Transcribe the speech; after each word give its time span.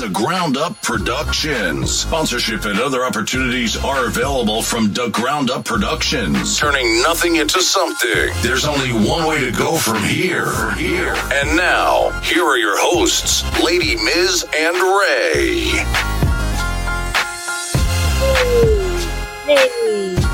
the 0.00 0.08
Ground 0.08 0.56
Up 0.56 0.80
Productions. 0.80 1.90
Sponsorship 1.90 2.64
and 2.64 2.80
other 2.80 3.04
opportunities 3.04 3.76
are 3.84 4.06
available 4.06 4.62
from 4.62 4.94
the 4.94 5.10
Ground 5.10 5.50
Up 5.50 5.66
Productions. 5.66 6.58
Turning 6.58 7.02
nothing 7.02 7.36
into 7.36 7.60
something. 7.60 8.30
There's 8.40 8.64
only 8.64 8.92
one 8.92 9.26
way 9.26 9.40
to 9.40 9.50
go 9.50 9.76
from 9.76 10.02
here. 10.02 10.72
Here. 10.72 11.14
And 11.34 11.54
now, 11.54 12.18
here 12.22 12.44
are 12.44 12.56
your 12.56 12.78
hosts, 12.78 13.44
Lady 13.62 13.96
Miz 13.96 14.46
and 14.56 14.76
Ray. 14.76 15.64
Hey. 19.46 20.29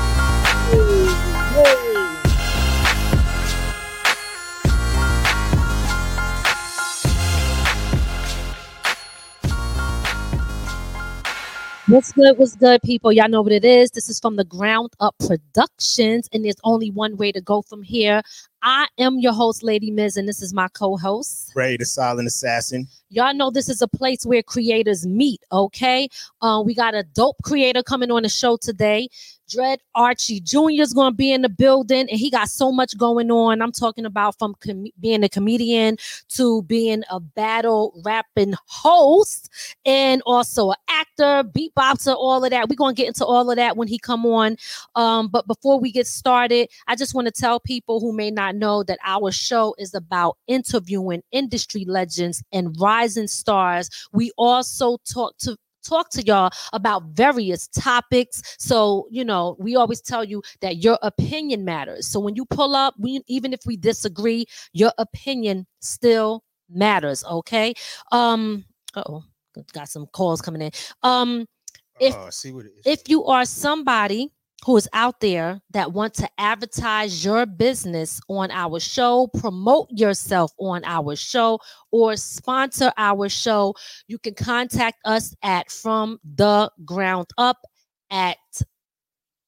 What's 11.89 12.11
good? 12.11 12.37
What's 12.37 12.57
good, 12.57 12.81
people? 12.81 13.13
Y'all 13.13 13.29
know 13.29 13.41
what 13.41 13.53
it 13.53 13.63
is. 13.63 13.91
This 13.91 14.09
is 14.09 14.19
from 14.19 14.35
the 14.35 14.43
Ground 14.43 14.91
Up 14.99 15.15
Productions, 15.19 16.27
and 16.33 16.43
there's 16.43 16.59
only 16.65 16.91
one 16.91 17.15
way 17.15 17.31
to 17.31 17.39
go 17.39 17.61
from 17.61 17.81
here. 17.81 18.21
I 18.61 18.87
am 18.99 19.19
your 19.19 19.31
host, 19.31 19.63
Lady 19.63 19.89
Miz, 19.89 20.17
and 20.17 20.27
this 20.27 20.41
is 20.41 20.53
my 20.53 20.67
co-host. 20.67 21.53
Ray 21.55 21.77
the 21.77 21.85
Silent 21.85 22.27
Assassin. 22.27 22.89
Y'all 23.09 23.33
know 23.33 23.49
this 23.49 23.69
is 23.69 23.81
a 23.81 23.87
place 23.87 24.25
where 24.25 24.43
creators 24.43 25.07
meet, 25.07 25.39
okay? 25.49 26.09
Uh, 26.41 26.61
we 26.65 26.75
got 26.75 26.93
a 26.93 27.03
dope 27.03 27.37
creator 27.41 27.81
coming 27.81 28.11
on 28.11 28.23
the 28.23 28.29
show 28.29 28.57
today. 28.57 29.07
Dread 29.49 29.79
Archie 29.95 30.39
Jr. 30.39 30.81
is 30.81 30.93
going 30.93 31.11
to 31.11 31.15
be 31.15 31.31
in 31.31 31.41
the 31.41 31.49
building, 31.49 32.07
and 32.09 32.19
he 32.19 32.29
got 32.29 32.49
so 32.49 32.71
much 32.71 32.97
going 32.97 33.31
on. 33.31 33.61
I'm 33.61 33.71
talking 33.71 34.05
about 34.05 34.37
from 34.37 34.55
com- 34.59 34.87
being 34.99 35.23
a 35.23 35.29
comedian 35.29 35.97
to 36.29 36.61
being 36.63 37.03
a 37.09 37.19
battle 37.19 37.99
rapping 38.05 38.55
host, 38.67 39.49
and 39.85 40.21
also 40.25 40.71
an 40.71 40.77
actor, 40.89 41.49
beatboxer, 41.49 42.15
all 42.15 42.43
of 42.43 42.51
that. 42.51 42.69
We're 42.69 42.75
going 42.75 42.95
to 42.95 43.01
get 43.01 43.07
into 43.07 43.25
all 43.25 43.49
of 43.49 43.55
that 43.57 43.77
when 43.77 43.87
he 43.87 43.97
come 43.97 44.25
on. 44.25 44.57
Um, 44.95 45.27
but 45.27 45.47
before 45.47 45.79
we 45.79 45.91
get 45.91 46.07
started, 46.07 46.69
I 46.87 46.95
just 46.95 47.13
want 47.13 47.27
to 47.27 47.31
tell 47.31 47.59
people 47.59 47.99
who 47.99 48.13
may 48.13 48.31
not 48.31 48.55
know 48.55 48.83
that 48.83 48.99
our 49.05 49.31
show 49.31 49.75
is 49.77 49.93
about 49.93 50.37
interviewing 50.47 51.23
industry 51.31 51.85
legends 51.85 52.43
and 52.51 52.75
rising 52.79 53.27
stars. 53.27 53.89
We 54.11 54.31
also 54.37 54.97
talk 55.11 55.37
to 55.39 55.57
talk 55.87 56.09
to 56.11 56.23
y'all 56.25 56.51
about 56.73 57.03
various 57.13 57.67
topics. 57.67 58.41
So, 58.59 59.07
you 59.09 59.23
know, 59.23 59.55
we 59.59 59.75
always 59.75 60.01
tell 60.01 60.23
you 60.23 60.41
that 60.61 60.77
your 60.77 60.97
opinion 61.01 61.65
matters. 61.65 62.07
So 62.07 62.19
when 62.19 62.35
you 62.35 62.45
pull 62.45 62.75
up, 62.75 62.93
we 62.99 63.21
even 63.27 63.53
if 63.53 63.61
we 63.65 63.77
disagree, 63.77 64.45
your 64.73 64.91
opinion 64.97 65.65
still 65.79 66.43
matters, 66.69 67.23
okay? 67.25 67.73
Um 68.11 68.65
oh, 68.95 69.23
got 69.73 69.89
some 69.89 70.05
calls 70.07 70.41
coming 70.41 70.61
in. 70.61 70.71
Um 71.03 71.47
If- 71.99 72.15
oh, 72.15 72.29
see 72.29 72.51
what 72.51 72.65
it 72.65 72.73
is. 72.77 72.85
if 72.85 73.09
you 73.09 73.25
are 73.25 73.45
somebody 73.45 74.31
who 74.65 74.75
is 74.75 74.89
out 74.93 75.19
there 75.19 75.61
that 75.71 75.93
want 75.93 76.13
to 76.15 76.29
advertise 76.37 77.23
your 77.23 77.45
business 77.45 78.19
on 78.27 78.51
our 78.51 78.79
show, 78.79 79.27
promote 79.37 79.87
yourself 79.91 80.51
on 80.59 80.83
our 80.85 81.15
show, 81.15 81.59
or 81.91 82.15
sponsor 82.15 82.91
our 82.97 83.29
show, 83.29 83.73
you 84.07 84.17
can 84.17 84.33
contact 84.33 84.97
us 85.05 85.35
at 85.43 85.71
from 85.71 86.19
the 86.35 86.71
ground 86.85 87.27
up 87.37 87.57
at 88.09 88.37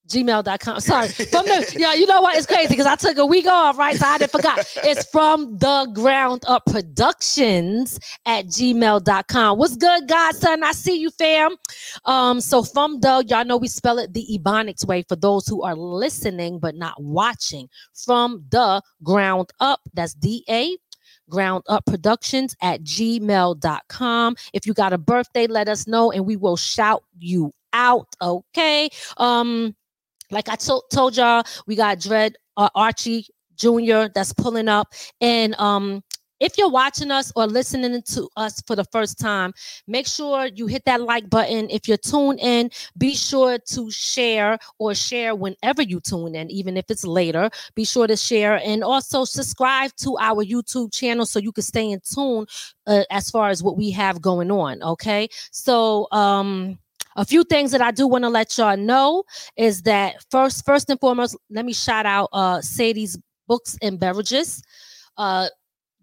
gmail.com. 0.10 0.80
Sorry, 0.82 1.08
from 1.32 1.46
the 1.46 1.76
yeah, 1.78 1.94
you 1.94 2.06
know 2.06 2.22
what? 2.22 2.38
It's 2.38 2.46
crazy 2.46 2.70
because 2.70 2.86
I 2.86 2.96
took 2.96 3.18
a 3.18 3.26
week 3.26 3.48
off, 3.48 3.78
right? 3.78 3.96
So 3.96 4.06
I 4.06 4.18
didn't 4.18 4.32
forgot. 4.32 4.66
It's 4.84 5.10
from 5.10 5.58
the 5.58 5.90
ground 5.94 6.44
up 6.48 6.66
productions 6.66 8.00
at 8.26 8.46
gmail.com. 8.48 9.58
What's 9.58 9.76
good, 9.76 10.08
Godson? 10.08 10.64
I 10.64 10.72
see 10.74 11.00
you, 11.00 11.12
fam. 11.12 11.56
Um, 12.06 12.42
so 12.42 12.64
from 12.64 13.00
the 13.00 13.24
y'all 13.28 13.46
know 13.46 13.58
we 13.58 13.68
spell 13.68 14.00
it 14.00 14.14
the 14.14 14.26
Ebonics 14.38 14.86
way 14.86 15.04
for 15.08 15.16
those 15.16 15.48
who 15.48 15.64
are 15.64 15.76
listening 15.76 16.60
but 16.60 16.76
not 16.76 17.02
watching. 17.02 17.70
From 17.94 18.44
the 18.50 18.82
ground 19.04 19.52
up, 19.60 19.82
that's 19.94 20.14
D-A 20.14 20.78
ground 21.30 21.64
up 21.70 21.86
productions 21.86 22.56
at 22.62 22.82
gmail.com. 22.84 24.36
If 24.54 24.66
you 24.66 24.74
got 24.74 24.94
a 24.94 24.98
birthday, 24.98 25.48
let 25.48 25.70
us 25.70 25.88
know 25.88 26.12
and 26.12 26.26
we 26.26 26.36
will 26.36 26.58
shout 26.58 27.04
you 27.18 27.54
out. 27.74 28.08
Okay. 28.22 28.90
Um, 29.18 29.76
like 30.32 30.50
I 30.50 30.56
to- 30.56 30.84
told 30.92 31.18
y'all, 31.18 31.44
we 31.68 31.76
got 31.76 32.00
Dread 32.00 32.36
uh, 32.58 32.70
Archie 32.76 33.26
Jr. 33.56 34.08
that's 34.14 34.34
pulling 34.34 34.68
up. 34.68 34.94
And 35.22 35.56
um, 35.56 36.04
if 36.40 36.58
you're 36.58 36.70
watching 36.70 37.12
us 37.12 37.32
or 37.36 37.46
listening 37.48 38.02
to 38.02 38.30
us 38.38 38.62
for 38.66 38.76
the 38.76 38.86
first 38.86 39.20
time, 39.20 39.54
make 39.88 40.08
sure 40.08 40.48
you 40.48 40.68
hit 40.68 40.86
that 40.86 41.02
like 41.02 41.30
button. 41.30 41.70
If 41.70 41.88
you're 41.88 41.98
tuned 41.98 42.40
in, 42.40 42.70
be 42.98 43.14
sure 43.16 43.58
to 43.58 43.92
share 43.92 44.58
or 44.78 44.96
share 44.96 45.36
whenever 45.36 45.82
you 45.82 46.00
tune 46.00 46.36
in, 46.36 46.50
even 46.50 46.78
if 46.78 46.86
it's 46.90 47.06
later. 47.06 47.50
Be 47.76 47.84
sure 47.84 48.08
to 48.08 48.16
share 48.16 48.62
and 48.64 48.84
also 48.84 49.26
subscribe 49.26 49.92
to 49.98 50.18
our 50.20 50.44
YouTube 50.44 50.94
channel 50.94 51.26
so 51.26 51.40
you 51.40 51.52
can 51.52 51.64
stay 51.64 51.92
in 51.92 52.00
tune 52.02 52.46
uh, 52.88 53.04
as 53.12 53.30
far 53.30 53.50
as 53.50 53.62
what 53.62 53.78
we 53.78 53.92
have 53.92 54.22
going 54.22 54.52
on. 54.52 54.82
Okay. 54.82 55.28
So, 55.52 56.08
um, 56.12 56.80
a 57.20 57.26
few 57.26 57.44
things 57.44 57.72
that 57.72 57.82
I 57.82 57.92
do 57.92 58.08
want 58.08 58.24
to 58.24 58.30
let 58.30 58.58
y'all 58.58 58.78
know 58.78 59.24
is 59.58 59.82
that 59.82 60.24
first, 60.32 60.66
first 60.66 60.90
and 60.90 61.00
foremost, 61.00 61.38
let 61.50 61.66
me 61.66 61.74
shout 61.74 62.06
out 62.06 62.30
uh 62.32 62.62
Sadie's 62.62 63.18
Books 63.48 63.78
and 63.82 64.00
Beverages. 64.00 64.64
Uh 65.18 65.50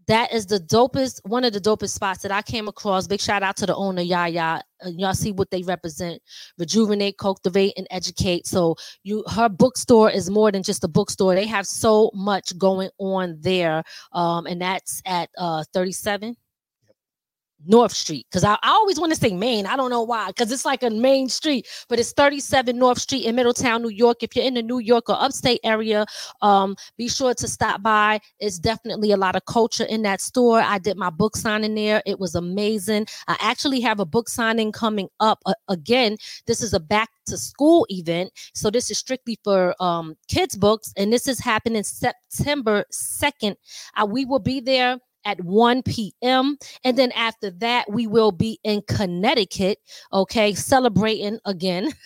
that 0.09 0.32
is 0.32 0.47
the 0.47 0.60
dopest, 0.60 1.21
one 1.25 1.43
of 1.43 1.53
the 1.53 1.60
dopest 1.60 1.91
spots 1.91 2.22
that 2.22 2.31
I 2.31 2.41
came 2.41 2.69
across. 2.69 3.09
Big 3.09 3.21
shout 3.21 3.43
out 3.43 3.56
to 3.56 3.66
the 3.66 3.75
owner, 3.75 4.03
Yaya. 4.03 4.62
Uh, 4.84 4.91
y'all 4.91 5.15
see 5.15 5.32
what 5.32 5.50
they 5.50 5.62
represent: 5.62 6.22
rejuvenate, 6.59 7.19
cultivate, 7.19 7.72
and 7.76 7.87
educate. 7.91 8.47
So 8.47 8.76
you, 9.03 9.25
her 9.34 9.49
bookstore 9.49 10.10
is 10.10 10.31
more 10.31 10.53
than 10.53 10.62
just 10.62 10.84
a 10.84 10.88
bookstore. 10.88 11.34
They 11.34 11.47
have 11.47 11.66
so 11.66 12.10
much 12.15 12.56
going 12.59 12.91
on 12.99 13.38
there, 13.41 13.82
um, 14.12 14.47
and 14.47 14.60
that's 14.60 15.03
at 15.06 15.31
uh 15.38 15.65
37 15.72 16.37
North 17.65 17.93
Street 17.93 18.27
because 18.31 18.44
I, 18.44 18.55
I 18.62 18.71
always 18.71 19.00
want 19.00 19.12
to 19.12 19.19
say 19.19 19.33
Main. 19.33 19.67
I 19.67 19.77
don't 19.77 19.91
know 19.91 20.03
why 20.03 20.28
because 20.28 20.53
it's 20.53 20.65
like 20.65 20.83
a 20.83 20.91
main 20.91 21.28
street, 21.28 21.67
but 21.89 21.99
it's 21.99 22.12
37 22.12 22.77
North 22.77 22.99
Street 22.99 23.25
in 23.25 23.34
Middletown, 23.34 23.83
New 23.83 23.89
York. 23.91 24.22
If 24.22 24.37
you're 24.37 24.44
in 24.44 24.55
the 24.55 24.62
New 24.62 24.78
York 24.78 25.09
or 25.09 25.17
upstate 25.19 25.61
area, 25.65 26.06
um, 26.43 26.77
be 26.97 27.09
sure 27.09 27.34
to 27.34 27.49
stop 27.49 27.83
by. 27.83 28.21
It's 28.39 28.59
definitely 28.59 29.12
a 29.12 29.17
lot 29.17 29.37
of 29.37 29.44
culture 29.47 29.84
in 29.84 30.03
that 30.03 30.21
store. 30.21 30.61
I 30.61 30.78
did 30.78 30.97
my 30.97 31.11
book 31.11 31.37
signing 31.37 31.75
there. 31.75 32.03
It 32.06 32.19
was 32.19 32.34
amazing. 32.34 33.06
I 33.28 33.37
actually 33.41 33.81
have 33.81 34.00
a 34.00 34.06
book 34.06 34.29
signing 34.29 34.73
coming 34.73 35.09
up 35.20 35.38
uh, 35.47 35.55
again. 35.69 36.17
This 36.47 36.62
is 36.62 36.73
a 36.73 36.81
back 36.81 37.11
to 37.26 37.37
school 37.37 37.87
event, 37.91 38.31
so 38.55 38.70
this 38.70 38.91
is 38.91 38.99
strictly 38.99 39.38
for 39.43 39.75
um, 39.81 40.17
kids 40.29 40.56
books, 40.56 40.93
and 40.97 41.12
this 41.12 41.26
is 41.26 41.41
happening 41.41 41.82
September 41.82 42.85
2nd. 42.93 43.56
Uh, 43.97 44.06
we 44.06 44.25
will 44.25 44.38
be 44.38 44.61
there 44.61 44.99
at 45.26 45.43
1 45.44 45.82
p.m. 45.82 46.56
And 46.84 46.96
then 46.96 47.12
after 47.12 47.50
that, 47.50 47.90
we 47.90 48.06
will 48.06 48.32
be 48.32 48.58
in 48.64 48.81
Connecticut, 48.88 49.78
okay, 50.12 50.55
celebrating 50.55 51.38
again 51.44 51.93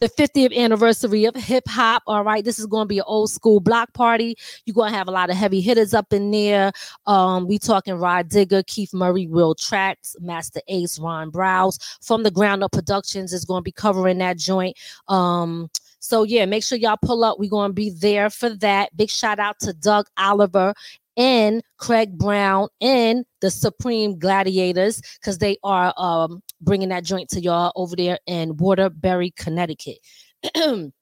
the 0.00 0.08
50th 0.08 0.56
anniversary 0.56 1.26
of 1.26 1.34
hip 1.34 1.64
hop. 1.68 2.02
All 2.06 2.24
right, 2.24 2.44
this 2.44 2.58
is 2.58 2.66
going 2.66 2.84
to 2.84 2.88
be 2.88 2.98
an 2.98 3.04
old 3.06 3.30
school 3.30 3.60
block 3.60 3.92
party. 3.92 4.36
You're 4.64 4.74
going 4.74 4.92
to 4.92 4.96
have 4.96 5.08
a 5.08 5.12
lot 5.12 5.28
of 5.28 5.36
heavy 5.36 5.60
hitters 5.60 5.92
up 5.92 6.12
in 6.12 6.30
there. 6.30 6.72
Um, 7.06 7.46
we 7.46 7.58
talking 7.58 7.94
Rod 7.94 8.28
Digger, 8.28 8.62
Keith 8.62 8.94
Murray, 8.94 9.26
Will 9.26 9.54
Tracks, 9.54 10.16
Masta 10.20 10.62
Ace, 10.68 10.98
Ron 10.98 11.30
Browse 11.30 11.78
from 12.00 12.22
the 12.22 12.30
Ground 12.30 12.62
Up 12.62 12.72
Productions 12.72 13.32
is 13.32 13.44
going 13.44 13.60
to 13.60 13.64
be 13.64 13.72
covering 13.72 14.18
that 14.18 14.38
joint. 14.38 14.76
Um, 15.08 15.68
so 16.02 16.24
yeah, 16.24 16.46
make 16.46 16.64
sure 16.64 16.76
y'all 16.78 16.98
pull 17.00 17.22
up. 17.22 17.38
We're 17.38 17.48
to 17.48 17.72
be 17.72 17.90
there 17.90 18.28
for 18.28 18.50
that. 18.56 18.94
Big 18.96 19.08
shout 19.08 19.38
out 19.38 19.60
to 19.60 19.72
Doug 19.72 20.06
Oliver 20.18 20.74
and 21.16 21.62
Craig 21.78 22.16
Brown 22.16 22.68
and 22.80 23.24
the 23.40 23.50
Supreme 23.50 24.18
Gladiators 24.18 25.00
because 25.20 25.38
they 25.38 25.56
are 25.62 25.92
um, 25.96 26.42
bringing 26.60 26.88
that 26.90 27.04
joint 27.04 27.28
to 27.30 27.40
y'all 27.40 27.72
over 27.76 27.96
there 27.96 28.18
in 28.26 28.56
Waterbury, 28.56 29.32
Connecticut. 29.36 29.98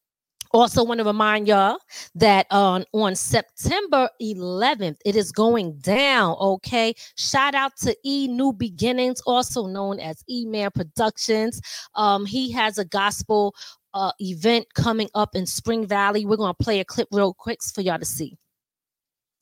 Also, 0.52 0.82
want 0.82 0.98
to 0.98 1.04
remind 1.04 1.46
y'all 1.46 1.78
that 2.16 2.44
on 2.50 2.84
on 2.92 3.14
September 3.14 4.10
11th, 4.20 4.96
it 5.04 5.14
is 5.14 5.30
going 5.30 5.78
down. 5.78 6.34
Okay, 6.40 6.92
shout 7.14 7.54
out 7.54 7.76
to 7.76 7.96
E 8.04 8.26
New 8.26 8.52
Beginnings, 8.52 9.20
also 9.26 9.68
known 9.68 10.00
as 10.00 10.24
E 10.28 10.44
Man 10.46 10.70
Productions. 10.74 11.60
Um, 11.94 12.26
he 12.26 12.50
has 12.50 12.78
a 12.78 12.84
gospel 12.84 13.54
uh, 13.94 14.10
event 14.18 14.66
coming 14.74 15.08
up 15.14 15.36
in 15.36 15.46
Spring 15.46 15.86
Valley. 15.86 16.26
We're 16.26 16.36
gonna 16.36 16.52
play 16.54 16.80
a 16.80 16.84
clip 16.84 17.06
real 17.12 17.32
quick 17.32 17.62
for 17.62 17.82
y'all 17.82 18.00
to 18.00 18.04
see. 18.04 18.36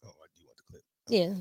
Oh, 0.04 0.08
I 0.08 0.28
do 0.36 0.42
want 0.46 0.58
the 0.58 0.64
clip. 0.70 0.82
Yeah. 1.08 1.34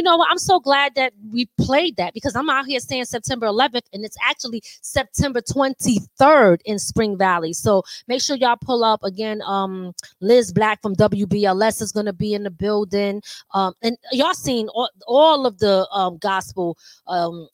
You 0.00 0.04
know 0.04 0.16
what? 0.16 0.30
I'm 0.30 0.38
so 0.38 0.58
glad 0.58 0.94
that 0.94 1.12
we 1.30 1.44
played 1.58 1.98
that 1.98 2.14
because 2.14 2.34
I'm 2.34 2.48
out 2.48 2.64
here 2.64 2.80
saying 2.80 3.04
September 3.04 3.46
11th 3.46 3.82
and 3.92 4.02
it's 4.02 4.16
actually 4.26 4.62
September 4.80 5.42
23rd 5.42 6.60
in 6.64 6.78
Spring 6.78 7.18
Valley. 7.18 7.52
So 7.52 7.82
make 8.08 8.22
sure 8.22 8.34
y'all 8.36 8.56
pull 8.58 8.82
up 8.82 9.04
again. 9.04 9.42
Um, 9.42 9.92
Liz 10.22 10.54
Black 10.54 10.80
from 10.80 10.96
WBLS 10.96 11.82
is 11.82 11.92
going 11.92 12.06
to 12.06 12.14
be 12.14 12.32
in 12.32 12.44
the 12.44 12.50
building. 12.50 13.20
Um, 13.52 13.74
and 13.82 13.98
y'all 14.10 14.32
seen 14.32 14.68
all, 14.68 14.88
all 15.06 15.44
of 15.44 15.58
the 15.58 15.86
um, 15.92 16.16
gospel 16.16 16.78
um, 17.06 17.46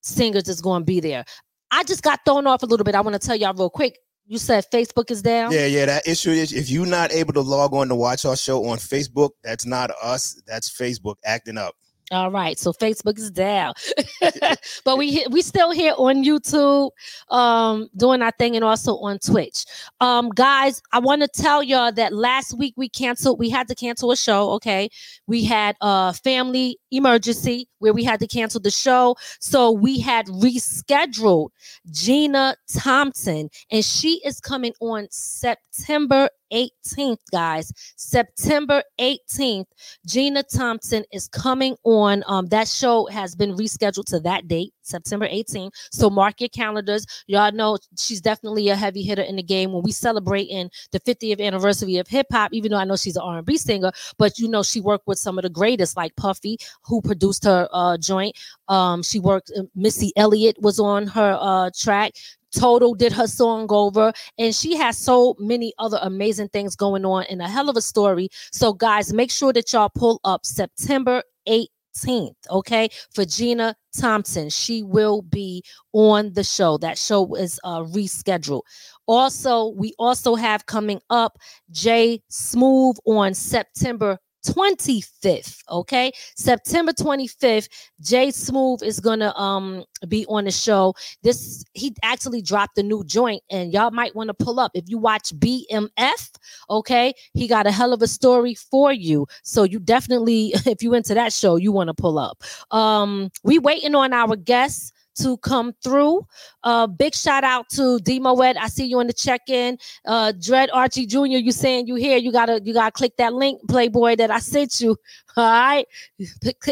singers 0.00 0.48
is 0.48 0.60
going 0.60 0.80
to 0.80 0.84
be 0.84 0.98
there. 0.98 1.24
I 1.70 1.84
just 1.84 2.02
got 2.02 2.24
thrown 2.24 2.48
off 2.48 2.64
a 2.64 2.66
little 2.66 2.82
bit. 2.82 2.96
I 2.96 3.00
want 3.00 3.14
to 3.14 3.24
tell 3.24 3.36
y'all 3.36 3.54
real 3.54 3.70
quick. 3.70 4.00
You 4.26 4.38
said 4.38 4.64
Facebook 4.72 5.12
is 5.12 5.22
down. 5.22 5.52
Yeah, 5.52 5.66
yeah. 5.66 5.86
That 5.86 6.08
issue 6.08 6.30
is 6.30 6.52
if 6.52 6.68
you're 6.68 6.84
not 6.84 7.12
able 7.12 7.34
to 7.34 7.40
log 7.40 7.74
on 7.74 7.88
to 7.90 7.94
watch 7.94 8.24
our 8.24 8.36
show 8.36 8.64
on 8.66 8.78
Facebook, 8.78 9.30
that's 9.44 9.66
not 9.66 9.92
us. 10.02 10.42
That's 10.48 10.68
Facebook 10.68 11.16
acting 11.24 11.58
up. 11.58 11.76
All 12.12 12.30
right, 12.30 12.58
so 12.58 12.74
Facebook 12.74 13.18
is 13.18 13.30
down, 13.30 13.72
but 14.84 14.98
we 14.98 15.24
we 15.30 15.40
still 15.40 15.70
here 15.70 15.94
on 15.96 16.22
YouTube, 16.22 16.90
um, 17.30 17.88
doing 17.96 18.20
our 18.20 18.32
thing, 18.32 18.54
and 18.54 18.62
also 18.62 18.98
on 18.98 19.18
Twitch. 19.18 19.64
Um, 20.02 20.28
guys, 20.28 20.82
I 20.92 20.98
want 20.98 21.22
to 21.22 21.28
tell 21.28 21.62
y'all 21.62 21.90
that 21.92 22.12
last 22.12 22.58
week 22.58 22.74
we 22.76 22.90
canceled. 22.90 23.38
We 23.38 23.48
had 23.48 23.66
to 23.68 23.74
cancel 23.74 24.10
a 24.10 24.16
show. 24.16 24.50
Okay, 24.50 24.90
we 25.26 25.42
had 25.42 25.74
a 25.80 26.12
family 26.12 26.78
emergency 26.90 27.66
where 27.78 27.94
we 27.94 28.04
had 28.04 28.20
to 28.20 28.26
cancel 28.26 28.60
the 28.60 28.70
show, 28.70 29.16
so 29.40 29.70
we 29.70 29.98
had 29.98 30.26
rescheduled 30.26 31.48
Gina 31.92 32.56
Thompson, 32.76 33.48
and 33.70 33.82
she 33.82 34.20
is 34.22 34.38
coming 34.38 34.74
on 34.82 35.08
September 35.10 36.28
18th, 36.52 37.18
guys. 37.30 37.72
September 37.96 38.82
18th, 39.00 39.66
Gina 40.06 40.42
Thompson 40.42 41.04
is 41.12 41.28
coming 41.28 41.76
on. 41.84 42.22
Um, 42.26 42.46
that 42.46 42.68
show 42.68 43.06
has 43.06 43.34
been 43.34 43.54
rescheduled 43.56 44.04
to 44.06 44.20
that 44.20 44.48
date, 44.48 44.72
September 44.82 45.26
18th. 45.28 45.70
So 45.90 46.10
mark 46.10 46.40
your 46.40 46.48
calendars. 46.48 47.06
Y'all 47.26 47.52
know 47.52 47.78
she's 47.98 48.20
definitely 48.20 48.68
a 48.68 48.76
heavy 48.76 49.02
hitter 49.02 49.22
in 49.22 49.36
the 49.36 49.42
game. 49.42 49.72
When 49.72 49.82
we 49.82 49.92
celebrating 49.92 50.70
the 50.90 51.00
50th 51.00 51.40
anniversary 51.40 51.96
of 51.96 52.08
hip 52.08 52.26
hop, 52.30 52.52
even 52.52 52.72
though 52.72 52.78
I 52.78 52.84
know 52.84 52.96
she's 52.96 53.16
an 53.16 53.22
R&B 53.22 53.56
singer, 53.56 53.92
but 54.18 54.38
you 54.38 54.48
know 54.48 54.62
she 54.62 54.80
worked 54.80 55.06
with 55.06 55.18
some 55.18 55.38
of 55.38 55.42
the 55.42 55.50
greatest, 55.50 55.96
like 55.96 56.14
Puffy, 56.16 56.58
who 56.82 57.00
produced 57.00 57.44
her 57.44 57.68
uh, 57.72 57.96
joint. 57.98 58.36
Um, 58.68 59.02
she 59.02 59.18
worked. 59.18 59.52
Uh, 59.56 59.62
Missy 59.74 60.12
Elliott 60.16 60.56
was 60.60 60.78
on 60.78 61.06
her 61.08 61.36
uh, 61.40 61.70
track. 61.76 62.12
Total 62.54 62.94
did 62.94 63.12
her 63.12 63.26
song 63.26 63.66
over, 63.70 64.12
and 64.38 64.54
she 64.54 64.76
has 64.76 64.98
so 64.98 65.34
many 65.38 65.72
other 65.78 65.98
amazing 66.02 66.48
things 66.48 66.76
going 66.76 67.04
on 67.04 67.24
and 67.24 67.40
a 67.40 67.48
hell 67.48 67.68
of 67.68 67.76
a 67.76 67.82
story. 67.82 68.28
So, 68.52 68.72
guys, 68.72 69.12
make 69.12 69.30
sure 69.30 69.52
that 69.52 69.72
y'all 69.72 69.90
pull 69.90 70.20
up 70.24 70.44
September 70.44 71.22
18th, 71.48 72.34
okay, 72.50 72.88
for 73.14 73.24
Gina 73.24 73.74
Thompson. 73.98 74.50
She 74.50 74.82
will 74.82 75.22
be 75.22 75.62
on 75.92 76.32
the 76.32 76.44
show. 76.44 76.78
That 76.78 76.98
show 76.98 77.34
is 77.34 77.58
uh, 77.64 77.80
rescheduled. 77.80 78.62
Also, 79.06 79.68
we 79.76 79.94
also 79.98 80.34
have 80.34 80.66
coming 80.66 81.00
up 81.10 81.38
Jay 81.70 82.22
Smooth 82.28 82.96
on 83.06 83.34
September 83.34 84.18
25th 84.46 85.62
okay? 85.70 86.12
September 86.36 86.92
25th 86.92 87.68
jay 88.00 88.30
smooth 88.30 88.82
is 88.82 89.00
gonna 89.00 89.32
um 89.36 89.84
be 90.08 90.26
on 90.26 90.44
the 90.44 90.50
show. 90.50 90.94
This 91.22 91.64
he 91.74 91.94
actually 92.02 92.42
dropped 92.42 92.78
a 92.78 92.82
new 92.82 93.04
joint 93.04 93.42
and 93.50 93.72
y'all 93.72 93.90
might 93.90 94.14
want 94.14 94.28
to 94.28 94.34
pull 94.34 94.60
up. 94.60 94.72
If 94.74 94.84
you 94.88 94.98
watch 94.98 95.32
bmf 95.38 96.30
okay 96.70 97.14
he 97.34 97.46
got 97.46 97.66
a 97.66 97.72
hell 97.72 97.92
of 97.92 98.02
a 98.02 98.08
story 98.08 98.54
for 98.54 98.92
you. 98.92 99.26
So 99.42 99.62
you 99.62 99.78
definitely 99.78 100.52
if 100.66 100.82
you 100.82 100.94
into 100.94 101.14
that 101.14 101.32
show 101.32 101.56
you 101.56 101.72
want 101.72 101.88
to 101.88 101.94
pull 101.94 102.18
up. 102.18 102.42
Um 102.70 103.30
we 103.42 103.58
waiting 103.58 103.94
on 103.94 104.12
our 104.12 104.36
guests 104.36 104.92
to 105.16 105.36
come 105.38 105.72
through. 105.82 106.26
Uh, 106.64 106.86
big 106.86 107.14
shout 107.14 107.44
out 107.44 107.68
to 107.70 107.98
D 108.00 108.20
Moet. 108.20 108.56
I 108.56 108.68
see 108.68 108.84
you 108.86 109.00
in 109.00 109.06
the 109.06 109.12
check-in. 109.12 109.78
Uh, 110.06 110.32
Dread 110.40 110.70
Archie 110.72 111.06
Jr. 111.06 111.38
You 111.38 111.52
saying 111.52 111.86
you 111.86 111.96
here? 111.96 112.18
You 112.18 112.32
gotta 112.32 112.60
you 112.62 112.72
gotta 112.72 112.92
click 112.92 113.16
that 113.18 113.34
link, 113.34 113.60
Playboy, 113.68 114.16
that 114.16 114.30
I 114.30 114.38
sent 114.38 114.80
you. 114.80 114.96
All 115.36 115.44
right. 115.44 115.86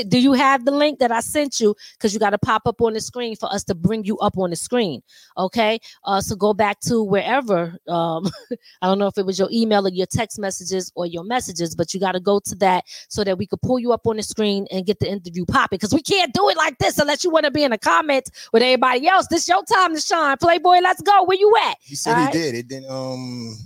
Do 0.09 0.19
you 0.19 0.33
have 0.35 0.65
the 0.65 0.71
link 0.71 0.99
that 0.99 1.11
I 1.11 1.21
sent 1.21 1.61
you? 1.61 1.75
Because 1.95 2.13
you 2.13 2.21
got 2.21 2.31
to 2.31 2.39
pop 2.39 2.63
up 2.67 2.81
on 2.83 2.93
the 2.93 3.01
screen 3.01 3.37
for 3.37 3.53
us 3.53 3.65
to 3.65 3.75
bring 3.75 4.05
you 4.05 4.19
up 4.19 4.37
on 4.39 4.51
the 4.51 4.57
screen. 4.57 5.03
Okay. 5.39 5.81
Uh, 6.05 6.21
so 6.21 6.37
go 6.37 6.53
back 6.53 6.81
to 6.81 7.03
wherever. 7.03 7.77
Um, 7.89 8.31
I 8.83 8.87
don't 8.87 8.99
know 8.99 9.07
if 9.07 9.17
it 9.19 9.25
was 9.25 9.39
your 9.39 9.49
email 9.51 9.87
or 9.87 9.91
your 9.91 10.07
text 10.07 10.39
messages 10.39 10.93
or 10.95 11.07
your 11.07 11.25
messages, 11.25 11.75
but 11.75 11.95
you 11.95 12.01
got 12.01 12.13
to 12.13 12.21
go 12.21 12.41
to 12.41 12.55
that 12.57 12.85
so 13.09 13.25
that 13.25 13.39
we 13.39 13.47
could 13.47 13.63
pull 13.63 13.79
you 13.79 13.93
up 13.93 14.07
on 14.07 14.17
the 14.17 14.23
screen 14.23 14.67
and 14.71 14.85
get 14.87 15.01
the 15.01 15.11
interview 15.11 15.45
popping. 15.47 15.79
Because 15.79 15.95
we 15.95 16.03
can't 16.03 16.33
do 16.35 16.49
it 16.51 16.57
like 16.57 16.77
this 16.79 16.99
unless 16.99 17.25
you 17.25 17.31
want 17.31 17.45
to 17.45 17.51
be 17.51 17.65
in 17.65 17.71
the 17.71 17.79
comments 17.79 18.31
with 18.53 18.63
everybody 18.63 19.07
else. 19.09 19.27
This 19.29 19.43
is 19.43 19.49
your 19.49 19.65
time 19.65 19.95
to 19.95 20.01
shine. 20.01 20.37
Playboy, 20.37 20.81
let's 20.83 21.03
go. 21.03 21.25
Where 21.25 21.39
you 21.39 21.55
at? 21.65 21.77
He 21.81 21.95
said 21.95 22.13
All 22.13 22.19
he 22.19 22.25
right. 22.25 22.33
did. 22.33 22.55
It 22.55 22.69
didn't. 22.69 22.91
Um. 22.91 23.57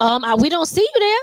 Um, 0.00 0.24
uh, 0.24 0.36
we 0.36 0.48
don't 0.48 0.66
see 0.66 0.86
you 0.94 1.00
there. 1.00 1.20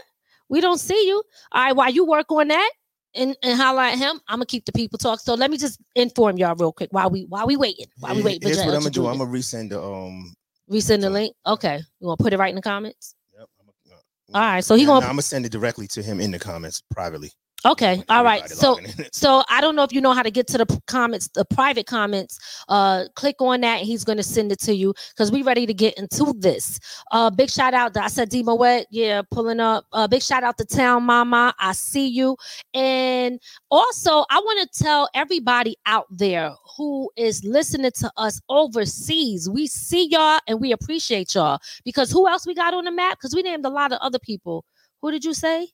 We 0.50 0.60
don't 0.62 0.80
see 0.80 1.08
you. 1.08 1.24
All 1.52 1.64
right, 1.64 1.76
while 1.76 1.90
you 1.90 2.06
work 2.06 2.32
on 2.32 2.48
that 2.50 2.72
and, 3.15 3.36
and 3.44 3.60
highlight 3.60 3.98
him, 3.98 4.20
I'm 4.27 4.38
gonna 4.38 4.46
keep 4.46 4.65
the 4.65 4.72
people 4.72 4.98
talk. 4.98 5.20
So 5.20 5.34
let 5.34 5.51
me 5.51 5.58
just 5.58 5.80
inform 5.96 6.38
y'all 6.38 6.56
real 6.56 6.72
quick 6.72 6.89
while 6.91 7.10
we 7.10 7.25
while 7.25 7.48
we 7.48 7.58
waiting. 7.58 7.86
While 8.00 8.12
we 8.15 8.22
here- 8.22 8.25
wait 8.25 8.44
Here's 8.44 8.58
what 8.58 8.68
I'm 8.68 8.74
gonna 8.82 8.89
do. 8.89 9.08
I'm 9.08 9.18
gonna 9.18 9.32
resend 9.32 9.70
the 9.70 9.82
um. 9.82 10.34
resend 10.70 11.01
the 11.01 11.10
link. 11.10 11.36
Okay, 11.46 11.80
you 12.00 12.10
to 12.10 12.15
put 12.18 12.34
it 12.34 12.39
right 12.39 12.50
in 12.50 12.56
the 12.56 12.62
comments? 12.62 13.15
Yep, 13.38 13.48
I'm 13.60 13.65
gonna, 13.89 14.01
All 14.46 14.53
right, 14.53 14.63
so 14.63 14.75
he 14.75 14.82
Yeah, 14.84 14.88
gonna 14.88 15.01
no, 15.01 15.08
I'm 15.08 15.13
gonna 15.13 15.22
send 15.24 15.46
it 15.46 15.51
directly 15.51 15.88
to 15.88 16.01
him 16.01 16.20
in 16.22 16.32
the 16.32 16.39
comments 16.39 16.82
privately. 16.91 17.32
Okay, 17.63 17.98
Like 17.98 18.06
all 18.10 18.24
right. 18.24 18.50
So 18.50 18.80
so 19.12 19.44
I 19.48 19.62
don't 19.62 19.75
know 19.75 19.84
if 19.84 19.94
you 19.94 20.01
know 20.01 20.13
how 20.13 20.24
to 20.24 20.32
get 20.32 20.48
to 20.48 20.58
the 20.58 20.82
comments, 20.88 21.27
the 21.27 21.46
private 21.46 21.86
comments. 21.86 22.39
Uh 22.68 23.06
click 23.15 23.36
on 23.39 23.62
that. 23.62 23.82
He's 23.82 24.03
gonna 24.03 24.24
send 24.24 24.51
it 24.51 24.60
to 24.62 24.74
you 24.74 24.96
because 25.12 25.32
we 25.32 25.44
ready 25.44 25.68
to 25.68 25.74
get 25.74 25.96
into 25.98 26.34
this. 26.39 26.80
Uh 27.12 27.30
big 27.30 27.51
shout 27.51 27.75
out 27.75 27.94
to 27.94 28.03
I 28.03 28.08
said 28.08 28.30
D 28.30 28.41
Moet, 28.41 28.88
yeah, 28.89 29.22
pulling 29.30 29.60
up. 29.60 29.86
Uh 29.94 30.08
big 30.08 30.24
shout 30.24 30.44
out 30.44 30.58
to 30.58 30.65
Town 30.65 31.03
Mama. 31.03 31.53
I 31.60 31.74
see 31.74 32.08
you. 32.08 32.36
And 32.74 33.39
also 33.70 34.25
I 34.32 34.39
want 34.39 34.72
to 34.72 34.84
tell 34.84 35.08
everybody 35.13 35.75
out 35.86 36.08
there 36.10 36.53
who 36.77 37.12
is 37.15 37.44
listening 37.44 37.91
to 38.00 38.12
us 38.18 38.41
overseas. 38.50 39.48
We 39.48 39.68
see 39.68 40.08
y'all 40.10 40.39
and 40.48 40.60
we 40.60 40.72
appreciate 40.72 41.36
y'all 41.36 41.60
because 41.86 42.12
who 42.12 42.27
else 42.27 42.48
we 42.48 42.56
got 42.56 42.74
on 42.74 42.86
the 42.86 42.91
map? 42.91 43.20
Because 43.20 43.36
we 43.36 43.44
named 43.44 43.65
a 43.65 43.70
lot 43.70 43.91
of 43.91 44.00
other 44.01 44.20
people. 44.20 44.65
Who 45.03 45.12
did 45.12 45.24
you 45.24 45.36
say? 45.36 45.68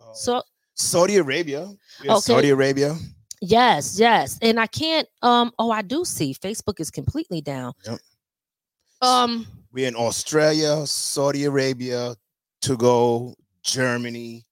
Uh, 0.00 0.12
So 0.12 0.42
Saudi 0.80 1.16
Arabia. 1.16 1.70
Okay. 2.04 2.20
Saudi 2.20 2.50
Arabia. 2.50 2.96
Yes, 3.40 3.98
yes. 3.98 4.38
And 4.42 4.58
I 4.58 4.66
can't 4.66 5.08
um 5.22 5.52
oh 5.58 5.70
I 5.70 5.82
do 5.82 6.04
see 6.04 6.34
Facebook 6.34 6.80
is 6.80 6.90
completely 6.90 7.40
down. 7.40 7.72
Yep. 7.86 7.98
Um 9.02 9.46
We're 9.72 9.88
in 9.88 9.96
Australia, 9.96 10.86
Saudi 10.86 11.44
Arabia, 11.44 12.16
to 12.62 12.76
go, 12.76 13.34
Germany, 13.62 14.44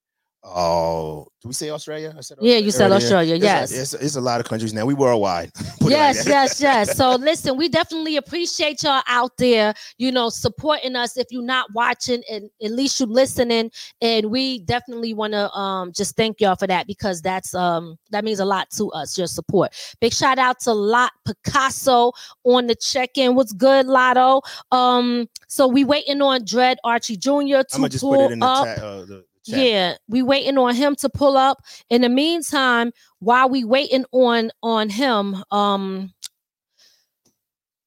Oh, 0.51 1.27
do 1.41 1.47
we 1.47 1.53
say 1.53 1.69
Australia? 1.69 2.13
I 2.17 2.21
said 2.21 2.37
yeah, 2.41 2.57
you 2.57 2.71
said 2.71 2.91
Australia. 2.91 3.35
It's 3.35 3.43
yes, 3.43 3.71
a, 3.71 3.81
it's, 3.81 3.93
it's, 3.93 4.15
a 4.15 4.21
lot 4.21 4.39
of 4.41 4.47
countries 4.47 4.73
now. 4.73 4.85
We 4.85 4.93
worldwide. 4.93 5.51
yes, 5.81 6.17
like 6.17 6.27
yes, 6.27 6.59
yes. 6.59 6.95
So 6.97 7.15
listen, 7.15 7.55
we 7.55 7.69
definitely 7.69 8.17
appreciate 8.17 8.83
y'all 8.83 9.03
out 9.07 9.37
there. 9.37 9.73
You 9.97 10.11
know, 10.11 10.29
supporting 10.29 10.95
us. 10.95 11.17
If 11.17 11.27
you're 11.29 11.43
not 11.43 11.71
watching, 11.73 12.23
and 12.29 12.49
at 12.63 12.71
least 12.71 12.99
you're 12.99 13.07
listening, 13.07 13.71
and 14.01 14.31
we 14.31 14.59
definitely 14.59 15.13
want 15.13 15.33
to 15.33 15.49
um 15.53 15.93
just 15.93 16.17
thank 16.17 16.41
y'all 16.41 16.55
for 16.55 16.67
that 16.67 16.87
because 16.87 17.21
that's 17.21 17.53
um 17.53 17.97
that 18.09 18.25
means 18.25 18.39
a 18.39 18.45
lot 18.45 18.69
to 18.71 18.91
us. 18.91 19.17
Your 19.17 19.27
support. 19.27 19.73
Big 20.01 20.13
shout 20.13 20.39
out 20.39 20.59
to 20.61 20.73
Lot 20.73 21.11
Picasso 21.25 22.11
on 22.43 22.67
the 22.67 22.75
check 22.75 23.17
in. 23.17 23.35
What's 23.35 23.53
good, 23.53 23.85
Lotto? 23.85 24.41
Um, 24.71 25.29
so 25.47 25.67
we 25.67 25.83
waiting 25.83 26.21
on 26.21 26.43
Dread 26.43 26.79
Archie 26.83 27.17
Jr. 27.17 27.29
to 27.29 27.65
I'm 27.73 27.81
gonna 27.81 27.89
just 27.89 28.03
pull 28.03 28.15
put 28.15 28.25
it 28.25 28.31
in 28.33 28.39
the 28.39 28.45
up. 28.45 28.65
Chat, 28.65 28.79
uh, 28.79 29.05
the- 29.05 29.25
yeah, 29.45 29.95
we 30.07 30.21
waiting 30.21 30.57
on 30.57 30.75
him 30.75 30.95
to 30.97 31.09
pull 31.09 31.37
up. 31.37 31.63
In 31.89 32.01
the 32.01 32.09
meantime, 32.09 32.91
while 33.19 33.49
we 33.49 33.63
waiting 33.63 34.05
on 34.11 34.51
on 34.61 34.89
him, 34.89 35.43
um, 35.51 36.13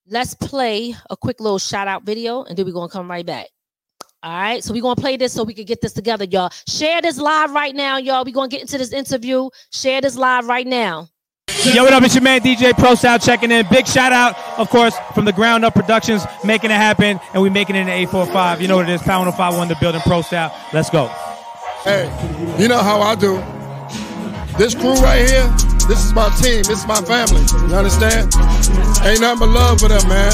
let's 0.06 0.34
play 0.34 0.94
a 1.10 1.16
quick 1.16 1.40
little 1.40 1.58
shout 1.58 1.88
out 1.88 2.04
video, 2.04 2.44
and 2.44 2.56
then 2.56 2.66
we're 2.66 2.72
gonna 2.72 2.88
come 2.88 3.10
right 3.10 3.26
back. 3.26 3.48
All 4.22 4.32
right, 4.32 4.62
so 4.62 4.72
we're 4.72 4.82
gonna 4.82 5.00
play 5.00 5.16
this 5.16 5.32
so 5.32 5.42
we 5.42 5.54
can 5.54 5.64
get 5.64 5.80
this 5.80 5.92
together, 5.92 6.24
y'all. 6.24 6.50
Share 6.68 7.02
this 7.02 7.18
live 7.18 7.50
right 7.52 7.74
now, 7.74 7.96
y'all. 7.96 8.24
We're 8.24 8.34
gonna 8.34 8.48
get 8.48 8.60
into 8.60 8.78
this 8.78 8.92
interview. 8.92 9.48
Share 9.72 10.00
this 10.00 10.16
live 10.16 10.46
right 10.46 10.66
now. 10.66 11.08
Yo, 11.64 11.84
what 11.84 11.92
up? 11.92 12.02
It's 12.02 12.14
your 12.14 12.22
man 12.22 12.40
DJ 12.40 12.72
Pro 12.72 12.94
Style 12.94 13.18
checking 13.18 13.50
in. 13.50 13.66
Big 13.70 13.86
shout 13.86 14.12
out, 14.12 14.36
of 14.58 14.68
course, 14.68 14.96
from 15.14 15.24
the 15.24 15.32
Ground 15.32 15.64
Up 15.64 15.74
Productions, 15.74 16.24
making 16.44 16.70
it 16.70 16.74
happen, 16.74 17.20
and 17.34 17.42
we 17.42 17.50
making 17.50 17.76
it 17.76 17.80
in 17.80 17.86
the 17.86 17.92
845. 17.92 18.60
You 18.60 18.68
know 18.68 18.76
what 18.76 18.88
it 18.88 18.92
is, 18.92 19.02
Pound 19.02 19.28
501 19.30 19.68
the 19.68 19.76
building 19.80 20.00
Pro 20.02 20.22
Style. 20.22 20.54
Let's 20.72 20.90
go. 20.90 21.31
Hey, 21.82 22.06
you 22.62 22.68
know 22.68 22.78
how 22.78 23.02
I 23.02 23.16
do. 23.16 23.42
This 24.54 24.72
crew 24.72 24.94
right 25.02 25.26
here, 25.26 25.50
this 25.90 25.98
is 26.06 26.14
my 26.14 26.30
team, 26.38 26.62
this 26.62 26.78
is 26.78 26.86
my 26.86 27.02
family. 27.02 27.42
You 27.66 27.74
understand? 27.74 28.30
Ain't 29.02 29.18
nothing 29.18 29.42
but 29.42 29.50
love 29.50 29.82
for 29.82 29.90
them, 29.90 30.06
man. 30.06 30.30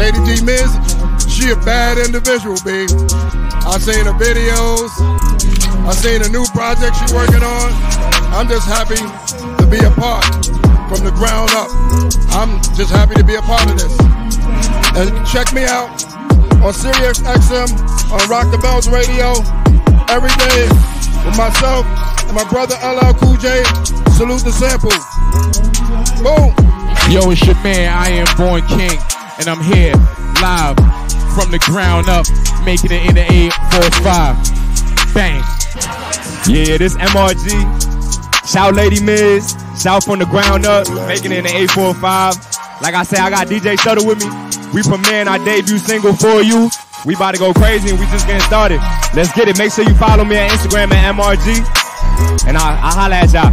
Lady 0.00 0.16
D 0.24 0.40
Miz, 0.40 0.72
she 1.28 1.52
a 1.52 1.60
bad 1.60 2.00
individual, 2.00 2.56
B. 2.64 2.88
I 3.68 3.76
seen 3.84 4.08
her 4.08 4.16
videos. 4.16 4.88
I 5.84 5.92
seen 5.92 6.24
a 6.24 6.28
new 6.32 6.48
project 6.56 6.96
she 6.96 7.12
working 7.12 7.44
on. 7.44 7.68
I'm 8.32 8.48
just 8.48 8.64
happy 8.64 8.96
to 8.96 9.66
be 9.68 9.76
a 9.76 9.92
part 10.00 10.24
from 10.88 11.04
the 11.04 11.12
ground 11.12 11.52
up. 11.52 11.68
I'm 12.32 12.56
just 12.72 12.88
happy 12.88 13.14
to 13.16 13.24
be 13.24 13.34
a 13.34 13.42
part 13.44 13.68
of 13.68 13.76
this. 13.76 13.92
And 14.96 15.12
check 15.28 15.52
me 15.52 15.68
out 15.68 15.92
on 16.64 16.72
Sirius 16.72 17.20
XM 17.20 17.68
on 18.08 18.24
Rock 18.32 18.48
the 18.50 18.56
Bells 18.56 18.88
Radio 18.88 19.36
every 20.10 20.32
day 20.38 20.68
with 21.24 21.36
myself 21.36 21.86
and 22.26 22.34
my 22.34 22.46
brother 22.48 22.74
LL 22.82 23.14
Cool 23.18 23.36
J. 23.36 23.62
Salute 24.16 24.44
the 24.44 24.52
sample. 24.52 24.90
Boom. 26.22 26.54
Yo, 27.10 27.30
it's 27.30 27.44
your 27.44 27.54
man, 27.62 27.92
I 27.92 28.10
am 28.10 28.26
Born 28.36 28.62
King, 28.66 28.98
and 29.38 29.48
I'm 29.48 29.60
here 29.62 29.92
live 30.40 30.76
from 31.34 31.50
the 31.50 31.58
ground 31.66 32.08
up, 32.08 32.26
making 32.64 32.92
it 32.92 33.06
in 33.08 33.14
the 33.14 33.24
845. 33.24 35.14
Bang. 35.14 35.42
Yeah, 36.48 36.78
this 36.78 36.96
MRG. 36.96 37.52
Shout 38.46 38.74
Lady 38.74 39.02
Miz. 39.02 39.56
Shout 39.80 40.04
from 40.04 40.18
the 40.18 40.26
ground 40.26 40.66
up, 40.66 40.88
making 41.06 41.32
it 41.32 41.38
in 41.38 41.44
the 41.44 41.54
845. 41.68 42.36
Like 42.82 42.94
I 42.94 43.02
said, 43.04 43.20
I 43.20 43.30
got 43.30 43.46
DJ 43.46 43.78
Shutter 43.78 44.04
with 44.06 44.18
me. 44.18 44.26
We 44.74 44.82
premiering 44.82 45.26
our 45.26 45.38
debut 45.44 45.78
single 45.78 46.14
for 46.14 46.42
you. 46.42 46.68
We 47.04 47.18
about 47.18 47.34
to 47.34 47.40
go 47.42 47.50
crazy 47.50 47.90
and 47.90 47.98
we 47.98 48.06
just 48.14 48.30
getting 48.30 48.46
started. 48.46 48.78
Let's 49.10 49.34
get 49.34 49.50
it. 49.50 49.58
Make 49.58 49.74
sure 49.74 49.82
you 49.82 49.94
follow 49.98 50.22
me 50.22 50.38
on 50.38 50.46
Instagram 50.54 50.94
at 50.94 51.02
MRG. 51.10 51.58
And 52.46 52.54
I'll, 52.54 52.78
I'll 52.78 52.94
holla 52.94 53.26
at 53.26 53.34
y'all. 53.34 53.50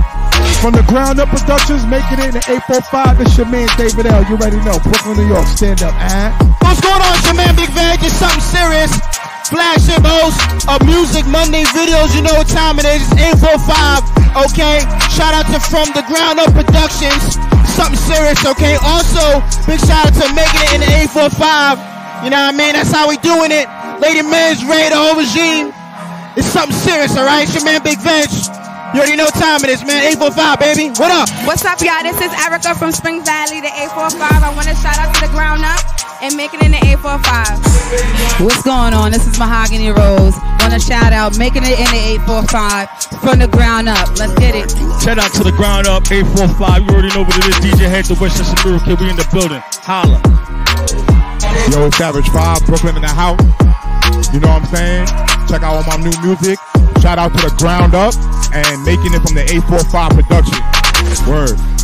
From 0.61 0.77
the 0.77 0.85
ground 0.85 1.17
up 1.17 1.33
productions, 1.33 1.81
making 1.89 2.21
it 2.21 2.29
in 2.29 2.35
the 2.37 2.43
845. 2.69 3.25
It's 3.25 3.33
your 3.41 3.49
man 3.49 3.65
David 3.73 4.05
L. 4.05 4.21
You 4.29 4.37
already 4.37 4.61
know. 4.61 4.77
Brooklyn, 4.85 5.17
New 5.17 5.33
York. 5.33 5.49
Stand 5.49 5.81
up, 5.81 5.97
eh? 5.97 6.29
What's 6.61 6.77
going 6.77 7.01
on? 7.01 7.09
It's 7.17 7.25
your 7.25 7.37
man 7.41 7.57
Big 7.57 7.73
Veg. 7.73 7.97
It's 8.05 8.13
something 8.21 8.43
serious. 8.43 8.93
Flagship 9.49 10.05
host 10.05 10.37
of 10.69 10.85
Music 10.85 11.25
Monday 11.25 11.65
videos. 11.73 12.13
You 12.13 12.21
know 12.21 12.37
what 12.37 12.45
time 12.45 12.77
it 12.77 12.85
is. 12.85 13.01
It's 13.17 13.41
845. 13.41 14.45
Okay. 14.53 14.85
Shout 15.09 15.33
out 15.33 15.49
to 15.49 15.57
From 15.57 15.89
the 15.97 16.05
Ground 16.05 16.37
Up 16.37 16.53
Productions. 16.53 17.33
Something 17.65 17.97
serious. 17.97 18.45
Okay. 18.45 18.77
Also, 18.85 19.41
big 19.65 19.81
shout 19.81 20.05
out 20.05 20.13
to 20.21 20.25
making 20.37 20.61
it 20.69 20.71
in 20.77 20.79
the 20.85 20.91
845. 21.17 21.98
You 22.19 22.29
know 22.29 22.35
what 22.35 22.51
I 22.51 22.57
mean? 22.57 22.75
That's 22.75 22.91
how 22.91 23.07
we 23.07 23.15
doing 23.23 23.47
it. 23.47 23.63
Lady 24.03 24.19
Miz, 24.19 24.59
Ray, 24.67 24.91
the 24.91 24.99
whole 24.99 25.15
regime. 25.15 25.71
It's 26.35 26.51
something 26.51 26.75
serious, 26.75 27.15
all 27.15 27.23
right? 27.23 27.47
It's 27.47 27.55
your 27.55 27.63
man, 27.63 27.79
Big 27.79 27.95
Veg. 28.03 28.27
You 28.91 28.99
already 28.99 29.15
know 29.15 29.23
what 29.31 29.39
time 29.39 29.63
it 29.63 29.71
is, 29.71 29.87
man. 29.87 30.03
845, 30.19 30.59
baby. 30.59 30.91
What 30.99 31.15
up? 31.15 31.31
What's 31.47 31.63
up, 31.63 31.79
y'all? 31.79 32.03
This 32.03 32.19
is 32.19 32.31
Erica 32.43 32.75
from 32.75 32.91
Spring 32.91 33.23
Valley, 33.23 33.63
the 33.63 33.71
845. 33.71 34.19
I 34.19 34.51
want 34.51 34.67
to 34.67 34.75
shout 34.75 34.99
out 34.99 35.15
to 35.15 35.19
the 35.23 35.31
ground 35.31 35.63
up 35.63 35.79
and 36.19 36.35
make 36.35 36.51
it 36.51 36.59
in 36.59 36.75
the 36.75 36.81
845. 36.99 38.43
What's 38.43 38.67
going 38.67 38.91
on? 38.91 39.15
This 39.15 39.23
is 39.23 39.39
Mahogany 39.39 39.87
Rose. 39.95 40.35
Want 40.59 40.75
to 40.75 40.81
shout 40.83 41.15
out 41.15 41.39
making 41.39 41.63
it 41.63 41.79
in 41.79 41.87
the 41.87 42.19
845 42.27 43.23
from 43.23 43.39
the 43.39 43.47
ground 43.47 43.87
up. 43.87 44.11
Let's 44.19 44.35
get 44.35 44.59
it. 44.59 44.67
Shout 44.99 45.23
out 45.23 45.31
to 45.39 45.43
the 45.47 45.55
ground 45.55 45.87
up 45.87 46.03
845. 46.11 46.83
You 46.83 46.89
already 46.91 47.15
know 47.15 47.23
what 47.23 47.39
it 47.39 47.47
is. 47.47 47.63
DJ 47.63 47.87
Head, 47.87 48.11
the 48.11 48.19
Westchester 48.19 48.59
Miracle 48.67 48.91
Kid. 48.91 48.99
We 48.99 49.07
in 49.07 49.15
the 49.15 49.27
building. 49.31 49.63
Holla. 49.87 50.19
Yo, 51.71 51.89
Savage 51.91 52.27
5, 52.29 52.65
Brooklyn 52.65 52.95
in 52.95 53.01
the 53.01 53.07
house. 53.07 53.39
You 54.33 54.39
know 54.39 54.49
what 54.49 54.63
I'm 54.63 54.75
saying? 54.75 55.07
Check 55.47 55.63
out 55.63 55.75
all 55.75 55.83
my 55.85 55.97
new 55.97 56.13
music. 56.21 56.59
Shout 57.01 57.17
out 57.17 57.33
to 57.33 57.41
the 57.49 57.55
ground 57.57 57.95
up 57.95 58.13
and 58.53 58.83
making 58.83 59.13
it 59.13 59.21
from 59.21 59.35
the 59.35 59.43
845 59.43 60.11
production. 60.11 60.59
Word. 61.27 61.78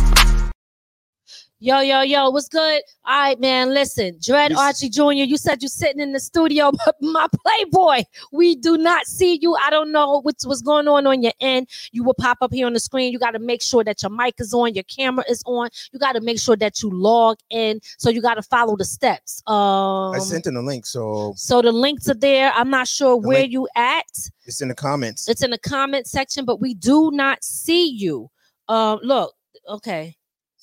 Yo, 1.58 1.80
yo, 1.80 2.02
yo, 2.02 2.28
what's 2.28 2.50
good? 2.50 2.82
All 3.06 3.18
right, 3.18 3.40
man. 3.40 3.72
Listen, 3.72 4.18
Dread 4.22 4.52
Archie 4.52 4.90
Jr., 4.90 5.12
you 5.12 5.38
said 5.38 5.62
you're 5.62 5.70
sitting 5.70 6.02
in 6.02 6.12
the 6.12 6.20
studio, 6.20 6.70
but 6.84 6.96
my 7.00 7.26
Playboy, 7.34 8.02
we 8.30 8.56
do 8.56 8.76
not 8.76 9.06
see 9.06 9.38
you. 9.40 9.54
I 9.54 9.70
don't 9.70 9.90
know 9.90 10.20
what's, 10.20 10.46
what's 10.46 10.60
going 10.60 10.86
on 10.86 11.06
on 11.06 11.22
your 11.22 11.32
end. 11.40 11.68
You 11.92 12.04
will 12.04 12.12
pop 12.12 12.36
up 12.42 12.52
here 12.52 12.66
on 12.66 12.74
the 12.74 12.78
screen. 12.78 13.10
You 13.10 13.18
got 13.18 13.30
to 13.30 13.38
make 13.38 13.62
sure 13.62 13.82
that 13.84 14.02
your 14.02 14.10
mic 14.10 14.34
is 14.38 14.52
on, 14.52 14.74
your 14.74 14.84
camera 14.84 15.24
is 15.30 15.42
on. 15.46 15.70
You 15.94 15.98
got 15.98 16.12
to 16.12 16.20
make 16.20 16.38
sure 16.38 16.56
that 16.56 16.82
you 16.82 16.90
log 16.90 17.38
in. 17.48 17.80
So 17.96 18.10
you 18.10 18.20
got 18.20 18.34
to 18.34 18.42
follow 18.42 18.76
the 18.76 18.84
steps. 18.84 19.42
Um, 19.46 20.12
I 20.14 20.18
sent 20.18 20.46
in 20.46 20.52
the 20.52 20.62
link. 20.62 20.84
So, 20.84 21.32
so 21.38 21.62
the 21.62 21.72
links 21.72 22.06
are 22.10 22.14
there. 22.14 22.52
I'm 22.54 22.68
not 22.68 22.86
sure 22.86 23.16
where 23.16 23.38
link, 23.38 23.52
you 23.52 23.66
at. 23.74 24.04
It's 24.44 24.60
in 24.60 24.68
the 24.68 24.74
comments. 24.74 25.26
It's 25.26 25.42
in 25.42 25.52
the 25.52 25.58
comment 25.58 26.06
section, 26.06 26.44
but 26.44 26.60
we 26.60 26.74
do 26.74 27.10
not 27.12 27.42
see 27.42 27.88
you. 27.88 28.28
Um, 28.68 28.98
look, 29.02 29.32
okay. 29.66 30.16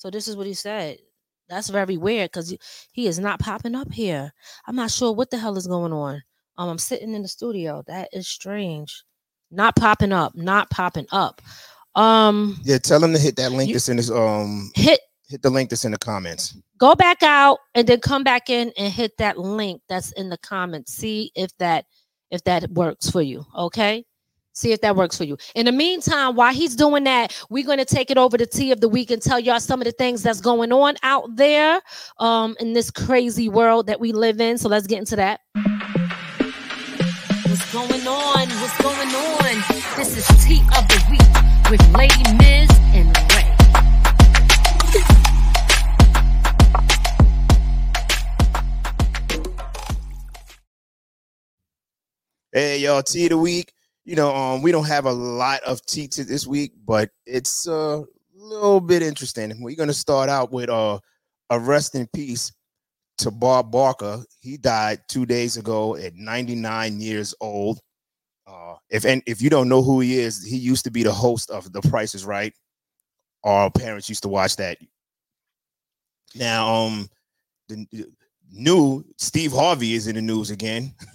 So 0.04 0.10
this 0.10 0.28
is 0.28 0.36
what 0.36 0.46
he 0.46 0.52
said. 0.52 0.98
That's 1.48 1.70
very 1.70 1.96
weird 1.96 2.30
because 2.30 2.54
he 2.92 3.06
is 3.06 3.18
not 3.18 3.40
popping 3.40 3.74
up 3.74 3.90
here. 3.90 4.34
I'm 4.66 4.76
not 4.76 4.90
sure 4.90 5.12
what 5.12 5.30
the 5.30 5.38
hell 5.38 5.56
is 5.56 5.66
going 5.66 5.94
on. 5.94 6.22
Um, 6.58 6.68
I'm 6.68 6.78
sitting 6.78 7.14
in 7.14 7.22
the 7.22 7.28
studio. 7.28 7.82
That 7.86 8.10
is 8.12 8.28
strange. 8.28 9.02
Not 9.50 9.76
popping 9.76 10.12
up. 10.12 10.34
Not 10.34 10.68
popping 10.68 11.06
up. 11.10 11.40
Um. 11.94 12.60
Yeah, 12.64 12.76
tell 12.76 13.02
him 13.02 13.14
to 13.14 13.18
hit 13.18 13.36
that 13.36 13.52
link 13.52 13.68
you, 13.68 13.76
that's 13.76 13.88
in 13.88 13.96
his 13.96 14.10
um. 14.10 14.70
Hit 14.74 15.00
hit 15.26 15.40
the 15.40 15.48
link 15.48 15.70
that's 15.70 15.86
in 15.86 15.92
the 15.92 15.98
comments. 15.98 16.54
Go 16.76 16.94
back 16.94 17.22
out 17.22 17.60
and 17.74 17.88
then 17.88 18.00
come 18.00 18.24
back 18.24 18.50
in 18.50 18.72
and 18.76 18.92
hit 18.92 19.16
that 19.16 19.38
link 19.38 19.80
that's 19.88 20.12
in 20.12 20.28
the 20.28 20.38
comments. 20.38 20.92
See 20.92 21.32
if 21.34 21.56
that 21.58 21.86
if 22.30 22.44
that 22.44 22.68
works 22.72 23.08
for 23.08 23.22
you. 23.22 23.46
Okay. 23.56 24.04
See 24.56 24.70
if 24.70 24.80
that 24.82 24.94
works 24.94 25.18
for 25.18 25.24
you. 25.24 25.36
In 25.56 25.66
the 25.66 25.72
meantime, 25.72 26.36
while 26.36 26.54
he's 26.54 26.76
doing 26.76 27.02
that, 27.04 27.36
we're 27.50 27.66
going 27.66 27.78
to 27.78 27.84
take 27.84 28.12
it 28.12 28.16
over 28.16 28.38
to 28.38 28.46
Tea 28.46 28.70
of 28.70 28.80
the 28.80 28.88
Week 28.88 29.10
and 29.10 29.20
tell 29.20 29.40
y'all 29.40 29.58
some 29.58 29.80
of 29.80 29.84
the 29.84 29.90
things 29.90 30.22
that's 30.22 30.40
going 30.40 30.72
on 30.72 30.94
out 31.02 31.24
there 31.34 31.82
um, 32.20 32.54
in 32.60 32.72
this 32.72 32.88
crazy 32.88 33.48
world 33.48 33.88
that 33.88 33.98
we 33.98 34.12
live 34.12 34.40
in. 34.40 34.56
So 34.56 34.68
let's 34.68 34.86
get 34.86 35.00
into 35.00 35.16
that. 35.16 35.40
What's 37.46 37.72
going 37.72 38.06
on? 38.06 38.48
What's 38.48 38.80
going 38.80 39.08
on? 39.08 39.64
This 39.96 40.16
is 40.16 40.44
Tea 40.44 40.60
of 40.78 40.86
the 40.86 41.02
Week 41.10 41.20
with 41.68 41.82
Lady 41.92 42.14
Miz 42.38 42.70
and 42.94 43.10
Ray. 43.34 43.50
Hey, 52.52 52.78
y'all, 52.78 53.02
Tea 53.02 53.24
of 53.24 53.30
the 53.30 53.38
Week 53.38 53.73
you 54.04 54.16
know, 54.16 54.34
um, 54.34 54.62
we 54.62 54.72
don't 54.72 54.86
have 54.86 55.06
a 55.06 55.12
lot 55.12 55.62
of 55.62 55.84
tea 55.86 56.06
this 56.06 56.46
week, 56.46 56.72
but 56.84 57.10
it's 57.26 57.66
a 57.66 58.04
little 58.34 58.80
bit 58.80 59.02
interesting. 59.02 59.62
We're 59.62 59.76
gonna 59.76 59.94
start 59.94 60.28
out 60.28 60.52
with 60.52 60.68
uh, 60.68 60.98
a 61.50 61.58
rest 61.58 61.94
in 61.94 62.06
peace 62.14 62.52
to 63.18 63.30
Bob 63.30 63.72
Barker. 63.72 64.22
He 64.40 64.56
died 64.56 65.00
two 65.08 65.24
days 65.24 65.56
ago 65.56 65.96
at 65.96 66.14
99 66.14 67.00
years 67.00 67.34
old. 67.40 67.80
Uh, 68.46 68.74
if 68.90 69.06
and 69.06 69.22
if 69.26 69.40
you 69.40 69.48
don't 69.48 69.68
know 69.68 69.82
who 69.82 70.00
he 70.00 70.18
is, 70.18 70.44
he 70.44 70.56
used 70.56 70.84
to 70.84 70.90
be 70.90 71.02
the 71.02 71.12
host 71.12 71.50
of 71.50 71.72
The 71.72 71.80
Price 71.82 72.14
Is 72.14 72.26
Right. 72.26 72.52
Our 73.42 73.70
parents 73.70 74.08
used 74.08 74.22
to 74.22 74.28
watch 74.28 74.56
that. 74.56 74.78
Now, 76.34 76.74
um, 76.74 77.08
the 77.68 77.86
new 78.52 79.04
Steve 79.16 79.52
Harvey 79.52 79.94
is 79.94 80.08
in 80.08 80.16
the 80.16 80.22
news 80.22 80.50
again. 80.50 80.92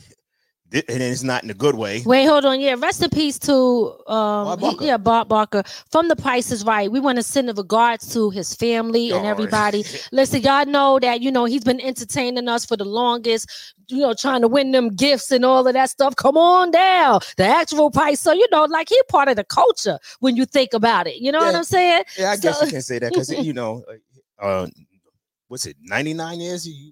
And 0.71 0.83
it's 1.01 1.23
not 1.23 1.43
in 1.43 1.49
a 1.49 1.55
good 1.55 1.73
way. 1.75 2.03
Wait, 2.05 2.25
hold 2.25 2.45
on. 2.45 2.59
Yeah, 2.61 2.75
rest 2.77 3.01
in 3.01 3.09
peace 3.09 3.39
to 3.39 3.95
um, 4.07 4.59
he- 4.59 4.65
Barker. 4.65 4.85
yeah, 4.85 4.97
Bob 4.97 5.27
Barker 5.27 5.63
from 5.91 6.09
The 6.09 6.15
Price 6.15 6.51
is 6.51 6.63
Right. 6.63 6.91
We 6.91 6.99
want 6.99 7.15
to 7.17 7.23
send 7.23 7.49
the 7.49 7.55
regards 7.55 8.13
to 8.13 8.29
his 8.29 8.53
family 8.53 9.11
and 9.11 9.25
everybody. 9.25 9.83
Listen, 10.11 10.41
y'all 10.43 10.67
know 10.67 10.99
that 10.99 11.21
you 11.21 11.31
know 11.31 11.45
he's 11.45 11.63
been 11.63 11.81
entertaining 11.81 12.47
us 12.47 12.65
for 12.65 12.77
the 12.77 12.85
longest. 12.85 13.49
You 13.87 13.97
know, 13.97 14.13
trying 14.13 14.41
to 14.41 14.47
win 14.47 14.69
them 14.71 14.89
gifts 14.95 15.31
and 15.31 15.43
all 15.43 15.65
of 15.65 15.73
that 15.73 15.89
stuff. 15.89 16.15
Come 16.15 16.37
on 16.37 16.69
down, 16.69 17.21
the 17.37 17.45
actual 17.45 17.89
price. 17.89 18.19
So 18.19 18.31
you 18.31 18.45
know, 18.51 18.65
like 18.65 18.89
he 18.89 19.01
part 19.09 19.27
of 19.27 19.37
the 19.37 19.43
culture 19.43 19.97
when 20.19 20.35
you 20.35 20.45
think 20.45 20.73
about 20.75 21.07
it. 21.07 21.15
You 21.15 21.31
know 21.31 21.39
what 21.39 21.55
I'm 21.55 21.63
saying? 21.63 22.03
Yeah, 22.15 22.29
I 22.31 22.37
guess 22.37 22.59
So- 22.59 22.65
you 22.65 22.71
can 22.71 22.81
say 22.83 22.99
that 22.99 23.11
because 23.11 23.31
you 23.31 23.53
know, 23.53 23.83
uh, 24.37 24.67
what's 25.47 25.65
it? 25.65 25.77
Ninety 25.81 26.13
nine 26.13 26.39
years? 26.39 26.67
You, 26.67 26.91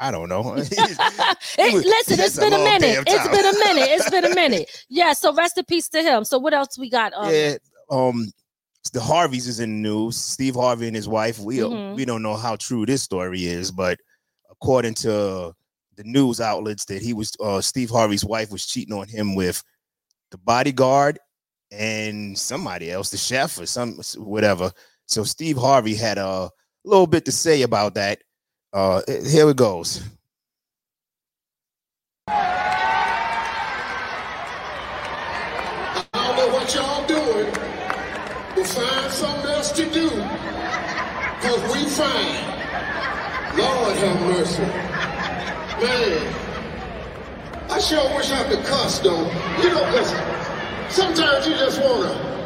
I 0.00 0.10
don't 0.10 0.28
know. 0.28 0.54
It- 1.58 1.74
was- 1.74 1.84
listen, 1.84 2.18
it's 2.20 2.38
been 2.38 2.52
a 2.52 2.56
long 2.58 2.64
minute. 2.64 3.04
It's 3.06 3.28
been 3.28 3.44
a 3.46 3.58
minute. 3.58 3.88
It's 3.90 4.10
been 4.10 4.24
a 4.24 4.34
minute. 4.34 4.84
Yeah. 4.88 5.12
So 5.12 5.32
rest 5.34 5.58
in 5.58 5.64
peace 5.66 5.88
to 5.90 6.02
him. 6.02 6.24
So 6.24 6.38
what 6.38 6.54
else 6.54 6.78
we 6.78 6.88
got? 6.90 7.12
Um, 7.14 7.32
yeah. 7.32 7.56
Um, 7.90 8.30
the 8.92 9.00
Harveys 9.00 9.46
is 9.46 9.60
in 9.60 9.82
the 9.82 9.88
news. 9.88 10.16
Steve 10.16 10.54
Harvey 10.54 10.86
and 10.86 10.96
his 10.96 11.06
wife. 11.08 11.38
We 11.38 11.58
Mhm. 11.58 11.94
we 11.96 12.04
don't 12.06 12.22
know 12.22 12.34
how 12.36 12.56
true 12.56 12.86
this 12.86 13.02
story 13.02 13.44
is, 13.44 13.70
but 13.70 13.98
according 14.50 14.94
to 14.94 15.54
the 15.96 16.04
news 16.04 16.40
outlets, 16.40 16.86
that 16.86 17.02
he 17.02 17.12
was 17.12 17.32
uh, 17.40 17.60
Steve 17.60 17.90
Harvey's 17.90 18.24
wife 18.24 18.50
was 18.50 18.66
cheating 18.66 18.94
on 18.96 19.06
him 19.06 19.34
with 19.34 19.62
the 20.30 20.38
bodyguard 20.38 21.18
and 21.72 22.38
somebody 22.38 22.90
else, 22.90 23.10
the 23.10 23.16
chef 23.18 23.58
or 23.60 23.66
some 23.66 24.00
whatever. 24.16 24.72
So 25.06 25.24
Steve 25.24 25.58
Harvey 25.58 25.94
had 25.94 26.16
a 26.18 26.50
little 26.84 27.06
bit 27.06 27.24
to 27.26 27.32
say 27.32 27.62
about 27.62 27.94
that. 27.94 28.22
Uh, 28.72 29.02
here 29.26 29.50
it 29.50 29.56
goes. 29.56 30.02
I 32.28 32.84
don't 36.14 36.36
know 36.36 36.48
what 36.54 36.74
y'all 36.74 37.06
doing, 37.06 37.52
but 38.54 38.66
find 38.66 39.12
something 39.12 39.50
else 39.50 39.72
to 39.72 39.90
do. 39.90 40.08
Cause 41.42 41.74
we 41.74 41.84
fine. 41.90 42.68
Lord 43.58 43.96
have 43.96 44.22
mercy. 44.22 44.62
Man. 45.82 46.34
I 47.70 47.80
sure 47.80 48.16
wish 48.16 48.30
I 48.30 48.44
could 48.48 48.64
cuss 48.64 49.00
though. 49.00 49.26
You 49.62 49.70
know, 49.70 49.90
listen. 49.92 50.20
Sometimes 50.90 51.46
you 51.48 51.54
just 51.54 51.80
wanna, 51.82 52.38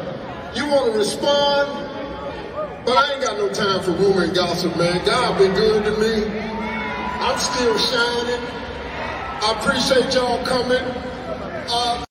you 0.55 0.67
wanna 0.67 0.97
respond, 0.97 1.84
but 2.85 2.97
I 2.97 3.13
ain't 3.13 3.21
got 3.23 3.37
no 3.37 3.49
time 3.49 3.83
for 3.83 3.91
rumor 3.91 4.23
and 4.23 4.35
gossip, 4.35 4.75
man. 4.77 5.03
God 5.05 5.37
been 5.39 5.53
good 5.53 5.83
to 5.85 5.91
me. 5.99 6.25
I'm 7.19 7.39
still 7.39 7.77
shining. 7.77 8.45
I 9.41 9.55
appreciate 9.59 10.13
y'all 10.13 10.43
coming. 10.45 10.83
Uh, 11.67 12.05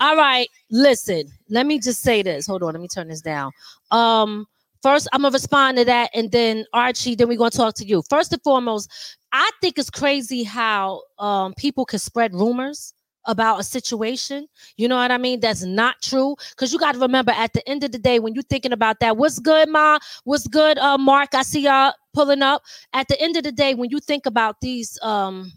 All 0.00 0.16
right, 0.16 0.48
listen. 0.70 1.28
Let 1.48 1.66
me 1.66 1.78
just 1.78 2.02
say 2.02 2.22
this. 2.22 2.46
Hold 2.46 2.64
on, 2.64 2.72
let 2.72 2.80
me 2.80 2.88
turn 2.88 3.08
this 3.08 3.20
down. 3.20 3.52
Um, 3.92 4.46
first, 4.82 5.08
I'm 5.12 5.22
gonna 5.22 5.32
respond 5.32 5.78
to 5.78 5.84
that, 5.84 6.10
and 6.12 6.30
then 6.32 6.64
Archie, 6.72 7.14
then 7.14 7.28
we're 7.28 7.38
gonna 7.38 7.50
talk 7.50 7.74
to 7.76 7.86
you. 7.86 8.02
First 8.10 8.32
and 8.32 8.42
foremost, 8.42 8.90
I 9.32 9.48
think 9.60 9.78
it's 9.78 9.90
crazy 9.90 10.42
how 10.42 11.02
um 11.18 11.54
people 11.54 11.84
can 11.84 12.00
spread 12.00 12.34
rumors 12.34 12.92
about 13.26 13.60
a 13.60 13.64
situation. 13.64 14.46
You 14.76 14.88
know 14.88 14.96
what 14.96 15.10
I 15.10 15.18
mean? 15.18 15.40
That's 15.40 15.62
not 15.64 16.00
true. 16.02 16.36
Because 16.50 16.72
you 16.72 16.78
got 16.78 16.92
to 16.92 16.98
remember, 16.98 17.32
at 17.32 17.52
the 17.52 17.66
end 17.68 17.84
of 17.84 17.92
the 17.92 17.98
day, 17.98 18.18
when 18.18 18.34
you're 18.34 18.42
thinking 18.42 18.72
about 18.72 19.00
that, 19.00 19.16
what's 19.16 19.38
good, 19.38 19.68
Ma? 19.68 19.98
What's 20.24 20.46
good, 20.46 20.78
uh, 20.78 20.98
Mark? 20.98 21.34
I 21.34 21.42
see 21.42 21.60
y'all 21.60 21.92
pulling 22.14 22.42
up. 22.42 22.62
At 22.92 23.08
the 23.08 23.20
end 23.20 23.36
of 23.36 23.44
the 23.44 23.52
day, 23.52 23.74
when 23.74 23.90
you 23.90 24.00
think 24.00 24.26
about 24.26 24.60
these 24.60 24.98
um 25.02 25.52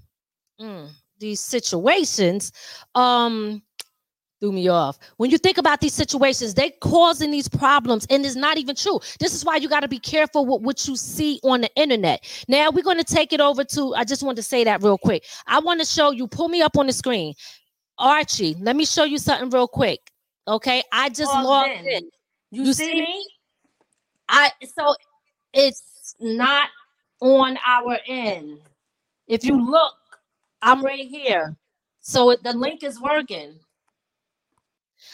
mm, 0.60 0.90
these 1.20 1.40
situations, 1.40 2.52
um 2.96 3.62
threw 4.40 4.52
me 4.52 4.68
off. 4.68 4.98
When 5.18 5.30
you 5.30 5.38
think 5.38 5.58
about 5.58 5.82
these 5.82 5.94
situations, 5.94 6.54
they 6.54 6.72
causing 6.82 7.32
these 7.32 7.48
problems, 7.48 8.08
and 8.10 8.26
it's 8.26 8.36
not 8.36 8.58
even 8.58 8.76
true. 8.76 9.00
This 9.20 9.34
is 9.34 9.44
why 9.46 9.58
you 9.58 9.70
got 9.70 9.82
to 9.82 9.88
be 9.88 10.00
careful 10.00 10.46
with 10.46 10.62
what 10.62 10.88
you 10.88 10.96
see 10.96 11.40
on 11.44 11.62
the 11.62 11.70
internet. 11.76 12.24
Now 12.48 12.70
we're 12.72 12.84
going 12.84 12.98
to 12.98 13.04
take 13.04 13.34
it 13.34 13.42
over 13.42 13.64
to. 13.66 13.94
I 13.96 14.04
just 14.04 14.24
want 14.24 14.36
to 14.38 14.44
say 14.44 14.64
that 14.64 14.82
real 14.84 14.98
quick. 14.98 15.26
I 15.48 15.60
want 15.60 15.80
to 15.80 15.86
show 15.86 16.12
you. 16.12 16.28
Pull 16.28 16.50
me 16.50 16.62
up 16.62 16.78
on 16.78 16.88
the 16.88 16.94
screen, 16.94 17.34
Archie. 17.98 18.56
Let 18.60 18.76
me 18.76 18.86
show 18.86 19.04
you 19.04 19.18
something 19.18 19.50
real 19.50 19.68
quick. 19.68 20.00
Okay, 20.48 20.84
I 20.92 21.10
just 21.10 21.34
Logged 21.34 21.46
logged 21.46 21.86
in. 21.86 21.88
in. 21.88 22.10
You 22.52 22.74
see 22.74 23.02
me? 23.02 23.26
I 24.28 24.52
so 24.76 24.96
it's 25.54 26.16
not 26.20 26.70
on 27.22 27.58
our 27.66 27.98
end. 28.08 28.60
If 29.28 29.44
you 29.44 29.62
look, 29.64 29.94
I'm 30.62 30.84
right 30.84 31.08
here. 31.08 31.56
So 32.00 32.32
it, 32.32 32.42
the 32.44 32.54
link 32.54 32.84
is 32.84 33.00
working. 33.00 33.54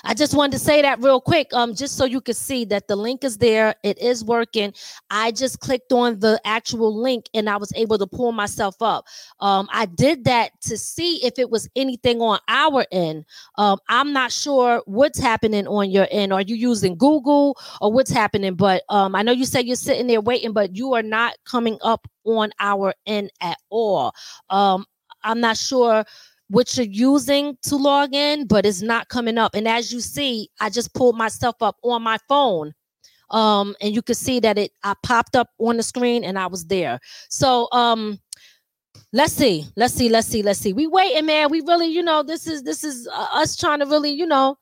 I 0.04 0.14
just 0.14 0.34
wanted 0.34 0.54
to 0.54 0.60
say 0.60 0.82
that 0.82 1.02
real 1.02 1.22
quick, 1.22 1.54
um, 1.54 1.74
just 1.74 1.98
so 1.98 2.06
you 2.06 2.22
could 2.22 2.36
see 2.36 2.66
that 2.66 2.88
the 2.88 2.96
link 2.96 3.24
is 3.24 3.38
there. 3.38 3.76
It 3.84 3.98
is 4.00 4.24
working. 4.24 4.74
I 5.10 5.32
just 5.32 5.60
clicked 5.60 5.92
on 5.92 6.20
the 6.20 6.40
actual 6.46 6.96
link 6.96 7.26
and 7.34 7.50
I 7.50 7.58
was 7.58 7.72
able 7.76 7.98
to 7.98 8.08
pull 8.08 8.32
myself 8.32 8.76
up. 8.82 9.06
Um, 9.40 9.68
I 9.72 9.86
did 9.86 10.26
that 10.26 10.52
to 10.64 10.78
see 10.78 11.24
if 11.26 11.40
it 11.40 11.50
was 11.50 11.70
anything 11.76 12.22
on 12.22 12.40
our 12.48 12.86
end. 12.92 13.26
Um, 13.58 13.80
I'm 13.90 14.14
not 14.14 14.32
sure 14.32 14.82
what's 14.86 15.20
happening 15.20 15.68
on 15.68 15.90
your 15.90 16.08
end. 16.12 16.34
Are 16.34 16.42
you 16.42 16.56
using 16.56 16.98
Google 16.98 17.58
or 17.82 17.92
what's 17.92 18.12
happening? 18.12 18.56
But 18.56 18.84
um, 18.90 19.16
I 19.16 19.22
know 19.22 19.32
you 19.32 19.46
said 19.46 19.66
you're 19.66 19.76
sitting 19.76 20.08
there 20.08 20.22
waiting, 20.22 20.54
but 20.54 20.76
you 20.76 20.94
are 20.94 21.04
not 21.04 21.36
coming 21.46 21.78
up 21.82 22.08
on 22.26 22.52
our 22.60 22.94
end 23.06 23.32
at 23.42 23.58
all. 23.70 24.14
Um, 24.50 24.86
I'm 25.24 25.40
not 25.40 25.58
sure 25.58 26.06
what 26.50 26.78
you're 26.78 26.86
using 26.86 27.58
to 27.64 27.76
log 27.76 28.14
in, 28.14 28.46
but 28.48 28.66
it's 28.66 28.82
not 28.82 29.10
coming 29.10 29.38
up. 29.38 29.56
And 29.56 29.68
as 29.68 29.92
you 29.92 30.00
see, 30.00 30.50
I 30.60 30.70
just 30.70 30.94
pulled 30.94 31.18
myself 31.18 31.56
up 31.62 31.78
on 31.84 32.04
my 32.04 32.18
phone. 32.28 32.74
Um, 33.32 33.76
and 33.82 33.94
you 33.96 34.02
can 34.02 34.16
see 34.16 34.40
that 34.42 34.58
it 34.58 34.72
I 34.84 34.94
popped 35.02 35.36
up 35.36 35.50
on 35.60 35.78
the 35.78 35.84
screen 35.84 36.24
and 36.24 36.38
I 36.38 36.46
was 36.48 36.66
there. 36.66 37.00
So 37.30 37.68
um 37.72 38.20
let's 39.14 39.34
see, 39.34 39.66
let's 39.76 39.94
see, 39.96 40.10
let's 40.10 40.28
see, 40.28 40.44
let's 40.44 40.60
see. 40.60 40.74
We 40.74 40.86
waiting, 40.86 41.26
man. 41.26 41.50
We 41.50 41.62
really, 41.62 41.88
you 41.88 42.04
know, 42.04 42.22
this 42.22 42.46
is 42.46 42.62
this 42.62 42.84
is 42.84 43.08
uh, 43.12 43.28
us 43.34 43.56
trying 43.56 43.80
to 43.80 43.86
really, 43.88 44.12
you 44.12 44.28
know, 44.28 44.58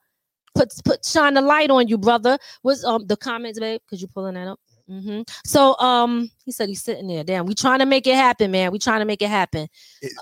put 0.54 0.72
put 0.84 1.04
shine 1.04 1.34
the 1.34 1.42
light 1.42 1.70
on 1.70 1.88
you, 1.88 1.98
brother. 1.98 2.38
Was 2.62 2.84
um 2.84 3.06
the 3.06 3.18
comments, 3.18 3.60
babe? 3.60 3.82
Could 3.88 4.00
you 4.00 4.08
pulling 4.08 4.34
that 4.34 4.48
up? 4.48 4.60
hmm 4.88 5.22
So 5.44 5.78
um 5.78 6.30
he 6.44 6.52
said 6.52 6.68
he's 6.68 6.82
sitting 6.82 7.06
there. 7.06 7.24
Damn, 7.24 7.46
we 7.46 7.54
trying 7.54 7.80
to 7.80 7.86
make 7.86 8.06
it 8.06 8.14
happen, 8.14 8.50
man. 8.50 8.72
We 8.72 8.78
trying 8.78 9.00
to 9.00 9.06
make 9.06 9.22
it 9.22 9.28
happen. 9.28 9.68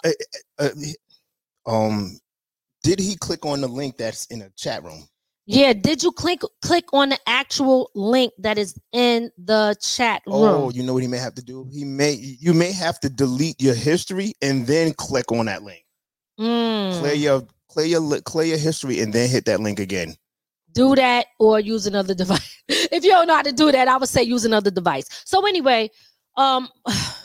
Uh, 0.05 0.69
um, 1.67 2.19
did 2.83 2.99
he 2.99 3.17
click 3.17 3.47
on 3.47 3.61
the 3.61 3.69
link 3.69 3.97
that's 3.97 4.27
in 4.27 4.41
the 4.41 4.53
chat 4.57 4.83
room? 4.83 5.09
Yeah, 5.47 5.73
did 5.73 6.03
you 6.03 6.13
click 6.13 6.41
click 6.63 6.85
on 6.93 7.09
the 7.11 7.19
actual 7.27 7.91
link 7.95 8.33
that 8.39 8.59
is 8.59 8.79
in 8.93 9.31
the 9.37 9.77
chat 9.81 10.23
room? 10.27 10.37
Oh, 10.37 10.71
you 10.71 10.85
know 10.85 10.95
what 10.95 11.03
he 11.03 11.09
may 11.09 11.19
have 11.19 11.35
to 11.35 11.43
do? 11.43 11.69
He 11.73 11.85
may 11.85 12.13
you 12.13 12.55
may 12.55 12.71
have 12.73 13.01
to 13.01 13.09
delete 13.09 13.61
your 13.61 13.75
history 13.75 14.35
and 14.41 14.67
then 14.67 14.95
click 14.95 15.33
on 15.33 15.47
that 15.47 15.63
link. 15.65 15.85
Mm. 16.39 16.99
Clear 17.01 17.15
your 17.15 17.47
clear 17.69 17.87
your 17.87 18.21
clear 18.21 18.47
your 18.47 18.59
history 18.59 19.01
and 19.01 19.13
then 19.13 19.29
hit 19.29 19.45
that 19.47 19.61
link 19.61 19.81
again. 19.81 20.15
do 20.73 20.95
that 20.95 21.27
or 21.41 21.59
use 21.59 21.87
another 21.87 22.15
device. 22.23 22.63
if 22.69 23.05
you 23.05 23.11
don't 23.11 23.27
know 23.27 23.35
how 23.35 23.43
to 23.43 23.53
do 23.53 23.73
that, 23.73 23.89
I 23.89 23.97
would 23.97 24.09
say 24.09 24.23
use 24.23 24.45
another 24.45 24.71
device. 24.71 25.09
So 25.25 25.45
anyway, 25.45 25.91
um 26.37 26.69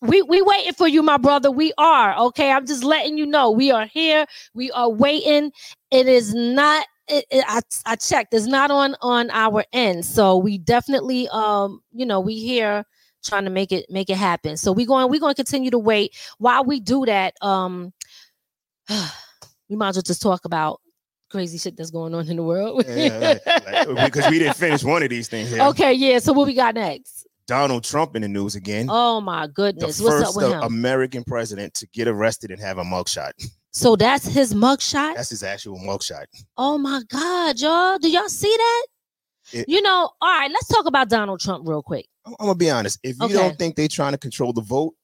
we 0.00 0.22
we 0.22 0.42
waiting 0.42 0.72
for 0.72 0.88
you, 0.88 1.02
my 1.02 1.16
brother. 1.16 1.50
We 1.50 1.72
are 1.78 2.16
okay. 2.26 2.50
I'm 2.50 2.66
just 2.66 2.84
letting 2.84 3.18
you 3.18 3.26
know 3.26 3.50
we 3.50 3.70
are 3.70 3.86
here. 3.86 4.26
We 4.54 4.70
are 4.72 4.88
waiting. 4.90 5.52
It 5.90 6.08
is 6.08 6.34
not. 6.34 6.86
It, 7.08 7.24
it, 7.30 7.44
I 7.46 7.60
I 7.84 7.96
checked. 7.96 8.34
It's 8.34 8.46
not 8.46 8.70
on 8.70 8.96
on 9.00 9.30
our 9.30 9.64
end. 9.72 10.04
So 10.04 10.36
we 10.36 10.58
definitely 10.58 11.28
um 11.28 11.80
you 11.92 12.04
know 12.06 12.20
we 12.20 12.38
here 12.38 12.84
trying 13.24 13.44
to 13.44 13.50
make 13.50 13.72
it 13.72 13.86
make 13.90 14.10
it 14.10 14.16
happen. 14.16 14.56
So 14.56 14.72
we 14.72 14.86
going 14.86 15.10
we 15.10 15.18
going 15.18 15.34
to 15.34 15.42
continue 15.42 15.70
to 15.70 15.78
wait 15.78 16.14
while 16.38 16.64
we 16.64 16.80
do 16.80 17.06
that. 17.06 17.34
Um, 17.40 17.92
we 19.68 19.76
might 19.76 19.90
as 19.90 19.96
well 19.96 20.02
just 20.02 20.22
talk 20.22 20.44
about 20.44 20.80
crazy 21.30 21.58
shit 21.58 21.76
that's 21.76 21.90
going 21.90 22.14
on 22.14 22.28
in 22.28 22.36
the 22.36 22.42
world. 22.42 22.84
Yeah, 22.88 23.38
like- 23.46 23.86
like, 23.88 24.04
because 24.12 24.30
we 24.30 24.38
didn't 24.38 24.56
finish 24.56 24.84
one 24.84 25.02
of 25.02 25.10
these 25.10 25.28
things 25.28 25.50
here. 25.50 25.62
Okay, 25.62 25.92
yeah. 25.92 26.18
So 26.18 26.32
what 26.32 26.46
we 26.46 26.54
got 26.54 26.74
next? 26.74 27.25
Donald 27.46 27.84
Trump 27.84 28.16
in 28.16 28.22
the 28.22 28.28
news 28.28 28.54
again. 28.54 28.86
Oh 28.90 29.20
my 29.20 29.46
the 29.46 29.52
goodness, 29.52 30.00
what's 30.00 30.16
first 30.24 30.30
up 30.30 30.42
with 30.42 30.52
him? 30.52 30.62
American 30.62 31.24
president 31.24 31.74
to 31.74 31.86
get 31.88 32.08
arrested 32.08 32.50
and 32.50 32.60
have 32.60 32.78
a 32.78 32.84
mugshot. 32.84 33.30
so 33.70 33.96
that's 33.96 34.26
his 34.26 34.52
mugshot. 34.54 35.14
That's 35.14 35.30
his 35.30 35.42
actual 35.42 35.78
mugshot. 35.78 36.24
Oh 36.56 36.76
my 36.78 37.02
God, 37.08 37.58
y'all! 37.60 37.98
Do 37.98 38.08
y'all 38.10 38.28
see 38.28 38.54
that? 38.56 38.86
It- 39.52 39.68
you 39.68 39.80
know, 39.80 40.10
all 40.20 40.38
right. 40.38 40.50
Let's 40.50 40.66
talk 40.68 40.86
about 40.86 41.08
Donald 41.08 41.40
Trump 41.40 41.68
real 41.68 41.82
quick. 41.82 42.06
I'm, 42.26 42.34
I'm 42.40 42.46
gonna 42.46 42.56
be 42.58 42.70
honest. 42.70 42.98
If 43.04 43.16
you 43.20 43.26
Okay. 43.26 43.34
don't 43.34 43.58
think 43.58 43.76
they're 43.76 43.86
trying 43.88 44.12
to 44.12 44.18
control 44.18 44.52
the 44.52 44.62
vote, 44.62 44.94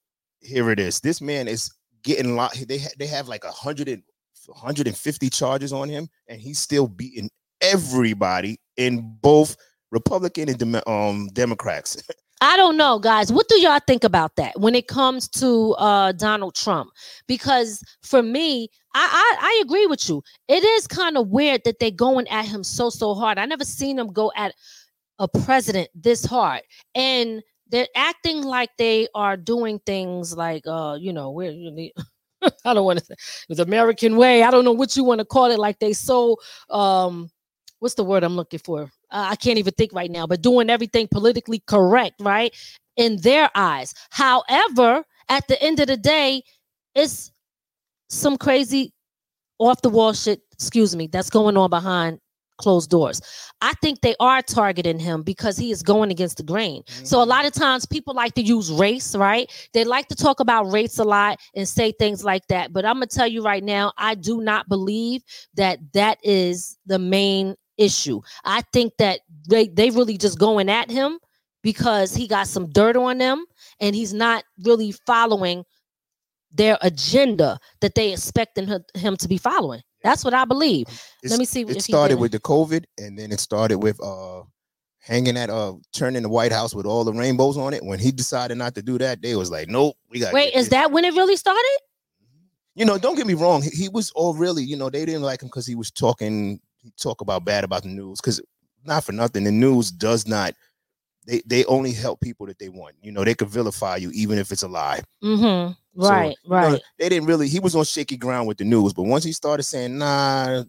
here 0.41 0.71
it 0.71 0.81
is. 0.81 0.99
This 1.01 1.21
man 1.21 1.47
is 1.47 1.71
getting 2.03 2.35
lot. 2.35 2.55
They 2.69 2.79
ha- 2.79 2.91
they 2.99 3.07
have 3.07 3.29
like 3.29 3.45
a 3.45 3.53
hundred 3.53 3.89
and 3.89 4.03
150 4.49 5.31
charges 5.31 5.73
on 5.73 5.89
him, 5.89 6.09
and 6.27 6.41
he's 6.41 6.59
still 6.59 6.89
beating 6.89 7.31
everybody 7.61 8.59
in 8.77 9.17
both 9.23 9.57
Republican 9.93 10.49
and 10.49 10.59
Dem- 10.59 10.83
um 10.89 11.29
Democrats. 11.33 12.03
I 12.43 12.57
don't 12.57 12.77
know, 12.77 12.99
guys. 12.99 13.33
What 13.33 13.47
do 13.47 13.61
y'all 13.61 13.79
think 13.87 14.03
about 14.03 14.35
that 14.35 14.59
when 14.59 14.75
it 14.75 14.89
comes 14.89 15.29
to 15.29 15.75
uh 15.75 16.11
Donald 16.11 16.57
Trump? 16.57 16.91
Because 17.29 17.85
for 18.03 18.21
me, 18.21 18.69
I 18.95 19.37
I, 19.41 19.47
I 19.47 19.63
agree 19.65 19.87
with 19.87 20.09
you. 20.09 20.25
It 20.49 20.65
is 20.65 20.89
kind 20.89 21.17
of 21.17 21.29
weird 21.29 21.63
that 21.65 21.79
they're 21.79 21.93
going 21.93 22.27
at 22.27 22.45
him 22.45 22.65
so 22.65 22.91
so 22.91 23.15
hard. 23.15 23.39
I 23.39 23.47
never 23.47 23.65
seen 23.65 23.95
them 23.95 24.13
go 24.13 24.33
at 24.37 24.55
a 25.21 25.29
president 25.29 25.89
this 25.95 26.25
hard, 26.25 26.63
and 26.97 27.45
they're 27.69 27.87
acting 27.95 28.43
like 28.43 28.71
they 28.77 29.07
are 29.15 29.37
doing 29.37 29.79
things 29.87 30.37
like 30.37 30.65
uh 30.67 30.99
you 31.01 31.13
know 31.13 31.31
we're 31.31 31.53
you 31.53 31.71
need. 31.71 31.93
I 32.65 32.75
don't 32.75 32.85
want 32.85 32.99
to 32.99 33.05
say 33.05 33.15
the 33.51 33.63
American 33.63 34.17
way. 34.17 34.43
I 34.43 34.51
don't 34.51 34.65
know 34.65 34.73
what 34.73 34.97
you 34.97 35.05
want 35.05 35.21
to 35.21 35.25
call 35.25 35.53
it. 35.53 35.61
Like 35.61 35.79
they 35.79 35.93
so 35.93 36.39
um 36.71 37.31
what's 37.83 37.97
the 37.97 38.05
word 38.05 38.23
I'm 38.23 38.37
looking 38.37 38.61
for? 38.61 38.83
Uh, 39.11 39.29
I 39.31 39.35
can't 39.35 39.59
even 39.59 39.75
think 39.75 39.93
right 39.93 40.11
now, 40.11 40.25
but 40.25 40.41
doing 40.41 40.71
everything 40.71 41.09
politically 41.11 41.65
correct, 41.67 42.21
right? 42.21 42.55
In 42.97 43.17
their 43.23 43.51
eyes. 43.57 43.93
However, 44.11 45.05
at 45.29 45.49
the 45.49 45.61
end 45.61 45.81
of 45.81 45.89
the 45.89 45.97
day, 45.97 46.45
it's 46.95 47.33
some 48.09 48.37
crazy 48.37 48.93
off 49.59 49.83
the 49.83 49.89
wall 49.89 50.13
shit, 50.13 50.43
excuse 50.53 50.95
me, 50.95 51.09
that's 51.09 51.29
going 51.29 51.57
on 51.57 51.71
behind 51.71 52.21
closed 52.59 52.89
doors. 52.89 53.21
I 53.61 53.75
think 53.83 54.01
they 54.01 54.15
are 54.21 54.43
targeting 54.43 55.01
him 55.01 55.23
because 55.23 55.57
he 55.57 55.73
is 55.73 55.83
going 55.83 56.13
against 56.13 56.37
the 56.37 56.45
grain. 56.45 56.83
Mm-hmm. 56.83 57.05
So 57.05 57.21
a 57.21 57.25
lot 57.25 57.47
of 57.47 57.53
times 57.53 57.85
people 57.85 58.15
like 58.15 58.35
to 58.35 58.43
use 58.43 58.71
race, 58.71 59.17
right? 59.17 59.51
They 59.75 59.83
like 59.83 60.07
to 60.09 60.15
talk 60.15 60.39
about 60.39 60.71
race 60.71 60.99
a 60.99 61.05
lot 61.05 61.41
and 61.57 61.69
say 61.69 61.93
things 61.93 62.25
like 62.25 62.47
that. 62.47 62.73
But 62.73 62.85
I'm 62.85 62.97
going 62.97 63.09
to 63.09 63.17
tell 63.17 63.27
you 63.27 63.43
right 63.43 63.65
now, 63.65 63.93
I 63.99 64.15
do 64.15 64.41
not 64.41 64.69
believe 64.69 65.23
that 65.55 65.81
that 65.95 66.19
is 66.23 66.79
the 66.87 67.01
main 67.01 67.57
issue. 67.79 68.21
I 68.45 68.63
think 68.73 68.95
that 68.99 69.21
they 69.49 69.69
they 69.69 69.91
really 69.91 70.17
just 70.17 70.39
going 70.39 70.69
at 70.69 70.91
him 70.91 71.19
because 71.63 72.15
he 72.15 72.27
got 72.27 72.47
some 72.47 72.69
dirt 72.71 72.97
on 72.97 73.19
them 73.19 73.45
and 73.81 73.95
he's 73.95 74.13
not 74.13 74.45
really 74.65 74.93
following 75.07 75.65
their 76.53 76.77
agenda 76.83 77.59
that 77.81 77.95
they 77.95 78.13
expecting 78.13 78.69
him 78.95 79.17
to 79.17 79.29
be 79.29 79.39
following. 79.39 79.81
That's 80.03 80.25
what 80.25 80.35
I 80.35 80.45
believe. 80.45 80.87
It's, 81.23 81.31
Let 81.31 81.39
me 81.39 81.45
see. 81.45 81.63
It 81.63 81.83
started 81.83 82.19
with 82.19 82.33
the 82.33 82.41
COVID, 82.41 82.85
and 82.99 83.19
then 83.19 83.33
it 83.33 83.41
started 83.41 83.79
with 83.79 84.03
uh 84.03 84.43
hanging 84.99 85.37
at 85.37 85.51
uh 85.51 85.75
turning 85.93 86.23
the 86.23 86.29
White 86.29 86.53
House 86.53 86.75
with 86.75 86.87
all 86.87 87.05
the 87.05 87.13
rainbows 87.13 87.57
on 87.57 87.73
it. 87.73 87.85
When 87.85 87.99
he 87.99 88.11
decided 88.13 88.59
not 88.59 88.75
to 88.75 88.83
do 88.83 88.99
that, 88.99 89.23
they 89.23 89.37
was 89.37 89.51
like, 89.51 89.69
"Nope, 89.69 89.97
we 90.11 90.21
got." 90.21 90.33
Wait, 90.33 90.55
is 90.55 90.71
that 90.71 90.91
when 90.91 91.05
it 91.05 91.15
really 91.15 91.37
started? 91.37 91.79
You 92.75 92.85
know, 92.85 92.99
don't 92.99 93.17
get 93.17 93.27
me 93.27 93.35
wrong. 93.35 93.63
He, 93.63 93.71
he 93.71 93.89
was 93.89 94.11
all 94.13 94.35
really, 94.35 94.65
you 94.65 94.77
know, 94.77 94.89
they 94.89 95.05
didn't 95.05 95.23
like 95.23 95.43
him 95.43 95.49
because 95.49 95.67
he 95.67 95.75
was 95.75 95.91
talking 95.91 96.59
talk 96.99 97.21
about 97.21 97.45
bad 97.45 97.65
about 97.65 97.83
the 97.83 97.89
news 97.89 98.21
because 98.21 98.41
not 98.85 99.05
for 99.05 99.13
nothing, 99.13 99.45
the 99.45 99.53
news 99.53 99.91
does 99.91 100.27
not. 100.27 100.55
They 101.27 101.43
they 101.47 101.65
only 101.67 101.93
help 101.93 102.21
people 102.21 102.47
that 102.47 102.59
they 102.59 102.69
want. 102.69 102.97
You 103.01 103.13
know, 103.13 103.25
they 103.25 103.35
could 103.35 103.49
vilify 103.49 103.97
you 103.97 104.11
even 104.13 104.39
if 104.39 104.51
it's 104.51 104.63
a 104.63 104.69
lie. 104.69 105.03
Mm-hmm. 105.23 105.73
Right, 105.95 106.37
so, 106.43 106.51
right. 106.51 106.65
You 106.65 106.73
know, 106.73 106.79
they 106.99 107.09
didn't 107.09 107.27
really. 107.29 107.49
He 107.49 107.61
was 107.61 107.77
on 107.77 107.85
shaky 107.85 108.17
ground 108.17 108.49
with 108.49 108.59
the 108.59 108.65
news, 108.65 108.93
but 108.93 109.03
once 109.05 109.25
he 109.25 109.33
started 109.33 109.63
saying, 109.63 109.99
"Nah, 109.99 110.65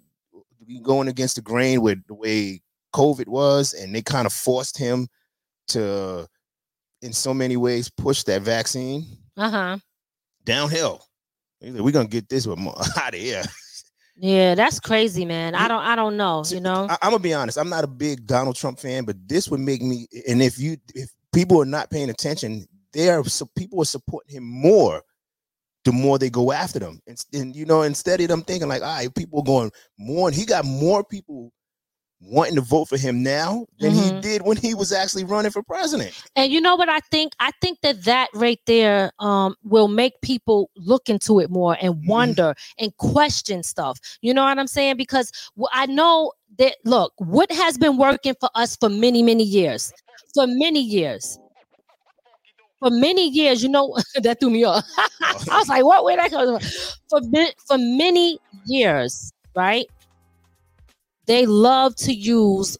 we 0.67 0.80
going 0.82 1.08
against 1.08 1.36
the 1.36 1.41
grain 1.41 1.82
with 1.82 2.06
the 2.08 2.13
way 2.13 2.62
COVID 2.93 3.28
was," 3.28 3.73
and 3.73 3.95
they 3.95 4.02
kind 4.02 4.28
of 4.28 4.34
forced 4.34 4.78
him 4.78 5.08
to, 5.69 6.28
in 7.02 7.13
so 7.13 7.34
many 7.34 7.58
ways, 7.58 7.89
push 7.89 8.23
that 8.23 8.41
vaccine. 8.41 9.06
Uh 9.38 9.49
huh. 9.49 9.78
Downhill. 10.43 11.04
We're 11.62 11.91
gonna 11.91 12.10
get 12.10 12.28
this 12.28 12.45
one 12.45 12.67
out 12.97 13.13
of 13.13 13.19
here. 13.19 13.43
Yeah, 14.15 14.56
that's 14.56 14.80
crazy, 14.80 15.26
man. 15.26 15.56
I 15.56 15.67
don't 15.67 15.84
I 15.84 15.95
don't 15.95 16.17
know, 16.17 16.43
you 16.47 16.60
know. 16.60 16.88
I, 16.89 16.97
am 17.02 17.12
gonna 17.12 17.19
be 17.19 17.34
honest. 17.34 17.58
I'm 17.58 17.69
not 17.69 17.84
a 17.84 17.88
big 17.88 18.28
Donald 18.28 18.56
Trump 18.56 18.80
fan, 18.80 19.06
but 19.06 19.15
this 19.28 19.49
would 19.49 19.60
make 19.60 19.82
me 19.82 20.08
and 20.28 20.41
if 20.41 20.60
you 20.60 20.78
if 20.93 21.10
people 21.34 21.62
are 21.62 21.65
not 21.65 21.89
paying 21.89 22.10
attention, 22.10 22.65
they 22.93 23.10
are 23.10 23.23
so 23.26 23.47
people 23.58 23.82
are 23.82 23.86
supporting 23.86 24.38
him 24.38 24.43
more 24.43 25.02
the 25.84 25.91
more 25.91 26.17
they 26.17 26.30
go 26.30 26.52
after 26.52 26.80
them. 26.80 26.99
And, 27.08 27.17
and 27.34 27.56
you 27.56 27.65
know, 27.65 27.82
instead 27.82 28.21
of 28.21 28.28
them 28.28 28.41
thinking 28.41 28.69
like, 28.69 28.82
all 28.82 28.88
right, 28.88 29.13
people 29.13 29.41
going 29.41 29.71
more, 29.97 30.30
and 30.30 30.36
he 30.36 30.45
got 30.45 30.65
more 30.65 31.04
people 31.04 31.52
wanting 32.25 32.55
to 32.55 32.62
vote 32.62 32.88
for 32.88 32.97
him 32.97 33.21
now 33.21 33.65
than 33.79 33.91
mm-hmm. 33.91 34.15
he 34.15 34.21
did 34.21 34.41
when 34.43 34.57
he 34.57 34.73
was 34.73 34.91
actually 34.91 35.23
running 35.23 35.51
for 35.51 35.62
president. 35.63 36.13
And 36.36 36.51
you 36.51 36.62
know 36.62 36.75
what 36.75 36.89
I 36.89 36.99
think? 37.12 37.33
I 37.39 37.51
think 37.62 37.79
that 37.81 38.03
that 38.03 38.29
right 38.33 38.59
there 38.65 39.12
um, 39.19 39.55
will 39.63 39.88
make 39.88 40.13
people 40.21 40.69
look 40.75 41.09
into 41.09 41.39
it 41.39 41.49
more 41.49 41.77
and 41.81 41.95
mm-hmm. 41.95 42.09
wonder 42.09 42.43
mm-hmm. 42.43 42.86
and 42.86 42.97
question 42.97 43.63
stuff. 43.63 43.99
You 44.21 44.33
know 44.33 44.43
what 44.43 44.57
I'm 44.57 44.67
saying? 44.67 44.97
Because 44.97 45.31
I 45.71 45.86
know 45.86 46.31
that 46.57 46.75
look, 46.86 47.13
what 47.17 47.51
has 47.51 47.77
been 47.77 47.97
working 47.97 48.36
for 48.39 48.49
us 48.55 48.75
for 48.75 48.89
many 48.89 49.23
many 49.23 49.43
years, 49.43 49.91
for 50.33 50.45
many 50.47 50.81
years. 50.81 51.38
For 52.79 52.89
many 52.89 53.29
years, 53.29 53.63
you 53.63 53.69
know 53.69 53.95
that 54.23 54.41
threw 54.41 54.49
me 54.49 54.65
off. 54.65 54.83
I 55.21 55.57
was 55.57 55.69
like, 55.69 55.86
"What? 55.86 56.03
Where 56.03 56.17
that 56.17 56.31
come 56.31 56.59
from?" 56.59 56.69
For 57.09 57.21
for 57.65 57.77
many 57.77 58.39
years, 58.65 59.31
right? 59.55 59.86
They 61.25 61.45
love 61.45 61.95
to 61.97 62.13
use 62.13 62.77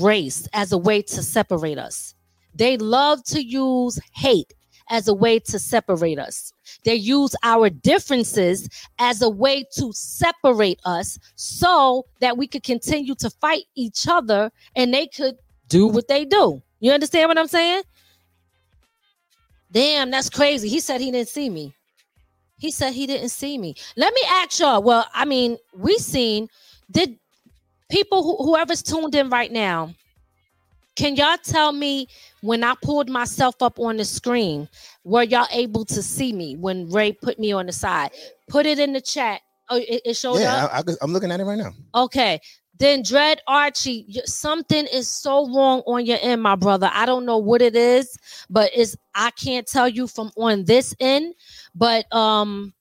race 0.00 0.48
as 0.52 0.72
a 0.72 0.78
way 0.78 1.02
to 1.02 1.22
separate 1.22 1.78
us. 1.78 2.14
They 2.54 2.76
love 2.76 3.24
to 3.24 3.42
use 3.42 3.98
hate 4.14 4.52
as 4.90 5.08
a 5.08 5.14
way 5.14 5.38
to 5.38 5.58
separate 5.58 6.18
us. 6.18 6.52
They 6.84 6.94
use 6.94 7.34
our 7.42 7.70
differences 7.70 8.68
as 8.98 9.22
a 9.22 9.28
way 9.28 9.64
to 9.76 9.92
separate 9.92 10.80
us 10.84 11.18
so 11.34 12.04
that 12.20 12.36
we 12.36 12.46
could 12.46 12.62
continue 12.62 13.14
to 13.16 13.30
fight 13.30 13.64
each 13.74 14.06
other 14.08 14.50
and 14.76 14.92
they 14.92 15.06
could 15.06 15.36
do 15.68 15.86
what 15.86 16.08
they 16.08 16.24
do. 16.24 16.62
You 16.80 16.92
understand 16.92 17.28
what 17.28 17.38
I'm 17.38 17.48
saying? 17.48 17.82
Damn, 19.70 20.10
that's 20.10 20.28
crazy. 20.28 20.68
He 20.68 20.80
said 20.80 21.00
he 21.00 21.10
didn't 21.10 21.28
see 21.28 21.48
me. 21.48 21.72
He 22.58 22.70
said 22.70 22.92
he 22.92 23.06
didn't 23.06 23.30
see 23.30 23.56
me. 23.56 23.74
Let 23.96 24.12
me 24.12 24.20
ask 24.28 24.60
y'all. 24.60 24.82
Well, 24.82 25.06
I 25.14 25.24
mean, 25.24 25.56
we 25.74 25.96
seen 25.96 26.48
did 26.90 27.18
people 27.92 28.22
who, 28.22 28.36
whoever's 28.42 28.82
tuned 28.82 29.14
in 29.14 29.28
right 29.28 29.52
now, 29.52 29.94
can 30.96 31.14
y'all 31.14 31.36
tell 31.42 31.72
me 31.72 32.08
when 32.40 32.64
I 32.64 32.74
pulled 32.82 33.08
myself 33.08 33.60
up 33.60 33.78
on 33.78 33.98
the 33.98 34.04
screen, 34.04 34.68
were 35.04 35.22
y'all 35.22 35.46
able 35.52 35.84
to 35.86 36.02
see 36.02 36.32
me 36.32 36.56
when 36.56 36.90
Ray 36.90 37.12
put 37.12 37.38
me 37.38 37.52
on 37.52 37.66
the 37.66 37.72
side? 37.72 38.10
Put 38.48 38.66
it 38.66 38.78
in 38.78 38.94
the 38.94 39.00
chat. 39.00 39.42
Oh, 39.68 39.76
it, 39.76 40.02
it 40.04 40.16
showed 40.16 40.40
yeah, 40.40 40.64
up. 40.64 40.86
I, 40.88 41.04
am 41.04 41.12
looking 41.12 41.30
at 41.30 41.40
it 41.40 41.44
right 41.44 41.58
now. 41.58 41.72
Okay. 41.94 42.40
Then 42.78 43.02
Dread 43.02 43.40
Archie, 43.46 44.20
something 44.24 44.86
is 44.86 45.08
so 45.08 45.46
wrong 45.54 45.82
on 45.86 46.04
your 46.04 46.18
end, 46.20 46.42
my 46.42 46.56
brother. 46.56 46.90
I 46.92 47.06
don't 47.06 47.24
know 47.24 47.38
what 47.38 47.62
it 47.62 47.76
is, 47.76 48.16
but 48.50 48.70
it's 48.74 48.96
I 49.14 49.30
can't 49.30 49.66
tell 49.66 49.88
you 49.88 50.06
from 50.08 50.30
on 50.36 50.64
this 50.64 50.94
end. 50.98 51.34
But 51.74 52.12
um, 52.12 52.74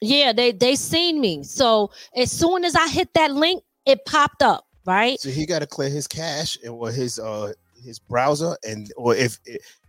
yeah, 0.00 0.32
they 0.32 0.52
they 0.52 0.76
seen 0.76 1.20
me. 1.20 1.42
So 1.42 1.90
as 2.14 2.30
soon 2.30 2.64
as 2.64 2.76
I 2.76 2.88
hit 2.88 3.12
that 3.14 3.32
link, 3.32 3.64
it 3.90 4.04
popped 4.04 4.42
up, 4.42 4.66
right? 4.86 5.20
So 5.20 5.30
he 5.30 5.46
got 5.46 5.60
to 5.60 5.66
clear 5.66 5.88
his 5.88 6.06
cache 6.06 6.56
and 6.64 6.72
or 6.72 6.90
his 6.90 7.18
uh 7.18 7.52
his 7.84 7.98
browser 7.98 8.56
and 8.66 8.92
or 8.96 9.14
if 9.14 9.38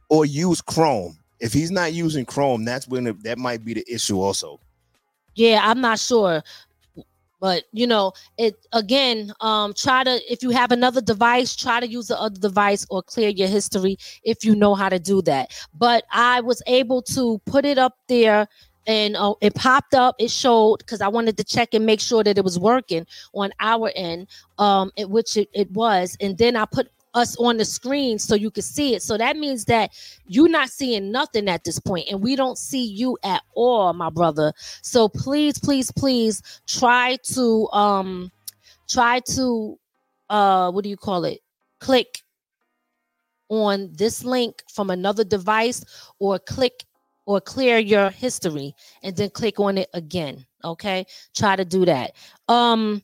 or 0.09 0.25
use 0.25 0.61
Chrome. 0.61 1.17
If 1.39 1.53
he's 1.53 1.71
not 1.71 1.93
using 1.93 2.25
Chrome, 2.25 2.65
that's 2.65 2.87
when 2.87 3.07
it, 3.07 3.23
that 3.23 3.37
might 3.37 3.65
be 3.65 3.73
the 3.73 3.85
issue 3.91 4.21
also. 4.21 4.59
Yeah, 5.35 5.61
I'm 5.63 5.81
not 5.81 5.97
sure. 5.99 6.43
But 7.39 7.63
you 7.71 7.87
know, 7.87 8.13
it 8.37 8.55
again, 8.71 9.33
um, 9.41 9.73
try 9.73 10.03
to 10.03 10.21
if 10.31 10.43
you 10.43 10.51
have 10.51 10.71
another 10.71 11.01
device, 11.01 11.55
try 11.55 11.79
to 11.79 11.87
use 11.87 12.07
the 12.07 12.19
other 12.19 12.39
device 12.39 12.85
or 12.91 13.01
clear 13.01 13.29
your 13.29 13.47
history 13.47 13.97
if 14.23 14.45
you 14.45 14.55
know 14.55 14.75
how 14.75 14.89
to 14.89 14.99
do 14.99 15.23
that. 15.23 15.51
But 15.73 16.03
I 16.11 16.41
was 16.41 16.61
able 16.67 17.01
to 17.03 17.41
put 17.47 17.65
it 17.65 17.79
up 17.79 17.97
there 18.07 18.47
and 18.87 19.15
uh, 19.15 19.33
it 19.41 19.53
popped 19.55 19.93
up 19.93 20.15
it 20.19 20.31
showed 20.31 20.77
because 20.79 21.01
i 21.01 21.07
wanted 21.07 21.37
to 21.37 21.43
check 21.43 21.73
and 21.73 21.85
make 21.85 21.99
sure 21.99 22.23
that 22.23 22.37
it 22.37 22.43
was 22.43 22.57
working 22.57 23.05
on 23.33 23.51
our 23.59 23.91
end 23.95 24.27
um 24.57 24.91
in 24.95 25.09
which 25.09 25.37
it, 25.37 25.49
it 25.53 25.69
was. 25.71 26.17
And 26.19 26.37
then 26.37 26.55
i 26.55 26.65
put 26.65 26.89
us 27.13 27.35
on 27.37 27.57
the 27.57 27.65
screen 27.65 28.17
so 28.19 28.35
you 28.35 28.51
could 28.51 28.63
see 28.63 28.95
it. 28.95 29.01
So 29.01 29.17
that 29.17 29.37
means 29.37 29.65
that 29.65 29.91
you're 30.27 30.49
not 30.49 30.69
seeing 30.69 31.11
nothing 31.11 31.49
at 31.49 31.63
this 31.63 31.79
point 31.79 32.07
and 32.09 32.21
we 32.21 32.35
don't 32.35 32.57
see 32.57 32.83
you 32.85 33.17
at 33.23 33.41
all 33.53 33.93
my 33.93 34.09
brother. 34.09 34.53
So 34.81 35.09
please 35.09 35.59
please 35.59 35.91
please 35.91 36.41
try 36.67 37.17
to 37.33 37.67
um 37.71 38.31
try 38.87 39.19
to 39.31 39.77
uh 40.29 40.71
what 40.71 40.83
do 40.83 40.89
you 40.89 40.97
call 40.97 41.25
it? 41.25 41.39
Click 41.79 42.21
on 43.49 43.89
this 43.91 44.23
link 44.23 44.63
from 44.73 44.89
another 44.89 45.25
device 45.25 45.83
or 46.19 46.39
click 46.39 46.85
or 47.25 47.41
clear 47.41 47.77
your 47.77 48.09
history 48.09 48.73
and 49.03 49.15
then 49.15 49.29
click 49.29 49.59
on 49.59 49.77
it 49.77 49.89
again. 49.93 50.45
Okay. 50.63 51.05
Try 51.35 51.55
to 51.55 51.65
do 51.65 51.85
that. 51.85 52.11
Um, 52.47 53.01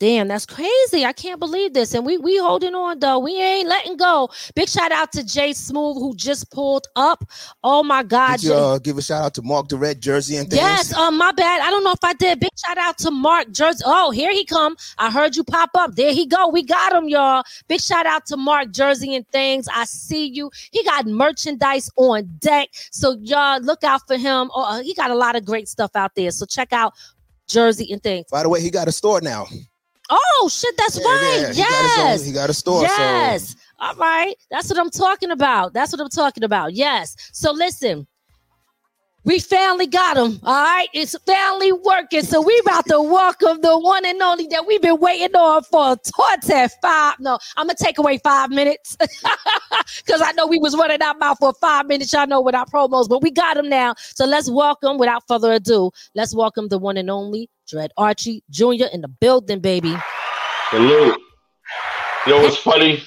Damn, 0.00 0.28
that's 0.28 0.46
crazy. 0.46 1.04
I 1.04 1.12
can't 1.12 1.38
believe 1.38 1.74
this. 1.74 1.92
And 1.92 2.06
we 2.06 2.16
we 2.16 2.38
holding 2.38 2.74
on 2.74 3.00
though. 3.00 3.18
We 3.18 3.38
ain't 3.38 3.68
letting 3.68 3.98
go. 3.98 4.30
Big 4.54 4.66
shout 4.66 4.92
out 4.92 5.12
to 5.12 5.22
Jay 5.22 5.52
Smooth 5.52 5.98
who 5.98 6.16
just 6.16 6.50
pulled 6.50 6.86
up. 6.96 7.22
Oh 7.62 7.82
my 7.82 8.02
God. 8.02 8.38
Did 8.38 8.44
you 8.44 8.54
uh, 8.54 8.78
give 8.78 8.96
a 8.96 9.02
shout 9.02 9.22
out 9.26 9.34
to 9.34 9.42
Mark 9.42 9.68
the 9.68 9.76
Red 9.76 10.00
Jersey 10.00 10.36
and 10.36 10.48
things? 10.48 10.62
Yes, 10.62 10.94
um, 10.94 11.18
my 11.18 11.32
bad. 11.32 11.60
I 11.60 11.70
don't 11.70 11.84
know 11.84 11.92
if 11.92 12.02
I 12.02 12.14
did. 12.14 12.40
Big 12.40 12.48
shout 12.66 12.78
out 12.78 12.96
to 12.98 13.10
Mark 13.10 13.52
Jersey. 13.52 13.84
Oh, 13.84 14.10
here 14.10 14.32
he 14.32 14.46
come. 14.46 14.74
I 14.96 15.10
heard 15.10 15.36
you 15.36 15.44
pop 15.44 15.68
up. 15.74 15.94
There 15.96 16.14
he 16.14 16.24
go. 16.24 16.48
We 16.48 16.62
got 16.62 16.94
him, 16.94 17.10
y'all. 17.10 17.44
Big 17.68 17.82
shout 17.82 18.06
out 18.06 18.24
to 18.26 18.38
Mark 18.38 18.70
Jersey 18.70 19.14
and 19.14 19.28
things. 19.28 19.68
I 19.70 19.84
see 19.84 20.24
you. 20.24 20.50
He 20.70 20.82
got 20.82 21.04
merchandise 21.04 21.90
on 21.96 22.24
deck. 22.38 22.70
So 22.90 23.18
y'all 23.20 23.60
look 23.60 23.84
out 23.84 24.00
for 24.06 24.16
him. 24.16 24.50
Oh, 24.54 24.64
uh, 24.64 24.82
he 24.82 24.94
got 24.94 25.10
a 25.10 25.14
lot 25.14 25.36
of 25.36 25.44
great 25.44 25.68
stuff 25.68 25.90
out 25.94 26.14
there. 26.14 26.30
So 26.30 26.46
check 26.46 26.72
out 26.72 26.94
Jersey 27.48 27.92
and 27.92 28.02
things. 28.02 28.24
By 28.30 28.44
the 28.44 28.48
way, 28.48 28.62
he 28.62 28.70
got 28.70 28.88
a 28.88 28.92
store 28.92 29.20
now. 29.20 29.46
Oh 30.10 30.48
shit, 30.52 30.76
that's 30.76 30.98
Yeah, 30.98 31.04
right. 31.06 31.40
yeah, 31.40 31.52
he 31.52 31.60
got 31.62 31.70
yes. 31.70 32.20
own- 32.20 32.26
he 32.26 32.32
got 32.32 32.50
a 32.50 32.54
store, 32.54 32.80
so- 32.80 32.92
Yes. 32.94 33.56
All 33.78 33.94
right. 33.94 34.34
That's 34.50 34.68
what 34.68 34.78
I'm 34.78 34.90
talking 34.90 35.30
about. 35.30 35.72
That's 35.72 35.92
what 35.92 36.00
I'm 36.00 36.10
talking 36.10 36.44
about. 36.44 36.74
Yes. 36.74 37.16
So 37.32 37.52
listen. 37.52 38.06
We 39.24 39.38
finally 39.38 39.86
got 39.86 40.16
him. 40.16 40.40
All 40.42 40.64
right. 40.64 40.88
It's 40.94 41.14
finally 41.26 41.72
working. 41.72 42.22
So 42.22 42.40
we 42.40 42.58
about 42.64 42.86
to 42.86 43.02
welcome 43.02 43.60
the 43.60 43.78
one 43.78 44.06
and 44.06 44.20
only 44.22 44.46
that 44.46 44.66
we've 44.66 44.80
been 44.80 44.98
waiting 44.98 45.36
on 45.36 45.62
for 45.64 45.96
twenty 45.96 46.68
five. 46.80 47.14
No, 47.20 47.38
I'm 47.56 47.66
gonna 47.66 47.76
take 47.78 47.98
away 47.98 48.18
five 48.18 48.50
minutes. 48.50 48.96
Because 50.04 50.22
I 50.22 50.32
know 50.32 50.46
we 50.46 50.58
was 50.58 50.76
running 50.76 51.02
our 51.02 51.14
mouth 51.14 51.38
for 51.38 51.52
five 51.54 51.86
minutes. 51.86 52.12
Y'all 52.12 52.26
know 52.26 52.40
with 52.40 52.54
our 52.54 52.66
promos, 52.66 53.08
but 53.08 53.22
we 53.22 53.30
got 53.30 53.56
him 53.56 53.68
now. 53.68 53.94
So 53.98 54.24
let's 54.24 54.50
welcome, 54.50 54.98
without 54.98 55.22
further 55.28 55.52
ado, 55.52 55.90
let's 56.14 56.34
welcome 56.34 56.68
the 56.68 56.78
one 56.78 56.96
and 56.96 57.10
only 57.10 57.48
Dread 57.68 57.90
Archie 57.96 58.42
Jr. 58.50 58.86
in 58.92 59.00
the 59.00 59.08
building, 59.08 59.60
baby. 59.60 59.94
You 62.26 62.32
know 62.32 62.42
what's 62.42 62.56
funny? 62.56 63.02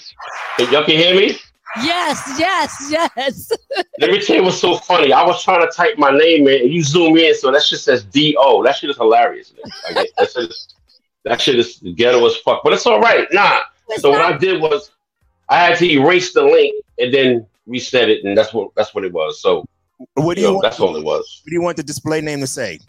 Y'all 0.59 0.83
can 0.85 0.97
hear 0.97 1.15
me? 1.15 1.37
Yes, 1.81 2.35
yes, 2.37 2.87
yes. 2.89 3.51
Let 3.99 4.11
me 4.11 4.21
tell 4.21 4.35
you 4.35 4.43
what's 4.43 4.59
so 4.59 4.77
funny. 4.77 5.11
I 5.11 5.23
was 5.25 5.43
trying 5.43 5.61
to 5.67 5.71
type 5.75 5.97
my 5.97 6.11
name 6.11 6.47
in, 6.47 6.61
and 6.61 6.71
you 6.73 6.83
zoom 6.83 7.17
in, 7.17 7.35
so 7.35 7.51
that 7.51 7.63
shit 7.63 7.79
says 7.79 8.03
D 8.03 8.35
O. 8.39 8.63
That 8.63 8.75
shit 8.75 8.89
is 8.91 8.97
hilarious. 8.97 9.53
man. 9.53 9.95
Like, 9.95 10.09
that, 10.17 10.29
shit 10.31 10.49
is, 10.49 10.75
that 11.23 11.41
shit 11.41 11.57
is 11.57 11.81
ghetto 11.95 12.23
as 12.25 12.35
fuck, 12.37 12.61
but 12.63 12.73
it's 12.73 12.85
all 12.85 12.99
right. 12.99 13.27
Nah. 13.31 13.61
So 13.97 14.11
what 14.11 14.21
I 14.21 14.37
did 14.37 14.61
was 14.61 14.91
I 15.49 15.57
had 15.65 15.77
to 15.79 15.89
erase 15.91 16.31
the 16.33 16.43
link 16.43 16.73
and 16.99 17.13
then 17.13 17.47
reset 17.65 18.09
it, 18.09 18.23
and 18.23 18.37
that's 18.37 18.53
what 18.53 18.69
that's 18.75 18.93
what 18.93 19.03
it 19.03 19.11
was. 19.11 19.41
So 19.41 19.65
What 20.13 20.35
do 20.35 20.41
you 20.41 20.47
you 20.47 20.51
know, 20.51 20.53
want- 20.57 20.63
that's 20.63 20.79
all 20.79 20.95
it 20.95 21.03
was. 21.03 21.41
What 21.43 21.49
do 21.49 21.55
you 21.55 21.61
want 21.61 21.77
the 21.77 21.83
display 21.83 22.21
name 22.21 22.39
to 22.41 22.47
say? 22.47 22.79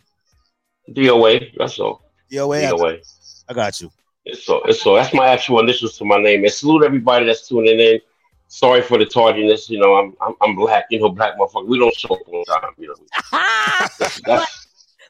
DOA. 0.90 1.52
That's 1.56 1.78
all. 1.78 2.02
DOA. 2.30 2.70
DOA. 2.70 3.00
I 3.48 3.54
got 3.54 3.80
you. 3.80 3.90
It's 4.26 4.44
so 4.44 4.62
it's 4.64 4.82
so 4.82 4.94
that's 4.94 5.12
my 5.14 5.28
actual 5.28 5.60
initials 5.60 5.96
to 5.98 6.04
my 6.04 6.20
name. 6.20 6.44
And 6.44 6.52
salute 6.52 6.84
everybody 6.84 7.26
that's 7.26 7.48
tuning 7.48 7.78
in. 7.80 8.00
Sorry 8.54 8.82
for 8.82 8.98
the 8.98 9.04
tardiness. 9.04 9.68
You 9.68 9.80
know, 9.80 9.96
I'm 9.96 10.14
I'm, 10.20 10.34
I'm 10.40 10.54
black. 10.54 10.84
You 10.88 11.00
know, 11.00 11.08
black 11.08 11.36
motherfucker. 11.36 11.66
We 11.66 11.76
don't 11.76 11.92
show 11.96 12.14
up 12.14 12.20
on 12.28 12.44
time. 12.44 12.70
You 12.78 12.86
know, 12.86 12.94
that's, 13.98 13.98
that's 14.16 14.52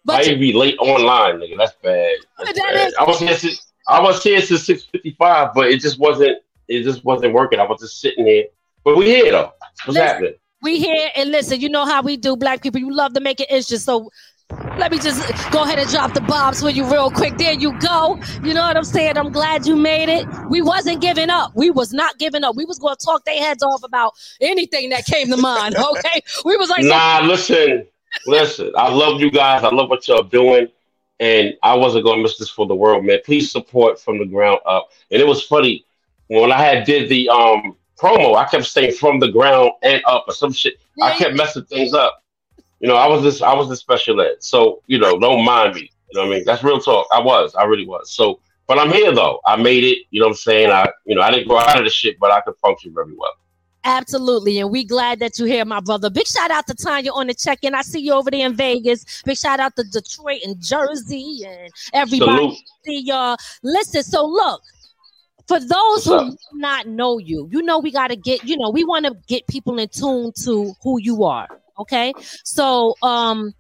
I 0.09 0.23
even 0.23 0.41
be 0.41 0.55
late 0.55 0.79
online, 0.79 1.41
nigga. 1.41 1.59
That's 1.59 1.75
bad. 1.83 2.17
That's 2.39 2.53
That 2.59 2.73
bad. 2.73 2.89
is- 2.89 2.95
I 2.99 3.05
was 3.05 3.19
here 3.21 3.37
since 3.37 3.73
I 3.87 4.01
was 4.01 4.23
here 4.23 4.41
since 4.41 4.65
six 4.65 4.85
fifty 4.85 5.15
five, 5.19 5.53
but 5.55 5.67
it 5.67 5.81
just 5.83 5.99
wasn't 5.99 6.39
it 6.69 6.85
just 6.85 7.05
wasn't 7.05 7.35
working. 7.35 7.61
I 7.61 7.65
was 7.65 7.81
just 7.83 8.01
sitting 8.01 8.25
here. 8.27 8.45
But 8.83 8.97
we 8.97 9.07
here 9.07 9.31
though. 9.31 9.53
What's 9.85 9.89
Listen, 9.89 10.03
happening? 10.07 10.35
We 10.63 10.79
here 10.81 11.11
and 11.15 11.31
listen, 11.31 11.61
you 11.61 11.69
know 11.69 11.85
how 11.85 12.01
we 12.01 12.17
do, 12.17 12.37
black 12.37 12.63
people. 12.63 12.81
You 12.81 12.95
love 12.95 13.13
to 13.13 13.21
make 13.21 13.41
it 13.41 13.51
interesting. 13.51 13.79
So 13.79 14.11
let 14.79 14.91
me 14.91 14.99
just 14.99 15.51
go 15.51 15.65
ahead 15.65 15.79
and 15.79 15.89
drop 15.91 16.13
the 16.15 16.21
bombs 16.23 16.61
for 16.61 16.71
you 16.71 16.91
real 16.91 17.11
quick. 17.11 17.37
There 17.37 17.53
you 17.53 17.73
go. 17.79 18.19
You 18.43 18.55
know 18.55 18.63
what 18.63 18.77
I'm 18.77 18.85
saying? 18.85 19.17
I'm 19.17 19.31
glad 19.31 19.67
you 19.67 19.77
made 19.77 20.09
it. 20.09 20.27
We 20.49 20.63
wasn't 20.63 21.01
giving 21.01 21.31
up. 21.31 21.53
We 21.55 21.71
was 21.71 21.93
not 21.93 22.19
giving 22.19 22.45
up. 22.45 22.57
We 22.57 22.65
was 22.65 22.79
gonna 22.79 22.97
talk 22.97 23.25
their 23.25 23.39
heads 23.43 23.63
off 23.63 23.83
about 23.85 24.15
anything 24.41 24.91
that 24.91 25.05
came 25.07 25.29
to 25.31 25.37
mind. 25.37 25.77
Okay. 25.85 26.23
We 26.45 26.57
was 26.57 26.71
like 26.71 26.85
Nah, 26.85 27.21
listen, 27.21 27.87
listen. 28.27 28.73
I 28.77 28.93
love 28.93 29.21
you 29.21 29.31
guys. 29.31 29.63
I 29.63 29.69
love 29.69 29.91
what 29.91 30.09
y'all 30.09 30.23
doing, 30.23 30.69
and 31.21 31.55
I 31.63 31.75
wasn't 31.75 32.05
gonna 32.05 32.23
miss 32.23 32.39
this 32.39 32.49
for 32.49 32.67
the 32.67 32.75
world, 32.75 33.05
man. 33.05 33.19
Please 33.25 33.51
support 33.51 34.01
from 34.01 34.19
the 34.19 34.25
ground 34.25 34.61
up. 34.67 34.91
And 35.11 35.21
it 35.21 35.27
was 35.27 35.43
funny 35.43 35.85
when 36.29 36.51
I 36.53 36.63
had 36.63 36.85
did 36.85 37.09
the 37.09 37.29
um 37.29 37.77
promo. 37.99 38.37
I 38.37 38.45
kept 38.47 38.65
saying 38.65 38.93
from 38.93 39.21
the 39.21 39.29
ground 39.29 39.73
and 39.83 40.03
up 40.07 40.25
or 40.27 40.35
some 40.35 40.53
shit. 40.53 40.75
I 41.01 41.17
kept 41.17 41.37
messing 41.37 41.65
things 41.65 41.93
up. 41.93 42.24
You 42.85 42.91
know, 42.91 42.97
I 42.97 43.07
was 43.07 43.23
this. 43.23 43.41
I 43.41 43.55
was 43.55 43.71
the 43.71 43.77
special 43.77 44.21
ed. 44.21 44.35
So 44.41 44.83
you 44.89 44.99
know, 44.99 45.19
don't 45.19 45.43
mind 45.43 45.75
me. 45.75 45.91
You 46.11 46.21
know 46.21 46.27
what 46.27 46.35
I 46.35 46.37
mean? 46.37 46.45
That's 46.45 46.63
real 46.63 46.79
talk. 46.79 47.07
I 47.11 47.19
was. 47.19 47.55
I 47.55 47.65
really 47.65 47.87
was. 47.87 48.11
So, 48.11 48.41
but 48.67 48.79
I'm 48.79 48.93
here 48.93 49.11
though. 49.11 49.41
I 49.47 49.57
made 49.57 49.85
it. 49.85 50.01
You 50.11 50.21
know 50.21 50.27
what 50.27 50.33
I'm 50.33 50.37
saying? 50.37 50.71
I, 50.71 50.91
you 51.07 51.15
know, 51.15 51.23
I 51.23 51.31
didn't 51.31 51.49
go 51.49 51.59
out 51.59 51.79
of 51.79 51.85
the 51.85 51.91
shit, 51.91 52.19
but 52.21 52.31
I 52.31 52.43
could 52.43 52.57
function 52.59 52.93
very 52.93 53.15
well. 53.17 53.33
Absolutely. 53.85 54.59
And 54.59 54.71
we 54.71 54.85
glad 54.85 55.19
that 55.21 55.39
you're 55.39 55.49
here, 55.49 55.65
my 55.65 55.81
brother. 55.81 56.11
Big 56.11 56.27
shout 56.27 56.51
out 56.51 56.67
to 56.67 56.75
Tanya 56.75 57.11
on 57.11 57.27
the 57.27 57.33
check-in. 57.33 57.75
I 57.75 57.81
see 57.81 58.01
you 58.01 58.13
over 58.13 58.31
there 58.31 58.45
in 58.45 58.55
Vegas. 58.55 59.23
Big 59.23 59.39
shout 59.39 59.61
out 59.61 59.75
to 59.77 59.85
Detroit 59.85 60.43
and 60.45 60.61
Jersey 60.61 61.41
and 61.47 61.73
everybody. 61.95 62.37
Salute. 62.37 62.59
See 62.85 63.01
y'all. 63.01 63.39
Listen, 63.63 64.03
so 64.03 64.27
look, 64.27 64.61
for 65.49 65.59
those 65.59 66.05
who 66.05 66.33
do 66.33 66.37
not 66.53 66.87
know 66.87 67.17
you, 67.17 67.49
you 67.51 67.63
know 67.63 67.79
we 67.79 67.91
gotta 67.91 68.17
get, 68.17 68.45
you 68.45 68.59
know, 68.59 68.69
we 68.69 68.85
want 68.85 69.07
to 69.07 69.17
get 69.27 69.47
people 69.47 69.79
in 69.79 69.89
tune 69.89 70.33
to 70.43 70.75
who 70.83 71.01
you 71.01 71.25
are. 71.25 71.49
Okay. 71.79 72.13
So 72.45 72.95
um 73.03 73.55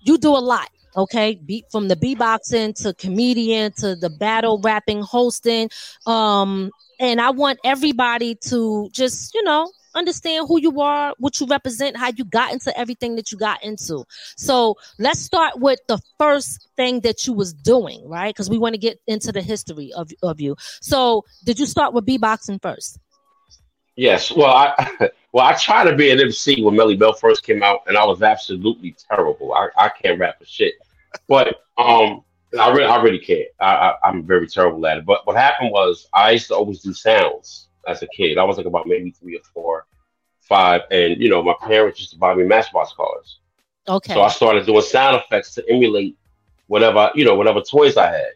you 0.00 0.18
do 0.18 0.30
a 0.30 0.38
lot. 0.38 0.68
Okay, 0.96 1.38
beat 1.44 1.66
from 1.70 1.88
the 1.88 1.96
beatboxing 1.96 2.74
to 2.82 2.94
comedian 2.94 3.70
to 3.80 3.94
the 3.96 4.08
battle 4.08 4.58
rapping, 4.64 5.02
hosting, 5.02 5.68
um, 6.06 6.70
and 6.98 7.20
I 7.20 7.30
want 7.30 7.58
everybody 7.64 8.34
to 8.46 8.88
just 8.92 9.34
you 9.34 9.42
know 9.42 9.70
understand 9.94 10.46
who 10.48 10.58
you 10.58 10.80
are, 10.80 11.14
what 11.18 11.38
you 11.38 11.46
represent, 11.46 11.98
how 11.98 12.10
you 12.16 12.24
got 12.24 12.52
into 12.52 12.76
everything 12.78 13.16
that 13.16 13.30
you 13.30 13.36
got 13.36 13.62
into. 13.62 14.04
So 14.36 14.76
let's 14.98 15.20
start 15.20 15.58
with 15.58 15.80
the 15.86 15.98
first 16.18 16.68
thing 16.76 17.00
that 17.00 17.26
you 17.26 17.34
was 17.34 17.52
doing, 17.52 18.08
right? 18.08 18.34
Because 18.34 18.48
we 18.48 18.56
want 18.56 18.74
to 18.74 18.78
get 18.78 18.98
into 19.06 19.32
the 19.32 19.42
history 19.42 19.92
of 19.94 20.10
of 20.22 20.40
you. 20.40 20.56
So 20.80 21.24
did 21.44 21.58
you 21.58 21.66
start 21.66 21.92
with 21.92 22.06
beatboxing 22.06 22.62
first? 22.62 22.98
Yes. 23.96 24.30
Well, 24.30 24.48
I 24.48 25.10
well 25.36 25.44
I 25.44 25.52
tried 25.52 25.84
to 25.84 25.94
be 25.94 26.10
an 26.10 26.18
MC 26.18 26.62
when 26.62 26.74
Melle 26.74 26.98
Mel 26.98 27.12
first 27.12 27.42
came 27.42 27.62
out, 27.62 27.80
and 27.86 27.98
I 27.98 28.06
was 28.06 28.22
absolutely 28.22 28.96
terrible. 29.06 29.52
I, 29.52 29.68
I 29.76 29.90
can't 29.90 30.18
rap 30.18 30.38
for 30.38 30.46
shit. 30.46 30.72
But 31.28 31.48
um, 31.76 32.24
I 32.58 32.70
really 32.70 32.86
I 32.86 33.02
really 33.02 33.18
can't. 33.18 33.48
I, 33.60 33.74
I 33.74 33.94
I'm 34.08 34.22
very 34.22 34.48
terrible 34.48 34.86
at 34.86 34.96
it. 34.96 35.04
But 35.04 35.26
what 35.26 35.36
happened 35.36 35.72
was 35.72 36.08
I 36.14 36.30
used 36.30 36.48
to 36.48 36.54
always 36.54 36.80
do 36.80 36.94
sounds 36.94 37.68
as 37.86 38.02
a 38.02 38.06
kid. 38.06 38.38
I 38.38 38.44
was 38.44 38.56
like 38.56 38.64
about 38.64 38.86
maybe 38.86 39.10
three 39.10 39.36
or 39.36 39.42
four, 39.52 39.84
five, 40.40 40.80
and 40.90 41.20
you 41.20 41.28
know 41.28 41.42
my 41.42 41.54
parents 41.60 42.00
used 42.00 42.12
to 42.12 42.18
buy 42.18 42.34
me 42.34 42.44
Matchbox 42.44 42.94
cars. 42.94 43.40
Okay. 43.86 44.14
So 44.14 44.22
I 44.22 44.30
started 44.30 44.64
doing 44.64 44.80
sound 44.80 45.16
effects 45.16 45.54
to 45.56 45.64
emulate 45.68 46.16
whatever 46.66 47.10
you 47.14 47.26
know 47.26 47.34
whatever 47.34 47.60
toys 47.60 47.98
I 47.98 48.06
had. 48.06 48.32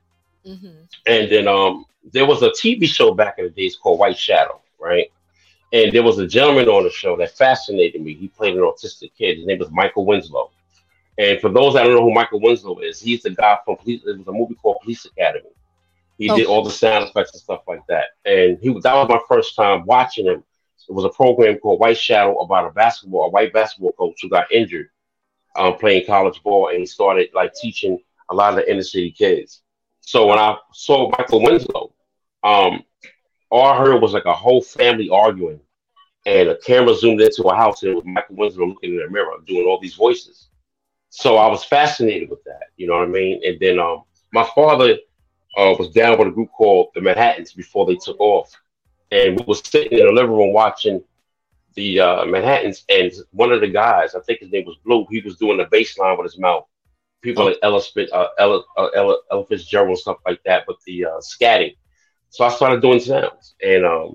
And 1.06 1.32
then 1.32 1.48
um, 1.48 1.86
there 2.12 2.26
was 2.26 2.42
a 2.42 2.50
TV 2.50 2.86
show 2.86 3.14
back 3.14 3.38
in 3.38 3.46
the 3.46 3.50
days 3.50 3.74
called 3.74 3.98
White 3.98 4.18
Shadow, 4.18 4.60
right? 4.78 5.10
And 5.72 5.92
there 5.92 6.02
was 6.02 6.18
a 6.18 6.26
gentleman 6.26 6.68
on 6.68 6.84
the 6.84 6.90
show 6.90 7.16
that 7.16 7.36
fascinated 7.36 8.02
me. 8.02 8.14
He 8.14 8.28
played 8.28 8.54
an 8.54 8.62
autistic 8.62 9.12
kid. 9.16 9.38
His 9.38 9.46
name 9.46 9.58
was 9.58 9.70
Michael 9.70 10.04
Winslow. 10.04 10.50
And 11.16 11.40
for 11.40 11.50
those 11.50 11.74
that 11.74 11.84
don't 11.84 11.94
know 11.94 12.02
who 12.02 12.14
Michael 12.14 12.40
Winslow 12.40 12.78
is, 12.80 13.00
he's 13.00 13.22
the 13.22 13.30
guy 13.30 13.58
from 13.64 13.76
Police. 13.76 14.02
It 14.04 14.18
was 14.18 14.26
a 14.26 14.32
movie 14.32 14.54
called 14.54 14.78
Police 14.82 15.04
Academy. 15.04 15.50
He 16.18 16.28
did 16.28 16.46
all 16.46 16.62
the 16.62 16.70
sound 16.70 17.08
effects 17.08 17.32
and 17.32 17.40
stuff 17.40 17.62
like 17.66 17.80
that. 17.88 18.08
And 18.26 18.58
he 18.58 18.68
was 18.68 18.82
that 18.82 18.94
was 18.94 19.08
my 19.08 19.20
first 19.26 19.56
time 19.56 19.86
watching 19.86 20.26
him. 20.26 20.44
It 20.88 20.92
was 20.92 21.04
a 21.04 21.10
program 21.10 21.56
called 21.58 21.80
White 21.80 21.96
Shadow 21.96 22.38
about 22.40 22.66
a 22.66 22.70
basketball, 22.72 23.26
a 23.26 23.30
white 23.30 23.52
basketball 23.52 23.92
coach 23.92 24.18
who 24.20 24.28
got 24.28 24.50
injured 24.52 24.90
um, 25.56 25.76
playing 25.76 26.06
college 26.06 26.42
ball, 26.42 26.68
and 26.68 26.80
he 26.80 26.86
started 26.86 27.30
like 27.32 27.54
teaching 27.54 27.98
a 28.30 28.34
lot 28.34 28.50
of 28.50 28.56
the 28.56 28.70
inner 28.70 28.82
city 28.82 29.10
kids. 29.10 29.62
So 30.00 30.26
when 30.26 30.38
I 30.38 30.56
saw 30.72 31.10
Michael 31.16 31.42
Winslow, 31.42 31.92
um, 32.42 32.82
all 33.50 33.66
I 33.66 33.78
heard 33.78 34.00
was 34.00 34.12
like 34.12 34.26
a 34.26 34.32
whole 34.32 34.62
family 34.62 35.08
arguing, 35.10 35.60
and 36.26 36.48
a 36.48 36.56
camera 36.58 36.94
zoomed 36.94 37.20
into 37.20 37.42
a 37.44 37.54
house, 37.54 37.82
and 37.82 37.92
it 37.92 37.94
was 37.96 38.04
Michael 38.04 38.36
Winslow 38.36 38.66
looking 38.66 38.90
in 38.90 38.98
the 38.98 39.10
mirror, 39.10 39.34
doing 39.46 39.66
all 39.66 39.80
these 39.80 39.94
voices. 39.94 40.48
So 41.08 41.36
I 41.36 41.48
was 41.48 41.64
fascinated 41.64 42.30
with 42.30 42.42
that, 42.44 42.68
you 42.76 42.86
know 42.86 42.94
what 42.94 43.08
I 43.08 43.10
mean? 43.10 43.40
And 43.44 43.58
then 43.58 43.78
um, 43.80 44.04
my 44.32 44.48
father 44.54 44.96
uh, 45.56 45.74
was 45.78 45.90
down 45.90 46.18
with 46.18 46.28
a 46.28 46.30
group 46.30 46.50
called 46.52 46.90
the 46.94 47.00
Manhattans 47.00 47.52
before 47.52 47.86
they 47.86 47.96
took 47.96 48.20
off, 48.20 48.52
and 49.10 49.36
we 49.36 49.44
was 49.44 49.62
sitting 49.64 49.98
in 49.98 50.06
the 50.06 50.12
living 50.12 50.36
room 50.36 50.52
watching 50.52 51.02
the 51.74 52.00
uh, 52.00 52.24
Manhattans, 52.26 52.84
and 52.88 53.12
one 53.32 53.50
of 53.50 53.60
the 53.60 53.68
guys, 53.68 54.14
I 54.14 54.20
think 54.20 54.40
his 54.40 54.52
name 54.52 54.66
was 54.66 54.76
Blue, 54.84 55.06
he 55.10 55.20
was 55.20 55.36
doing 55.36 55.58
the 55.58 55.64
bass 55.64 55.98
line 55.98 56.16
with 56.16 56.30
his 56.30 56.38
mouth. 56.38 56.66
People 57.22 57.44
like 57.46 57.58
Ella, 57.62 57.82
uh, 58.12 58.26
Ella, 58.38 58.62
uh, 58.76 58.88
Ella, 58.94 59.16
Ella 59.30 59.46
Fitzgerald 59.46 59.90
and 59.90 59.98
stuff 59.98 60.18
like 60.26 60.42
that, 60.44 60.64
but 60.66 60.76
the 60.86 61.04
uh, 61.04 61.20
scatting. 61.20 61.76
So 62.30 62.44
I 62.44 62.48
started 62.50 62.80
doing 62.80 63.00
sounds, 63.00 63.54
and 63.62 63.84
um, 63.84 64.14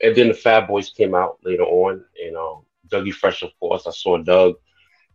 and 0.00 0.14
then 0.16 0.28
the 0.28 0.34
Fat 0.34 0.68
Boys 0.68 0.90
came 0.90 1.14
out 1.14 1.38
later 1.42 1.64
on, 1.64 2.04
and 2.24 2.36
um, 2.36 2.62
Dougie 2.88 3.12
Fresh, 3.12 3.42
of 3.42 3.50
course. 3.60 3.86
I 3.86 3.90
saw 3.90 4.18
Doug 4.18 4.54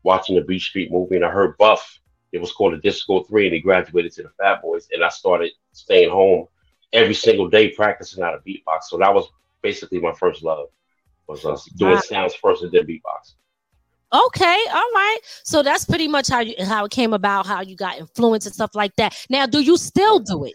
watching 0.03 0.35
the 0.35 0.41
Beat 0.43 0.61
Street 0.61 0.91
movie, 0.91 1.15
and 1.15 1.25
I 1.25 1.31
heard 1.31 1.57
Buff 1.57 1.99
It 2.31 2.39
was 2.41 2.51
called 2.51 2.73
a 2.73 2.77
Disco 2.77 3.23
Three, 3.23 3.45
and 3.45 3.53
he 3.55 3.61
graduated 3.61 4.11
to 4.13 4.23
the 4.23 4.29
Fat 4.37 4.61
Boys, 4.61 4.87
and 4.91 5.03
I 5.03 5.09
started 5.09 5.51
staying 5.71 6.09
home 6.11 6.47
every 6.93 7.13
single 7.13 7.49
day 7.49 7.69
practicing 7.69 8.23
how 8.23 8.31
to 8.31 8.39
beatbox. 8.39 8.83
So 8.89 8.97
that 8.97 9.13
was 9.13 9.27
basically 9.61 9.99
my 9.99 10.13
first 10.13 10.43
love 10.43 10.67
was 11.27 11.45
uh, 11.45 11.57
doing 11.77 11.93
Wow. 11.93 11.99
sounds 12.01 12.35
first 12.35 12.63
and 12.63 12.71
then 12.71 12.85
beatbox. 12.85 13.35
Okay, 14.13 14.65
all 14.73 14.91
right. 14.93 15.19
So 15.43 15.63
that's 15.63 15.85
pretty 15.85 16.09
much 16.09 16.27
how 16.27 16.41
you 16.41 16.53
how 16.65 16.83
it 16.83 16.91
came 16.91 17.13
about, 17.13 17.45
how 17.45 17.61
you 17.61 17.77
got 17.77 17.97
influence 17.97 18.45
and 18.45 18.53
stuff 18.53 18.75
like 18.75 18.93
that. 18.97 19.15
Now, 19.29 19.45
do 19.45 19.61
you 19.61 19.77
still 19.77 20.19
do 20.19 20.43
it? 20.43 20.53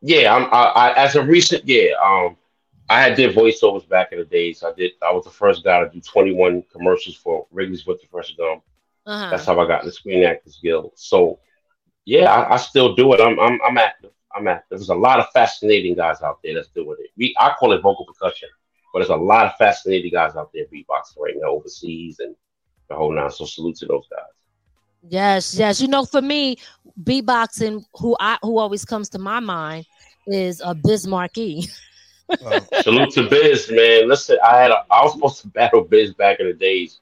Yeah, 0.00 0.34
I'm. 0.34 0.44
I, 0.52 0.90
I 0.90 1.04
as 1.04 1.16
a 1.16 1.24
recent, 1.24 1.66
yeah. 1.66 1.92
Um, 2.02 2.36
I 2.88 3.00
had 3.00 3.16
did 3.16 3.34
voiceovers 3.34 3.88
back 3.88 4.12
in 4.12 4.18
the 4.18 4.24
days. 4.24 4.62
I 4.62 4.72
did. 4.72 4.92
I 5.02 5.12
was 5.12 5.24
the 5.24 5.30
first 5.30 5.64
guy 5.64 5.80
to 5.82 5.90
do 5.90 6.00
21 6.00 6.62
commercials 6.72 7.16
for 7.16 7.46
Wrigley's 7.50 7.86
with 7.86 8.00
the 8.00 8.06
Fresh 8.06 8.36
Gum. 8.36 8.62
Uh-huh. 9.06 9.30
That's 9.30 9.44
how 9.44 9.58
I 9.58 9.66
got 9.66 9.80
in 9.80 9.86
the 9.86 9.92
Screen 9.92 10.24
Actors 10.24 10.58
Guild. 10.62 10.92
So, 10.94 11.38
yeah, 12.04 12.32
I, 12.32 12.54
I 12.54 12.56
still 12.56 12.94
do 12.94 13.12
it. 13.14 13.20
I'm, 13.20 13.38
I'm, 13.40 13.58
I'm 13.66 13.78
active. 13.78 14.12
I'm 14.34 14.46
active. 14.48 14.78
There's 14.78 14.90
a 14.90 14.94
lot 14.94 15.18
of 15.20 15.26
fascinating 15.32 15.94
guys 15.94 16.22
out 16.22 16.38
there 16.42 16.54
that's 16.54 16.68
doing 16.68 16.96
it. 17.00 17.10
We, 17.16 17.34
I 17.38 17.54
call 17.58 17.72
it 17.72 17.82
vocal 17.82 18.04
percussion, 18.06 18.48
but 18.92 19.00
there's 19.00 19.10
a 19.10 19.16
lot 19.16 19.46
of 19.46 19.56
fascinating 19.56 20.12
guys 20.12 20.36
out 20.36 20.50
there 20.52 20.66
beatboxing 20.66 21.18
right 21.18 21.34
now 21.36 21.50
overseas 21.50 22.18
and 22.20 22.34
the 22.88 22.94
whole 22.94 23.12
nine. 23.12 23.30
So 23.30 23.44
salute 23.44 23.76
to 23.76 23.86
those 23.86 24.06
guys. 24.10 24.20
Yes, 25.08 25.56
yes. 25.58 25.80
You 25.80 25.88
know, 25.88 26.04
for 26.04 26.20
me, 26.22 26.56
beatboxing, 27.02 27.84
who 27.94 28.16
I 28.20 28.38
who 28.42 28.58
always 28.58 28.84
comes 28.84 29.08
to 29.10 29.18
my 29.18 29.40
mind 29.40 29.86
is 30.26 30.60
a 30.64 30.74
Biz 30.74 31.06
Markie. 31.06 31.66
Salute 32.80 33.10
to 33.12 33.28
Biz, 33.28 33.70
man. 33.70 34.08
Listen, 34.08 34.38
I 34.44 34.58
had 34.58 34.70
a, 34.70 34.78
I 34.90 35.02
was 35.02 35.12
supposed 35.12 35.40
to 35.42 35.48
battle 35.48 35.82
Biz 35.82 36.14
back 36.14 36.40
in 36.40 36.46
the 36.46 36.52
days, 36.54 37.00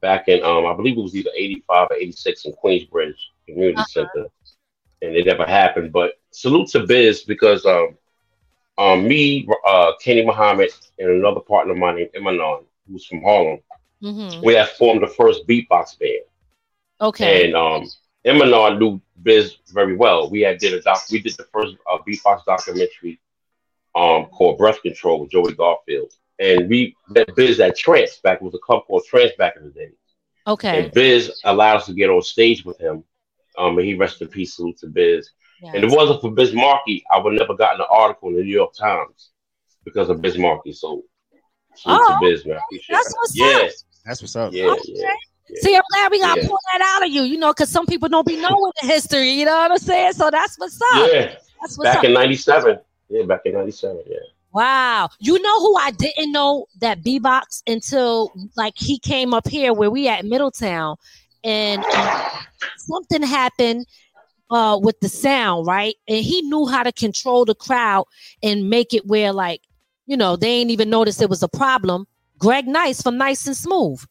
back 0.00 0.28
in 0.28 0.42
um 0.44 0.66
I 0.66 0.74
believe 0.74 0.98
it 0.98 1.02
was 1.02 1.14
either 1.16 1.30
85 1.34 1.88
or 1.90 1.94
86 1.96 2.44
in 2.44 2.52
Queensbridge 2.62 3.16
Community 3.46 3.82
Center. 3.84 4.26
And 5.02 5.14
it 5.16 5.26
never 5.26 5.44
happened. 5.44 5.92
But 5.92 6.12
salute 6.30 6.68
to 6.70 6.86
Biz 6.86 7.22
because 7.24 7.64
um 7.66 7.96
um 8.78 9.06
me, 9.08 9.46
uh 9.66 9.92
Kenny 10.02 10.24
Muhammad 10.24 10.70
and 10.98 11.10
another 11.10 11.40
partner 11.40 11.72
of 11.72 11.78
mine 11.78 11.96
named 11.96 12.10
Emanon, 12.16 12.64
who's 12.90 13.06
from 13.06 13.22
Harlem, 13.22 13.58
Mhm. 14.02 14.42
we 14.42 14.54
had 14.54 14.68
formed 14.70 15.02
the 15.02 15.08
first 15.08 15.46
beatbox 15.46 15.98
band. 15.98 16.24
Okay. 17.00 17.46
And 17.46 17.56
um 17.56 17.88
Emanon 18.26 18.78
knew 18.78 19.00
Biz 19.22 19.56
very 19.68 19.96
well. 19.96 20.28
We 20.30 20.40
had 20.40 20.58
did 20.58 20.74
a 20.74 20.80
doc 20.82 21.02
we 21.10 21.20
did 21.20 21.36
the 21.36 21.44
first 21.52 21.76
uh, 21.90 21.98
beatbox 22.06 22.44
documentary 22.44 23.20
um 23.94 24.26
called 24.26 24.58
Breath 24.58 24.82
Control 24.82 25.20
with 25.20 25.30
Joey 25.30 25.54
Garfield. 25.54 26.12
And 26.38 26.68
we 26.68 26.94
met 27.08 27.34
Biz 27.34 27.60
at 27.60 27.76
Trance 27.76 28.18
back 28.18 28.38
it 28.40 28.44
was 28.44 28.54
a 28.54 28.58
club 28.58 28.84
called 28.86 29.04
Trance 29.06 29.32
back 29.38 29.56
in 29.56 29.64
the 29.64 29.70
day. 29.70 29.90
Okay. 30.46 30.84
And 30.84 30.92
Biz 30.92 31.40
allowed 31.44 31.76
us 31.78 31.86
to 31.86 31.94
get 31.94 32.10
on 32.10 32.22
stage 32.22 32.64
with 32.64 32.78
him. 32.78 33.04
Um 33.56 33.78
and 33.78 33.86
he 33.86 33.94
rest 33.94 34.20
in 34.22 34.28
peace, 34.28 34.56
salute 34.56 34.78
to 34.78 34.86
Biz. 34.88 35.30
And 35.62 35.84
if 35.84 35.92
it 35.92 35.96
wasn't 35.96 36.20
for 36.20 36.30
Biz 36.30 36.54
Markie, 36.54 37.04
I 37.10 37.18
would 37.18 37.34
never 37.34 37.54
gotten 37.54 37.80
an 37.80 37.86
article 37.90 38.28
in 38.28 38.36
the 38.36 38.42
New 38.44 38.52
York 38.52 38.74
Times 38.74 39.30
because 39.84 40.08
of 40.08 40.20
Biz 40.22 40.38
Markie. 40.38 40.72
So 40.72 41.02
salute 41.74 42.00
Oh, 42.02 42.18
to 42.20 42.26
Biz, 42.26 42.46
man. 42.46 42.56
I 42.56 42.60
appreciate 42.64 42.94
that's 42.96 43.08
that. 43.08 43.16
what's 43.18 43.36
yeah. 43.36 43.46
up. 43.46 43.70
That's 44.04 44.22
what's 44.22 44.36
up. 44.36 44.52
Yeah, 44.52 44.74
yeah. 44.84 45.08
See, 45.56 45.74
I'm 45.74 45.82
glad 45.92 46.10
we 46.10 46.20
got 46.20 46.34
to 46.36 46.40
Yeah. 46.42 46.48
pull 46.48 46.58
that 46.72 46.94
out 46.96 47.06
of 47.06 47.12
you, 47.12 47.22
you 47.22 47.38
know, 47.38 47.52
because 47.52 47.70
some 47.70 47.86
people 47.86 48.08
don't 48.08 48.26
be 48.26 48.36
knowing 48.36 48.72
the 48.82 48.86
history. 48.88 49.30
You 49.30 49.44
know 49.46 49.56
what 49.56 49.70
I'm 49.72 49.78
saying? 49.78 50.12
So 50.12 50.30
that's 50.30 50.56
what's 50.58 50.80
up. 50.94 51.10
Yeah. 51.12 51.34
That's 51.60 51.76
what's 51.76 51.90
Back 51.90 51.98
up. 51.98 52.04
in 52.04 52.12
'97. 52.12 52.78
Yeah, 53.08 53.24
back 53.24 53.40
in 53.46 53.54
'97. 53.54 54.02
Yeah. 54.06 54.16
Wow. 54.52 55.08
You 55.18 55.40
know 55.42 55.60
who 55.60 55.76
I 55.76 55.90
didn't 55.92 56.32
know 56.32 56.66
that 56.80 57.02
B-Box 57.02 57.62
until 57.66 58.32
like 58.56 58.74
he 58.76 58.98
came 58.98 59.34
up 59.34 59.46
here 59.48 59.72
where 59.72 59.90
we 59.90 60.08
at 60.08 60.24
Middletown 60.24 60.96
and 61.44 61.84
um, 61.84 62.20
something 62.78 63.22
happened 63.22 63.86
uh 64.50 64.78
with 64.82 64.98
the 65.00 65.08
sound, 65.08 65.66
right? 65.66 65.94
And 66.08 66.24
he 66.24 66.42
knew 66.42 66.66
how 66.66 66.82
to 66.82 66.92
control 66.92 67.44
the 67.44 67.54
crowd 67.54 68.04
and 68.42 68.70
make 68.70 68.94
it 68.94 69.06
where 69.06 69.32
like, 69.32 69.60
you 70.06 70.16
know, 70.16 70.36
they 70.36 70.48
ain't 70.48 70.70
even 70.70 70.88
notice 70.90 71.20
it 71.20 71.28
was 71.30 71.42
a 71.42 71.48
problem. 71.48 72.06
Greg 72.38 72.66
Nice 72.66 73.02
from 73.02 73.18
Nice 73.18 73.46
and 73.46 73.56
Smooth. 73.56 74.02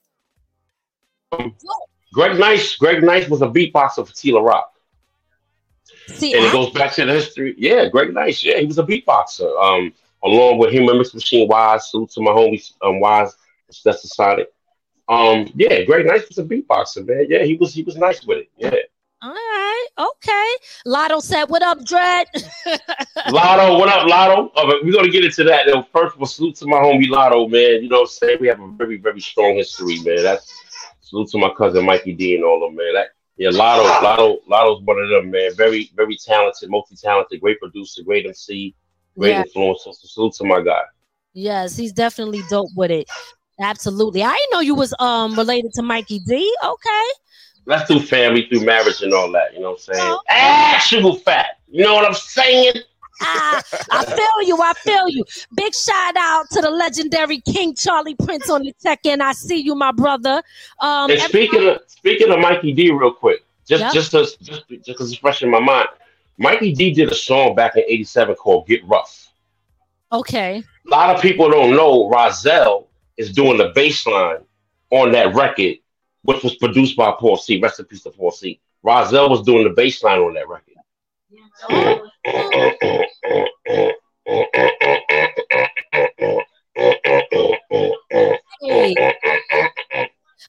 Greg 2.13 2.39
Nice. 2.39 2.75
Greg 2.75 3.03
Nice 3.03 3.29
was 3.29 3.41
a 3.41 3.47
beatboxer 3.47 4.07
for 4.07 4.13
T 4.13 4.31
La 4.31 4.41
Rock. 4.41 4.73
See, 6.07 6.33
and 6.33 6.45
it 6.45 6.51
goes 6.51 6.71
back 6.71 6.93
to 6.93 7.05
the 7.05 7.13
history. 7.13 7.53
Yeah, 7.57 7.89
Greg 7.89 8.13
Nice. 8.13 8.43
Yeah, 8.43 8.57
he 8.59 8.65
was 8.65 8.79
a 8.79 8.83
beatboxer. 8.83 9.61
Um, 9.61 9.93
along 10.23 10.57
with 10.57 10.71
him 10.73 10.87
and 10.89 10.97
Mix 10.97 11.13
Machine 11.13 11.47
Wise. 11.47 11.91
Salute 11.91 12.11
to 12.11 12.21
my 12.21 12.31
homies, 12.31 12.73
um, 12.81 12.99
Wise. 12.99 13.35
Stetsasonic. 13.71 14.45
Um, 15.09 15.51
yeah, 15.55 15.83
Greg 15.83 16.05
Nice 16.05 16.27
was 16.27 16.37
a 16.37 16.43
beatboxer, 16.43 17.05
man. 17.05 17.27
Yeah, 17.29 17.43
he 17.43 17.55
was. 17.55 17.73
He 17.73 17.83
was 17.83 17.97
nice 17.97 18.25
with 18.25 18.39
it. 18.39 18.49
Yeah. 18.57 18.75
All 19.21 19.33
right, 19.33 19.87
okay. 19.97 20.51
Lotto 20.85 21.19
said, 21.19 21.45
"What 21.45 21.63
up, 21.63 21.83
Dread?" 21.83 22.27
Lotto, 23.29 23.79
what 23.79 23.89
up, 23.89 24.07
Lotto? 24.07 24.51
Uh, 24.55 24.73
we're 24.83 24.93
gonna 24.93 25.09
get 25.09 25.25
into 25.25 25.43
that. 25.45 25.65
Though. 25.65 25.85
First, 25.91 26.17
we'll 26.17 26.27
salute 26.27 26.55
to 26.57 26.67
my 26.67 26.77
homie 26.77 27.09
Lotto, 27.09 27.47
man. 27.47 27.83
You 27.83 27.89
know, 27.89 28.01
what 28.01 28.03
I'm 28.03 28.07
saying 28.07 28.37
we 28.39 28.47
have 28.47 28.59
a 28.59 28.67
very, 28.67 28.97
very 28.97 29.19
strong 29.19 29.55
history, 29.55 29.99
man. 30.03 30.23
That's 30.23 30.51
salute 31.07 31.29
to 31.29 31.37
my 31.37 31.51
cousin 31.57 31.85
Mikey 31.85 32.13
D 32.13 32.35
and 32.35 32.43
all 32.43 32.63
of 32.63 32.69
them, 32.69 32.75
man. 32.77 32.93
That 32.93 33.07
yeah, 33.37 33.49
Lotto, 33.51 33.83
Lotto, 34.03 34.39
Lotto's 34.47 34.81
one 34.83 34.99
of 34.99 35.09
them, 35.09 35.29
man. 35.31 35.53
Very, 35.55 35.91
very 35.95 36.17
talented, 36.17 36.69
multi-talented, 36.69 37.39
great 37.39 37.59
producer, 37.59 38.01
great 38.03 38.25
MC, 38.25 38.73
great 39.17 39.29
Yeah. 39.31 39.43
influencer. 39.43 39.93
So 39.93 39.93
salute 39.93 40.33
to 40.35 40.43
my 40.43 40.61
guy. 40.61 40.81
Yes, 41.33 41.77
he's 41.77 41.91
definitely 41.93 42.41
dope 42.49 42.71
with 42.75 42.89
it. 42.91 43.07
Absolutely. 43.59 44.23
I 44.23 44.33
didn't 44.33 44.51
know 44.53 44.59
you 44.59 44.75
was 44.75 44.93
um 44.99 45.35
related 45.35 45.71
to 45.73 45.81
Mikey 45.83 46.19
D. 46.19 46.55
Okay. 46.63 47.05
That's 47.67 47.87
through 47.87 47.99
family, 48.01 48.47
through 48.47 48.65
marriage, 48.65 49.01
and 49.01 49.13
all 49.13 49.31
that. 49.33 49.53
You 49.53 49.59
know 49.59 49.71
what 49.71 49.87
I'm 49.89 49.93
saying? 49.93 50.17
Actual 50.29 51.15
fact. 51.15 51.59
You 51.69 51.83
know 51.83 51.95
what 51.95 52.05
I'm 52.05 52.13
saying? 52.13 52.73
Ah, 53.21 53.63
I 53.91 54.05
feel 54.05 54.47
you. 54.47 54.57
I 54.61 54.73
feel 54.73 55.09
you. 55.09 55.23
Big 55.55 55.73
shout 55.73 56.15
out 56.17 56.49
to 56.51 56.61
the 56.61 56.69
legendary 56.69 57.41
King 57.41 57.75
Charlie 57.75 58.15
Prince 58.15 58.49
on 58.49 58.63
the 58.63 58.73
check 58.81 58.99
in. 59.05 59.21
I 59.21 59.33
see 59.33 59.57
you, 59.57 59.75
my 59.75 59.91
brother. 59.91 60.41
Um, 60.79 61.11
and 61.11 61.19
speaking 61.21 61.67
of 61.67 61.79
speaking 61.87 62.31
of 62.31 62.39
Mikey 62.39 62.73
D, 62.73 62.91
real 62.91 63.11
quick, 63.11 63.43
just 63.67 63.81
Yeah. 63.81 63.91
just 63.91 64.11
to, 64.11 64.19
just 64.43 64.67
just 64.69 64.87
because 64.87 65.11
it's 65.11 65.19
fresh 65.19 65.41
in 65.43 65.49
my 65.49 65.59
mind, 65.59 65.89
Mikey 66.37 66.73
D 66.73 66.93
did 66.93 67.11
a 67.11 67.15
song 67.15 67.55
back 67.55 67.75
in 67.75 67.83
'87 67.87 68.35
called 68.35 68.67
"Get 68.67 68.83
Rough." 68.85 69.27
okay. 70.11 70.63
A 70.85 70.89
lot 70.89 71.13
of 71.15 71.21
people 71.21 71.49
don't 71.49 71.75
know 71.75 72.09
Rozelle 72.09 72.87
is 73.17 73.31
doing 73.33 73.57
the 73.57 73.69
bass 73.75 74.05
line 74.07 74.37
on 74.91 75.11
that 75.11 75.35
record, 75.35 75.75
which 76.21 76.43
was 76.43 76.55
produced 76.55 76.95
by 76.95 77.11
Paul 77.19 77.35
C. 77.35 77.59
Rest 77.59 77.79
in 77.79 77.85
peace 77.85 78.03
to 78.03 78.11
Paul 78.11 78.31
C. 78.31 78.59
Rozelle 78.83 79.29
was 79.29 79.41
doing 79.41 79.63
the 79.65 79.71
bass 79.71 80.01
line 80.03 80.19
on 80.19 80.33
that 80.35 80.47
record. 80.47 80.66
Hey. 88.61 88.95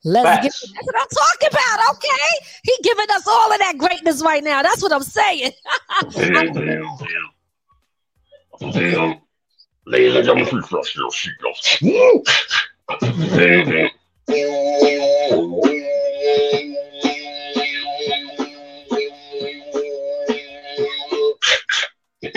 Let's 0.04 0.42
get 0.42 0.52
that's 0.74 0.86
what 0.86 0.96
I'm 1.00 1.08
talking 1.08 1.48
about. 1.50 1.78
Okay. 1.94 2.46
He 2.62 2.72
giving 2.82 3.10
us 3.10 3.26
all 3.26 3.52
of 3.52 3.58
that 3.58 3.78
greatness 3.78 4.22
right 4.22 4.44
now. 4.44 4.62
That's 4.62 4.82
what 4.82 4.92
I'm 4.92 5.02
saying. 5.02 5.52
Ladies 9.86 10.14
and 10.16 10.24
gentlemen, 10.24 10.46
please 10.46 10.66
fasten 10.66 11.02
your 11.02 11.10
seatbelts. 11.10 11.78
Oh, 22.20 22.31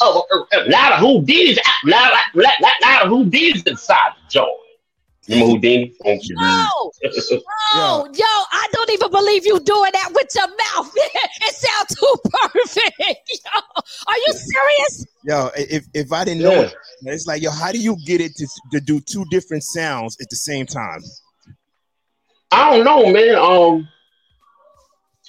oh, 0.00 0.46
lot 0.66 0.92
of 0.92 1.00
Whodini's, 1.00 1.58
lot, 1.84 2.12
lot, 2.12 2.22
lot, 2.34 2.72
lot 2.82 3.04
of 3.04 3.10
Whodini's 3.12 3.62
inside 3.64 4.12
joint. 4.30 4.63
Remember 5.28 5.54
Whodini? 5.54 5.94
No, 6.04 6.92
no, 7.74 8.06
yo, 8.12 8.24
I 8.24 8.68
don't 8.72 8.90
even 8.90 9.10
believe 9.10 9.46
you 9.46 9.58
doing 9.60 9.90
that 9.92 10.10
with 10.12 10.28
your 10.34 10.48
mouth. 10.48 10.92
it 10.96 11.54
sounds 11.54 11.98
too 11.98 12.30
perfect. 12.30 12.94
Yo, 13.44 13.60
are 14.06 14.16
you 14.18 14.32
serious? 14.32 15.06
Yo, 15.24 15.50
if 15.56 15.86
if 15.94 16.12
I 16.12 16.24
didn't 16.24 16.42
know 16.42 16.60
it, 16.62 16.74
it's 17.04 17.26
like 17.26 17.40
yo, 17.42 17.50
how 17.50 17.72
do 17.72 17.78
you 17.78 17.96
get 18.04 18.20
it 18.20 18.36
to, 18.36 18.46
to 18.72 18.80
do 18.80 19.00
two 19.00 19.24
different 19.30 19.62
sounds 19.62 20.16
at 20.20 20.28
the 20.28 20.36
same 20.36 20.66
time? 20.66 21.00
I 22.52 22.70
don't 22.70 22.84
know, 22.84 23.10
man. 23.10 23.34
Um, 23.36 23.88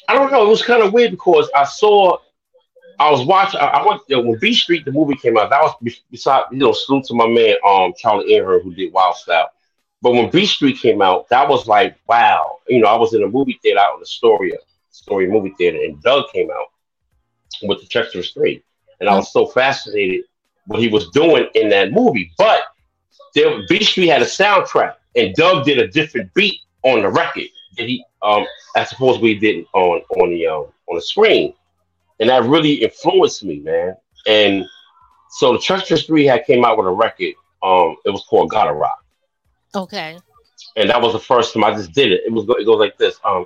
I 0.10 0.14
don't 0.14 0.32
know. 0.32 0.46
It 0.46 0.50
was 0.50 0.62
kind 0.62 0.84
of 0.84 0.94
weird 0.94 1.12
because 1.12 1.50
I 1.56 1.64
saw, 1.64 2.18
I 3.00 3.10
was 3.10 3.26
watching. 3.26 3.60
I, 3.62 3.68
I 3.68 3.88
went 3.88 4.02
you 4.08 4.18
know, 4.18 4.30
when 4.30 4.40
Beat 4.40 4.56
Street 4.56 4.84
the 4.84 4.92
movie 4.92 5.16
came 5.16 5.38
out. 5.38 5.50
That 5.50 5.62
was 5.62 6.02
beside 6.12 6.44
you 6.52 6.58
know 6.58 6.74
salute 6.74 7.06
to 7.06 7.14
my 7.14 7.28
man 7.28 7.56
um 7.66 7.94
Charlie 7.98 8.38
Ahearn 8.38 8.62
who 8.62 8.74
did 8.74 8.92
Wild 8.92 9.16
Style. 9.16 9.52
But 10.06 10.14
when 10.14 10.30
Beat 10.30 10.46
Street 10.46 10.78
came 10.78 11.02
out, 11.02 11.28
that 11.30 11.50
was 11.50 11.68
like 11.68 11.98
wow. 12.08 12.60
You 12.68 12.80
know, 12.80 12.88
I 12.88 12.96
was 12.96 13.16
in 13.16 13.24
a 13.24 13.28
movie 13.28 13.58
theater 13.64 13.80
out 13.80 13.96
in 13.96 14.04
Astoria, 14.04 14.58
story 14.92 15.28
movie 15.28 15.56
theater, 15.58 15.80
and 15.84 16.00
Doug 16.04 16.26
came 16.32 16.52
out 16.52 16.68
with 17.64 17.82
the 17.82 17.88
Treacherous 17.88 18.30
Three, 18.30 18.64
and 19.00 19.10
I 19.10 19.16
was 19.16 19.34
so 19.34 19.48
fascinated 19.48 20.26
what 20.68 20.80
he 20.80 20.90
was 20.90 21.10
doing 21.10 21.48
in 21.56 21.70
that 21.70 21.92
movie. 21.92 22.32
But 22.38 22.60
there, 23.34 23.66
Beat 23.68 23.82
Street 23.82 24.10
had 24.10 24.22
a 24.22 24.26
soundtrack, 24.26 24.94
and 25.16 25.34
Doug 25.34 25.66
did 25.66 25.80
a 25.80 25.88
different 25.88 26.32
beat 26.36 26.60
on 26.84 27.02
the 27.02 27.10
record 27.10 27.48
that 27.76 27.88
he, 27.88 28.06
um, 28.22 28.46
as 28.76 28.92
opposed 28.92 29.24
we 29.24 29.40
did 29.40 29.66
on 29.74 30.02
on 30.22 30.30
the 30.30 30.46
um, 30.46 30.68
on 30.88 30.98
the 30.98 31.02
screen, 31.02 31.52
and 32.20 32.30
that 32.30 32.44
really 32.44 32.74
influenced 32.74 33.44
me, 33.44 33.58
man. 33.62 33.98
And 34.28 34.66
so 35.32 35.54
the 35.54 35.60
Treacherous 35.60 36.06
Three 36.06 36.28
had 36.28 36.46
came 36.46 36.64
out 36.64 36.78
with 36.78 36.86
a 36.86 36.92
record. 36.92 37.34
Um, 37.64 37.96
it 38.06 38.12
was 38.12 38.24
called 38.30 38.52
Gotta 38.52 38.72
Rock 38.72 39.02
Okay. 39.74 40.18
and 40.76 40.90
that 40.90 41.02
was 41.02 41.14
the 41.14 41.20
first 41.20 41.54
time 41.54 41.64
I 41.64 41.74
just 41.74 41.94
did 41.94 42.12
it. 42.12 42.22
It 42.26 42.32
was 42.32 42.46
it 42.48 42.66
goes 42.66 42.80
like 42.80 42.98
this. 42.98 43.20
Um, 43.24 43.46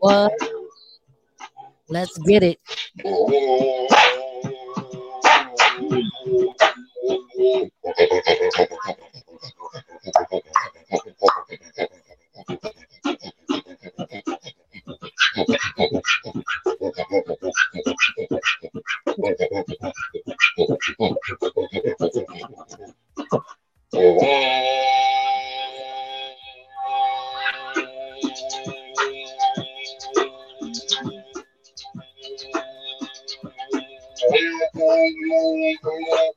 What? 0.00 0.32
Let's 1.88 2.16
get 2.18 2.42
it. 2.42 2.58
Michael 10.04 10.40
Jackson 10.44 11.14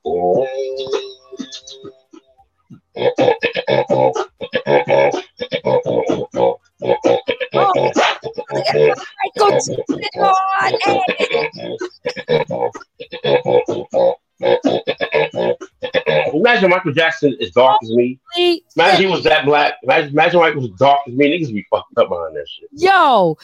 on 0.05 1.03
imagine 16.34 16.70
Michael 16.70 16.91
Jackson 16.94 17.36
is 17.39 17.52
dark 17.52 17.80
as 17.84 17.89
me. 17.91 18.20
Imagine 18.76 19.06
he 19.06 19.12
was 19.12 19.24
that 19.24 19.46
black. 19.46 19.74
Imagine, 19.84 20.10
imagine 20.10 20.39
Michael 20.39 20.62
was 20.62 20.72
dark 20.72 21.00
as 21.08 21.14
me. 21.14 21.30
Niggas 21.30 21.54
be 21.54 21.66
fucked 21.70 21.98
up 21.98 22.10
behind 22.10 22.36
that 22.36 22.48
shit. 22.48 22.70
Yo, 22.72 23.38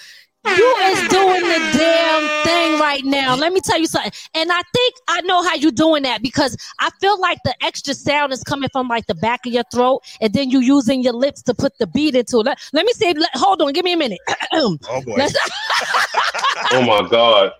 you 0.47 0.75
is 0.83 0.99
doing 1.09 1.41
the 1.41 1.77
damn 1.77 2.43
thing 2.45 2.79
right 2.79 3.03
now. 3.03 3.35
Let 3.35 3.53
me 3.53 3.59
tell 3.61 3.77
you 3.79 3.85
something. 3.87 4.11
And 4.33 4.51
I 4.51 4.61
think 4.73 4.95
I 5.07 5.21
know 5.21 5.43
how 5.43 5.55
you 5.55 5.71
doing 5.71 6.03
that 6.03 6.21
because 6.21 6.55
I 6.79 6.89
feel 7.01 7.19
like 7.19 7.37
the 7.45 7.53
extra 7.63 7.93
sound 7.93 8.31
is 8.33 8.43
coming 8.43 8.69
from 8.71 8.87
like 8.87 9.05
the 9.07 9.15
back 9.15 9.45
of 9.45 9.53
your 9.53 9.63
throat, 9.71 10.01
and 10.21 10.33
then 10.33 10.49
you 10.49 10.59
using 10.59 11.01
your 11.03 11.13
lips 11.13 11.41
to 11.43 11.53
put 11.53 11.77
the 11.79 11.87
beat 11.87 12.15
into 12.15 12.39
it. 12.39 12.45
Let, 12.45 12.59
let 12.73 12.85
me 12.85 12.93
see. 12.93 13.13
Let, 13.13 13.29
hold 13.35 13.61
on, 13.61 13.73
give 13.73 13.83
me 13.85 13.93
a 13.93 13.97
minute. 13.97 14.19
Oh 14.53 14.75
boy. 15.03 15.15
Let's- 15.17 15.37
Oh 16.71 16.81
my 16.81 17.07
god, 17.09 17.51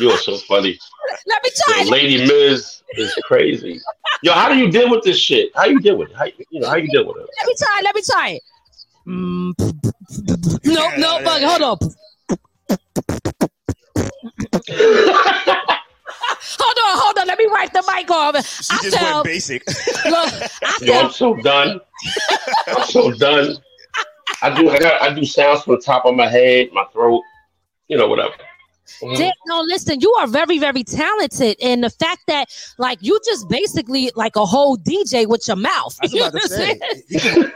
you 0.00 0.10
are 0.10 0.18
so 0.18 0.36
funny. 0.38 0.78
Let 1.26 1.42
me 1.42 1.50
try. 1.64 1.82
Yo, 1.84 1.90
Lady 1.90 2.18
Miz 2.26 2.82
is 2.96 3.14
crazy. 3.24 3.80
Yo, 4.22 4.32
how 4.32 4.48
do 4.48 4.56
you 4.56 4.70
deal 4.70 4.90
with 4.90 5.02
this 5.04 5.18
shit? 5.18 5.50
How 5.54 5.64
you 5.66 5.78
deal 5.80 5.96
with 5.96 6.10
it? 6.10 6.16
How 6.16 6.24
you 6.24 6.60
know 6.60 6.68
how 6.68 6.76
you 6.76 6.88
deal 6.88 7.06
with 7.06 7.16
it? 7.18 7.28
Let 7.38 7.46
me 7.46 7.54
try. 7.58 7.80
Let 7.84 7.94
me 7.94 8.02
try. 8.02 8.28
it. 8.30 8.42
Mm, 9.06 9.52
nope, 10.64 10.92
nope. 10.96 11.24
Bug. 11.24 11.42
Hold 11.42 11.62
on. 11.62 11.78
hold 16.58 16.78
on, 16.78 16.98
hold 16.98 17.18
on. 17.18 17.26
Let 17.26 17.38
me 17.38 17.46
wipe 17.48 17.72
the 17.72 17.82
mic 17.94 18.10
off. 18.10 18.36
I 18.36 18.78
just 18.82 19.02
went 19.02 19.24
basic. 19.24 19.66
Look, 19.66 20.32
I 20.62 20.78
Yo, 20.82 21.00
I'm 21.00 21.10
so 21.10 21.34
done. 21.36 21.80
I'm 22.68 22.84
so 22.84 23.12
done. 23.12 23.56
I 24.42 24.54
do 24.54 24.70
I 24.70 24.78
got 24.78 25.02
I 25.02 25.12
do 25.14 25.24
sounds 25.24 25.62
from 25.62 25.76
the 25.76 25.80
top 25.80 26.04
of 26.04 26.14
my 26.14 26.28
head, 26.28 26.70
my 26.72 26.84
throat, 26.92 27.22
you 27.88 27.96
know, 27.96 28.08
whatever. 28.08 28.34
Mhm. 29.00 29.16
Dick, 29.16 29.34
no, 29.46 29.60
listen, 29.62 30.00
you 30.00 30.12
are 30.14 30.26
very, 30.26 30.58
very 30.58 30.84
talented. 30.84 31.56
And 31.62 31.82
the 31.84 31.90
fact 31.90 32.22
that, 32.28 32.48
like, 32.78 32.98
you 33.00 33.18
just 33.24 33.48
basically 33.48 34.10
like 34.14 34.36
a 34.36 34.44
whole 34.44 34.76
DJ 34.76 35.26
with 35.26 35.46
your 35.46 35.56
mouth. 35.56 35.96
I 36.02 36.04
was 36.04 36.12
You 36.12 36.24
about 36.24 36.32
to 36.32 36.48
know 36.48 36.56
say, 36.56 36.74
what 36.74 36.82
I'm 36.90 37.02
he 37.08 37.18
could, 37.18 37.52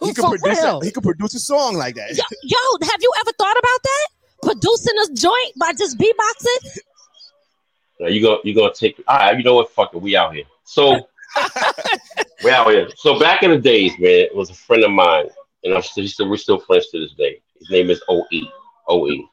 he 0.02 0.14
could 0.14 0.40
produce 0.40 0.62
a, 0.62 0.80
he 0.84 0.90
could 0.90 1.02
produce 1.04 1.34
a 1.34 1.40
song 1.40 1.76
like 1.76 1.94
that. 1.96 2.10
Yo, 2.10 2.22
yo, 2.42 2.86
have 2.86 3.00
you 3.02 3.12
ever 3.20 3.32
thought 3.32 3.56
about 3.58 3.82
that? 3.82 4.06
Producing 4.42 4.94
a 5.04 5.14
joint 5.14 5.52
by 5.58 5.72
just 5.72 5.98
beatboxing? 5.98 6.78
Now 8.00 8.06
you 8.08 8.22
go 8.22 8.38
you 8.44 8.54
gonna 8.54 8.72
take 8.72 9.02
all 9.08 9.16
right, 9.16 9.36
you 9.36 9.42
know 9.42 9.56
what? 9.56 9.70
Fuck 9.72 9.92
it, 9.94 10.00
we 10.00 10.14
out 10.16 10.34
here. 10.34 10.44
So 10.64 11.08
we 12.44 12.50
out 12.50 12.70
here. 12.70 12.88
So 12.96 13.18
back 13.18 13.42
in 13.42 13.50
the 13.50 13.58
days, 13.58 13.92
man, 13.98 14.10
it 14.10 14.34
was 14.34 14.50
a 14.50 14.54
friend 14.54 14.84
of 14.84 14.92
mine, 14.92 15.26
and 15.64 15.74
I'm 15.74 15.82
still, 15.82 16.06
still 16.06 16.28
we're 16.28 16.36
still 16.36 16.60
friends 16.60 16.88
to 16.90 17.00
this 17.00 17.14
day. 17.14 17.40
His 17.58 17.70
name 17.70 17.90
is 17.90 18.00
OE. 18.08 18.24
OE. 18.88 19.28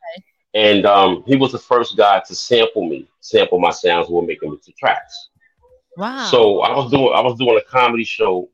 And 0.56 0.86
um, 0.86 1.24
he 1.28 1.36
was 1.36 1.52
the 1.52 1.60
first 1.60 1.98
guy 1.98 2.22
to 2.26 2.34
sample 2.34 2.88
me, 2.88 3.08
sample 3.20 3.60
my 3.60 3.72
sounds 3.72 4.10
while 4.10 4.26
making 4.26 4.52
me 4.52 4.58
to 4.64 4.72
tracks. 4.72 5.30
Wow. 5.98 6.28
So 6.32 6.62
I 6.62 6.76
was 6.76 6.90
doing 6.90 7.12
I 7.14 7.22
was 7.22 7.38
doing 7.38 7.58
a 7.58 7.70
comedy 7.70 8.04
show 8.04 8.50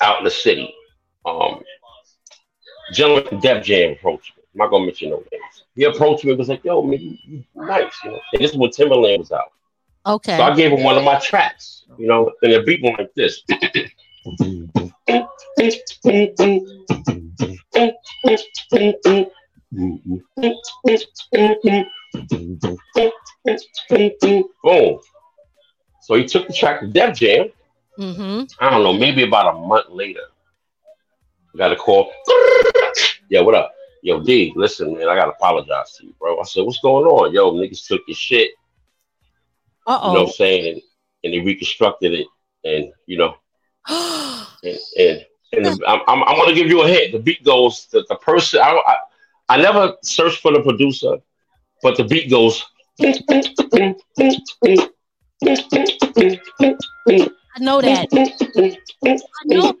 out 0.00 0.18
in 0.18 0.24
the 0.24 0.30
city. 0.30 0.72
Um 1.24 1.62
gentleman 2.92 3.28
from 3.28 3.40
Def 3.40 3.64
Jam 3.64 3.92
approached 3.92 4.36
me. 4.36 4.42
I'm 4.54 4.58
not 4.58 4.70
gonna 4.70 4.86
mention 4.86 5.10
no 5.10 5.16
names. 5.16 5.64
He 5.74 5.84
approached 5.84 6.24
me 6.24 6.30
and 6.30 6.38
was 6.38 6.48
like, 6.48 6.64
yo, 6.64 6.82
man, 6.82 7.00
you, 7.00 7.16
you 7.26 7.44
nice, 7.54 7.92
you 8.04 8.12
know. 8.12 8.20
And 8.32 8.42
this 8.42 8.52
is 8.52 8.56
when 8.56 8.70
Timbaland 8.70 9.18
was 9.18 9.32
out. 9.32 9.52
Okay. 10.06 10.36
So 10.36 10.42
I 10.42 10.54
gave 10.54 10.72
him 10.72 10.82
one 10.82 10.96
of 10.96 11.04
my 11.04 11.18
tracks, 11.18 11.84
you 11.98 12.06
know, 12.06 12.32
and 12.42 12.52
the 12.52 12.62
beat 12.62 12.82
went 12.82 12.98
like 12.98 13.14
this. 13.14 13.42
Boom. 19.72 20.22
So 26.00 26.14
he 26.14 26.24
took 26.24 26.46
the 26.46 26.54
track 26.54 26.80
to 26.80 26.86
Def 26.86 27.16
Jam. 27.16 27.48
Mm-hmm. 27.98 28.64
I 28.64 28.70
don't 28.70 28.82
know, 28.82 28.92
maybe 28.92 29.24
about 29.24 29.54
a 29.54 29.58
month 29.58 29.86
later. 29.90 30.20
Got 31.56 31.72
a 31.72 31.76
call. 31.76 32.10
Yeah, 33.30 33.42
what 33.42 33.54
up? 33.54 33.74
Yo, 34.02 34.22
D, 34.22 34.54
listen, 34.56 34.94
man, 34.94 35.06
I 35.06 35.14
gotta 35.14 35.32
apologize 35.32 35.98
to 35.98 36.06
you, 36.06 36.14
bro. 36.18 36.40
I 36.40 36.44
said, 36.44 36.64
what's 36.64 36.80
going 36.80 37.04
on? 37.04 37.34
Yo, 37.34 37.52
niggas 37.52 37.86
took 37.86 38.00
your 38.08 38.14
shit. 38.14 38.52
Uh 39.86 40.00
You 40.02 40.08
know 40.08 40.12
what 40.12 40.18
oh. 40.18 40.26
I'm 40.28 40.32
saying? 40.32 40.72
And, 40.72 40.82
and 41.24 41.34
they 41.34 41.40
reconstructed 41.40 42.14
it, 42.14 42.26
and 42.64 42.90
you 43.04 43.18
know, 43.18 43.36
and 43.88 44.78
and, 44.98 45.26
and 45.52 45.64
the, 45.66 45.84
I'm, 45.86 46.00
I'm 46.08 46.24
I'm 46.24 46.36
gonna 46.36 46.54
give 46.54 46.68
you 46.68 46.82
a 46.82 46.88
hint. 46.88 47.12
The 47.12 47.18
beat 47.18 47.44
goes 47.44 47.86
the, 47.92 48.06
the 48.08 48.16
person 48.16 48.60
I, 48.62 48.70
I 48.70 48.96
I 49.48 49.56
never 49.58 49.94
searched 50.02 50.40
for 50.40 50.52
the 50.52 50.62
producer, 50.62 51.16
but 51.82 51.96
the 51.96 52.04
beat 52.04 52.30
goes. 52.30 52.64
I 53.00 53.14
know 57.60 57.80
that. 57.80 58.08
I 58.14 59.44
know. 59.46 59.74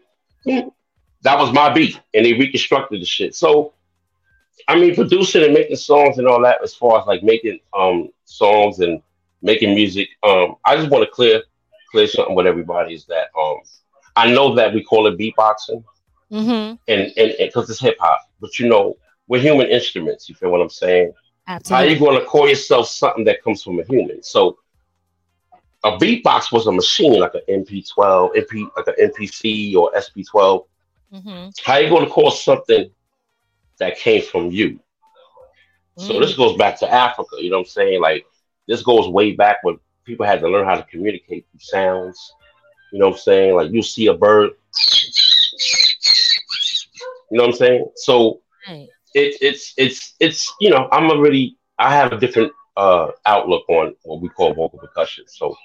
That 1.22 1.38
was 1.38 1.52
my 1.52 1.72
beat, 1.72 2.00
and 2.14 2.24
they 2.24 2.32
reconstructed 2.34 3.00
the 3.00 3.06
shit. 3.06 3.34
So, 3.34 3.74
I 4.68 4.78
mean, 4.78 4.94
producing 4.94 5.44
and 5.44 5.54
making 5.54 5.76
songs 5.76 6.18
and 6.18 6.28
all 6.28 6.42
that, 6.42 6.62
as 6.62 6.74
far 6.74 7.00
as 7.00 7.06
like 7.06 7.22
making 7.22 7.58
um 7.76 8.10
songs 8.24 8.80
and 8.80 9.02
making 9.42 9.74
music, 9.74 10.08
um, 10.22 10.56
I 10.64 10.76
just 10.76 10.90
want 10.90 11.04
to 11.04 11.10
clear 11.10 11.42
clear 11.90 12.06
something 12.06 12.34
with 12.34 12.46
everybody 12.46 12.94
is 12.94 13.06
that 13.06 13.28
um, 13.38 13.56
I 14.16 14.32
know 14.32 14.54
that 14.54 14.74
we 14.74 14.82
call 14.82 15.06
it 15.06 15.18
beatboxing, 15.18 15.84
Mm-hmm. 16.30 16.74
and 16.88 17.12
and 17.16 17.34
because 17.38 17.70
it's 17.70 17.80
hip 17.80 17.96
hop, 18.00 18.20
but 18.40 18.58
you 18.58 18.68
know, 18.68 18.96
we're 19.28 19.40
human 19.40 19.68
instruments. 19.68 20.28
You 20.28 20.34
feel 20.34 20.50
what 20.50 20.60
I'm 20.60 20.70
saying? 20.70 21.12
Absolutely. 21.46 21.86
How 21.86 21.92
you 21.92 21.98
going 21.98 22.18
to 22.18 22.26
call 22.26 22.48
yourself 22.48 22.88
something 22.88 23.24
that 23.24 23.42
comes 23.42 23.62
from 23.62 23.78
a 23.78 23.84
human? 23.84 24.22
So 24.22 24.58
a 25.84 25.92
beatbox 25.92 26.50
was 26.50 26.66
a 26.66 26.72
machine, 26.72 27.20
like 27.20 27.34
an 27.34 27.42
MP12, 27.48 28.34
MP, 28.34 28.68
like 28.76 28.86
an 28.86 29.10
MPC 29.10 29.76
or 29.76 29.92
SP12. 29.92 30.66
Mm-hmm. 31.12 31.48
How 31.64 31.76
you 31.76 31.88
going 31.88 32.04
to 32.04 32.10
call 32.10 32.30
something 32.30 32.90
that 33.78 33.98
came 33.98 34.22
from 34.22 34.50
you? 34.50 34.80
So 35.96 36.20
this 36.20 36.36
goes 36.36 36.56
back 36.56 36.78
to 36.78 36.92
Africa. 36.92 37.36
You 37.38 37.50
know 37.50 37.56
what 37.58 37.66
I'm 37.66 37.70
saying? 37.70 38.00
Like 38.00 38.24
this 38.68 38.82
goes 38.82 39.08
way 39.08 39.32
back 39.32 39.58
when 39.62 39.80
people 40.04 40.24
had 40.24 40.40
to 40.40 40.48
learn 40.48 40.64
how 40.64 40.76
to 40.76 40.84
communicate 40.84 41.44
through 41.50 41.60
sounds. 41.60 42.34
You 42.92 43.00
know 43.00 43.08
what 43.08 43.14
I'm 43.14 43.20
saying? 43.20 43.56
Like 43.56 43.72
you 43.72 43.82
see 43.82 44.06
a 44.06 44.14
bird. 44.14 44.50
You 47.30 47.38
know 47.38 47.44
what 47.44 47.50
I'm 47.50 47.56
saying? 47.56 47.86
So 47.96 48.40
Right. 48.68 48.88
It, 49.14 49.36
it's 49.40 49.74
it's 49.76 50.14
it's 50.20 50.54
you 50.60 50.70
know 50.70 50.88
I'm 50.92 51.10
a 51.10 51.18
really 51.18 51.56
I 51.78 51.94
have 51.94 52.12
a 52.12 52.18
different 52.18 52.52
uh 52.76 53.08
outlook 53.26 53.68
on 53.68 53.94
what 54.02 54.20
we 54.20 54.28
call 54.28 54.54
vocal 54.54 54.78
percussion. 54.78 55.24
So, 55.28 55.56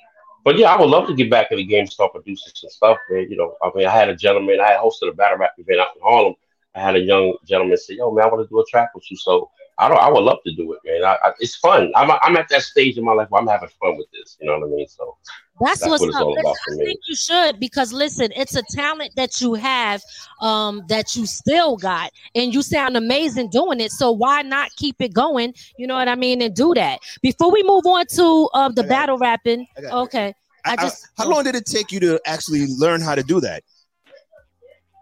but 0.44 0.58
yeah, 0.58 0.74
I 0.74 0.80
would 0.80 0.89
love 0.89 1.08
to 1.08 1.16
get 1.16 1.30
back 1.30 1.52
in 1.52 1.58
the 1.58 1.66
game, 1.66 1.88
start 1.88 2.14
producing 2.14 2.52
some 2.56 2.70
stuff. 2.70 2.98
Man, 3.10 3.28
you 3.30 3.38
know, 3.38 3.56
I 3.62 3.72
mean, 3.76 3.88
I 3.88 3.91
had 3.91 4.10
a 4.10 4.16
gentleman, 4.16 4.60
I 4.60 4.76
hosted 4.76 5.10
a 5.10 5.14
battle 5.14 5.38
rap 5.38 5.54
event 5.58 5.80
out 5.80 5.96
in 5.96 6.02
Harlem. 6.02 6.36
I 6.76 6.82
had 6.82 6.96
a 6.96 7.00
young 7.00 7.38
gentleman 7.46 7.78
say, 7.78 7.96
"Yo, 7.96 8.12
man, 8.12 8.26
I 8.26 8.28
want 8.30 8.44
to 8.44 8.50
do 8.50 8.60
a 8.60 8.66
track 8.66 8.89
with 8.96 9.10
you." 9.12 9.18
So 9.18 9.52
I 9.80 9.88
don't. 9.89 9.97
I 9.97 10.09
would 10.09 10.24
love 10.24 10.38
to 10.45 10.55
do 10.55 10.74
it, 10.74 10.80
man. 10.86 11.03
I, 11.03 11.28
I, 11.28 11.32
it's 11.39 11.55
fun. 11.55 11.91
I'm 11.95 12.11
I'm 12.21 12.38
at 12.38 12.47
that 12.49 12.61
stage 12.61 12.97
in 12.97 13.03
my 13.03 13.13
life 13.13 13.30
where 13.30 13.41
I'm 13.41 13.47
having 13.47 13.69
fun 13.82 13.97
with 13.97 14.07
this. 14.11 14.38
You 14.39 14.47
know 14.47 14.59
what 14.59 14.67
I 14.67 14.69
mean? 14.69 14.88
So 14.88 15.17
That's, 15.59 15.80
That's 15.80 15.89
what's 15.89 16.01
what 16.01 16.09
it's 16.09 16.15
up. 16.17 16.21
all 16.24 16.34
Listen, 16.34 16.45
about 16.45 16.57
for 16.65 16.74
I 16.74 16.78
me. 16.78 16.86
think 16.86 16.99
you 17.07 17.15
should 17.15 17.59
because 17.59 17.91
listen, 17.91 18.32
it's 18.36 18.55
a 18.55 18.61
talent 18.71 19.11
that 19.15 19.41
you 19.41 19.55
have, 19.55 20.01
um, 20.41 20.84
that 20.89 21.15
you 21.15 21.26
still 21.26 21.76
got, 21.78 22.11
and 22.36 22.53
you 22.53 22.61
sound 22.61 22.95
amazing 22.97 23.49
doing 23.49 23.80
it. 23.80 23.91
So 23.91 24.11
why 24.11 24.43
not 24.43 24.69
keep 24.78 24.97
it 24.99 25.13
going? 25.13 25.53
You 25.78 25.88
know 25.88 25.95
what 25.95 26.07
I 26.07 26.15
mean, 26.15 26.41
and 26.43 26.53
do 26.55 26.74
that. 26.76 26.99
Before 27.24 27.51
we 27.51 27.63
move 27.63 27.86
on 27.88 28.05
to 28.15 28.49
um 28.53 28.74
the 28.76 28.84
battle 28.84 29.17
rapping, 29.17 29.65
got 29.76 29.84
it. 29.86 29.91
okay. 29.91 30.34
I 30.65 30.74
I- 30.74 30.76
just 30.78 31.07
how 31.17 31.28
long 31.28 31.43
did 31.45 31.55
it 31.55 31.65
take 31.65 31.91
you 31.91 31.99
to 32.01 32.21
actually 32.26 32.67
learn 32.78 33.01
how 33.01 33.15
to 33.15 33.24
do 33.24 33.39
that? 33.41 33.63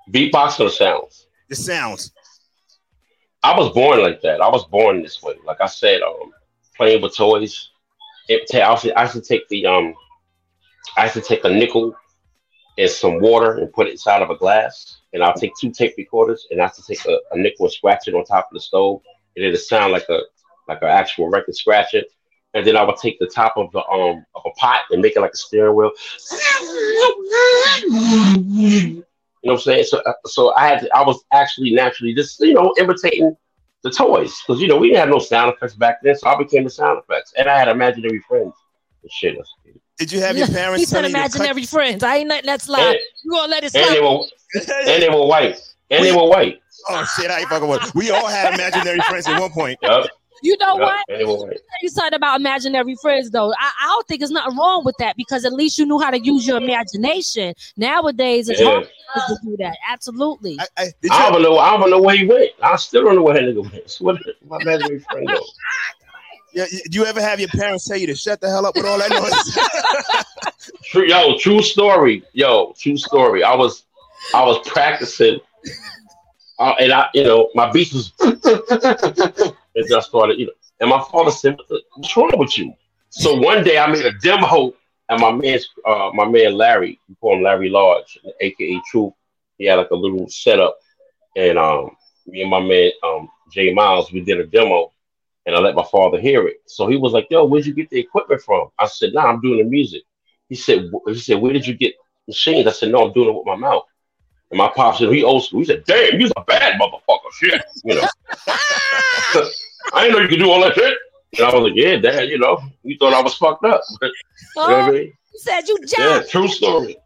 beatboxing 0.10 0.66
or 0.66 0.70
sounds. 0.70 1.28
The 1.50 1.56
sounds. 1.56 2.12
I 3.44 3.58
was 3.58 3.74
born 3.74 4.02
like 4.02 4.22
that. 4.22 4.42
I 4.42 4.50
was 4.50 4.66
born 4.66 5.02
this 5.02 5.22
way. 5.22 5.36
Like 5.46 5.62
I 5.62 5.66
said, 5.66 6.02
um, 6.02 6.32
playing 6.76 7.02
with 7.02 7.16
toys. 7.16 7.70
It 8.28 8.54
I, 8.54 8.72
used 8.72 9.14
to, 9.14 9.22
take 9.22 9.48
the 9.50 9.66
um, 9.66 9.96
I 10.96 11.08
to 11.10 11.22
take 11.22 11.44
a 11.44 11.50
nickel 11.50 11.96
and 12.78 12.90
some 12.90 13.20
water 13.20 13.58
and 13.58 13.74
put 13.74 13.88
it 13.88 13.92
inside 13.92 14.22
of 14.22 14.30
a 14.30 14.38
glass, 14.38 15.00
and 15.14 15.24
I'll 15.24 15.34
take 15.34 15.54
two 15.60 15.72
tape 15.72 15.96
recorders 15.98 16.48
and 16.52 16.62
I 16.62 16.68
to 16.68 16.84
take 16.88 17.04
a, 17.06 17.18
a 17.32 17.38
nickel 17.38 17.66
and 17.66 17.74
scratch 17.74 18.08
it 18.08 18.14
on 18.14 18.24
top 18.24 18.50
of 18.50 18.54
the 18.54 18.62
stove, 18.62 19.02
and 19.36 19.44
it'll 19.44 19.58
sound 19.58 19.92
like 19.92 20.08
a 20.10 20.20
like 20.68 20.82
an 20.82 20.90
actual 20.90 21.30
record 21.30 21.56
scratching. 21.56 22.04
And 22.54 22.68
then 22.68 22.78
I 22.78 22.84
would 22.84 22.98
take 22.98 23.18
the 23.18 23.28
top 23.28 23.58
of 23.58 23.72
the 23.72 23.84
um 23.88 24.24
of 24.36 24.44
a 24.46 24.52
pot 24.52 24.82
and 24.92 25.02
make 25.02 25.16
it 25.16 25.22
like 25.22 25.34
a 25.34 25.38
steering 25.38 25.76
wheel. 25.76 25.92
You 29.42 29.50
know 29.50 29.54
what 29.54 29.60
I'm 29.62 29.64
saying? 29.64 29.84
So, 29.86 30.00
uh, 30.06 30.14
so 30.26 30.54
I 30.56 30.68
had, 30.68 30.82
to, 30.82 30.96
I 30.96 31.04
was 31.04 31.24
actually 31.34 31.72
naturally 31.72 32.14
just, 32.14 32.40
you 32.40 32.54
know, 32.54 32.74
imitating 32.78 33.36
the 33.84 33.90
toys 33.90 34.32
because 34.46 34.62
you 34.62 34.68
know 34.68 34.78
we 34.78 34.88
didn't 34.90 35.00
have 35.00 35.10
no 35.10 35.18
sound 35.20 35.52
effects 35.54 35.74
back 35.74 35.98
then, 36.04 36.16
so 36.16 36.28
I 36.28 36.38
became 36.38 36.64
the 36.64 36.70
sound 36.70 37.00
effects, 37.00 37.34
and 37.38 37.50
I 37.50 37.58
had 37.58 37.68
imaginary 37.68 38.20
friends 38.28 38.54
and 39.02 39.12
shit. 39.12 39.36
Did 39.98 40.12
you 40.12 40.20
have 40.22 40.38
your 40.38 40.48
parents? 40.48 40.80
he 40.80 40.86
said 40.86 40.98
telling 41.02 41.10
you 41.12 41.16
cut- 41.16 41.36
imaginary 41.36 41.66
friends. 41.66 42.04
I 42.04 42.18
ain't 42.18 42.30
letting 42.30 42.46
that 42.48 42.62
slide. 42.62 42.82
And- 42.92 43.00
you 43.24 43.32
gonna 43.32 43.48
let 43.52 43.64
it 43.64 43.74
And 43.76 43.86
slide? 43.86 43.96
they 43.96 44.02
were, 44.02 44.92
and 44.94 45.04
they 45.04 45.10
were 45.10 45.26
white, 45.26 45.60
and 45.90 46.06
they 46.06 46.12
were 46.12 46.28
white. 46.28 46.62
Oh 46.90 47.06
shit! 47.18 47.32
I 47.32 47.40
ain't 47.40 47.50
fucking 47.50 47.68
with. 47.68 47.94
We 47.96 48.12
all 48.12 48.28
had 48.28 48.54
imaginary 48.54 49.00
friends 49.02 49.28
at 49.28 49.40
one 49.40 49.52
point. 49.52 49.80
Yup. 49.82 50.08
You 50.44 50.58
know 50.58 50.78
yup, 50.78 50.80
what? 50.80 51.06
And 51.10 51.20
they 51.20 51.26
were 51.26 51.36
white. 51.48 51.60
You 51.82 51.90
said 51.90 52.14
about 52.14 52.40
imaginary 52.40 52.96
friends, 53.02 53.30
though. 53.30 53.52
I, 53.52 53.72
I 53.84 53.88
don't 53.88 54.08
think 54.08 54.20
there's 54.22 54.32
nothing 54.32 54.58
wrong 54.58 54.84
with 54.84 54.96
that 55.00 55.16
because 55.16 55.46
at 55.46 55.54
least 55.54 55.78
you 55.78 55.86
knew 55.86 56.00
how 56.00 56.10
to 56.10 56.20
use 56.20 56.48
your 56.48 56.58
imagination. 56.58 57.54
Nowadays, 57.78 58.50
it's 58.50 58.60
Yeah. 58.60 58.82
hard 59.08 59.28
to 59.28 59.38
do 59.44 59.58
that. 59.58 59.78
Absolutely. 59.90 60.58
I, 60.60 60.66
I, 60.78 60.88
I 61.12 61.30
don't 61.30 61.42
even 61.42 61.44
know. 61.44 61.60
I 61.60 61.70
don't 61.72 61.80
even 61.82 61.92
know 61.92 62.02
where 62.02 62.18
he 62.18 62.26
went. 62.26 62.52
I 62.62 62.76
still 62.78 63.04
don't 63.04 63.16
know 63.16 63.24
where 63.24 63.36
that 63.36 63.44
nigga 63.44 63.62
went. 63.72 63.98
What 64.00 64.20
my 64.48 64.58
imaginary 64.62 65.00
friend 65.00 65.28
go? 65.34 65.40
Yeah, 66.54 66.66
do 66.90 67.00
you 67.00 67.06
ever 67.06 67.22
have 67.22 67.40
your 67.40 67.48
parents 67.50 67.88
tell 67.88 67.98
you 67.98 68.08
to 68.08 68.16
shut 68.16 68.42
the 68.42 68.50
hell 68.50 68.66
up 68.66 68.76
with 68.76 68.86
all 68.86 68.98
that 68.98 69.10
noise? 69.10 69.58
True, 70.84 71.08
yo, 71.08 71.38
true 71.38 71.62
story. 71.62 72.24
Yo, 72.34 72.74
true 72.78 72.98
story. 72.98 73.42
I 73.44 73.56
was, 73.56 73.86
I 74.36 74.44
was 74.44 74.60
practicing, 74.68 75.40
uh, 76.60 76.74
and 76.80 76.92
I, 76.92 77.08
you 77.14 77.24
know, 77.24 77.50
my 77.56 77.72
beat 77.72 77.94
was, 77.94 78.12
and 79.76 79.94
I 79.94 80.00
started, 80.00 80.40
you 80.40 80.48
know, 80.48 80.54
and 80.80 80.90
my 80.90 81.04
father 81.12 81.32
said, 81.32 81.58
"What 81.58 81.68
the- 81.68 81.84
"What's 81.96 82.16
wrong 82.18 82.32
with 82.38 82.58
you?" 82.58 82.74
So 83.10 83.36
one 83.36 83.64
day 83.64 83.78
I 83.78 83.88
made 83.88 84.06
a 84.06 84.14
demo, 84.20 84.74
and 85.10 85.22
my 85.22 85.32
man's, 85.32 85.68
uh, 85.86 86.12
my 86.14 86.26
man 86.28 86.56
Larry, 86.56 87.00
we 87.08 87.16
call 87.16 87.36
him 87.36 87.44
Larry 87.44 87.70
Large, 87.70 88.20
aka 88.40 88.82
Truth. 88.90 89.14
He 89.58 89.66
had 89.66 89.76
like 89.76 89.92
a 89.92 89.96
little 89.96 90.28
setup, 90.30 90.78
and 91.36 91.58
um, 91.58 91.96
me 92.26 92.42
and 92.42 92.50
my 92.50 92.60
man 92.62 92.92
um 93.04 93.30
Jay 93.52 93.74
Miles, 93.74 94.12
we 94.12 94.22
did 94.22 94.40
a 94.40 94.46
demo, 94.46 94.92
and 95.46 95.56
I 95.56 95.60
let 95.60 95.76
my 95.76 95.84
father 95.84 96.20
hear 96.20 96.48
it. 96.48 96.62
So 96.66 96.88
he 96.88 96.98
was 96.98 97.14
like, 97.14 97.28
"Yo, 97.30 97.46
where'd 97.46 97.66
you 97.66 97.74
get 97.74 97.90
the 97.90 98.00
equipment 98.00 98.42
from?" 98.42 98.70
I 98.80 98.88
said, 98.88 99.14
"Nah, 99.14 99.26
I'm 99.28 99.42
doing 99.42 99.58
the 99.60 99.64
music." 99.66 100.04
He 100.50 100.56
said, 100.56 100.90
"He 101.08 101.16
said, 101.16 101.42
where 101.42 101.54
did 101.54 101.66
you 101.68 101.76
get 101.76 101.96
machines?" 102.28 102.68
I 102.68 102.72
said, 102.72 102.92
"No, 102.92 103.06
I'm 103.06 103.14
doing 103.14 103.30
it 103.30 103.36
with 103.36 103.46
my 103.46 103.56
mouth." 103.56 103.84
And 104.52 104.58
my 104.58 104.68
pops 104.68 105.00
said, 105.00 105.10
"He 105.12 105.24
old 105.24 105.44
school." 105.46 105.60
He 105.60 105.66
said, 105.66 105.84
"Damn, 105.86 106.20
you's 106.20 106.32
a 106.36 106.44
bad 106.44 106.80
motherfucker, 106.80 107.32
shit." 107.40 107.62
You 107.86 107.96
know, 107.96 108.08
I 109.94 110.04
didn't 110.04 110.12
know 110.14 110.20
you 110.20 110.28
could 110.28 110.40
do 110.40 110.50
all 110.52 110.62
that 110.62 110.76
shit. 110.76 110.98
And 111.38 111.48
I 111.48 111.54
was 111.56 111.64
like, 111.64 111.74
"Yeah, 111.76 111.96
Dad, 111.98 112.30
you 112.30 112.38
know, 112.38 112.62
you 112.84 112.98
thought 112.98 113.14
I 113.14 113.22
was 113.22 113.34
fucked 113.36 113.64
up." 113.66 113.82
you 114.02 114.08
know 114.58 114.64
what 114.64 114.70
I 114.74 114.92
mean? 114.92 115.14
you 115.34 115.40
said 115.40 115.68
you 115.68 115.78
Yeah, 115.98 116.22
true 116.30 116.48
story. 116.50 116.98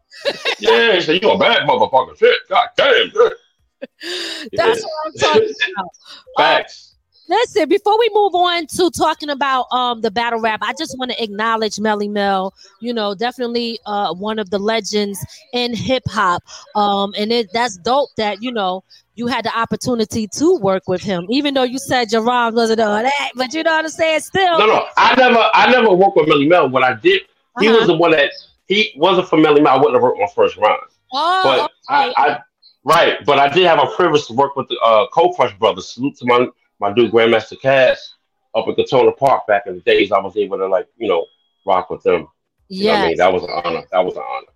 yeah, 0.58 0.94
he 0.94 1.00
said, 1.00 1.22
"You 1.22 1.30
a 1.30 1.38
bad 1.38 1.68
motherfucker, 1.68 2.18
shit." 2.18 2.36
God 2.48 2.68
damn, 2.76 3.10
shit. 3.10 3.32
That's 4.52 4.80
Yeah. 4.80 4.86
what 4.86 5.06
I'm 5.06 5.12
talking 5.14 5.54
about. 5.76 5.88
Facts. 6.36 6.95
Listen, 7.28 7.68
before 7.68 7.98
we 7.98 8.08
move 8.12 8.34
on 8.34 8.66
to 8.68 8.90
talking 8.90 9.30
about 9.30 9.66
um 9.72 10.00
the 10.00 10.10
battle 10.10 10.40
rap, 10.40 10.60
I 10.62 10.72
just 10.78 10.96
want 10.98 11.10
to 11.10 11.22
acknowledge 11.22 11.76
Melle 11.76 12.08
Mel. 12.10 12.54
You 12.80 12.92
know, 12.94 13.14
definitely 13.14 13.78
uh 13.86 14.14
one 14.14 14.38
of 14.38 14.50
the 14.50 14.58
legends 14.58 15.18
in 15.52 15.74
hip 15.74 16.04
hop. 16.06 16.42
Um, 16.74 17.14
and 17.18 17.32
it 17.32 17.48
that's 17.52 17.76
dope 17.78 18.10
that 18.16 18.42
you 18.42 18.52
know 18.52 18.84
you 19.16 19.26
had 19.26 19.44
the 19.44 19.58
opportunity 19.58 20.28
to 20.28 20.56
work 20.58 20.82
with 20.86 21.02
him, 21.02 21.26
even 21.30 21.54
though 21.54 21.62
you 21.62 21.78
said 21.78 22.12
your 22.12 22.22
rhymes 22.22 22.54
wasn't 22.54 22.80
all 22.80 23.02
that. 23.02 23.30
But 23.34 23.54
you 23.54 23.62
know 23.62 23.70
what 23.72 23.84
I'm 23.84 23.90
saying? 23.90 24.20
Still, 24.20 24.58
No, 24.58 24.66
no, 24.66 24.86
I 24.98 25.14
never, 25.16 25.42
I 25.54 25.70
never 25.70 25.90
worked 25.94 26.16
with 26.16 26.28
Melle 26.28 26.46
Mel. 26.46 26.68
What 26.68 26.82
I 26.82 26.92
did, 26.94 27.22
he 27.58 27.66
Uh-huh. 27.68 27.78
was 27.78 27.86
the 27.86 27.96
one 27.96 28.10
that 28.10 28.30
he 28.66 28.92
wasn't 28.96 29.26
for 29.28 29.38
Melle 29.38 29.60
Mel. 29.62 29.68
I 29.72 29.76
wouldn't 29.76 29.94
have 29.94 30.02
wrote 30.02 30.18
my 30.18 30.26
first 30.34 30.58
rhyme. 30.58 30.76
Oh, 31.14 31.40
but 31.44 31.72
I, 31.88 32.12
I, 32.16 32.38
right, 32.84 33.24
but 33.24 33.38
I 33.38 33.48
did 33.48 33.64
have 33.66 33.78
a 33.78 33.86
privilege 33.96 34.26
to 34.26 34.34
work 34.34 34.54
with 34.54 34.68
the 34.68 34.78
uh, 34.80 35.06
Cold 35.14 35.34
Crush 35.34 35.54
brothers. 35.58 35.88
Salute 35.94 36.16
to 36.18 36.26
my 36.26 36.46
my 36.80 36.92
dude 36.92 37.12
Grandmaster 37.12 37.60
Caz 37.60 37.98
up 38.54 38.68
at 38.68 38.76
Crotona 38.76 39.16
Park 39.16 39.46
back 39.46 39.66
in 39.66 39.74
the 39.74 39.80
days. 39.80 40.12
I 40.12 40.20
was 40.20 40.36
able 40.36 40.58
to 40.58 40.66
like 40.66 40.88
you 40.96 41.08
know 41.08 41.26
rock 41.66 41.90
with 41.90 42.02
them. 42.02 42.28
You 42.68 42.86
know 42.86 42.94
I 42.94 43.06
mean? 43.08 43.16
That 43.16 43.32
was 43.32 43.42
an 43.44 43.50
honor. 43.50 43.82
That 43.92 44.04
was 44.04 44.16
an 44.16 44.22
honor. 44.28 44.46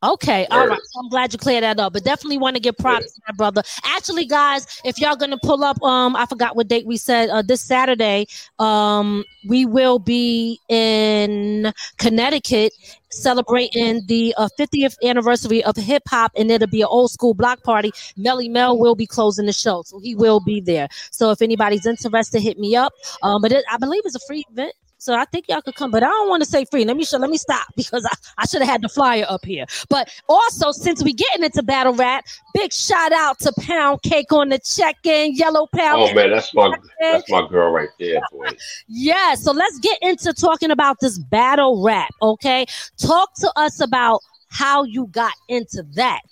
Okay, 0.00 0.46
all 0.52 0.66
right. 0.68 0.78
I'm 0.96 1.08
glad 1.08 1.32
you 1.32 1.40
cleared 1.40 1.64
that 1.64 1.80
up. 1.80 1.92
But 1.92 2.04
definitely 2.04 2.38
want 2.38 2.54
to 2.54 2.60
give 2.60 2.76
props 2.76 3.12
to 3.14 3.20
that 3.26 3.36
brother. 3.36 3.62
Actually, 3.84 4.26
guys, 4.26 4.80
if 4.84 5.00
y'all 5.00 5.16
gonna 5.16 5.38
pull 5.42 5.64
up, 5.64 5.82
um, 5.82 6.14
I 6.14 6.26
forgot 6.26 6.54
what 6.54 6.68
date 6.68 6.86
we 6.86 6.96
said. 6.96 7.30
Uh, 7.30 7.42
this 7.42 7.60
Saturday, 7.60 8.28
um, 8.60 9.24
we 9.48 9.66
will 9.66 9.98
be 9.98 10.60
in 10.68 11.72
Connecticut 11.96 12.72
celebrating 13.10 14.04
the 14.06 14.34
uh, 14.36 14.48
50th 14.56 14.94
anniversary 15.02 15.64
of 15.64 15.74
hip 15.74 16.04
hop, 16.06 16.30
and 16.36 16.48
it'll 16.50 16.68
be 16.68 16.82
an 16.82 16.88
old 16.88 17.10
school 17.10 17.34
block 17.34 17.64
party. 17.64 17.90
Melle 18.16 18.48
Mel 18.50 18.78
will 18.78 18.94
be 18.94 19.06
closing 19.06 19.46
the 19.46 19.52
show, 19.52 19.82
so 19.82 19.98
he 19.98 20.14
will 20.14 20.38
be 20.38 20.60
there. 20.60 20.86
So 21.10 21.32
if 21.32 21.42
anybody's 21.42 21.86
interested, 21.86 22.40
hit 22.40 22.58
me 22.58 22.76
up. 22.76 22.92
Um, 23.24 23.42
but 23.42 23.50
it, 23.50 23.64
I 23.68 23.78
believe 23.78 24.02
it's 24.04 24.14
a 24.14 24.26
free 24.28 24.44
event. 24.52 24.74
So 24.98 25.14
I 25.14 25.24
think 25.26 25.46
y'all 25.48 25.62
could 25.62 25.76
come, 25.76 25.92
but 25.92 26.02
I 26.02 26.08
don't 26.08 26.28
want 26.28 26.42
to 26.42 26.48
say 26.48 26.64
free. 26.64 26.84
Let 26.84 26.96
me 26.96 27.04
show, 27.04 27.18
let 27.18 27.30
me 27.30 27.38
stop 27.38 27.66
because 27.76 28.04
I, 28.04 28.42
I 28.42 28.46
should 28.46 28.62
have 28.62 28.70
had 28.70 28.82
the 28.82 28.88
flyer 28.88 29.24
up 29.28 29.44
here. 29.44 29.64
But 29.88 30.12
also, 30.28 30.72
since 30.72 31.04
we 31.04 31.12
getting 31.12 31.44
into 31.44 31.62
battle 31.62 31.94
rap, 31.94 32.24
big 32.52 32.72
shout 32.72 33.12
out 33.12 33.38
to 33.40 33.52
Pound 33.60 34.02
Cake 34.02 34.32
on 34.32 34.48
the 34.48 34.58
check-in, 34.58 35.36
Yellow 35.36 35.68
Pound. 35.72 36.02
Oh 36.02 36.14
man, 36.14 36.30
that's 36.30 36.52
my 36.52 36.76
that's 37.00 37.30
my 37.30 37.46
girl 37.48 37.70
right 37.70 37.88
there, 37.98 38.20
boy. 38.32 38.48
Yeah, 38.88 39.34
so 39.34 39.52
let's 39.52 39.78
get 39.78 39.98
into 40.02 40.32
talking 40.32 40.70
about 40.70 40.98
this 41.00 41.18
battle 41.18 41.82
rap, 41.84 42.10
okay? 42.20 42.66
Talk 42.96 43.34
to 43.36 43.52
us 43.56 43.80
about 43.80 44.20
how 44.50 44.82
you 44.82 45.06
got 45.08 45.32
into 45.48 45.84
that. 45.94 46.22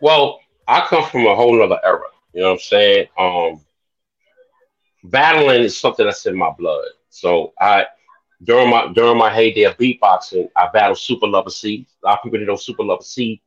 Well, 0.00 0.38
I 0.68 0.86
come 0.86 1.04
from 1.08 1.26
a 1.26 1.34
whole 1.34 1.58
nother 1.58 1.80
era. 1.84 2.02
You 2.32 2.42
know 2.42 2.48
what 2.48 2.52
I'm 2.54 2.58
saying? 2.60 3.06
Um, 3.18 3.60
battling 5.04 5.62
is 5.62 5.78
something 5.78 6.04
that's 6.04 6.26
in 6.26 6.36
my 6.36 6.50
blood. 6.50 6.84
So 7.14 7.52
I 7.60 7.86
during 8.42 8.70
my 8.70 8.92
during 8.92 9.16
my 9.16 9.32
heyday 9.32 9.62
of 9.62 9.76
beatboxing, 9.76 10.48
I 10.56 10.68
battled 10.72 10.98
Super 10.98 11.28
Lover 11.28 11.50
Cee. 11.50 11.86
A 12.02 12.08
lot 12.08 12.18
of 12.18 12.22
people 12.24 12.38
didn't 12.38 12.48
know 12.48 12.56
Super 12.56 12.82
Lover 12.82 13.04
Cee. 13.04 13.40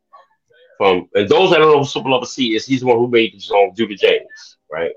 From 0.78 1.10
and 1.14 1.28
those 1.28 1.50
that 1.52 1.58
don't 1.58 1.76
know 1.76 1.84
Super 1.84 2.10
Lover 2.10 2.26
Cee 2.26 2.56
is, 2.56 2.66
he's 2.66 2.80
the 2.80 2.86
one 2.86 2.98
who 2.98 3.10
made 3.10 3.34
the 3.34 3.40
song 3.40 3.74
"Do 3.76 3.86
the 3.86 3.96
James," 3.96 4.58
right? 4.72 4.94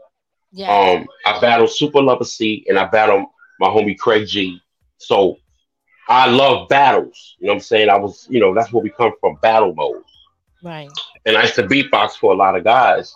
Yeah. 0.52 0.70
Um, 0.72 1.08
I 1.26 1.40
battled 1.40 1.70
Super 1.70 2.00
Lover 2.00 2.24
Cee 2.24 2.64
and 2.68 2.78
I 2.78 2.86
battled 2.86 3.26
my 3.58 3.66
homie 3.66 3.98
Craig 3.98 4.28
G. 4.28 4.60
So 4.98 5.38
I 6.08 6.28
love 6.28 6.68
battles. 6.68 7.36
You 7.40 7.46
know 7.46 7.54
what 7.54 7.56
I'm 7.56 7.60
saying? 7.62 7.88
I 7.88 7.96
was, 7.96 8.28
you 8.30 8.38
know, 8.38 8.54
that's 8.54 8.72
where 8.72 8.82
we 8.84 8.90
come 8.90 9.12
from, 9.20 9.36
battle 9.42 9.74
mode. 9.74 10.04
Right. 10.62 10.90
And 11.26 11.36
I 11.36 11.42
used 11.42 11.56
to 11.56 11.64
beatbox 11.64 12.12
for 12.12 12.32
a 12.32 12.36
lot 12.36 12.56
of 12.56 12.62
guys 12.62 13.12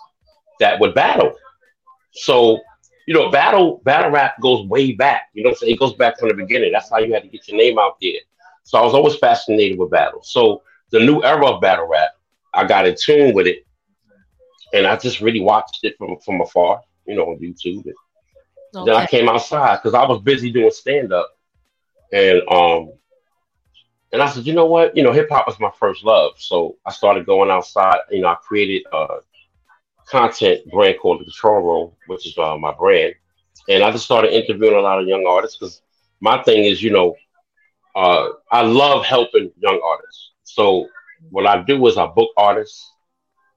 that 0.59 0.79
would 0.81 0.93
battle. 0.93 1.33
So, 2.13 2.59
you 3.05 3.13
know, 3.13 3.29
battle 3.29 3.81
battle 3.83 4.11
rap 4.11 4.39
goes 4.41 4.65
way 4.67 4.93
back. 4.93 5.29
You 5.33 5.43
know 5.43 5.49
I'm? 5.61 5.69
It 5.69 5.79
goes 5.79 5.93
back 5.93 6.19
from 6.19 6.29
the 6.29 6.35
beginning. 6.35 6.71
That's 6.71 6.89
how 6.89 6.99
you 6.99 7.13
had 7.13 7.23
to 7.23 7.29
get 7.29 7.47
your 7.47 7.57
name 7.57 7.77
out 7.79 7.97
there. 8.01 8.19
So 8.63 8.79
I 8.79 8.83
was 8.83 8.93
always 8.93 9.15
fascinated 9.17 9.77
with 9.77 9.91
battle. 9.91 10.21
So 10.23 10.63
the 10.91 10.99
new 10.99 11.23
era 11.23 11.45
of 11.47 11.61
battle 11.61 11.87
rap, 11.87 12.11
I 12.53 12.65
got 12.65 12.87
in 12.87 12.95
tune 12.99 13.33
with 13.33 13.47
it. 13.47 13.65
And 14.73 14.85
I 14.87 14.95
just 14.97 15.21
really 15.21 15.41
watched 15.41 15.79
it 15.83 15.97
from, 15.97 16.17
from 16.25 16.41
afar. 16.41 16.81
you 17.05 17.15
know, 17.15 17.23
on 17.29 17.37
YouTube. 17.39 17.85
And 17.85 18.87
Then 18.87 18.95
I 18.95 19.05
came 19.05 19.29
outside 19.29 19.77
because 19.77 19.93
I 19.93 20.05
was 20.05 20.21
busy 20.21 20.51
doing 20.51 20.71
stand 20.71 21.13
up, 21.13 21.37
and 22.11 22.41
um, 22.49 22.91
and 24.11 24.21
I 24.21 24.29
said, 24.29 24.45
you 24.45 24.53
know 24.53 24.65
what, 24.65 24.95
you 24.95 25.03
know, 25.03 25.11
hip 25.11 25.29
hop 25.29 25.47
was 25.47 25.59
my 25.59 25.71
first 25.79 26.03
love, 26.03 26.33
so 26.37 26.77
I 26.85 26.91
started 26.91 27.25
going 27.25 27.49
outside. 27.49 27.97
You 28.09 28.21
know, 28.21 28.27
I 28.27 28.35
created 28.35 28.83
a 28.91 29.19
content 30.05 30.61
brand 30.71 30.97
called 31.01 31.21
the 31.21 31.25
Control 31.25 31.61
Room, 31.61 31.91
which 32.07 32.27
is 32.27 32.37
uh, 32.37 32.57
my 32.57 32.73
brand, 32.73 33.15
and 33.69 33.83
I 33.83 33.91
just 33.91 34.05
started 34.05 34.33
interviewing 34.33 34.75
a 34.75 34.81
lot 34.81 35.01
of 35.01 35.07
young 35.07 35.25
artists 35.27 35.57
because 35.57 35.81
my 36.21 36.41
thing 36.43 36.65
is, 36.65 36.81
you 36.81 36.91
know, 36.91 37.15
uh, 37.95 38.29
I 38.51 38.61
love 38.61 39.05
helping 39.05 39.51
young 39.57 39.81
artists. 39.83 40.31
So 40.43 40.87
what 41.29 41.47
I 41.47 41.61
do 41.63 41.85
is 41.87 41.97
I 41.97 42.07
book 42.07 42.29
artists 42.37 42.91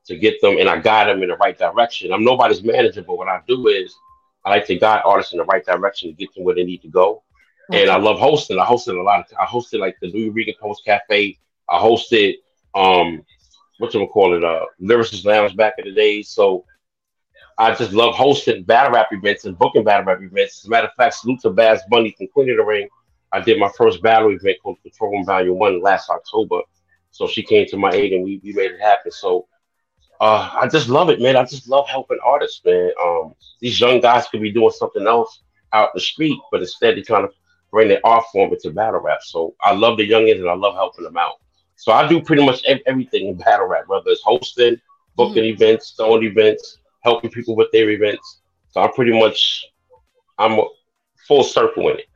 to 0.06 0.16
get 0.16 0.40
them 0.40 0.58
and 0.58 0.68
I 0.68 0.78
guide 0.78 1.08
them 1.08 1.22
in 1.22 1.28
the 1.28 1.36
right 1.36 1.56
direction. 1.56 2.12
I'm 2.12 2.24
nobody's 2.24 2.62
manager, 2.62 3.02
but 3.02 3.16
what 3.16 3.28
I 3.28 3.40
do 3.46 3.68
is 3.68 3.94
I 4.44 4.50
like 4.50 4.66
to 4.66 4.76
guide 4.76 5.02
artists 5.04 5.32
in 5.32 5.38
the 5.38 5.44
right 5.44 5.64
direction 5.64 6.08
to 6.08 6.14
get 6.14 6.34
them 6.34 6.44
where 6.44 6.54
they 6.54 6.64
need 6.64 6.82
to 6.82 6.88
go. 6.88 7.22
And 7.72 7.90
I 7.90 7.96
love 7.98 8.18
hosting. 8.18 8.58
I 8.58 8.64
hosted 8.64 8.98
a 8.98 9.02
lot 9.02 9.20
of 9.20 9.26
I 9.38 9.44
hosted 9.44 9.80
like 9.80 9.96
the 10.00 10.10
Nuyorican 10.10 10.58
Poets 10.58 10.82
Cafe. 10.84 11.38
I 11.68 11.78
hosted 11.78 12.36
um 12.74 13.22
what 13.78 13.94
you 13.94 14.06
call 14.08 14.36
it, 14.36 14.44
uh 14.44 14.64
Lyricist 14.80 15.24
Lounge 15.24 15.56
back 15.56 15.74
in 15.78 15.86
the 15.86 15.92
day. 15.92 16.22
So 16.22 16.64
I 17.56 17.74
just 17.74 17.92
love 17.92 18.14
hosting 18.14 18.62
battle 18.62 18.92
rap 18.92 19.08
events 19.10 19.44
and 19.44 19.58
booking 19.58 19.84
battle 19.84 20.06
rap 20.06 20.20
events. 20.22 20.60
As 20.60 20.66
a 20.66 20.70
matter 20.70 20.86
of 20.86 20.94
fact, 20.94 21.14
salute 21.14 21.40
to 21.40 21.50
Babs 21.50 21.82
Bunny 21.90 22.14
from 22.16 22.28
Queen 22.28 22.50
of 22.50 22.56
the 22.58 22.64
Ring. 22.64 22.88
I 23.32 23.40
did 23.40 23.58
my 23.58 23.70
first 23.76 24.02
battle 24.02 24.30
event 24.30 24.58
called 24.62 24.80
Control 24.82 25.12
Room 25.12 25.24
Volume 25.24 25.58
One 25.58 25.82
last 25.82 26.08
October. 26.08 26.60
So 27.10 27.26
she 27.26 27.42
came 27.42 27.66
to 27.66 27.76
my 27.76 27.90
aid 27.90 28.12
and 28.12 28.24
we, 28.24 28.40
we 28.44 28.52
made 28.52 28.70
it 28.70 28.80
happen. 28.80 29.10
So 29.10 29.48
uh, 30.20 30.50
I 30.60 30.68
just 30.68 30.88
love 30.88 31.10
it, 31.10 31.20
man. 31.20 31.36
I 31.36 31.44
just 31.44 31.68
love 31.68 31.88
helping 31.88 32.18
artists, 32.24 32.60
man. 32.64 32.90
Um, 33.02 33.34
these 33.60 33.80
young 33.80 34.00
guys 34.00 34.28
could 34.28 34.40
be 34.40 34.52
doing 34.52 34.70
something 34.70 35.06
else 35.06 35.42
out 35.72 35.90
the 35.94 36.00
street, 36.00 36.38
but 36.50 36.60
instead 36.60 36.96
they're 36.96 37.04
trying 37.04 37.28
to 37.28 37.34
bring 37.70 37.88
their 37.88 38.04
art 38.04 38.24
form 38.32 38.52
into 38.52 38.70
battle 38.70 39.00
rap. 39.00 39.22
So 39.22 39.54
I 39.62 39.74
love 39.74 39.96
the 39.96 40.08
youngins 40.08 40.40
and 40.40 40.48
I 40.48 40.54
love 40.54 40.74
helping 40.74 41.04
them 41.04 41.16
out. 41.16 41.34
So 41.78 41.92
I 41.92 42.08
do 42.08 42.20
pretty 42.20 42.44
much 42.44 42.64
everything 42.86 43.28
in 43.28 43.36
battle 43.36 43.68
rap, 43.68 43.84
whether 43.86 44.10
it's 44.10 44.20
hosting, 44.22 44.80
booking 45.14 45.44
mm-hmm. 45.44 45.62
events, 45.62 45.94
throwing 45.96 46.24
events, 46.24 46.78
helping 47.02 47.30
people 47.30 47.54
with 47.54 47.68
their 47.72 47.88
events. 47.90 48.40
So 48.70 48.80
I'm 48.80 48.92
pretty 48.92 49.16
much 49.16 49.64
I'm 50.38 50.58
full 51.28 51.44
circle 51.44 51.88
in 51.90 51.98
it. 51.98 52.06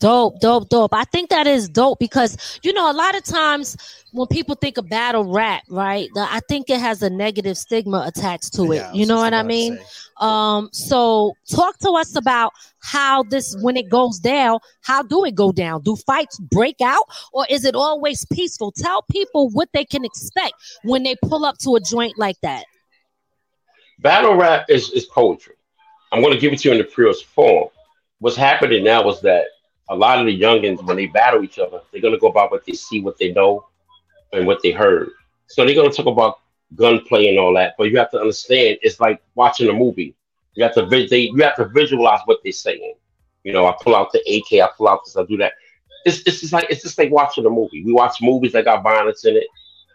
Dope, 0.00 0.40
dope, 0.40 0.68
dope. 0.68 0.92
I 0.94 1.04
think 1.04 1.30
that 1.30 1.46
is 1.46 1.68
dope 1.68 1.98
because 1.98 2.58
you 2.62 2.72
know 2.72 2.90
a 2.90 2.92
lot 2.92 3.14
of 3.16 3.24
times 3.24 3.76
when 4.12 4.26
people 4.28 4.54
think 4.54 4.76
of 4.76 4.88
battle 4.88 5.24
rap, 5.32 5.62
right? 5.68 6.08
the- 6.14 6.26
I 6.30 6.40
think 6.48 6.68
it 6.70 6.80
has 6.80 7.02
a 7.02 7.10
negative 7.10 7.56
stigma 7.56 8.04
attached 8.06 8.54
to 8.54 8.72
it. 8.72 8.76
Yeah, 8.76 8.92
you 8.92 9.06
know 9.06 9.16
what 9.16 9.34
I 9.34 9.42
mean? 9.42 9.78
Um, 10.20 10.68
so 10.72 11.34
talk 11.50 11.78
to 11.78 11.90
us 11.92 12.16
about 12.16 12.52
how 12.80 13.22
this 13.24 13.56
when 13.60 13.76
it 13.76 13.88
goes 13.88 14.18
down, 14.18 14.58
how 14.82 15.02
do 15.02 15.24
it 15.24 15.34
go 15.34 15.52
down? 15.52 15.82
Do 15.82 15.96
fights 15.96 16.38
break 16.38 16.80
out 16.80 17.04
or 17.32 17.46
is 17.50 17.64
it 17.64 17.74
always 17.74 18.24
peaceful? 18.26 18.72
Tell 18.72 19.02
people 19.10 19.50
what 19.50 19.68
they 19.72 19.84
can 19.84 20.04
expect 20.04 20.54
when 20.82 21.02
they 21.02 21.16
pull 21.22 21.44
up 21.44 21.58
to 21.58 21.76
a 21.76 21.80
joint 21.80 22.18
like 22.18 22.36
that. 22.42 22.64
battle 24.00 24.34
rap 24.34 24.66
is, 24.68 24.90
is 24.90 25.04
poetry. 25.06 25.54
I'm 26.12 26.20
going 26.20 26.32
to 26.34 26.38
give 26.38 26.52
it 26.52 26.60
to 26.60 26.68
you 26.68 26.72
in 26.72 26.78
the 26.78 26.84
purest 26.84 27.24
form. 27.26 27.68
What's 28.20 28.36
happening 28.36 28.84
now 28.84 29.08
is 29.10 29.20
that 29.22 29.46
a 29.88 29.96
lot 29.96 30.18
of 30.18 30.26
the 30.26 30.40
youngins, 30.40 30.82
when 30.84 30.96
they 30.96 31.06
battle 31.06 31.44
each 31.44 31.58
other, 31.58 31.80
they're 31.92 32.00
to 32.00 32.18
go 32.18 32.28
about 32.28 32.50
what 32.50 32.64
they 32.64 32.72
see, 32.72 33.00
what 33.00 33.18
they 33.18 33.32
know, 33.32 33.66
and 34.32 34.46
what 34.46 34.62
they 34.62 34.70
heard. 34.70 35.10
So 35.46 35.64
they're 35.64 35.74
to 35.74 35.90
talk 35.90 36.06
about 36.06 36.40
gunplay 36.74 37.28
and 37.28 37.38
all 37.38 37.54
that. 37.54 37.74
But 37.76 37.90
you 37.90 37.98
have 37.98 38.10
to 38.12 38.20
understand, 38.20 38.78
it's 38.82 39.00
like 39.00 39.22
watching 39.34 39.68
a 39.68 39.72
movie. 39.72 40.14
You 40.54 40.64
have 40.64 40.74
to 40.74 40.86
they, 40.86 41.30
you 41.34 41.42
have 41.42 41.56
to 41.56 41.66
visualize 41.66 42.20
what 42.26 42.38
they're 42.42 42.52
saying. 42.52 42.94
You 43.42 43.52
know, 43.52 43.66
I 43.66 43.74
pull 43.80 43.94
out 43.94 44.12
the 44.12 44.20
AK, 44.20 44.60
I 44.62 44.70
pull 44.76 44.88
out 44.88 45.00
this, 45.04 45.16
I 45.16 45.24
do 45.24 45.36
that. 45.38 45.52
It's 46.06 46.20
it's 46.26 46.40
just 46.40 46.52
like 46.52 46.66
it's 46.70 46.82
just 46.82 46.98
like 46.98 47.10
watching 47.10 47.46
a 47.46 47.50
movie. 47.50 47.82
We 47.84 47.92
watch 47.92 48.22
movies 48.22 48.52
that 48.52 48.64
got 48.64 48.82
violence 48.82 49.24
in 49.24 49.36
it. 49.36 49.46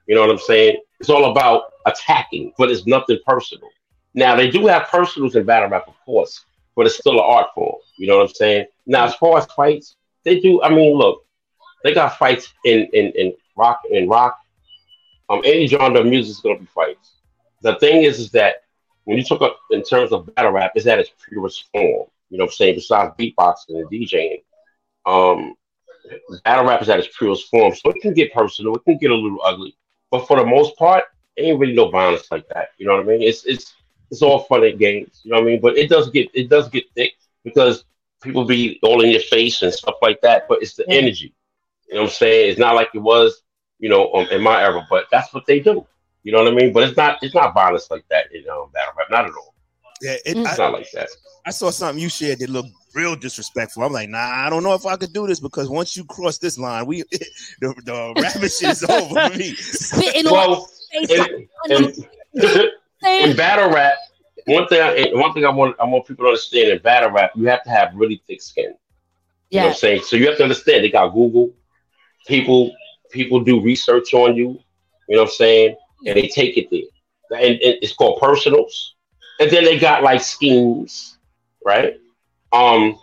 You 0.07 0.15
know 0.15 0.21
what 0.21 0.31
I'm 0.31 0.39
saying? 0.39 0.77
It's 0.99 1.09
all 1.09 1.31
about 1.31 1.73
attacking, 1.85 2.53
but 2.57 2.71
it's 2.71 2.85
nothing 2.85 3.19
personal. 3.25 3.69
Now 4.13 4.35
they 4.35 4.49
do 4.49 4.65
have 4.67 4.87
personals 4.87 5.35
in 5.35 5.45
battle 5.45 5.69
rap, 5.69 5.87
of 5.87 5.95
course, 6.05 6.45
but 6.75 6.85
it's 6.87 6.97
still 6.97 7.13
an 7.13 7.25
art 7.25 7.47
form. 7.53 7.75
You 7.99 8.07
know 8.07 8.17
what 8.17 8.29
I'm 8.29 8.33
saying? 8.35 8.65
Now 8.87 9.05
as 9.05 9.15
far 9.15 9.37
as 9.37 9.45
fights, 9.47 9.95
they 10.23 10.39
do. 10.39 10.61
I 10.63 10.69
mean, 10.69 10.95
look, 10.97 11.25
they 11.83 11.93
got 11.93 12.17
fights 12.17 12.53
in 12.65 12.87
in, 12.93 13.11
in 13.15 13.33
rock 13.57 13.81
in 13.91 14.07
rock. 14.07 14.39
Um, 15.29 15.41
any 15.43 15.67
genre 15.67 15.99
of 15.99 16.07
music 16.07 16.31
is 16.31 16.39
gonna 16.39 16.59
be 16.59 16.65
fights. 16.65 17.15
The 17.61 17.75
thing 17.75 18.03
is, 18.03 18.19
is 18.19 18.31
that 18.31 18.63
when 19.03 19.17
you 19.17 19.23
talk 19.23 19.41
up 19.41 19.57
in 19.71 19.83
terms 19.83 20.11
of 20.13 20.33
battle 20.33 20.51
rap, 20.51 20.71
is 20.75 20.85
that 20.85 20.99
its 20.99 21.11
purest 21.27 21.65
form. 21.73 22.07
You 22.29 22.37
know 22.37 22.45
what 22.45 22.51
I'm 22.51 22.53
saying? 22.53 22.75
Besides 22.75 23.13
beatboxing 23.19 23.69
and 23.69 23.89
DJing, 23.89 24.43
um, 25.05 25.55
battle 26.45 26.65
rap 26.65 26.81
is 26.81 26.89
at 26.89 26.99
its 26.99 27.15
purest 27.17 27.49
form. 27.49 27.73
So 27.75 27.89
it 27.89 28.01
can 28.01 28.13
get 28.13 28.33
personal, 28.33 28.75
it 28.75 28.83
can 28.85 28.97
get 28.97 29.11
a 29.11 29.15
little 29.15 29.41
ugly, 29.43 29.75
but 30.09 30.27
for 30.27 30.37
the 30.37 30.45
most 30.45 30.77
part, 30.77 31.03
ain't 31.37 31.59
really 31.59 31.73
no 31.73 31.89
violence 31.89 32.27
like 32.31 32.47
that. 32.49 32.69
You 32.77 32.87
know 32.87 32.93
what 32.95 33.03
I 33.03 33.07
mean? 33.07 33.21
It's 33.21 33.45
it's 33.45 33.73
it's 34.11 34.21
all 34.21 34.39
fun 34.39 34.63
and 34.63 34.79
games. 34.79 35.21
You 35.23 35.31
know 35.31 35.37
what 35.37 35.43
I 35.43 35.51
mean? 35.51 35.61
But 35.61 35.77
it 35.77 35.89
does 35.89 36.09
get 36.09 36.29
it 36.33 36.49
does 36.49 36.69
get 36.69 36.85
thick 36.95 37.13
because 37.43 37.85
people 38.21 38.45
be 38.45 38.79
all 38.83 39.01
in 39.03 39.09
your 39.11 39.21
face 39.21 39.61
and 39.61 39.73
stuff 39.73 39.95
like 40.01 40.21
that. 40.21 40.47
But 40.47 40.61
it's 40.61 40.75
the 40.75 40.89
energy. 40.89 41.33
You 41.87 41.95
know 41.95 42.01
what 42.01 42.09
I'm 42.09 42.13
saying? 42.15 42.51
It's 42.51 42.59
not 42.59 42.75
like 42.75 42.89
it 42.93 42.99
was, 42.99 43.41
you 43.79 43.89
know, 43.89 44.11
um, 44.13 44.27
in 44.31 44.41
my 44.41 44.61
era. 44.61 44.85
But 44.89 45.05
that's 45.11 45.33
what 45.33 45.45
they 45.45 45.59
do. 45.59 45.85
You 46.23 46.31
know 46.31 46.43
what 46.43 46.51
I 46.51 46.55
mean? 46.55 46.73
But 46.73 46.83
it's 46.83 46.97
not 46.97 47.19
it's 47.21 47.35
not 47.35 47.53
violence 47.53 47.89
like 47.89 48.05
that 48.09 48.25
in 48.33 48.43
um, 48.49 48.69
battle 48.73 48.93
rap. 48.97 49.07
Not 49.09 49.25
at 49.25 49.31
all. 49.31 49.55
Yeah, 50.01 50.13
it, 50.25 50.37
It's 50.37 50.59
I, 50.59 50.63
not 50.63 50.73
like 50.73 50.91
that. 50.91 51.09
I 51.45 51.51
saw 51.51 51.71
something 51.71 52.01
you 52.01 52.09
shared 52.09 52.39
that 52.39 52.49
looked 52.49 52.69
real 52.93 53.15
disrespectful. 53.15 53.83
I'm 53.83 53.91
like, 53.91 54.09
nah, 54.09 54.17
I 54.17 54.49
don't 54.49 54.63
know 54.63 54.73
if 54.73 54.85
I 54.85 54.95
could 54.95 55.13
do 55.13 55.27
this 55.27 55.39
because 55.39 55.69
once 55.69 55.95
you 55.95 56.05
cross 56.05 56.37
this 56.37 56.57
line, 56.57 56.85
we 56.85 57.03
the, 57.61 57.73
the 57.85 58.13
rabbit 58.21 58.51
shit 58.51 58.69
is 58.69 58.83
over 58.83 59.29
for 59.29 59.37
me. 59.37 59.53
Spitting 59.55 60.31
Well, 60.31 60.69
on 60.95 61.07
face 61.07 61.47
in, 61.69 61.95
in, 62.33 62.69
in 63.29 63.35
battle 63.35 63.71
rap, 63.71 63.95
one 64.49 64.67
thing 64.67 64.81
I, 64.81 65.07
one 65.13 65.33
thing 65.33 65.45
I 65.45 65.49
want 65.49 65.75
I 65.79 65.85
want 65.85 66.05
people 66.07 66.25
to 66.25 66.29
understand 66.29 66.69
in 66.69 66.79
battle 66.81 67.11
rap, 67.11 67.31
you 67.35 67.47
have 67.47 67.63
to 67.63 67.69
have 67.69 67.93
really 67.95 68.21
thick 68.27 68.41
skin. 68.41 68.73
You 69.51 69.61
know 69.61 69.67
what 69.67 69.67
Yeah. 69.67 69.67
I'm 69.69 69.73
saying? 69.75 70.01
So 70.03 70.15
you 70.17 70.27
have 70.27 70.37
to 70.37 70.43
understand 70.43 70.83
they 70.83 70.91
got 70.91 71.09
Google. 71.09 71.51
People 72.27 72.73
people 73.11 73.39
do 73.41 73.61
research 73.61 74.13
on 74.13 74.35
you. 74.35 74.59
You 75.07 75.15
know 75.15 75.23
what 75.23 75.29
I'm 75.29 75.33
saying? 75.35 75.75
And 76.05 76.15
they 76.17 76.27
take 76.27 76.57
it 76.57 76.69
there. 76.71 77.39
And, 77.39 77.53
and 77.61 77.77
it's 77.81 77.93
called 77.93 78.19
personals. 78.21 78.95
And 79.39 79.49
then 79.49 79.63
they 79.65 79.79
got 79.79 80.03
like 80.03 80.21
schemes, 80.21 81.17
right? 81.65 81.95
Um, 82.53 82.99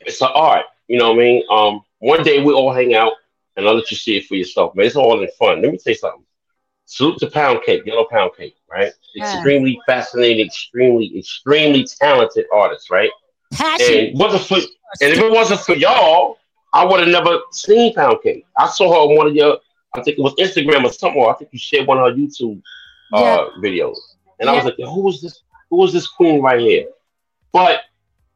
it's 0.00 0.20
an 0.22 0.28
art. 0.34 0.66
You 0.88 0.98
know 0.98 1.10
what 1.12 1.16
I 1.16 1.24
mean? 1.24 1.42
Um, 1.50 1.80
one 1.98 2.22
day 2.22 2.42
we 2.42 2.52
all 2.52 2.72
hang 2.72 2.94
out 2.94 3.12
and 3.56 3.66
I'll 3.66 3.74
let 3.74 3.90
you 3.90 3.96
see 3.96 4.16
it 4.16 4.26
for 4.26 4.34
yourself. 4.34 4.74
Man, 4.74 4.86
it's 4.86 4.96
all 4.96 5.20
in 5.20 5.28
fun. 5.38 5.62
Let 5.62 5.72
me 5.72 5.78
tell 5.78 5.92
you 5.92 5.96
something. 5.96 6.24
Salute 6.92 7.18
to 7.20 7.30
Pound 7.30 7.60
Cake, 7.64 7.86
Yellow 7.86 8.04
Pound 8.10 8.32
Cake, 8.36 8.54
right? 8.70 8.92
Yeah. 9.14 9.32
Extremely 9.32 9.80
fascinating, 9.86 10.44
extremely, 10.44 11.18
extremely 11.18 11.86
talented 11.86 12.44
artist, 12.52 12.90
right? 12.90 13.08
Passion. 13.50 14.08
And 14.08 14.18
wasn't 14.18 14.42
for 14.44 14.56
and 14.56 15.10
if 15.12 15.18
it 15.18 15.32
wasn't 15.32 15.60
for 15.60 15.74
y'all, 15.74 16.36
I 16.74 16.84
would 16.84 17.00
have 17.00 17.08
never 17.08 17.38
seen 17.50 17.94
Pound 17.94 18.18
Cake. 18.22 18.44
I 18.58 18.68
saw 18.68 18.90
her 18.90 19.10
on 19.10 19.16
one 19.16 19.26
of 19.26 19.34
your, 19.34 19.56
I 19.94 20.02
think 20.02 20.18
it 20.18 20.22
was 20.22 20.34
Instagram 20.34 20.84
or 20.84 20.92
somewhere. 20.92 21.30
I 21.30 21.34
think 21.34 21.50
you 21.54 21.58
shared 21.58 21.86
one 21.86 21.96
of 21.96 22.04
her 22.04 22.12
YouTube 22.12 22.60
uh, 23.14 23.46
videos, 23.64 23.96
and 24.38 24.50
I 24.50 24.52
was 24.52 24.64
Yeah. 24.64 24.84
like, 24.84 24.94
"Who 24.94 25.08
is 25.08 25.22
this? 25.22 25.42
Who 25.70 25.82
is 25.84 25.94
this 25.94 26.06
queen 26.06 26.42
right 26.42 26.60
here?" 26.60 26.88
But 27.54 27.84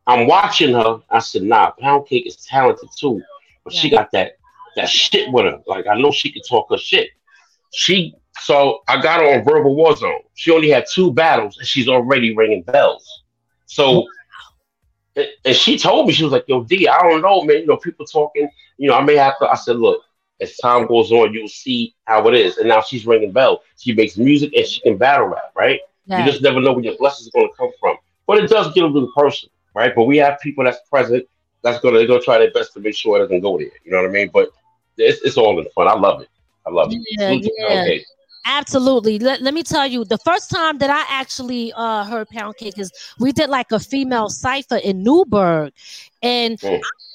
I'm 0.06 0.26
watching 0.26 0.72
her. 0.72 1.00
I 1.10 1.18
said, 1.18 1.42
"Nah, 1.42 1.72
Pound 1.72 2.06
Cake 2.06 2.26
is 2.26 2.36
talented 2.36 2.88
too, 2.98 3.22
but 3.64 3.74
she 3.74 3.90
got 3.90 4.10
that 4.12 4.36
that 4.76 4.88
shit 4.88 5.30
with 5.30 5.44
her. 5.44 5.60
Like 5.66 5.86
I 5.86 6.00
know 6.00 6.10
she 6.10 6.32
can 6.32 6.42
talk 6.42 6.70
her 6.70 6.78
shit. 6.78 7.10
She 7.74 8.14
so 8.40 8.82
I 8.88 9.00
got 9.00 9.20
her 9.20 9.34
on 9.34 9.44
Verbal 9.44 9.76
Warzone. 9.76 10.20
She 10.34 10.50
only 10.50 10.70
had 10.70 10.86
two 10.90 11.12
battles, 11.12 11.58
and 11.58 11.66
she's 11.66 11.88
already 11.88 12.36
ringing 12.36 12.62
bells. 12.62 13.22
So 13.66 14.06
and, 15.16 15.56
she 15.56 15.78
told 15.78 16.06
me 16.06 16.12
she 16.12 16.24
was 16.24 16.32
like, 16.32 16.44
"Yo, 16.46 16.64
D, 16.64 16.88
I 16.88 17.02
don't 17.02 17.22
know, 17.22 17.42
man. 17.42 17.58
You 17.58 17.66
know, 17.66 17.76
people 17.76 18.06
talking. 18.06 18.48
You 18.76 18.88
know, 18.88 18.96
I 18.96 19.02
may 19.02 19.16
have 19.16 19.38
to." 19.38 19.46
I 19.46 19.56
said, 19.56 19.76
"Look, 19.76 20.02
as 20.40 20.56
time 20.58 20.86
goes 20.86 21.10
on, 21.12 21.32
you'll 21.32 21.48
see 21.48 21.94
how 22.04 22.26
it 22.28 22.34
is." 22.34 22.58
And 22.58 22.68
now 22.68 22.82
she's 22.82 23.06
ringing 23.06 23.32
bell. 23.32 23.62
She 23.78 23.94
makes 23.94 24.16
music 24.16 24.52
and 24.54 24.66
she 24.66 24.80
can 24.80 24.96
battle 24.96 25.28
rap, 25.28 25.52
right? 25.54 25.80
Yeah. 26.06 26.24
You 26.24 26.30
just 26.30 26.42
never 26.42 26.60
know 26.60 26.72
where 26.72 26.84
your 26.84 26.96
blessings 26.96 27.28
are 27.28 27.40
going 27.40 27.48
to 27.48 27.56
come 27.56 27.70
from. 27.80 27.96
But 28.26 28.38
it 28.38 28.50
does 28.50 28.72
get 28.74 28.84
a 28.84 28.86
little 28.86 29.10
personal, 29.16 29.52
right? 29.74 29.92
But 29.94 30.04
we 30.04 30.18
have 30.18 30.38
people 30.40 30.64
that's 30.64 30.78
present 30.88 31.26
that's 31.62 31.80
gonna 31.80 31.98
they're 31.98 32.06
gonna 32.06 32.20
try 32.20 32.38
their 32.38 32.52
best 32.52 32.72
to 32.74 32.80
make 32.80 32.94
sure 32.94 33.16
it 33.16 33.20
doesn't 33.20 33.40
go 33.40 33.58
there. 33.58 33.70
You 33.84 33.90
know 33.90 33.98
what 33.98 34.08
I 34.08 34.12
mean? 34.12 34.30
But 34.32 34.50
it's, 34.96 35.20
it's 35.22 35.36
all 35.36 35.58
in 35.58 35.66
fun. 35.74 35.88
I 35.88 35.94
love 35.94 36.20
it. 36.20 36.28
I 36.66 36.70
love 36.70 36.92
it. 36.92 37.00
Yeah, 37.10 37.28
Salute 37.28 37.50
yeah. 37.58 37.68
Pound 37.68 37.86
Cake. 37.88 38.06
Absolutely. 38.46 39.18
Let, 39.18 39.42
let 39.42 39.54
me 39.54 39.62
tell 39.64 39.86
you, 39.86 40.04
the 40.04 40.18
first 40.18 40.50
time 40.50 40.78
that 40.78 40.88
I 40.88 41.04
actually 41.08 41.72
uh, 41.74 42.04
heard 42.04 42.28
Pound 42.28 42.56
Cake 42.56 42.78
is 42.78 42.92
we 43.18 43.32
did 43.32 43.50
like 43.50 43.72
a 43.72 43.80
female 43.80 44.28
cipher 44.28 44.76
in 44.76 45.02
Newburgh. 45.02 45.72
And 46.22 46.58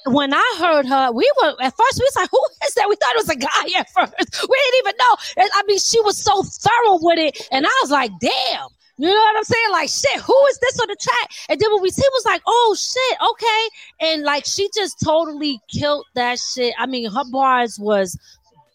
when 0.06 0.34
I 0.34 0.56
heard 0.60 0.86
her, 0.86 1.12
we 1.12 1.30
were 1.42 1.56
at 1.62 1.76
first 1.78 2.00
we 2.00 2.04
was 2.04 2.16
like, 2.18 2.30
who 2.32 2.44
is 2.66 2.74
that? 2.74 2.90
We 2.90 2.96
thought 2.96 3.16
it 3.16 3.18
was 3.18 3.30
a 3.30 3.36
guy 3.36 3.80
at 3.80 3.90
first. 3.92 4.14
We 4.20 4.58
didn't 4.58 4.80
even 4.80 4.94
know. 5.00 5.16
And, 5.38 5.50
I 5.54 5.64
mean, 5.68 5.80
she 5.80 6.02
was 6.02 6.22
so 6.22 6.44
thorough 6.44 7.00
with 7.02 7.20
it. 7.20 7.48
And 7.52 7.66
I 7.66 7.80
was 7.82 7.92
like, 7.92 8.12
damn. 8.20 8.68
You 8.98 9.08
know 9.08 9.16
what 9.16 9.38
I'm 9.38 9.44
saying? 9.44 9.72
Like, 9.72 9.90
shit, 9.90 10.22
who 10.22 10.46
is 10.52 10.60
this 10.60 10.80
on 10.80 10.88
the 10.88 10.98
track? 11.02 11.32
And 11.50 11.60
then 11.60 11.72
when 11.74 11.82
we 11.82 11.90
see, 11.90 12.04
was 12.12 12.26
like, 12.26 12.42
oh 12.46 12.76
shit, 12.78 13.18
okay. 13.32 14.12
And 14.12 14.24
like, 14.24 14.46
she 14.46 14.70
just 14.76 15.00
totally 15.04 15.60
killed 15.70 16.06
that 16.14 16.38
shit. 16.38 16.76
I 16.78 16.86
mean, 16.86 17.10
her 17.10 17.24
bars 17.32 17.80
was 17.80 18.16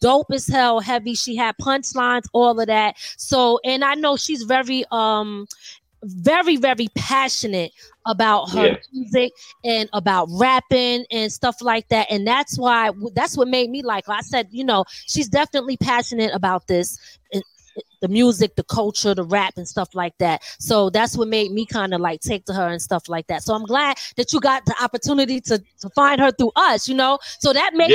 dope 0.01 0.27
as 0.31 0.47
hell, 0.47 0.79
heavy. 0.79 1.15
She 1.15 1.35
had 1.35 1.55
punchlines, 1.61 2.23
all 2.33 2.59
of 2.59 2.67
that. 2.67 2.95
So, 3.17 3.59
and 3.63 3.83
I 3.83 3.95
know 3.95 4.17
she's 4.17 4.43
very, 4.43 4.83
um, 4.91 5.47
very, 6.03 6.57
very 6.57 6.87
passionate 6.95 7.71
about 8.05 8.51
her 8.51 8.67
Yeah. 8.67 8.75
music 8.93 9.31
and 9.63 9.89
about 9.93 10.29
rapping 10.31 11.05
and 11.11 11.31
stuff 11.31 11.55
like 11.61 11.87
that. 11.89 12.07
And 12.11 12.25
that's 12.25 12.57
why 12.57 12.91
that's 13.15 13.35
what 13.35 13.47
made 13.47 13.69
me 13.69 13.81
like 13.81 14.05
her. 14.05 14.13
I 14.13 14.21
said, 14.21 14.47
you 14.51 14.63
know, 14.63 14.85
she's 15.07 15.27
definitely 15.27 15.75
passionate 15.77 16.33
about 16.33 16.67
this. 16.67 16.97
The 18.01 18.07
music, 18.07 18.55
the 18.55 18.63
culture, 18.63 19.15
the 19.15 19.23
rap, 19.23 19.53
and 19.57 19.67
stuff 19.67 19.95
like 19.95 20.17
that. 20.19 20.43
So 20.59 20.89
that's 20.89 21.17
what 21.17 21.27
made 21.27 21.51
me 21.51 21.65
kind 21.65 21.93
of 21.93 22.01
like 22.01 22.21
take 22.21 22.45
to 22.45 22.53
her 22.53 22.67
and 22.67 22.81
stuff 22.81 23.09
like 23.09 23.27
that. 23.27 23.43
So 23.43 23.53
I'm 23.55 23.65
glad 23.65 23.97
that 24.17 24.33
you 24.33 24.39
got 24.39 24.65
the 24.65 24.75
opportunity 24.81 25.41
to 25.41 25.63
to 25.81 25.89
find 25.89 26.19
her 26.21 26.31
through 26.31 26.51
us, 26.55 26.87
you 26.87 26.95
know. 26.95 27.17
So 27.39 27.53
that 27.53 27.73
makes 27.73 27.93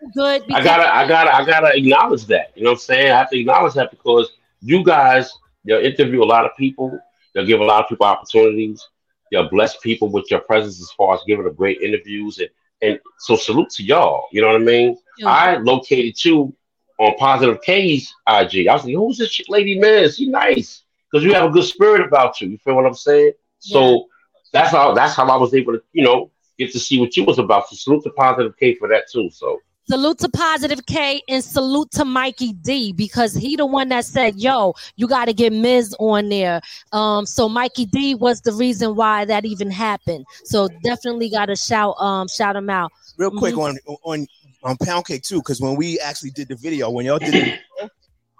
feel 0.00 0.10
good. 0.14 0.42
I 0.52 0.62
gotta, 0.62 0.94
I 0.94 1.06
gotta, 1.06 1.34
I 1.34 1.44
gotta 1.44 1.76
acknowledge 1.76 2.26
that. 2.26 2.52
You 2.54 2.64
know 2.64 2.70
what 2.70 2.76
I'm 2.76 2.80
saying? 2.80 3.12
I 3.12 3.18
have 3.18 3.30
to 3.30 3.38
acknowledge 3.38 3.74
that 3.74 3.90
because 3.90 4.30
you 4.60 4.84
guys, 4.84 5.32
you'll 5.64 5.82
interview 5.84 6.22
a 6.22 6.24
lot 6.24 6.44
of 6.44 6.56
people. 6.56 6.98
You'll 7.34 7.46
give 7.46 7.60
a 7.60 7.64
lot 7.64 7.82
of 7.82 7.88
people 7.88 8.06
opportunities. 8.06 8.88
You'll 9.30 9.48
bless 9.48 9.76
people 9.78 10.08
with 10.08 10.30
your 10.30 10.40
presence 10.40 10.80
as 10.80 10.90
far 10.92 11.14
as 11.14 11.20
giving 11.26 11.44
them 11.44 11.54
great 11.54 11.80
interviews. 11.80 12.38
And, 12.38 12.48
and 12.82 13.00
so 13.18 13.36
salute 13.36 13.70
to 13.70 13.82
y'all. 13.82 14.26
You 14.32 14.42
know 14.42 14.48
what 14.48 14.56
I 14.56 14.64
mean? 14.64 14.96
Yeah. 15.18 15.28
I 15.28 15.56
located 15.58 16.24
you 16.24 16.54
on 17.00 17.16
Positive 17.16 17.60
K's 17.62 18.14
IG. 18.28 18.68
I 18.68 18.74
was 18.74 18.84
like, 18.84 18.94
who's 18.94 19.18
this 19.18 19.32
chick 19.32 19.46
lady 19.48 19.78
man? 19.78 20.10
She 20.10 20.28
nice. 20.28 20.84
Because 21.10 21.24
you 21.24 21.32
have 21.34 21.50
a 21.50 21.52
good 21.52 21.64
spirit 21.64 22.06
about 22.06 22.40
you. 22.40 22.48
You 22.50 22.58
feel 22.58 22.76
what 22.76 22.86
I'm 22.86 22.94
saying? 22.94 23.32
So 23.58 24.06
that's 24.52 24.70
how 24.70 24.94
that's 24.94 25.14
how 25.14 25.26
I 25.28 25.36
was 25.36 25.54
able 25.54 25.72
to, 25.72 25.82
you 25.92 26.04
know, 26.04 26.30
get 26.58 26.72
to 26.72 26.78
see 26.78 27.00
what 27.00 27.16
you 27.16 27.24
was 27.24 27.38
about. 27.38 27.68
So 27.68 27.76
salute 27.76 28.04
to 28.04 28.10
Positive 28.10 28.56
K 28.56 28.74
for 28.76 28.88
that 28.88 29.04
too. 29.10 29.30
So 29.30 29.58
Salute 29.88 30.18
to 30.18 30.28
Positive 30.28 30.86
K 30.86 31.20
and 31.28 31.42
salute 31.42 31.90
to 31.92 32.04
Mikey 32.04 32.52
D 32.52 32.92
because 32.92 33.34
he 33.34 33.56
the 33.56 33.66
one 33.66 33.88
that 33.88 34.04
said, 34.04 34.36
"Yo, 34.36 34.74
you 34.94 35.08
got 35.08 35.24
to 35.24 35.32
get 35.32 35.52
Miz 35.52 35.96
on 35.98 36.28
there." 36.28 36.60
Um, 36.92 37.26
so 37.26 37.48
Mikey 37.48 37.86
D 37.86 38.14
was 38.14 38.40
the 38.42 38.52
reason 38.52 38.94
why 38.94 39.24
that 39.24 39.44
even 39.44 39.68
happened. 39.68 40.26
So 40.44 40.68
definitely 40.84 41.28
got 41.30 41.46
to 41.46 41.56
shout 41.56 41.96
um 41.98 42.28
shout 42.28 42.54
him 42.54 42.70
out. 42.70 42.92
Real 43.16 43.32
quick 43.32 43.54
Mhm. 43.56 43.64
on 43.64 43.78
on 44.04 44.26
on 44.62 44.76
Pound 44.76 45.06
Cake 45.06 45.22
too, 45.22 45.38
because 45.38 45.60
when 45.60 45.76
we 45.76 45.98
actually 46.00 46.30
did 46.30 46.48
the 46.48 46.56
video, 46.56 46.90
when 46.90 47.06
y'all 47.06 47.18
did 47.18 47.34
it, 47.34 47.60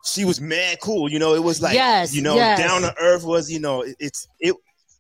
she 0.05 0.25
was 0.25 0.41
mad 0.41 0.79
cool. 0.81 1.11
You 1.11 1.19
know, 1.19 1.35
it 1.35 1.43
was 1.43 1.61
like 1.63 1.75
Yes, 1.75 2.15
you 2.15 2.23
know, 2.23 2.35
yes. 2.37 2.59
down 2.59 2.83
to 2.83 2.95
earth 2.99 3.25
was, 3.25 3.51
you 3.51 3.61
know, 3.61 3.83
it- 3.83 3.97
it's 3.99 4.27
it 4.39 4.55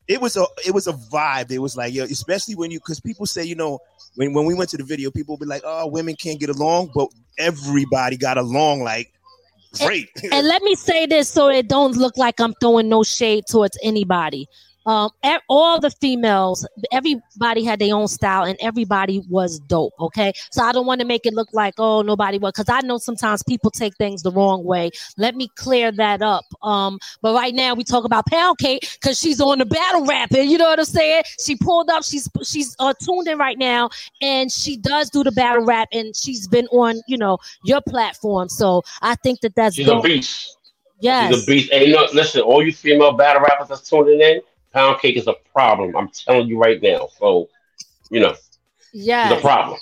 it 0.09 0.21
was 0.21 0.37
a 0.37 0.45
it 0.67 0.73
was 0.75 0.87
a 0.89 0.93
vibe. 0.93 1.51
It 1.51 1.59
was 1.61 1.77
like, 1.77 1.95
yo, 1.95 2.05
especially 2.05 2.55
when 2.57 2.71
you 2.71 2.81
because 2.81 3.01
people 3.01 3.27
say, 3.27 3.45
you 3.45 3.55
know, 3.55 3.79
when 4.17 4.33
when 4.33 4.45
we 4.47 4.55
went 4.55 4.71
to 4.71 4.77
the 4.77 4.85
video, 4.85 5.11
people 5.11 5.37
be 5.37 5.47
like, 5.47 5.63
oh, 5.65 5.87
women 5.87 6.17
can't 6.17 6.41
get 6.41 6.51
along, 6.51 6.91
but 6.95 7.09
everybody 7.39 8.17
got 8.17 8.37
along 8.39 8.83
like 8.83 9.13
great. 9.79 10.09
and 10.33 10.47
let 10.49 10.63
me 10.63 10.75
say 10.75 11.07
this 11.07 11.29
so 11.29 11.49
it 11.49 11.69
don't 11.69 11.97
look 11.97 12.17
like 12.17 12.41
I'm 12.41 12.55
throwing 12.61 12.89
no 12.89 13.03
shade 13.05 13.45
towards 13.49 13.79
anybody. 13.83 14.49
Um, 14.87 15.11
all 15.49 15.79
the 15.79 15.91
females, 15.91 16.67
everybody 16.91 17.65
had 17.65 17.79
their 17.79 17.95
own 17.95 18.09
style, 18.09 18.45
and 18.45 18.57
everybody 18.61 19.23
was 19.29 19.59
dope. 19.61 19.93
Okay, 20.01 20.33
so 20.51 20.63
I 20.63 20.73
don't 20.73 20.87
want 20.87 21.01
to 21.01 21.07
make 21.07 21.27
it 21.27 21.35
look 21.35 21.49
like 21.53 21.75
oh 21.79 22.03
nobody 22.03 22.39
was, 22.39 22.53
because 22.53 22.69
I 22.69 22.81
know 22.87 22.99
sometimes 22.99 23.43
people 23.43 23.71
take 23.71 23.95
things 23.97 24.23
the 24.23 24.33
wrong 24.33 24.65
way. 24.65 24.91
Let 25.19 25.37
me 25.37 25.49
clear 25.57 25.93
that 25.93 26.23
up. 26.23 26.45
Um, 26.63 26.99
but 27.23 27.35
right 27.35 27.55
now 27.55 27.75
we 27.75 27.85
talk 27.85 28.05
about 28.05 28.27
Pound 28.27 28.59
Cake 28.59 28.89
because 29.01 29.19
she's 29.19 29.41
on 29.41 29.59
the 29.59 29.67
battle 29.67 30.07
rapping. 30.07 30.49
You 30.49 30.59
know 30.59 30.69
what 30.69 30.79
I'm 30.79 30.85
saying? 30.85 31.25
She 31.45 31.57
pulled 31.57 31.91
up. 31.91 32.05
She's 32.05 32.29
she's 32.43 32.75
uh, 32.79 32.95
tuned 33.03 33.29
in 33.29 33.39
right 33.39 33.59
now, 33.59 33.91
and 34.23 34.51
she 34.51 34.77
does 34.77 35.11
do 35.11 35.23
the 35.23 35.33
battle 35.33 35.65
rap, 35.65 35.89
and 35.93 36.17
she's 36.17 36.49
been 36.49 36.67
on 36.69 37.01
you 37.07 37.19
know 37.19 37.39
your 37.65 37.81
platform. 37.83 38.49
So 38.49 38.83
I 39.03 39.15
think 39.17 39.41
that 39.41 39.55
that's 39.55 39.77
she's 39.77 39.89
a 39.89 40.01
beast. 40.01 40.57
Yes. 41.01 41.35
She's 41.35 41.43
a 41.43 41.47
beast. 41.47 41.73
Hey, 41.73 41.95
listen, 42.13 42.43
all 42.43 42.63
you 42.63 42.73
female 42.73 43.13
battle 43.13 43.43
rappers 43.43 43.69
that's 43.69 43.89
tuning 43.89 44.21
in, 44.21 44.41
pound 44.73 45.01
cake 45.01 45.17
is 45.17 45.27
a 45.27 45.35
problem. 45.53 45.97
I'm 45.97 46.09
telling 46.09 46.49
you 46.49 46.59
right 46.59 46.81
now. 46.83 47.09
So, 47.19 47.49
you 48.11 48.21
know, 48.21 48.35
yeah, 48.93 49.35
the 49.35 49.41
problem. 49.41 49.79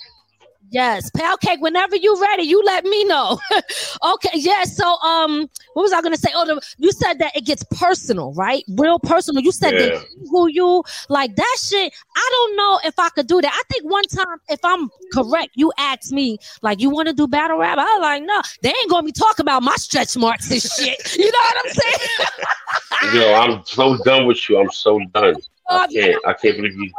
Yes, 0.70 1.10
pound 1.10 1.40
cake. 1.40 1.60
Whenever 1.60 1.96
you're 1.96 2.20
ready, 2.20 2.42
you 2.42 2.62
let 2.64 2.84
me 2.84 3.04
know. 3.04 3.38
okay. 4.14 4.30
Yes. 4.34 4.76
So, 4.76 4.98
um, 5.00 5.48
what 5.74 5.82
was 5.82 5.92
I 5.92 6.02
gonna 6.02 6.16
say? 6.16 6.30
Oh, 6.34 6.44
the, 6.44 6.60
you 6.78 6.92
said 6.92 7.14
that 7.20 7.34
it 7.36 7.46
gets 7.46 7.64
personal, 7.70 8.32
right? 8.34 8.64
Real 8.76 8.98
personal. 8.98 9.42
You 9.42 9.52
said 9.52 9.72
Yeah. 9.72 9.86
that 9.88 10.04
who 10.30 10.48
you 10.48 10.82
like 11.08 11.34
that 11.36 11.56
shit. 11.60 11.92
I 12.16 12.28
don't 12.32 12.56
know 12.56 12.80
if 12.84 12.98
I 12.98 13.08
could 13.10 13.26
do 13.26 13.40
that. 13.40 13.52
I 13.52 13.62
think 13.72 13.90
one 13.90 14.04
time, 14.04 14.38
if 14.48 14.60
I'm 14.62 14.90
correct, 15.12 15.50
you 15.54 15.72
asked 15.78 16.12
me 16.12 16.38
like, 16.62 16.80
you 16.80 16.90
want 16.90 17.08
to 17.08 17.14
do 17.14 17.26
battle 17.26 17.58
rap? 17.58 17.78
I 17.78 17.84
was 17.84 18.00
like, 18.02 18.22
no, 18.24 18.40
they 18.62 18.70
ain't 18.70 18.90
gonna 18.90 19.04
be 19.04 19.12
talking 19.12 19.44
about 19.44 19.62
my 19.62 19.76
stretch 19.76 20.16
marks 20.16 20.50
and 20.50 20.60
shit. 20.62 20.98
You 21.18 21.24
know 21.32 21.38
what 21.38 21.56
I'm 21.64 21.72
saying? 21.72 23.20
Yo, 23.22 23.34
I'm 23.34 23.64
so 23.64 23.96
done 23.98 24.26
with 24.26 24.48
you. 24.48 24.58
I'm 24.58 24.70
so 24.70 25.00
done. 25.12 25.36
I 25.70 25.86
can't. 25.88 26.16
I 26.26 26.32
can't 26.32 26.56
believe 26.56 26.76
you. 26.76 26.90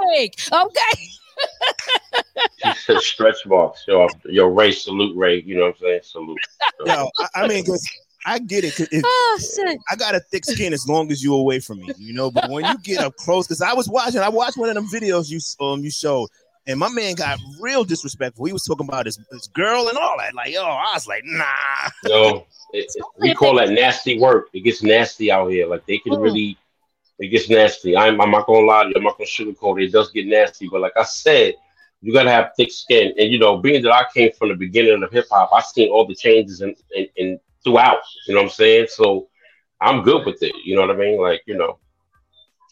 Okay. 0.51 1.09
She 2.63 2.73
said 2.73 2.99
stretch 3.01 3.45
marks. 3.45 3.83
Yo, 3.87 4.07
yo, 4.25 4.47
Ray, 4.47 4.71
salute 4.71 5.15
Ray. 5.17 5.41
You 5.41 5.55
know 5.57 5.61
what 5.67 5.75
I'm 5.75 5.81
saying? 5.81 5.99
Salute. 6.03 6.37
Yo, 6.85 7.09
I, 7.19 7.27
I 7.43 7.47
mean, 7.47 7.63
because 7.63 7.87
I 8.25 8.39
get 8.39 8.63
it. 8.65 8.75
'cause 8.75 8.87
it- 8.91 9.03
Oh 9.05 9.39
shit. 9.39 9.77
I 9.89 9.95
got 9.95 10.15
a 10.15 10.19
thick 10.19 10.45
skin 10.45 10.73
as 10.73 10.87
long 10.87 11.11
as 11.11 11.23
you're 11.23 11.39
away 11.39 11.59
from 11.59 11.79
me, 11.79 11.89
you 11.97 12.13
know. 12.13 12.31
But 12.31 12.49
when 12.49 12.65
you 12.65 12.77
get 12.79 12.99
up 12.99 13.15
close, 13.15 13.47
because 13.47 13.61
I 13.61 13.73
was 13.73 13.87
watching, 13.89 14.19
I 14.19 14.29
watched 14.29 14.57
one 14.57 14.69
of 14.69 14.75
them 14.75 14.87
videos 14.87 15.29
you 15.29 15.39
um 15.65 15.81
you 15.83 15.89
showed, 15.91 16.27
and 16.67 16.77
my 16.79 16.89
man 16.89 17.15
got 17.15 17.39
real 17.61 17.83
disrespectful. 17.85 18.45
He 18.45 18.53
was 18.53 18.63
talking 18.65 18.87
about 18.87 19.05
his, 19.05 19.17
his 19.31 19.47
girl 19.47 19.87
and 19.87 19.97
all 19.97 20.15
that. 20.17 20.33
Like, 20.35 20.53
yo, 20.53 20.63
I 20.63 20.91
was 20.93 21.07
like, 21.07 21.23
nah. 21.25 21.45
Yo, 22.05 22.45
it, 22.73 22.85
it- 22.93 23.05
we 23.19 23.33
call 23.33 23.55
that 23.55 23.69
nasty 23.69 24.19
work. 24.19 24.47
It 24.53 24.61
gets 24.61 24.83
nasty 24.83 25.31
out 25.31 25.47
here. 25.49 25.65
Like 25.65 25.85
they 25.85 25.97
can 25.97 26.13
really, 26.19 26.57
it 27.19 27.27
gets 27.27 27.49
nasty. 27.49 27.95
I'm, 27.97 28.19
I'm 28.21 28.31
not 28.31 28.47
gonna 28.47 28.65
lie 28.65 28.83
to 28.83 28.89
you. 28.89 28.95
I'm 28.97 29.03
not 29.03 29.17
gonna 29.17 29.27
sugarcoat 29.27 29.81
it. 29.81 29.85
It 29.85 29.91
does 29.91 30.11
get 30.11 30.25
nasty. 30.27 30.67
But 30.69 30.81
like 30.81 30.93
I 30.97 31.03
said, 31.03 31.55
you 32.01 32.13
gotta 32.13 32.31
have 32.31 32.51
thick 32.55 32.71
skin. 32.71 33.13
And 33.19 33.31
you 33.31 33.39
know, 33.39 33.57
being 33.57 33.83
that 33.83 33.91
I 33.93 34.05
came 34.13 34.31
from 34.31 34.49
the 34.49 34.55
beginning 34.55 35.03
of 35.03 35.11
hip 35.11 35.25
hop, 35.31 35.49
I 35.53 35.61
seen 35.61 35.89
all 35.91 36.07
the 36.07 36.15
changes 36.15 36.61
and 36.61 36.75
in, 36.95 37.07
in, 37.17 37.27
in 37.27 37.39
throughout. 37.63 37.99
You 38.27 38.35
know 38.35 38.41
what 38.41 38.45
I'm 38.45 38.49
saying? 38.51 38.87
So 38.89 39.27
I'm 39.81 40.01
good 40.03 40.25
with 40.25 40.41
it. 40.41 40.53
You 40.63 40.75
know 40.75 40.81
what 40.81 40.91
I 40.91 40.97
mean? 40.97 41.19
Like 41.21 41.41
you 41.45 41.57
know, 41.57 41.77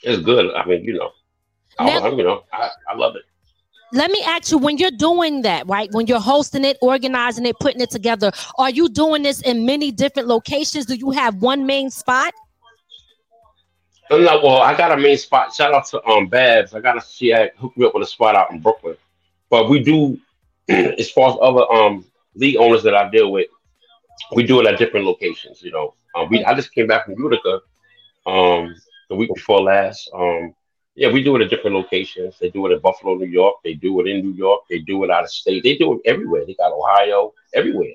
it's 0.04 0.22
good. 0.24 0.54
I 0.56 0.66
mean, 0.66 0.84
you 0.84 0.94
know, 0.94 1.12
I, 1.80 1.86
Now- 1.86 2.06
I'm, 2.08 2.18
you 2.18 2.24
know, 2.24 2.44
I, 2.54 2.70
I 2.90 2.96
love 2.96 3.16
it. 3.16 3.24
let 3.94 4.12
me 4.12 4.22
ask 4.26 4.52
you 4.52 4.58
when 4.58 4.78
you're 4.78 4.92
doing 4.92 5.42
that 5.44 5.66
right 5.68 5.90
when 5.94 6.08
you're 6.08 6.20
hosting 6.20 6.66
it 6.66 6.78
organizing 6.82 7.46
it 7.46 7.56
putting 7.60 7.80
it 7.82 7.90
together 7.90 8.30
are 8.58 8.70
you 8.70 8.90
doing 8.90 9.24
this 9.24 9.40
in 9.42 9.66
many 9.66 9.92
different 9.94 10.28
locations 10.28 10.86
do 10.86 10.96
you 10.96 11.12
have 11.12 11.36
one 11.36 11.66
main 11.66 11.90
spot 11.90 12.34
No, 14.10 14.20
no, 14.20 14.42
well, 14.42 14.62
I 14.62 14.76
got 14.76 14.98
a 14.98 15.02
main 15.02 15.18
spot. 15.18 15.54
Shout 15.54 15.74
out 15.74 15.86
to 15.88 16.04
um 16.06 16.28
Babs. 16.28 16.74
I 16.74 16.80
got 16.80 16.98
a 16.98 17.02
she 17.02 17.28
had 17.28 17.52
hooked 17.58 17.78
me 17.78 17.86
up 17.86 17.94
with 17.94 18.04
a 18.04 18.08
spot 18.08 18.36
out 18.36 18.52
in 18.52 18.60
Brooklyn. 18.60 18.96
But 19.50 19.70
we 19.70 19.84
do, 19.84 20.20
as 20.70 21.10
far 21.12 21.32
as 21.32 21.38
other 21.42 21.72
um 21.72 22.06
league 22.36 22.58
owners 22.58 22.84
that 22.84 22.96
I 22.96 23.10
deal 23.10 23.32
with, 23.32 23.48
we 24.34 24.44
do 24.44 24.60
it 24.62 24.68
at 24.68 24.78
different 24.80 25.06
locations. 25.06 25.62
You 25.62 25.72
know, 25.72 25.94
um, 26.16 26.30
we 26.30 26.44
I 26.44 26.54
just 26.54 26.74
came 26.74 26.88
back 26.88 27.06
from 27.06 27.16
Utica, 27.18 27.62
um, 28.26 28.76
the 29.10 29.16
week 29.16 29.34
before 29.34 29.62
last. 29.62 30.10
Um, 30.14 30.54
yeah, 30.96 31.12
we 31.12 31.24
do 31.24 31.36
it 31.36 31.44
at 31.44 31.50
different 31.50 31.76
locations. 31.76 32.40
They 32.40 32.50
do 32.50 32.66
it 32.66 32.72
in 32.74 32.80
Buffalo, 32.80 33.16
New 33.16 33.28
York. 33.28 33.58
They 33.64 33.76
do 33.76 34.00
it 34.02 34.08
in 34.08 34.22
New 34.22 34.34
York. 34.34 34.62
They 34.70 34.80
do 34.80 35.04
it 35.04 35.12
out 35.12 35.24
of 35.24 35.30
state. 35.30 35.64
They 35.64 35.78
do 35.78 35.94
it 35.94 36.02
everywhere. 36.06 36.44
They 36.46 36.56
got 36.56 36.72
Ohio, 36.72 37.34
everywhere. 37.54 37.94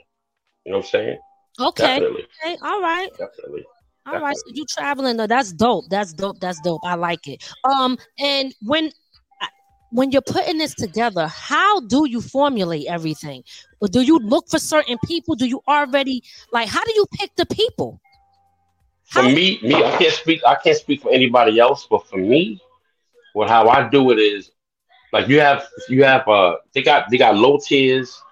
You 0.65 0.73
know 0.73 0.79
what 0.79 0.85
I'm 0.85 0.91
saying? 0.91 1.19
okay 1.61 1.83
Definitely. 1.83 2.27
okay 2.45 2.57
all 2.63 2.81
right 2.81 3.11
Definitely. 3.19 3.65
All 4.07 4.21
right 4.21 4.37
so 4.37 4.53
you 4.53 4.65
traveling 4.67 5.17
though 5.17 5.27
that's 5.27 5.53
dope 5.53 5.85
that's 5.89 6.13
dope 6.13 6.39
that's 6.41 6.61
dope 6.61 6.81
i 6.85 6.95
like 6.95 7.27
it. 7.29 7.43
Um 7.65 7.99
and 8.19 8.55
when 8.63 8.91
when 9.91 10.11
you're 10.11 10.23
putting 10.23 10.59
this 10.59 10.75
together 10.75 11.27
how 11.27 11.81
do 11.81 12.09
you 12.09 12.21
formulate 12.21 12.87
everything? 12.89 13.45
Or 13.81 13.89
do 13.89 14.01
you 14.01 14.19
look 14.19 14.49
for 14.49 14.59
certain 14.59 14.99
people? 15.05 15.35
Do 15.35 15.47
you 15.47 15.61
already 15.69 16.23
like 16.53 16.69
how 16.69 16.83
do 16.85 16.93
you 16.95 17.07
pick 17.19 17.35
the 17.37 17.47
people? 17.47 18.01
For 19.05 19.23
me, 19.23 19.61
me, 19.63 19.75
I 19.75 19.97
can't 19.99 20.15
speak. 20.15 20.41
I 20.47 20.55
can't 20.55 20.77
speak 20.77 21.03
for 21.03 21.13
anybody 21.13 21.59
else, 21.59 21.87
but 21.91 22.09
for 22.09 22.17
me, 22.17 22.59
what 23.35 23.49
how 23.49 23.69
I 23.69 23.89
do 23.89 24.11
it 24.11 24.19
is 24.19 24.51
like 25.13 25.29
you 25.29 25.39
have 25.41 25.67
you 25.89 26.03
have 26.05 26.27
uh 26.27 26.57
they 26.73 26.83
got 26.83 27.11
they 27.11 27.19
got 27.19 27.37
low 27.37 27.59
tiers, 27.59 28.23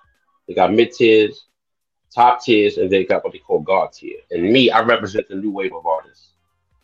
they 0.48 0.54
got 0.54 0.72
mid 0.72 0.92
tiers, 0.92 1.44
top 2.14 2.42
tiers, 2.42 2.78
and 2.78 2.90
they 2.90 3.04
got 3.04 3.24
what 3.24 3.32
they 3.32 3.38
call 3.38 3.60
God 3.60 3.92
tier. 3.92 4.18
And 4.30 4.42
me, 4.52 4.70
I 4.70 4.80
represent 4.80 5.28
the 5.28 5.36
new 5.36 5.50
wave 5.50 5.74
of 5.74 5.86
artists, 5.86 6.32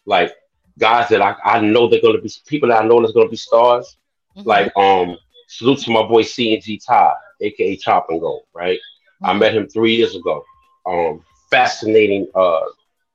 like 0.04 0.34
guys 0.78 1.08
that 1.08 1.22
I, 1.22 1.36
I 1.44 1.60
know 1.60 1.88
they're 1.88 2.00
gonna 2.00 2.20
be 2.20 2.30
people 2.46 2.68
that 2.68 2.82
I 2.82 2.86
know 2.86 3.00
that's 3.00 3.12
gonna 3.12 3.28
be 3.28 3.36
stars. 3.36 3.96
Like 4.36 4.70
um, 4.76 5.16
salute 5.48 5.78
to 5.80 5.90
my 5.90 6.02
boy 6.02 6.22
C 6.22 6.54
and 6.54 6.62
G 6.62 6.78
Ty, 6.78 7.14
aka 7.40 7.76
Chop 7.76 8.06
and 8.10 8.20
Go. 8.20 8.42
Right, 8.52 8.78
I 9.22 9.32
met 9.32 9.54
him 9.54 9.66
three 9.66 9.96
years 9.96 10.14
ago. 10.14 10.44
Um, 10.86 11.24
fascinating 11.50 12.28
uh 12.34 12.60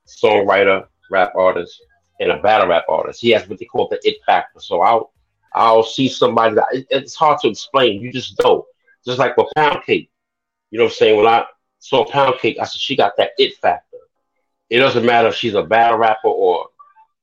songwriter, 0.08 0.88
rap 1.10 1.34
artist, 1.36 1.82
and 2.20 2.32
a 2.32 2.42
battle 2.42 2.68
rap 2.68 2.86
artist. 2.90 3.22
He 3.22 3.30
has 3.32 3.48
what 3.48 3.60
they 3.60 3.66
call 3.66 3.88
the 3.88 4.00
it 4.04 4.18
factor. 4.26 4.60
So 4.60 4.82
I'll 4.82 5.14
I'll 5.54 5.84
see 5.84 6.08
somebody 6.10 6.56
that 6.56 6.66
it, 6.72 6.88
it's 6.90 7.16
hard 7.16 7.40
to 7.42 7.50
explain. 7.50 8.02
You 8.02 8.12
just 8.12 8.42
know. 8.44 8.66
Just 9.06 9.18
like 9.20 9.36
with 9.36 9.48
Pound 9.56 9.84
Cake. 9.84 10.12
You 10.70 10.78
know 10.78 10.86
what 10.86 10.92
I'm 10.92 10.96
saying? 10.96 11.18
When 11.18 11.28
I 11.28 11.46
saw 11.82 12.06
Pound 12.06 12.40
Cake, 12.40 12.58
I 12.62 12.66
said 12.66 12.82
she 12.82 12.98
got 12.98 13.18
that 13.18 13.32
it 13.40 13.56
factor. 13.58 13.98
It 14.70 14.80
doesn't 14.80 15.06
matter 15.06 15.30
if 15.30 15.36
she's 15.36 15.56
a 15.56 15.64
battle 15.64 16.00
rapper 16.00 16.30
or 16.30 16.68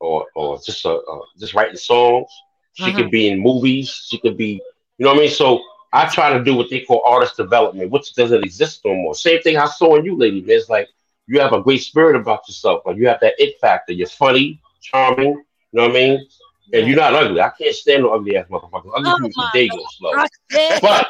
or 0.01 0.27
or 0.35 0.59
just 0.65 0.85
a 0.87 0.91
uh, 0.95 1.21
just 1.39 1.55
writing 1.55 1.77
songs. 1.77 2.31
She 2.75 2.93
Uh-huh. 2.93 2.95
could 2.95 3.11
be 3.11 3.29
in 3.29 3.41
movies. 3.41 3.91
She 4.09 4.19
could 4.19 4.37
be, 4.39 4.63
you 4.99 5.05
know 5.05 5.11
what 5.13 5.19
I 5.19 5.23
mean? 5.23 5.31
So 5.31 5.61
I 5.93 6.07
try 6.09 6.33
to 6.37 6.45
do 6.45 6.55
what 6.57 6.71
they 6.71 6.81
call 6.81 7.03
artist 7.07 7.37
development, 7.37 7.91
which 7.91 8.15
doesn't 8.15 8.45
exist 8.45 8.83
no 8.85 8.95
more. 8.95 9.15
Same 9.15 9.41
thing 9.43 9.57
I 9.59 9.67
saw 9.67 9.97
in 9.97 10.05
you, 10.05 10.17
lady. 10.17 10.41
man. 10.43 10.57
It's 10.57 10.69
like 10.69 10.89
you 11.27 11.41
have 11.41 11.53
a 11.53 11.63
great 11.63 11.83
spirit 11.83 12.17
about 12.17 12.49
yourself. 12.49 12.83
Like 12.87 12.97
you 12.99 13.09
have 13.09 13.21
that 13.21 13.35
it 13.39 13.59
factor. 13.61 13.93
You're 13.93 14.09
funny, 14.09 14.61
charming. 14.83 15.35
You 15.35 15.45
know 15.73 15.83
what 15.89 15.91
I 15.91 15.95
mean? 15.95 16.27
And 16.73 16.87
you're 16.87 16.97
not 16.97 17.15
ugly. 17.15 17.41
I 17.41 17.51
can't 17.59 17.75
stand 17.75 18.03
no 18.05 18.15
ugly 18.15 18.37
ass 18.37 18.47
motherfuckers. 18.51 18.93
Ugly 18.97 19.13
Oh 19.13 19.19
people 19.21 19.49
they 19.53 19.69
go 19.71 19.85
slow. 19.87 20.27
But 20.81 21.07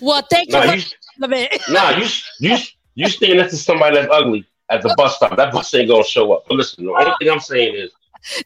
well, 0.00 0.22
thank 0.30 0.48
you. 0.48 0.58
Nah, 0.60 0.66
for 0.66 0.74
you- 0.76 1.58
nah, 1.68 1.90
you 1.90 2.06
you 2.40 2.56
you 2.94 3.08
stand 3.08 3.38
next 3.38 3.52
to 3.52 3.56
somebody 3.58 3.96
that's 3.96 4.12
ugly 4.12 4.46
at 4.70 4.82
the 4.82 4.94
bus 4.96 5.16
stop. 5.16 5.36
That 5.36 5.52
bus 5.52 5.72
ain't 5.74 5.88
gonna 5.88 6.04
show 6.04 6.32
up. 6.32 6.44
But 6.48 6.56
listen, 6.56 6.84
the 6.84 6.92
only 6.92 7.12
thing 7.18 7.30
I'm 7.30 7.40
saying 7.40 7.74
is 7.74 7.90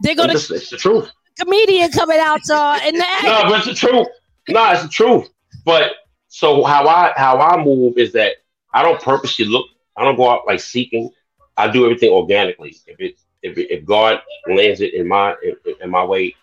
They're 0.01 0.15
gonna 0.15 0.35
it's, 0.35 0.51
it's 0.51 0.71
the 0.71 0.77
truth. 0.77 1.11
comedian 1.39 1.91
coming 1.91 2.19
out, 2.21 2.41
y'all, 2.49 2.79
in 2.87 2.97
the 2.97 3.05
No, 3.25 3.45
but 3.45 3.59
it's 3.59 3.67
the 3.67 3.75
truth. 3.75 4.09
No, 4.49 4.71
it's 4.73 4.83
the 4.83 4.89
truth. 4.89 5.29
But 5.65 5.93
so 6.29 6.65
how 6.65 6.87
I 6.87 7.13
how 7.17 7.39
I 7.39 7.63
move 7.63 7.99
is 7.99 8.13
that 8.13 8.37
I 8.75 8.83
don't 8.83 9.01
purposely 9.01 9.47
look. 9.47 9.67
I 9.97 10.05
don't 10.05 10.17
go 10.17 10.31
out 10.31 10.47
like 10.47 10.61
seeking. 10.61 11.11
I 11.57 11.69
do 11.71 11.85
everything 11.85 12.11
organically. 12.11 12.77
If 12.87 13.01
it 13.01 13.17
if 13.43 13.59
it, 13.59 13.71
if 13.71 13.85
God 13.85 14.21
lands 14.49 14.81
it 14.81 14.95
in 14.95 15.09
my 15.09 15.35
in, 15.43 15.75
in 15.83 15.91
my 15.91 16.05
way, 16.05 16.35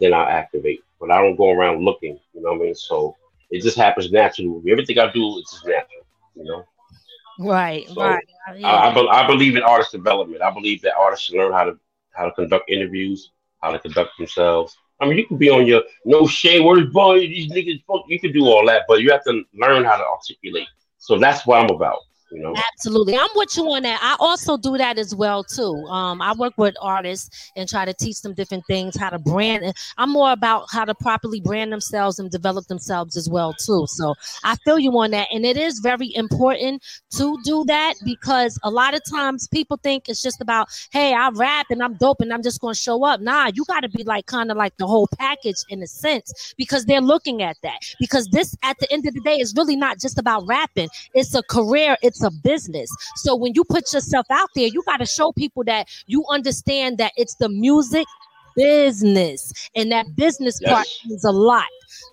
then 0.00 0.12
I 0.12 0.30
activate. 0.30 0.82
But 1.00 1.10
I 1.10 1.20
don't 1.20 1.36
go 1.36 1.50
around 1.50 1.84
looking. 1.84 2.18
You 2.32 2.42
know 2.42 2.52
what 2.52 2.60
I 2.60 2.64
mean? 2.64 2.74
So 2.74 3.16
it 3.50 3.62
just 3.62 3.76
happens 3.76 4.10
naturally. 4.10 4.70
Everything 4.70 4.98
I 4.98 5.10
do 5.12 5.38
is 5.38 5.50
just 5.50 5.66
natural. 5.66 6.06
You 6.34 6.44
know. 6.44 6.64
Right, 7.38 7.88
So, 7.88 8.00
right. 8.00 8.24
I, 8.62 8.90
I, 8.90 8.94
be- 8.94 9.08
I 9.10 9.26
believe 9.26 9.56
in 9.56 9.62
artist 9.62 9.92
development. 9.92 10.42
I 10.42 10.50
believe 10.52 10.80
that 10.82 10.94
artists 10.96 11.26
should 11.26 11.36
learn 11.36 11.52
how 11.52 11.64
to 11.64 11.78
how 12.12 12.26
to 12.26 12.32
conduct 12.32 12.70
interviews, 12.70 13.30
how 13.60 13.72
to 13.72 13.78
conduct 13.78 14.10
themselves. 14.18 14.76
I 15.00 15.06
mean, 15.06 15.18
you 15.18 15.26
can 15.26 15.36
be 15.36 15.50
on 15.50 15.66
your 15.66 15.82
no 16.04 16.26
shade, 16.26 16.60
where's 16.60 16.88
boy? 16.90 17.20
These 17.20 17.50
niggas. 17.50 17.82
You 18.08 18.20
can 18.20 18.32
do 18.32 18.46
all 18.46 18.64
that, 18.66 18.82
but 18.86 19.00
you 19.00 19.10
have 19.10 19.24
to 19.24 19.42
learn 19.54 19.84
how 19.84 19.96
to 19.96 20.04
articulate. 20.04 20.68
So 20.98 21.18
that's 21.18 21.46
what 21.46 21.60
I'm 21.60 21.70
about. 21.70 21.98
You 22.34 22.42
know. 22.42 22.54
Absolutely. 22.72 23.16
I'm 23.16 23.28
with 23.36 23.56
you 23.56 23.64
on 23.70 23.82
that. 23.82 24.00
I 24.02 24.16
also 24.18 24.56
do 24.56 24.76
that 24.76 24.98
as 24.98 25.14
well 25.14 25.44
too. 25.44 25.72
Um, 25.88 26.20
I 26.20 26.32
work 26.32 26.54
with 26.56 26.74
artists 26.82 27.52
and 27.54 27.68
try 27.68 27.84
to 27.84 27.94
teach 27.94 28.22
them 28.22 28.34
different 28.34 28.64
things, 28.66 28.96
how 28.96 29.10
to 29.10 29.20
brand. 29.20 29.72
I'm 29.98 30.10
more 30.10 30.32
about 30.32 30.66
how 30.72 30.84
to 30.84 30.96
properly 30.96 31.40
brand 31.40 31.72
themselves 31.72 32.18
and 32.18 32.28
develop 32.30 32.66
themselves 32.66 33.16
as 33.16 33.28
well 33.28 33.52
too. 33.52 33.86
So 33.88 34.14
I 34.42 34.56
feel 34.64 34.80
you 34.80 34.90
on 34.98 35.12
that. 35.12 35.28
And 35.32 35.46
it 35.46 35.56
is 35.56 35.78
very 35.78 36.12
important 36.16 36.82
to 37.16 37.38
do 37.44 37.64
that 37.66 37.94
because 38.04 38.58
a 38.64 38.70
lot 38.70 38.94
of 38.94 39.02
times 39.08 39.46
people 39.46 39.78
think 39.84 40.08
it's 40.08 40.20
just 40.20 40.40
about, 40.40 40.66
hey, 40.90 41.14
I 41.14 41.28
rap 41.28 41.66
and 41.70 41.84
I'm 41.84 41.94
dope 41.94 42.20
and 42.20 42.32
I'm 42.32 42.42
just 42.42 42.60
gonna 42.60 42.74
show 42.74 43.04
up. 43.04 43.20
Nah, 43.20 43.52
you 43.54 43.64
gotta 43.68 43.88
be 43.88 44.02
like 44.02 44.26
kind 44.26 44.50
of 44.50 44.56
like 44.56 44.76
the 44.78 44.88
whole 44.88 45.08
package 45.20 45.58
in 45.68 45.80
a 45.84 45.86
sense 45.86 46.54
because 46.58 46.84
they're 46.84 47.00
looking 47.00 47.42
at 47.42 47.56
that. 47.62 47.78
Because 48.00 48.26
this 48.32 48.56
at 48.64 48.76
the 48.80 48.92
end 48.92 49.06
of 49.06 49.14
the 49.14 49.20
day 49.20 49.36
is 49.36 49.54
really 49.56 49.76
not 49.76 50.00
just 50.00 50.18
about 50.18 50.44
rapping, 50.48 50.88
it's 51.14 51.32
a 51.36 51.42
career, 51.44 51.96
it's 52.02 52.23
a 52.24 52.30
business. 52.42 52.90
So 53.16 53.36
when 53.36 53.52
you 53.54 53.64
put 53.64 53.92
yourself 53.92 54.26
out 54.30 54.48
there, 54.54 54.66
you 54.66 54.82
got 54.86 54.96
to 54.98 55.06
show 55.06 55.32
people 55.32 55.62
that 55.64 55.88
you 56.06 56.24
understand 56.30 56.98
that 56.98 57.12
it's 57.16 57.36
the 57.36 57.48
music 57.48 58.06
business 58.56 59.52
and 59.74 59.90
that 59.92 60.06
business 60.16 60.60
part 60.64 60.86
Yes. 60.86 61.00
means 61.06 61.24
a 61.24 61.32
lot. 61.32 61.64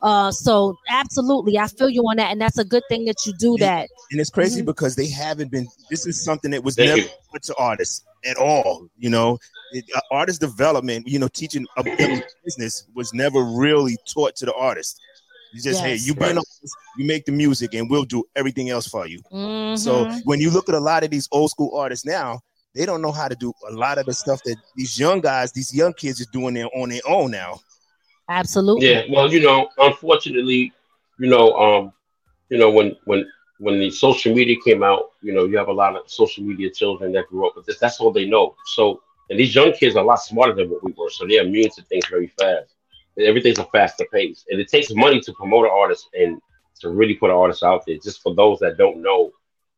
Uh, 0.02 0.32
so 0.32 0.76
absolutely, 0.90 1.58
I 1.58 1.68
feel 1.68 1.90
you 1.90 2.02
on 2.04 2.18
that, 2.18 2.32
and 2.32 2.42
that's 2.42 2.58
a 2.58 2.66
good 2.66 2.84
thing 2.90 3.06
that 3.06 3.26
you 3.26 3.34
do 3.34 3.58
that. 3.58 3.88
And 4.12 4.20
it's 4.20 4.30
crazy 4.30 4.62
because 4.62 4.96
they 4.96 5.08
haven't 5.08 5.52
been. 5.52 5.68
This 5.90 6.06
is 6.06 6.24
something 6.24 6.52
that 6.52 6.64
was 6.64 6.76
Thank 6.76 6.90
never 6.90 7.02
you. 7.02 7.10
put 7.32 7.44
to 7.44 7.56
artists 7.56 8.04
at 8.26 8.38
all. 8.38 8.88
You 8.98 9.10
know, 9.10 9.38
it, 9.74 9.86
uh, 9.96 10.02
artist 10.12 10.42
development. 10.42 11.08
You 11.08 11.20
know, 11.20 11.28
teaching 11.28 11.66
a 11.78 11.84
business 12.44 12.88
was 12.96 13.14
never 13.14 13.44
really 13.44 13.98
taught 14.12 14.36
to 14.38 14.46
the 14.46 14.54
artist. 14.54 15.00
You 15.54 15.62
just 15.62 15.82
hey, 15.82 15.96
you 15.96 16.14
be 16.16 16.26
an 16.26 16.40
you 16.98 17.06
make 17.06 17.26
the 17.26 17.32
music, 17.32 17.74
and 17.74 17.90
we'll 17.90 18.06
do 18.06 18.24
everything 18.36 18.70
else 18.70 18.88
for 18.88 19.08
you. 19.08 19.22
So 19.76 20.06
Mhm. 20.06 20.22
when 20.26 20.40
you 20.40 20.50
look 20.50 20.70
at 20.70 20.76
a 20.76 20.80
lot 20.80 21.04
of 21.04 21.10
these 21.10 21.28
old 21.32 21.50
school 21.52 21.76
artists 21.76 22.06
now, 22.06 22.42
they 22.74 22.86
don't 22.86 23.02
know 23.02 23.12
how 23.12 23.28
to 23.28 23.36
do 23.36 23.54
a 23.70 23.74
lot 23.74 23.98
of 23.98 24.06
the 24.06 24.14
stuff 24.14 24.42
that 24.44 24.58
these 24.76 24.98
young 25.00 25.20
guys, 25.22 25.52
these 25.52 25.74
young 25.74 25.94
kids, 25.94 26.22
are 26.22 26.32
doing 26.32 26.54
their 26.54 26.68
on 26.76 26.90
their 26.90 27.02
own 27.08 27.32
now. 27.32 27.60
Absolutely. 28.30 28.88
Yeah, 28.88 29.04
well, 29.10 29.32
you 29.32 29.42
know, 29.42 29.70
unfortunately, 29.78 30.72
you 31.20 31.30
know, 31.30 31.54
um, 31.54 31.94
you 32.50 32.58
know, 32.58 32.70
when 32.70 32.96
when 33.06 33.30
when 33.60 33.80
the 33.80 33.92
social 33.92 34.34
media 34.34 34.56
came 34.66 34.84
out, 34.84 35.12
you 35.22 35.34
know, 35.34 35.46
you 35.46 35.58
have 35.58 35.68
a 35.68 35.74
lot 35.74 35.96
of 35.96 36.10
social 36.10 36.44
media 36.44 36.70
children 36.72 37.12
that 37.14 37.28
grew 37.28 37.48
up 37.48 37.56
with 37.56 37.66
this. 37.66 37.78
That's 37.80 38.00
all 38.00 38.12
they 38.12 38.26
know. 38.26 38.56
So, 38.74 39.02
and 39.30 39.38
these 39.38 39.54
young 39.54 39.74
kids 39.74 39.96
are 39.96 40.04
a 40.04 40.08
lot 40.08 40.22
smarter 40.22 40.54
than 40.56 40.70
what 40.70 40.84
we 40.84 40.94
were, 40.98 41.10
so 41.10 41.28
they're 41.28 41.44
immune 41.44 41.70
to 41.76 41.82
things 41.84 42.06
very 42.08 42.28
fast. 42.28 42.74
Everything's 43.20 43.60
a 43.60 43.66
faster 43.66 44.06
pace, 44.12 44.46
and 44.50 44.60
it 44.60 44.70
takes 44.70 44.94
money 44.94 45.20
to 45.22 45.34
promote 45.34 45.66
an 45.66 45.72
artist 45.74 46.08
and 46.14 46.42
to 46.80 46.90
really 46.90 47.16
put 47.16 47.30
an 47.30 47.36
artist 47.36 47.64
out 47.64 47.84
there. 47.86 47.98
Just 48.04 48.22
for 48.22 48.34
those 48.34 48.60
that 48.60 48.78
don't 48.78 49.02
know, 49.02 49.32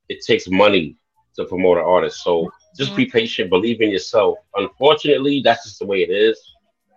it 0.09 0.23
takes 0.25 0.47
money 0.47 0.97
to 1.35 1.45
promote 1.45 1.77
an 1.77 1.83
artist. 1.83 2.23
So 2.23 2.51
just 2.75 2.95
be 2.95 3.05
mm-hmm. 3.05 3.17
patient, 3.17 3.49
believe 3.49 3.81
in 3.81 3.89
yourself. 3.89 4.37
Unfortunately, 4.55 5.41
that's 5.43 5.63
just 5.63 5.79
the 5.79 5.85
way 5.85 6.03
it 6.03 6.11
is. 6.11 6.39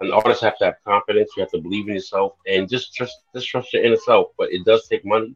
An 0.01 0.13
artist 0.13 0.43
have 0.43 0.59
to 0.59 0.67
have 0.67 0.77
confidence. 0.85 1.31
You 1.37 1.43
have 1.43 1.51
to 1.53 1.59
believe 1.59 1.89
in 1.89 1.95
yourself 1.95 2.35
and 2.47 2.69
just 2.69 2.95
trust, 2.95 3.17
just 3.35 3.49
trust 3.49 3.73
your 3.73 3.83
inner 3.83 3.97
self. 3.97 4.29
But 4.37 4.53
it 4.53 4.65
does 4.65 4.87
take 4.89 5.05
money. 5.05 5.35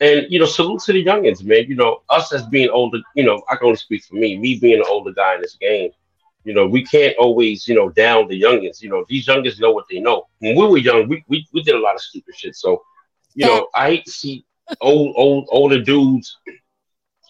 And 0.00 0.26
you 0.28 0.38
know, 0.38 0.44
salute 0.44 0.82
to 0.82 0.92
the 0.92 1.04
youngins, 1.04 1.42
man. 1.42 1.64
You 1.68 1.76
know, 1.76 2.02
us 2.10 2.32
as 2.32 2.46
being 2.46 2.68
older, 2.68 2.98
you 3.14 3.24
know, 3.24 3.42
I 3.48 3.56
can 3.56 3.66
only 3.66 3.78
speak 3.78 4.04
for 4.04 4.16
me. 4.16 4.36
Me 4.36 4.58
being 4.58 4.80
an 4.80 4.86
older 4.88 5.12
guy 5.12 5.36
in 5.36 5.40
this 5.40 5.56
game, 5.56 5.90
you 6.46 6.54
know, 6.54 6.64
we 6.64 6.84
can't 6.84 7.16
always, 7.18 7.66
you 7.66 7.74
know, 7.74 7.88
down 7.88 8.28
the 8.28 8.40
youngins. 8.40 8.80
You 8.80 8.88
know, 8.88 9.04
these 9.08 9.26
youngins 9.26 9.58
know 9.58 9.72
what 9.72 9.86
they 9.90 9.98
know. 9.98 10.28
When 10.38 10.54
we 10.54 10.68
were 10.68 10.78
young, 10.78 11.08
we 11.08 11.24
we, 11.26 11.44
we 11.52 11.60
did 11.64 11.74
a 11.74 11.80
lot 11.80 11.96
of 11.96 12.00
stupid 12.00 12.36
shit. 12.36 12.54
So, 12.54 12.84
you 13.34 13.46
know, 13.46 13.68
I 13.74 13.88
hate 13.88 14.04
to 14.04 14.12
see 14.12 14.46
old 14.80 15.14
old 15.16 15.48
older 15.50 15.82
dudes. 15.82 16.38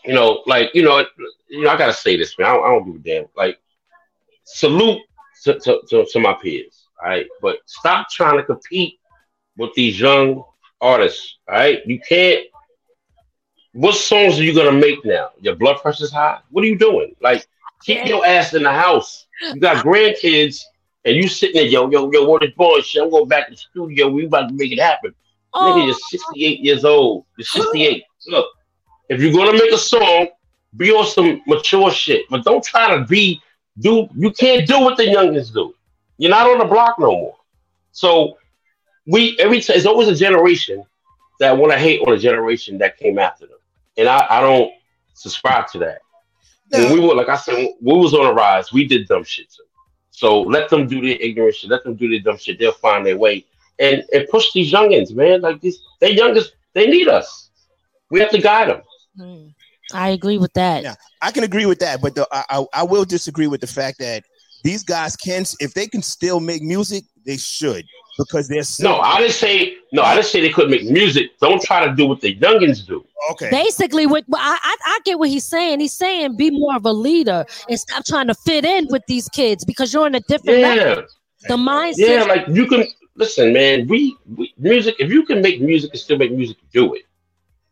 You 0.05 0.13
know, 0.13 0.43
like 0.45 0.69
you 0.75 0.83
know, 0.83 1.03
you 1.49 1.63
know, 1.63 1.71
I 1.71 1.79
gotta 1.79 1.95
say 1.95 2.19
this, 2.19 2.39
man. 2.39 2.47
I 2.47 2.53
don't, 2.53 2.65
I 2.65 2.69
don't 2.69 2.85
give 2.85 2.95
a 2.97 2.99
damn. 2.99 3.29
Like, 3.35 3.59
salute 4.45 5.01
to, 5.45 5.59
to, 5.61 5.81
to, 5.89 6.05
to 6.05 6.21
my 6.21 6.35
peers, 6.35 6.87
all 7.03 7.09
right? 7.09 7.27
But 7.41 7.61
stop 7.65 8.11
trying 8.11 8.37
to 8.37 8.45
compete 8.45 9.01
with 9.57 9.73
these 9.75 9.99
young 9.99 10.45
artists, 10.79 11.39
all 11.49 11.55
right? 11.55 11.81
You 11.87 11.99
can't. 12.07 12.45
What 13.73 13.95
songs 13.95 14.39
are 14.39 14.45
you 14.45 14.55
gonna 14.55 14.73
make 14.73 15.07
now? 15.07 15.31
Your 15.41 15.57
blood 15.57 15.81
pressure's 15.81 16.13
high. 16.13 16.41
What 16.51 16.65
are 16.65 16.69
you 16.69 16.77
doing? 16.77 17.17
Like, 17.23 17.47
keep 17.83 18.07
your 18.07 18.25
ass 18.27 18.55
in 18.55 18.63
the 18.63 18.73
house. 18.73 19.27
You 19.43 19.61
got 19.61 19.85
grandkids, 19.85 20.63
and 21.05 21.15
you 21.17 21.29
sitting 21.29 21.57
there, 21.57 21.67
yo, 21.67 21.91
yo, 21.91 22.11
yo, 22.11 22.27
what 22.27 22.43
is 22.43 22.51
boy 22.53 22.81
shit? 22.81 23.03
I'm 23.03 23.11
going 23.11 23.29
back 23.29 23.47
to 23.47 23.53
the 23.53 23.57
studio. 23.57 24.09
We 24.09 24.27
about 24.27 24.49
to 24.49 24.55
make 24.55 24.73
it 24.73 24.81
happen. 24.81 25.15
Nigga, 25.55 25.87
you're 25.87 25.95
68 26.11 26.61
years 26.61 26.85
old. 26.85 27.25
You're 27.37 27.45
68. 27.47 28.03
Look, 28.29 28.47
if 29.09 29.21
you're 29.21 29.33
gonna 29.33 29.53
make 29.53 29.73
a 29.73 29.79
song, 29.79 30.29
be 30.77 30.91
on 30.91 31.07
some 31.07 31.41
mature 31.47 31.91
shit, 31.91 32.27
but 32.29 32.45
don't 32.45 32.63
try 32.63 32.95
to 32.97 33.05
be 33.05 33.41
do. 33.79 34.09
You 34.15 34.33
can't 34.33 34.67
do 34.67 34.81
what 34.81 34.97
the 34.97 35.05
youngins 35.05 35.53
do. 35.53 35.75
You're 36.19 36.31
not 36.31 36.51
on 36.51 36.59
the 36.59 36.65
block 36.65 36.99
no 36.99 37.13
more. 37.13 37.37
So 37.93 38.37
we 39.07 39.39
every 39.39 39.61
time 39.61 39.77
it's 39.77 39.87
always 39.87 40.09
a 40.09 40.15
generation 40.15 40.85
that 41.41 41.57
want 41.57 41.73
to 41.73 41.79
hate 41.79 42.01
on 42.07 42.13
a 42.13 42.19
generation 42.19 42.79
that 42.79 42.99
came 42.99 43.19
after 43.19 43.47
them, 43.47 43.59
and 43.97 44.09
I, 44.09 44.27
I 44.29 44.41
don't 44.41 44.73
subscribe 45.15 45.69
to 45.69 45.79
that. 45.79 46.01
When 46.71 46.93
we 46.93 47.01
were 47.01 47.15
like 47.15 47.29
I 47.29 47.37
said, 47.37 47.69
we 47.81 47.93
was 47.95 48.15
on 48.15 48.27
a 48.27 48.33
rise. 48.33 48.73
We 48.73 48.87
did 48.87 49.07
dumb 49.09 49.25
shit 49.25 49.51
too. 49.51 49.63
So 50.11 50.41
let 50.43 50.71
them 50.71 50.87
do 50.87 51.01
their 51.01 51.17
ignorant 51.21 51.55
shit. 51.55 51.71
Let 51.71 51.85
them 51.85 51.95
do 51.95 52.09
their 52.09 52.21
dumb 52.21 52.39
shit. 52.39 52.59
They'll 52.59 52.73
find 52.73 53.07
their 53.07 53.19
way 53.19 53.45
and 53.79 54.05
and 54.13 54.29
push 54.29 54.53
these 54.53 54.73
youngins, 54.73 55.15
man. 55.15 55.41
Like 55.41 55.61
these, 55.61 55.79
they 56.01 56.13
youngest. 56.13 56.55
They 56.75 56.87
need 56.87 57.09
us. 57.09 57.51
We 58.11 58.21
have 58.21 58.31
to 58.31 58.41
guide 58.41 58.69
them. 58.69 58.83
Mm. 59.19 59.55
I 59.93 60.11
agree 60.11 60.39
with 60.39 60.53
that. 60.55 60.83
Yeah, 60.83 60.95
I 61.23 61.31
can 61.31 61.45
agree 61.45 61.67
with 61.67 61.79
that, 61.79 62.03
but 62.03 62.15
the, 62.15 62.27
I, 62.33 62.45
I 62.51 62.67
I 62.75 62.83
will 62.83 63.05
disagree 63.05 63.47
with 63.47 63.61
the 63.61 63.67
fact 63.67 63.99
that 64.01 64.25
these 64.65 64.83
guys 64.83 65.15
can, 65.17 65.45
if 65.61 65.75
they 65.75 65.87
can 65.87 66.03
still 66.03 66.41
make 66.41 66.63
music, 66.63 67.05
they 67.25 67.37
should 67.37 67.85
because 68.19 68.49
they're 68.49 68.63
so 68.63 68.85
No, 68.85 68.99
I 69.01 69.19
didn't 69.21 69.35
say 69.35 69.77
no. 69.93 70.03
I 70.03 70.15
didn't 70.15 70.27
say 70.27 70.41
they 70.41 70.51
couldn't 70.51 70.71
make 70.71 70.85
music. 70.91 71.31
Don't 71.41 71.63
try 71.63 71.87
to 71.87 71.95
do 71.95 72.07
what 72.07 72.21
the 72.21 72.35
youngins 72.37 72.87
do. 72.87 73.05
Okay. 73.33 73.51
Basically, 73.51 74.07
what 74.07 74.25
I, 74.35 74.59
I 74.63 74.77
I 74.87 74.99
get 75.05 75.19
what 75.19 75.29
he's 75.29 75.45
saying. 75.45 75.81
He's 75.81 75.93
saying 75.95 76.37
be 76.37 76.51
more 76.51 76.77
of 76.77 76.85
a 76.85 76.93
leader 76.93 77.45
and 77.69 77.79
stop 77.79 78.05
trying 78.05 78.29
to 78.29 78.35
fit 78.35 78.65
in 78.65 78.87
with 78.91 79.03
these 79.07 79.29
kids 79.29 79.65
because 79.65 79.93
you're 79.93 80.07
in 80.07 80.15
a 80.15 80.21
different 80.21 80.59
Yeah. 80.61 80.75
level. 80.75 81.05
The 81.49 81.57
mindset. 81.57 81.95
Yeah, 81.99 82.23
like 82.25 82.47
you 82.49 82.67
can 82.67 82.85
listen, 83.17 83.53
man. 83.53 83.87
We, 83.87 84.17
we 84.37 84.53
music. 84.59 84.97
If 84.99 85.11
you 85.13 85.25
can 85.25 85.41
make 85.43 85.61
music 85.61 85.91
and 85.93 86.01
still 86.01 86.19
make 86.19 86.33
music, 86.33 86.57
do 86.73 86.95
it. 86.95 87.03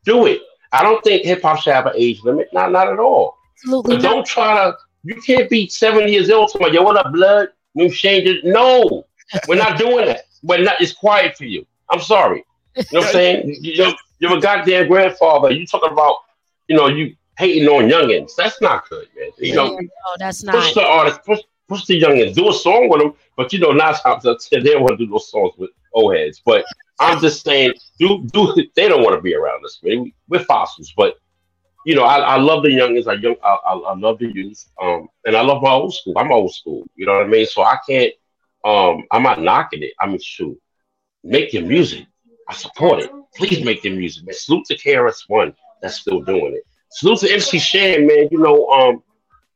Do 0.04 0.26
it. 0.26 0.40
I 0.72 0.82
don't 0.82 1.02
think 1.04 1.24
hip 1.24 1.42
hop 1.42 1.60
should 1.60 1.72
have 1.72 1.86
an 1.86 1.92
age 1.96 2.22
limit. 2.22 2.48
Not 2.52 2.70
not 2.72 2.88
at 2.92 2.98
all. 2.98 3.36
Absolutely 3.56 3.96
But 3.96 4.02
not. 4.02 4.10
don't 4.12 4.26
try 4.26 4.54
to 4.64 4.76
You 5.04 5.20
can't 5.22 5.48
be 5.50 5.68
seven 5.68 6.08
years 6.08 6.30
old 6.30 6.48
talking 6.52 6.66
about, 6.66 6.74
yo, 6.74 6.82
what 6.82 6.96
up, 6.96 7.12
blood? 7.12 7.48
New 7.74 7.90
changes. 7.90 8.36
No, 8.44 9.04
we're 9.48 9.56
not 9.56 9.78
doing 9.78 10.06
that. 10.06 10.22
We're 10.44 10.62
not, 10.62 10.80
it's 10.80 10.92
quiet 10.92 11.36
for 11.36 11.44
you. 11.44 11.66
I'm 11.90 12.00
sorry. 12.00 12.44
You 12.76 12.84
know 12.92 13.00
what 13.00 13.06
I'm 13.06 13.12
saying? 13.12 13.56
You're, 13.62 13.94
you're 14.18 14.38
a 14.38 14.40
goddamn 14.40 14.88
grandfather. 14.88 15.50
You 15.50 15.66
talking 15.66 15.90
about, 15.90 16.16
you 16.68 16.76
know, 16.76 16.86
you 16.88 17.16
hating 17.36 17.68
on 17.68 17.88
youngins. 17.88 18.32
That's 18.36 18.60
not 18.60 18.88
good, 18.88 19.08
man. 19.16 19.30
You 19.38 19.54
know, 19.54 19.76
no, 19.76 19.88
that's 20.18 20.42
push 20.44 20.52
not. 20.52 20.74
the 20.74 20.82
artist, 20.86 21.20
push, 21.24 21.40
push 21.68 21.84
the 21.86 22.00
youngins, 22.00 22.34
do 22.34 22.48
a 22.48 22.52
song 22.52 22.88
with 22.88 23.00
them. 23.00 23.14
But 23.36 23.52
you 23.52 23.58
know, 23.58 23.72
nine 23.72 23.94
times 23.94 24.24
out 24.24 24.36
of 24.36 24.42
ten, 24.44 24.62
they 24.62 24.72
don't 24.72 24.82
want 24.82 24.98
to 24.98 25.04
do 25.04 25.10
those 25.10 25.30
songs 25.30 25.52
with 25.58 25.70
old 25.92 26.14
heads. 26.14 26.40
But 26.44 26.64
I'm 27.00 27.20
just 27.20 27.44
saying, 27.44 27.74
do 27.98 28.24
do. 28.32 28.54
They 28.76 28.88
don't 28.88 29.02
want 29.02 29.16
to 29.16 29.22
be 29.22 29.34
around 29.34 29.64
us, 29.64 29.80
man. 29.82 30.02
We, 30.02 30.14
we're 30.28 30.44
fossils, 30.44 30.92
but 30.96 31.18
you 31.84 31.94
know, 31.94 32.04
I, 32.04 32.18
I 32.18 32.36
love 32.36 32.62
the 32.62 32.70
youngins. 32.70 33.06
I 33.06 33.14
young, 33.14 33.36
I, 33.42 33.58
I, 33.66 33.74
I 33.74 33.94
love 33.94 34.18
the 34.18 34.32
youth. 34.32 34.64
Um, 34.80 35.08
and 35.26 35.36
I 35.36 35.42
love 35.42 35.62
my 35.62 35.70
old 35.70 35.94
school. 35.94 36.14
I'm 36.16 36.32
old 36.32 36.54
school. 36.54 36.86
You 36.94 37.06
know 37.06 37.12
what 37.12 37.26
I 37.26 37.28
mean? 37.28 37.46
So 37.46 37.62
I 37.62 37.78
can't. 37.86 38.12
Um, 38.64 39.04
I'm 39.10 39.22
not 39.22 39.40
knocking 39.42 39.82
it. 39.82 39.92
I 40.00 40.06
mean, 40.06 40.18
shoot, 40.20 40.58
make 41.22 41.52
your 41.52 41.64
music. 41.64 42.06
I 42.48 42.54
support 42.54 43.00
it. 43.00 43.10
Please 43.36 43.64
make 43.64 43.84
your 43.84 43.94
music, 43.94 44.24
man. 44.26 44.34
Salute 44.34 44.66
to 44.66 44.76
KRS 44.78 45.24
One 45.28 45.54
that's 45.82 45.96
still 45.96 46.20
doing 46.22 46.54
it. 46.54 46.64
Salute 46.90 47.20
to 47.20 47.32
MC 47.32 47.58
Shan, 47.58 48.06
man. 48.06 48.28
You 48.30 48.38
know, 48.38 48.68
um, 48.68 49.02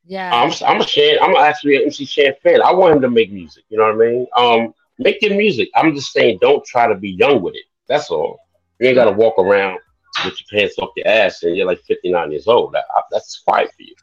Yeah. 0.05 0.31
I'm 0.33 0.53
I'm 0.67 0.81
a 0.81 0.87
Shan. 0.87 1.19
I'm 1.23 1.37
actually 1.37 1.77
an 1.77 1.85
MC 1.85 2.05
Shan 2.05 2.33
fan. 2.43 2.63
I 2.63 2.73
want 2.73 2.97
him 2.97 3.03
to 3.03 3.11
make 3.11 3.33
music. 3.33 3.65
You 3.69 3.79
know 3.79 3.85
what 3.85 3.95
I 3.95 4.11
mean? 4.11 4.27
Um, 4.37 4.75
make 4.99 5.21
your 5.23 5.37
music. 5.37 5.69
I'm 5.75 5.95
just 5.95 6.13
saying, 6.13 6.39
don't 6.41 6.65
try 6.65 6.89
to 6.89 6.95
be 6.95 7.11
young 7.11 7.43
with 7.43 7.55
it. 7.55 7.65
That's 7.89 8.11
all. 8.11 8.39
You 8.81 8.89
ain't 8.89 8.97
got 8.97 9.07
to 9.07 9.13
walk 9.13 9.39
around 9.39 9.79
with 10.25 10.35
your 10.41 10.61
pants 10.61 10.79
off 10.79 10.91
your 10.97 11.07
ass 11.07 11.43
and 11.43 11.57
you're 11.57 11.67
like 11.67 11.81
59 11.81 12.33
years 12.33 12.49
old. 12.49 12.73
That, 12.73 12.85
that's 13.11 13.41
quiet 13.41 13.71
for 13.77 13.83
you. 13.83 13.95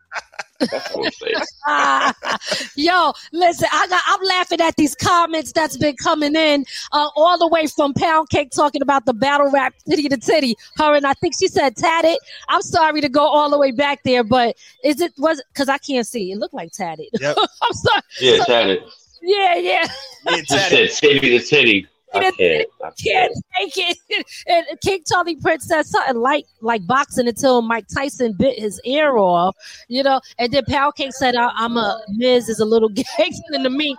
That's 0.59 0.95
what 0.95 1.05
I'm 1.05 1.11
saying. 1.11 2.69
Yo, 2.75 3.11
listen, 3.33 3.67
I 3.71 3.87
got 3.87 4.01
I'm 4.07 4.23
laughing 4.23 4.61
at 4.61 4.75
these 4.77 4.95
comments 4.95 5.51
that's 5.51 5.77
been 5.77 5.95
coming 5.97 6.35
in 6.35 6.65
uh, 6.93 7.09
all 7.15 7.37
the 7.37 7.47
way 7.47 7.67
from 7.67 7.93
Pound 7.93 8.29
Cake 8.29 8.51
talking 8.51 8.81
about 8.81 9.05
the 9.05 9.13
battle 9.13 9.51
rap 9.51 9.73
titty 9.87 10.07
to 10.09 10.17
titty. 10.17 10.55
Her 10.77 10.95
and 10.95 11.05
I 11.05 11.13
think 11.13 11.35
she 11.37 11.47
said 11.47 11.75
tatted. 11.75 12.17
I'm 12.47 12.61
sorry 12.61 13.01
to 13.01 13.09
go 13.09 13.27
all 13.27 13.49
the 13.49 13.57
way 13.57 13.71
back 13.71 14.03
there, 14.03 14.23
but 14.23 14.55
is 14.83 15.01
it 15.01 15.13
was 15.17 15.43
because 15.53 15.67
I 15.67 15.77
can't 15.77 16.07
see. 16.07 16.31
It 16.31 16.37
looked 16.37 16.53
like 16.53 16.71
tatted. 16.71 17.09
Yep. 17.19 17.37
I'm 17.61 17.73
sorry. 17.73 18.01
Yeah, 18.21 18.43
Shannon. 18.45 18.77
Yeah, 19.21 19.55
yeah. 19.55 19.87
You 20.29 20.45
said 20.45 20.89
titty 20.91 21.37
to 21.37 21.45
titty. 21.45 21.87
I 22.13 22.31
can't. 22.31 22.67
I 22.83 22.91
Can't 23.03 23.33
take 23.57 23.73
it. 23.77 23.97
And 24.47 24.65
King 24.81 25.01
Charlie 25.11 25.35
Prince 25.37 25.67
said 25.67 25.85
something 25.85 26.15
like 26.17 26.45
like 26.61 26.85
boxing 26.87 27.27
until 27.27 27.61
Mike 27.61 27.85
Tyson 27.93 28.33
bit 28.37 28.59
his 28.59 28.79
ear 28.85 29.17
off, 29.17 29.55
you 29.87 30.03
know. 30.03 30.21
And 30.37 30.51
then 30.51 30.63
Pound 30.65 30.95
Cake 30.95 31.13
said, 31.13 31.35
I- 31.35 31.51
"I'm 31.55 31.77
a 31.77 31.99
Miz 32.09 32.47
is 32.49 32.59
a 32.59 32.65
little 32.65 32.89
gangster 33.17 33.63
to 33.63 33.69
me." 33.69 33.95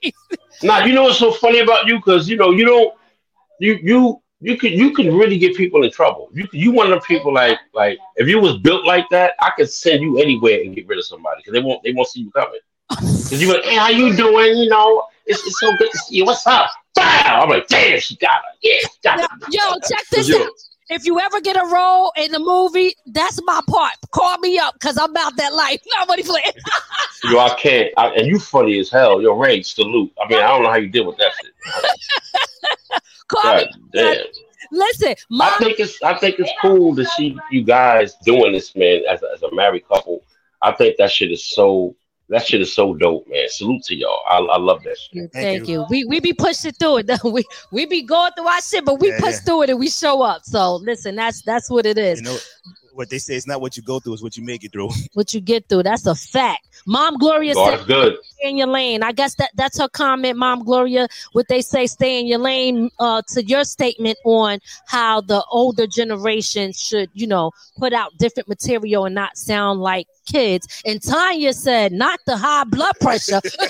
Now 0.62 0.84
you 0.84 0.92
know 0.94 1.04
what's 1.04 1.18
so 1.18 1.32
funny 1.32 1.58
about 1.58 1.86
you 1.86 1.96
because 1.96 2.28
you 2.28 2.36
know 2.36 2.50
you 2.52 2.64
don't 2.64 2.94
you 3.58 3.78
you 3.82 4.22
you 4.40 4.56
can 4.56 4.72
you 4.72 4.92
can 4.94 5.16
really 5.16 5.38
get 5.38 5.56
people 5.56 5.82
in 5.82 5.90
trouble. 5.90 6.28
You 6.32 6.46
you 6.52 6.70
one 6.70 6.92
of 6.92 7.00
the 7.00 7.04
people 7.06 7.34
like 7.34 7.58
like 7.74 7.98
if 8.16 8.28
you 8.28 8.38
was 8.38 8.58
built 8.58 8.84
like 8.86 9.06
that, 9.10 9.32
I 9.40 9.50
could 9.56 9.70
send 9.70 10.02
you 10.02 10.18
anywhere 10.18 10.60
and 10.60 10.74
get 10.74 10.86
rid 10.86 10.98
of 10.98 11.06
somebody 11.06 11.38
because 11.40 11.52
they 11.54 11.60
won't 11.60 11.82
they 11.82 11.92
won't 11.92 12.08
see 12.08 12.20
you 12.20 12.30
coming. 12.30 12.60
Because 12.88 13.42
you 13.42 13.52
like, 13.52 13.64
hey, 13.64 13.76
how 13.76 13.88
you 13.88 14.14
doing? 14.14 14.56
You 14.56 14.68
know, 14.68 15.06
it's, 15.26 15.44
it's 15.46 15.58
so 15.60 15.76
good 15.76 15.90
to 15.90 15.98
see 15.98 16.16
you. 16.16 16.24
What's 16.24 16.46
up? 16.46 16.70
Bow! 16.94 17.40
I'm 17.42 17.48
like, 17.48 17.66
damn, 17.68 17.98
she 18.00 18.16
got 18.16 18.30
her. 18.30 18.58
Yeah, 18.62 18.74
she 18.80 18.88
got 19.02 19.20
her. 19.20 19.28
Yo, 19.50 19.60
check 19.88 20.04
this 20.10 20.28
Yo. 20.28 20.42
out. 20.42 20.50
If 20.90 21.06
you 21.06 21.18
ever 21.18 21.40
get 21.40 21.56
a 21.56 21.66
role 21.66 22.12
in 22.16 22.30
the 22.30 22.38
movie, 22.38 22.94
that's 23.06 23.40
my 23.44 23.60
part. 23.68 23.94
Call 24.10 24.36
me 24.38 24.58
up 24.58 24.74
because 24.74 24.98
I'm 24.98 25.10
about 25.10 25.36
that 25.36 25.54
life. 25.54 25.80
Nobody 25.98 26.22
playing. 26.22 26.44
Yo, 27.24 27.38
I 27.38 27.54
can't. 27.58 27.90
I, 27.96 28.08
and 28.08 28.26
you 28.26 28.38
funny 28.38 28.78
as 28.78 28.90
hell. 28.90 29.22
Yo, 29.22 29.32
Ray, 29.32 29.62
salute. 29.62 30.12
I 30.22 30.28
mean, 30.28 30.40
I 30.40 30.48
don't 30.48 30.62
know 30.62 30.70
how 30.70 30.76
you 30.76 30.88
deal 30.88 31.06
with 31.06 31.16
that 31.16 31.32
shit. 31.42 33.00
Call 33.28 33.42
God 33.42 33.56
me. 33.56 33.90
damn. 33.94 34.24
Listen, 34.70 35.14
I 35.40 35.56
think 35.58 35.78
it's 35.78 36.02
I 36.02 36.14
think 36.14 36.38
it's 36.38 36.50
cool 36.60 36.96
to 36.96 37.04
see 37.04 37.38
you 37.50 37.62
guys 37.62 38.16
doing 38.24 38.52
this, 38.52 38.74
man, 38.74 39.02
as 39.08 39.22
a, 39.22 39.26
as 39.34 39.42
a 39.42 39.54
married 39.54 39.86
couple. 39.86 40.22
I 40.62 40.72
think 40.72 40.96
that 40.98 41.10
shit 41.10 41.30
is 41.30 41.44
so 41.44 41.94
that 42.34 42.46
shit 42.46 42.60
is 42.60 42.74
so 42.74 42.94
dope, 42.94 43.28
man. 43.28 43.48
Salute 43.48 43.84
to 43.84 43.94
y'all. 43.94 44.20
I, 44.28 44.38
I 44.38 44.58
love 44.58 44.82
that 44.82 44.98
shit. 44.98 45.32
Thank, 45.32 45.68
you. 45.68 45.86
We 45.88 46.04
we 46.04 46.18
be 46.18 46.32
pushing 46.32 46.72
through 46.72 46.98
it. 46.98 47.10
We 47.24 47.44
we 47.70 47.86
be 47.86 48.02
going 48.02 48.32
through 48.36 48.48
our 48.48 48.60
shit, 48.60 48.84
but 48.84 48.98
we 48.98 49.10
Yeah, 49.10 49.20
push 49.20 49.34
yeah. 49.34 49.40
through 49.40 49.62
it 49.62 49.70
and 49.70 49.78
we 49.78 49.88
show 49.88 50.22
up. 50.22 50.44
So 50.44 50.76
listen, 50.76 51.14
that's 51.14 51.42
that's 51.42 51.70
what 51.70 51.86
it 51.86 51.96
is. 51.96 52.20
You 52.20 52.24
know 52.24 52.38
what 52.94 53.10
they 53.10 53.18
say? 53.18 53.34
It's 53.34 53.46
not 53.46 53.60
what 53.60 53.76
you 53.76 53.82
go 53.82 54.00
through; 54.00 54.14
it's 54.14 54.22
what 54.22 54.36
you 54.36 54.44
make 54.44 54.64
it 54.64 54.72
through. 54.72 54.90
what 55.14 55.34
you 55.34 55.40
get 55.40 55.68
through. 55.68 55.82
That's 55.82 56.06
a 56.06 56.14
fact. 56.14 56.66
Mom 56.86 57.16
Gloria 57.16 57.54
God 57.54 57.78
said, 57.78 57.86
good. 57.86 58.16
"Stay 58.38 58.50
in 58.50 58.56
your 58.56 58.68
lane." 58.68 59.02
I 59.02 59.12
guess 59.12 59.34
that 59.36 59.50
that's 59.54 59.78
her 59.78 59.88
comment, 59.88 60.38
Mom 60.38 60.64
Gloria. 60.64 61.08
What 61.32 61.48
they 61.48 61.60
say, 61.60 61.86
"Stay 61.86 62.20
in 62.20 62.26
your 62.26 62.38
lane." 62.38 62.90
Uh, 62.98 63.22
to 63.28 63.44
your 63.44 63.64
statement 63.64 64.18
on 64.24 64.58
how 64.86 65.20
the 65.20 65.44
older 65.50 65.86
generation 65.86 66.72
should, 66.72 67.10
you 67.12 67.26
know, 67.26 67.50
put 67.78 67.92
out 67.92 68.12
different 68.18 68.48
material 68.48 69.04
and 69.04 69.14
not 69.14 69.36
sound 69.36 69.80
like 69.80 70.06
kids. 70.26 70.82
And 70.84 71.02
Tanya 71.02 71.52
said, 71.52 71.92
"Not 71.92 72.20
the 72.26 72.36
high 72.36 72.64
blood 72.64 72.94
pressure." 73.00 73.40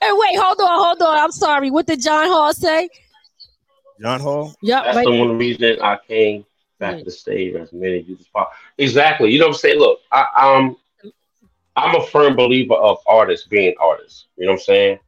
and 0.00 0.18
wait, 0.18 0.38
hold 0.38 0.60
on, 0.60 0.84
hold 0.84 1.02
on. 1.02 1.18
I'm 1.18 1.32
sorry. 1.32 1.70
What 1.70 1.86
did 1.86 2.00
John 2.00 2.28
Hall 2.28 2.52
say? 2.52 2.88
John 4.00 4.20
Hall. 4.20 4.54
Yep, 4.62 4.84
That's 4.84 4.96
right. 4.96 5.06
the 5.06 5.18
one 5.18 5.38
reason 5.38 5.80
I 5.82 5.98
came 6.06 6.44
back 6.78 6.98
to 6.98 7.04
the 7.04 7.10
stage 7.10 7.54
as 7.54 7.72
many 7.72 8.00
of 8.00 8.08
you 8.08 8.16
as 8.18 8.26
possible. 8.26 8.52
Exactly. 8.78 9.30
You 9.30 9.38
know 9.38 9.46
what 9.46 9.54
I'm 9.54 9.58
saying? 9.58 9.78
Look, 9.78 10.00
I, 10.10 10.26
I'm 10.36 10.76
I'm 11.76 11.96
a 11.96 12.06
firm 12.06 12.36
believer 12.36 12.74
of 12.74 12.98
artists 13.06 13.46
being 13.46 13.74
artists. 13.80 14.26
You 14.36 14.46
know 14.46 14.52
what 14.52 14.60
I'm 14.60 14.64
saying? 14.64 14.98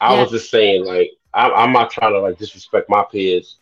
I 0.00 0.20
was 0.20 0.30
just 0.30 0.50
saying, 0.50 0.84
like, 0.84 1.10
I'm, 1.32 1.52
I'm 1.54 1.72
not 1.72 1.90
trying 1.90 2.12
to 2.12 2.20
like 2.20 2.38
disrespect 2.38 2.88
my 2.88 3.04
peers. 3.10 3.58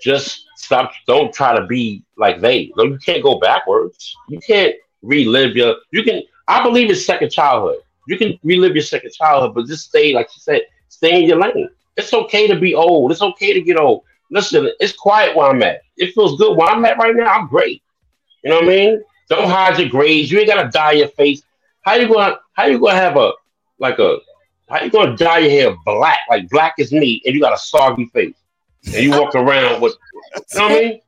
Just 0.00 0.46
stop. 0.56 0.92
Don't 1.06 1.32
try 1.32 1.54
to 1.58 1.66
be 1.66 2.04
like 2.16 2.40
they. 2.40 2.72
No, 2.76 2.84
you 2.84 2.98
can't 2.98 3.22
go 3.22 3.38
backwards. 3.38 4.16
You 4.28 4.38
can't 4.40 4.74
relive 5.02 5.56
your. 5.56 5.76
You 5.90 6.02
can. 6.02 6.22
I 6.48 6.62
believe 6.62 6.90
it's 6.90 7.04
second 7.04 7.30
childhood. 7.30 7.78
You 8.06 8.16
can 8.16 8.38
relive 8.42 8.74
your 8.74 8.82
second 8.82 9.12
childhood, 9.12 9.54
but 9.54 9.66
just 9.66 9.88
stay, 9.88 10.14
like 10.14 10.28
you 10.34 10.40
said, 10.40 10.62
stay 10.88 11.22
in 11.22 11.28
your 11.28 11.38
lane. 11.38 11.68
It's 11.96 12.14
okay 12.14 12.46
to 12.46 12.58
be 12.58 12.74
old. 12.74 13.12
It's 13.12 13.22
okay 13.22 13.52
to 13.52 13.60
get 13.60 13.78
old. 13.78 14.04
Listen, 14.30 14.70
it's 14.80 14.92
quiet 14.92 15.36
where 15.36 15.48
I'm 15.48 15.62
at. 15.62 15.82
It 15.96 16.14
feels 16.14 16.38
good 16.38 16.56
where 16.56 16.68
I'm 16.68 16.84
at 16.84 16.98
right 16.98 17.14
now. 17.14 17.26
I'm 17.26 17.48
great. 17.48 17.82
You 18.42 18.50
know 18.50 18.56
what 18.56 18.64
I 18.64 18.68
mean? 18.68 19.04
Don't 19.28 19.48
hide 19.48 19.78
your 19.78 19.88
grades. 19.88 20.30
You 20.30 20.38
ain't 20.38 20.48
gotta 20.48 20.70
dye 20.70 20.92
your 20.92 21.08
face. 21.08 21.42
How 21.82 21.94
you 21.94 22.12
gonna 22.12 22.38
how 22.52 22.66
you 22.66 22.78
gonna 22.78 22.94
have 22.94 23.16
a 23.16 23.32
like 23.78 23.98
a 23.98 24.18
how 24.68 24.82
you 24.82 24.90
gonna 24.90 25.16
dye 25.16 25.38
your 25.38 25.50
hair 25.50 25.76
black, 25.84 26.20
like 26.28 26.48
black 26.48 26.74
as 26.78 26.92
me 26.92 27.22
and 27.24 27.34
you 27.34 27.40
got 27.40 27.52
a 27.52 27.58
soggy 27.58 28.06
face? 28.06 28.36
And 28.86 29.04
you 29.04 29.10
walk 29.10 29.34
around 29.34 29.80
with 29.80 29.94
you 30.34 30.58
know 30.58 30.68
what 30.68 30.72
I 30.72 30.80
mean? 30.80 31.00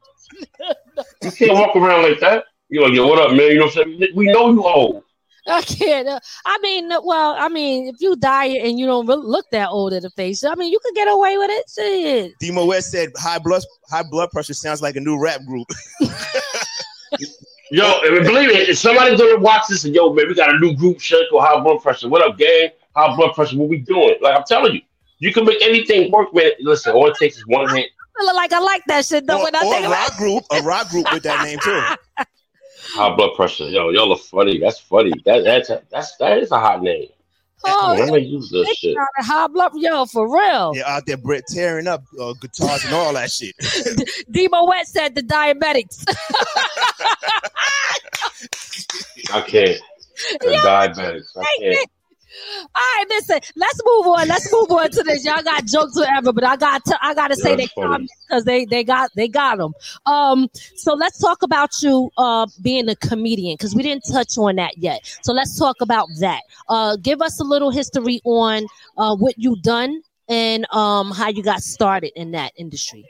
You 1.22 1.30
can't 1.30 1.52
walk 1.54 1.76
around 1.76 2.02
like 2.02 2.20
that. 2.20 2.44
You're 2.68 2.84
like, 2.84 2.94
yo, 2.94 3.06
what 3.06 3.18
up, 3.18 3.30
man? 3.30 3.50
You 3.50 3.58
know 3.58 3.66
what 3.66 3.78
I'm 3.78 3.98
saying? 3.98 4.12
We 4.14 4.26
know 4.26 4.50
you 4.50 4.64
old. 4.64 5.04
I 5.46 5.62
can't. 5.62 6.08
uh, 6.08 6.20
I 6.44 6.58
mean, 6.62 6.88
well, 6.88 7.34
I 7.38 7.48
mean, 7.48 7.88
if 7.88 7.96
you 8.00 8.16
die 8.16 8.46
and 8.46 8.78
you 8.78 8.86
don't 8.86 9.06
really 9.06 9.26
look 9.26 9.46
that 9.50 9.68
old 9.70 9.92
in 9.92 10.02
the 10.02 10.10
face, 10.10 10.44
I 10.44 10.54
mean, 10.54 10.70
you 10.70 10.78
could 10.82 10.94
get 10.94 11.08
away 11.08 11.36
with 11.36 11.50
it. 11.50 11.64
Shit. 11.74 12.38
Demo 12.38 12.64
West 12.66 12.90
said 12.90 13.10
high 13.16 13.38
blood 13.38 13.62
high 13.90 14.04
blood 14.08 14.30
pressure 14.30 14.54
sounds 14.54 14.82
like 14.82 14.96
a 14.96 15.00
new 15.00 15.18
rap 15.18 15.40
group. 15.46 15.66
Yo, 17.72 18.02
believe 18.02 18.50
it. 18.50 18.68
if 18.68 18.76
somebody's 18.76 19.18
gonna 19.18 19.38
watch 19.38 19.62
this 19.66 19.84
and 19.86 19.94
yo, 19.94 20.12
man, 20.12 20.28
we 20.28 20.34
got 20.34 20.54
a 20.54 20.58
new 20.58 20.76
group 20.76 21.00
shirt 21.00 21.24
called 21.30 21.42
High 21.42 21.58
Blood 21.58 21.80
Pressure. 21.80 22.06
What 22.06 22.20
up, 22.20 22.36
gang? 22.36 22.68
High 22.94 23.16
blood 23.16 23.32
pressure, 23.32 23.56
what 23.56 23.70
we 23.70 23.78
doing? 23.78 24.16
Like 24.20 24.36
I'm 24.36 24.44
telling 24.46 24.74
you, 24.74 24.82
you 25.20 25.32
can 25.32 25.46
make 25.46 25.62
anything 25.62 26.12
work, 26.12 26.34
man. 26.34 26.50
Listen, 26.60 26.92
all 26.92 27.08
it 27.08 27.16
takes 27.18 27.38
is 27.38 27.46
one 27.46 27.74
hit. 27.74 27.88
I 28.20 28.24
look 28.24 28.36
like 28.36 28.52
I 28.52 28.58
like 28.58 28.82
that 28.88 29.06
shit 29.06 29.26
though. 29.26 29.38
or, 29.40 29.44
when 29.44 29.54
I 29.56 29.60
or 29.60 29.72
think 29.72 29.84
a 29.84 29.88
about 29.88 30.08
rock 30.10 30.18
group, 30.18 30.44
a 30.52 30.62
rock 30.62 30.88
group 30.90 31.06
with 31.14 31.22
that 31.22 31.44
name 31.44 31.58
too. 31.60 32.24
High 32.94 33.16
blood 33.16 33.34
pressure. 33.36 33.68
Yo, 33.68 33.90
y'all 33.90 34.12
are 34.12 34.18
funny. 34.18 34.58
That's 34.58 34.78
funny. 34.78 35.12
That 35.24 35.44
that's 35.44 35.70
a, 35.70 35.82
that's 35.90 36.16
that 36.16 36.38
is 36.38 36.50
a 36.50 36.58
hot 36.58 36.82
name. 36.82 37.08
Oh, 37.64 37.96
I'm 38.00 38.08
gonna 38.08 38.18
use 38.18 38.50
this 38.50 38.66
they 38.66 38.74
shit. 38.74 38.96
got 38.96 39.08
a 39.18 39.24
high 39.24 39.46
blood, 39.46 39.72
yo, 39.76 40.04
for 40.06 40.32
real. 40.32 40.74
They're 40.74 40.86
out 40.86 41.06
there 41.06 41.16
Brett 41.16 41.44
tearing 41.48 41.86
up 41.86 42.02
uh, 42.20 42.32
guitars 42.34 42.84
and 42.84 42.92
all 42.92 43.14
that 43.14 43.30
shit. 43.30 43.54
D- 43.96 44.04
Demo 44.30 44.66
Wet 44.66 44.86
said 44.86 45.14
the 45.14 45.22
diabetics. 45.22 46.04
I 49.32 49.40
can't. 49.42 49.80
The 50.40 50.60
diabetics. 50.64 51.36
I 51.36 51.44
can't. 51.58 51.90
All 52.60 52.68
right, 52.74 53.04
listen. 53.08 53.40
Let's 53.56 53.80
move 53.84 54.06
on. 54.06 54.28
Let's 54.28 54.52
move 54.52 54.70
on 54.70 54.90
to 54.90 55.02
this. 55.02 55.24
Y'all 55.24 55.42
got 55.42 55.66
jokes 55.66 55.96
whatever, 55.96 56.32
but 56.32 56.44
I 56.44 56.56
got 56.56 56.84
to, 56.86 56.98
I 57.02 57.14
got 57.14 57.28
to 57.28 57.36
say 57.36 57.50
Yeah, 57.50 57.56
they 57.56 57.66
comments 57.68 58.12
because 58.26 58.44
they 58.44 58.64
they 58.64 58.84
got 58.84 59.10
they 59.16 59.28
got 59.28 59.58
them. 59.58 59.72
Um, 60.06 60.48
so 60.76 60.94
let's 60.94 61.18
talk 61.18 61.42
about 61.42 61.70
you 61.82 62.10
uh 62.16 62.46
being 62.62 62.88
a 62.88 62.96
comedian 62.96 63.54
because 63.54 63.74
we 63.74 63.82
didn't 63.82 64.04
touch 64.10 64.38
on 64.38 64.56
that 64.56 64.78
yet. 64.78 65.00
So 65.22 65.32
let's 65.32 65.58
talk 65.58 65.76
about 65.80 66.08
that. 66.20 66.42
Uh, 66.68 66.96
give 66.96 67.20
us 67.20 67.40
a 67.40 67.44
little 67.44 67.70
history 67.70 68.20
on 68.24 68.66
uh 68.96 69.16
what 69.16 69.34
you 69.38 69.56
done 69.62 70.02
and 70.28 70.66
um 70.72 71.10
how 71.10 71.28
you 71.28 71.42
got 71.42 71.62
started 71.62 72.12
in 72.18 72.32
that 72.32 72.52
industry. 72.56 73.04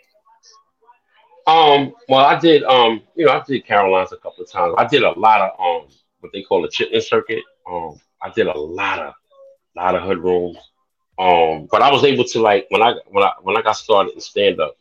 Um, 1.47 1.93
well, 2.09 2.25
I 2.25 2.39
did. 2.39 2.63
Um, 2.65 3.03
you 3.15 3.27
know, 3.27 3.33
I 3.33 3.43
did 3.47 3.67
Caroline's 3.67 4.13
a 4.13 4.17
couple 4.17 4.45
of 4.45 4.51
times. 4.51 4.75
I 4.79 4.87
did 4.87 5.03
a 5.03 5.19
lot 5.19 5.41
of 5.41 5.51
um, 5.61 5.89
what 6.21 6.33
they 6.33 6.43
call 6.43 6.63
the 6.63 6.69
chitlin 6.69 7.03
circuit. 7.03 7.43
Um, 7.69 7.99
I 8.23 8.31
did 8.31 8.47
a 8.47 8.59
lot 8.59 8.99
of, 9.01 9.15
lot 9.77 9.95
of 9.95 10.03
hood 10.03 10.19
rooms. 10.19 10.59
Um, 11.19 11.69
but 11.71 11.83
I 11.83 11.91
was 11.91 12.05
able 12.05 12.25
to 12.25 12.41
like 12.41 12.67
when 12.71 12.83
I 12.83 12.95
when 13.09 13.25
I 13.25 13.33
when 13.43 13.57
I 13.57 13.63
got 13.63 13.77
started 13.77 14.15
in 14.15 14.21
stand 14.21 14.61
up. 14.61 14.77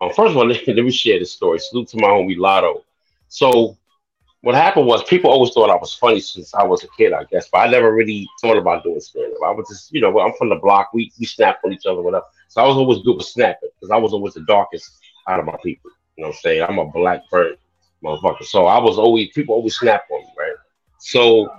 Um, 0.00 0.10
first 0.10 0.30
of 0.30 0.36
all, 0.36 0.46
let 0.48 0.66
me 0.68 0.90
share 0.90 1.18
this 1.18 1.32
story. 1.32 1.58
Salute 1.58 1.88
to 1.88 1.96
my 1.98 2.08
homie 2.08 2.36
Lotto. 2.36 2.84
So, 3.28 3.76
what 4.42 4.54
happened 4.54 4.86
was 4.86 5.02
people 5.04 5.30
always 5.30 5.52
thought 5.52 5.70
I 5.70 5.76
was 5.76 5.94
funny 5.94 6.20
since 6.20 6.54
I 6.54 6.64
was 6.64 6.84
a 6.84 6.88
kid, 6.96 7.12
I 7.12 7.24
guess, 7.24 7.48
but 7.50 7.58
I 7.58 7.70
never 7.70 7.92
really 7.92 8.28
thought 8.40 8.56
about 8.56 8.84
doing 8.84 9.00
stand 9.00 9.32
up. 9.34 9.48
I 9.48 9.50
was 9.50 9.68
just, 9.68 9.92
you 9.92 10.00
know, 10.00 10.18
I'm 10.20 10.32
from 10.34 10.48
the 10.50 10.56
block. 10.56 10.90
We 10.92 11.12
we 11.18 11.26
snap 11.26 11.58
on 11.64 11.72
each 11.72 11.86
other, 11.86 12.02
whatever. 12.02 12.26
So 12.48 12.62
I 12.62 12.66
was 12.66 12.76
always 12.76 13.02
good 13.02 13.16
with 13.16 13.26
snapping 13.26 13.70
because 13.78 13.90
I 13.90 13.96
was 13.96 14.12
always 14.12 14.34
the 14.34 14.42
darkest 14.42 14.98
out 15.28 15.40
of 15.40 15.46
my 15.46 15.56
people. 15.62 15.90
You 16.16 16.22
know 16.22 16.28
what 16.28 16.36
I'm 16.36 16.40
saying? 16.40 16.62
I'm 16.62 16.78
a 16.78 16.86
black 16.86 17.22
bird 17.30 17.58
motherfucker. 18.02 18.44
So 18.44 18.66
I 18.66 18.78
was 18.78 18.98
always 18.98 19.30
people 19.34 19.54
always 19.54 19.76
snap 19.76 20.04
on 20.10 20.20
me, 20.20 20.28
right? 20.38 20.54
So 20.98 21.50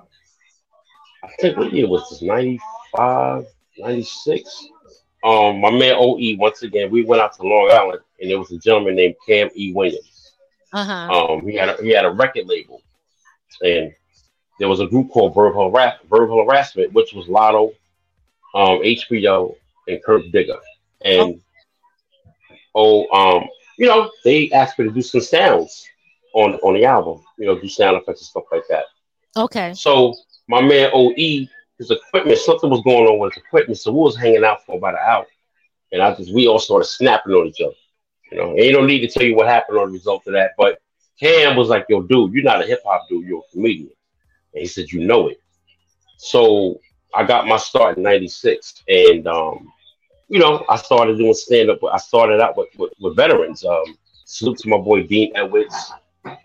I 1.23 1.29
think 1.39 1.57
what 1.57 1.73
year 1.73 1.87
was 1.87 2.09
this? 2.09 2.21
95, 2.21 3.45
96? 3.77 4.67
Um, 5.23 5.59
my 5.59 5.71
man 5.71 5.95
OE, 5.97 6.37
once 6.37 6.63
again, 6.63 6.91
we 6.91 7.03
went 7.03 7.21
out 7.21 7.35
to 7.35 7.43
Long 7.43 7.69
Island 7.71 8.01
and 8.19 8.29
there 8.29 8.39
was 8.39 8.51
a 8.51 8.57
gentleman 8.57 8.95
named 8.95 9.15
Cam 9.25 9.49
E. 9.55 9.73
Williams. 9.73 10.33
Uh-huh. 10.73 11.33
Um, 11.33 11.47
he 11.47 11.55
had 11.55 11.69
a, 11.69 11.81
he 11.81 11.89
had 11.89 12.05
a 12.05 12.11
record 12.11 12.47
label, 12.47 12.81
and 13.61 13.93
there 14.59 14.67
was 14.67 14.79
a 14.79 14.87
group 14.87 15.09
called 15.11 15.33
Verbal, 15.33 15.71
Harass- 15.71 15.99
Verbal 16.09 16.45
Harassment, 16.45 16.93
which 16.93 17.13
was 17.13 17.27
Lotto, 17.27 17.73
um, 18.53 18.79
HBO, 18.79 19.55
and 19.87 20.03
Kurt 20.03 20.29
Digger. 20.31 20.59
And 21.03 21.39
oh, 22.75 23.07
um, 23.11 23.47
you 23.77 23.87
know, 23.87 24.11
they 24.23 24.51
asked 24.51 24.77
me 24.77 24.85
to 24.85 24.91
do 24.91 25.01
some 25.01 25.21
sounds 25.21 25.87
on 26.33 26.55
on 26.55 26.73
the 26.73 26.85
album, 26.85 27.23
you 27.37 27.45
know, 27.45 27.57
do 27.57 27.69
sound 27.69 27.97
effects 27.97 28.21
and 28.21 28.27
stuff 28.27 28.43
like 28.51 28.67
that. 28.69 28.85
Okay. 29.35 29.73
So 29.73 30.15
my 30.47 30.61
man 30.61 30.89
OE, 30.93 31.47
his 31.77 31.91
equipment, 31.91 32.37
something 32.39 32.69
was 32.69 32.81
going 32.81 33.07
on 33.07 33.19
with 33.19 33.33
his 33.33 33.43
equipment, 33.43 33.77
so 33.77 33.91
we 33.91 33.99
was 33.99 34.17
hanging 34.17 34.43
out 34.43 34.65
for 34.65 34.77
about 34.77 34.95
an 34.95 34.99
hour, 35.05 35.25
and 35.91 36.01
I 36.01 36.15
just 36.15 36.33
we 36.33 36.47
all 36.47 36.59
started 36.59 36.85
snapping 36.85 37.33
on 37.33 37.47
each 37.47 37.61
other. 37.61 37.75
You 38.31 38.37
know, 38.37 38.55
you 38.55 38.71
don't 38.71 38.87
need 38.87 38.99
to 39.01 39.07
tell 39.07 39.23
you 39.23 39.35
what 39.35 39.47
happened 39.47 39.77
on 39.77 39.87
the 39.87 39.93
result 39.93 40.27
of 40.27 40.33
that, 40.33 40.51
but 40.57 40.79
Cam 41.19 41.55
was 41.55 41.69
like, 41.69 41.85
"Yo, 41.89 42.01
dude, 42.01 42.33
you're 42.33 42.43
not 42.43 42.63
a 42.63 42.67
hip 42.67 42.81
hop 42.85 43.07
dude, 43.09 43.25
you're 43.25 43.39
a 43.39 43.51
comedian," 43.51 43.91
and 44.53 44.61
he 44.61 44.67
said, 44.67 44.91
"You 44.91 45.05
know 45.05 45.27
it." 45.27 45.41
So 46.17 46.79
I 47.13 47.23
got 47.23 47.47
my 47.47 47.57
start 47.57 47.97
in 47.97 48.03
'96, 48.03 48.83
and 48.87 49.27
um, 49.27 49.71
you 50.29 50.39
know, 50.39 50.65
I 50.69 50.77
started 50.77 51.17
doing 51.17 51.33
stand 51.33 51.69
up. 51.69 51.79
I 51.83 51.97
started 51.97 52.41
out 52.41 52.57
with, 52.57 52.69
with, 52.77 52.93
with 52.99 53.15
veterans. 53.15 53.63
Um, 53.63 53.97
salute 54.25 54.57
to 54.59 54.69
my 54.69 54.77
boy 54.77 55.03
Dean 55.03 55.31
Edwards. 55.35 55.93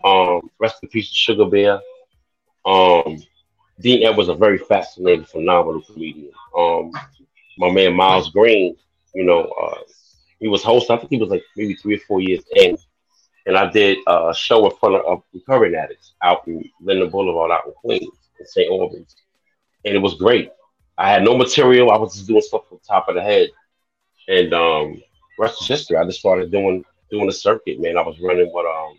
Um, 0.03 0.49
rest 0.59 0.77
in 0.81 0.89
peace 0.89 1.07
Sugar 1.07 1.45
Bear. 1.45 1.79
Um, 2.65 3.21
Dean 3.83 4.05
Ed 4.05 4.15
was 4.17 4.29
a 4.29 4.33
very 4.33 4.57
fascinating, 4.57 5.25
phenomenal 5.25 5.81
comedian. 5.81 6.31
Um, 6.57 6.91
my 7.57 7.69
man 7.69 7.93
Miles 7.93 8.31
Green, 8.31 8.77
you 9.13 9.25
know, 9.25 9.43
uh, 9.43 9.79
he 10.39 10.47
was 10.47 10.63
host. 10.63 10.89
I 10.89 10.97
think 10.97 11.09
he 11.09 11.17
was 11.17 11.29
like 11.29 11.43
maybe 11.57 11.75
three 11.75 11.95
or 11.95 11.99
four 12.07 12.21
years 12.21 12.43
in, 12.55 12.77
and 13.45 13.57
I 13.57 13.69
did 13.69 13.97
a 14.07 14.33
show 14.33 14.65
in 14.69 14.75
front 14.77 14.95
of 15.05 15.23
recovering 15.33 15.75
addicts 15.75 16.13
out 16.23 16.47
in 16.47 16.63
Linden 16.81 17.09
Boulevard, 17.09 17.51
out 17.51 17.67
in 17.67 17.73
Queens, 17.73 18.17
in 18.39 18.45
St. 18.45 18.71
Albans, 18.71 19.17
and 19.85 19.95
it 19.95 19.99
was 19.99 20.15
great. 20.15 20.51
I 20.97 21.09
had 21.09 21.23
no 21.23 21.37
material. 21.37 21.91
I 21.91 21.97
was 21.97 22.13
just 22.15 22.27
doing 22.27 22.41
stuff 22.41 22.67
from 22.69 22.79
the 22.81 22.87
top 22.87 23.09
of 23.09 23.15
the 23.15 23.21
head, 23.21 23.49
and 24.29 24.53
um, 24.53 25.01
rest 25.37 25.61
is 25.61 25.67
history. 25.67 25.97
I 25.97 26.05
just 26.05 26.19
started 26.19 26.51
doing 26.51 26.85
doing 27.11 27.27
the 27.27 27.33
circuit, 27.33 27.81
man. 27.81 27.97
I 27.97 28.01
was 28.01 28.19
running 28.21 28.49
with 28.53 28.65
um 28.65 28.97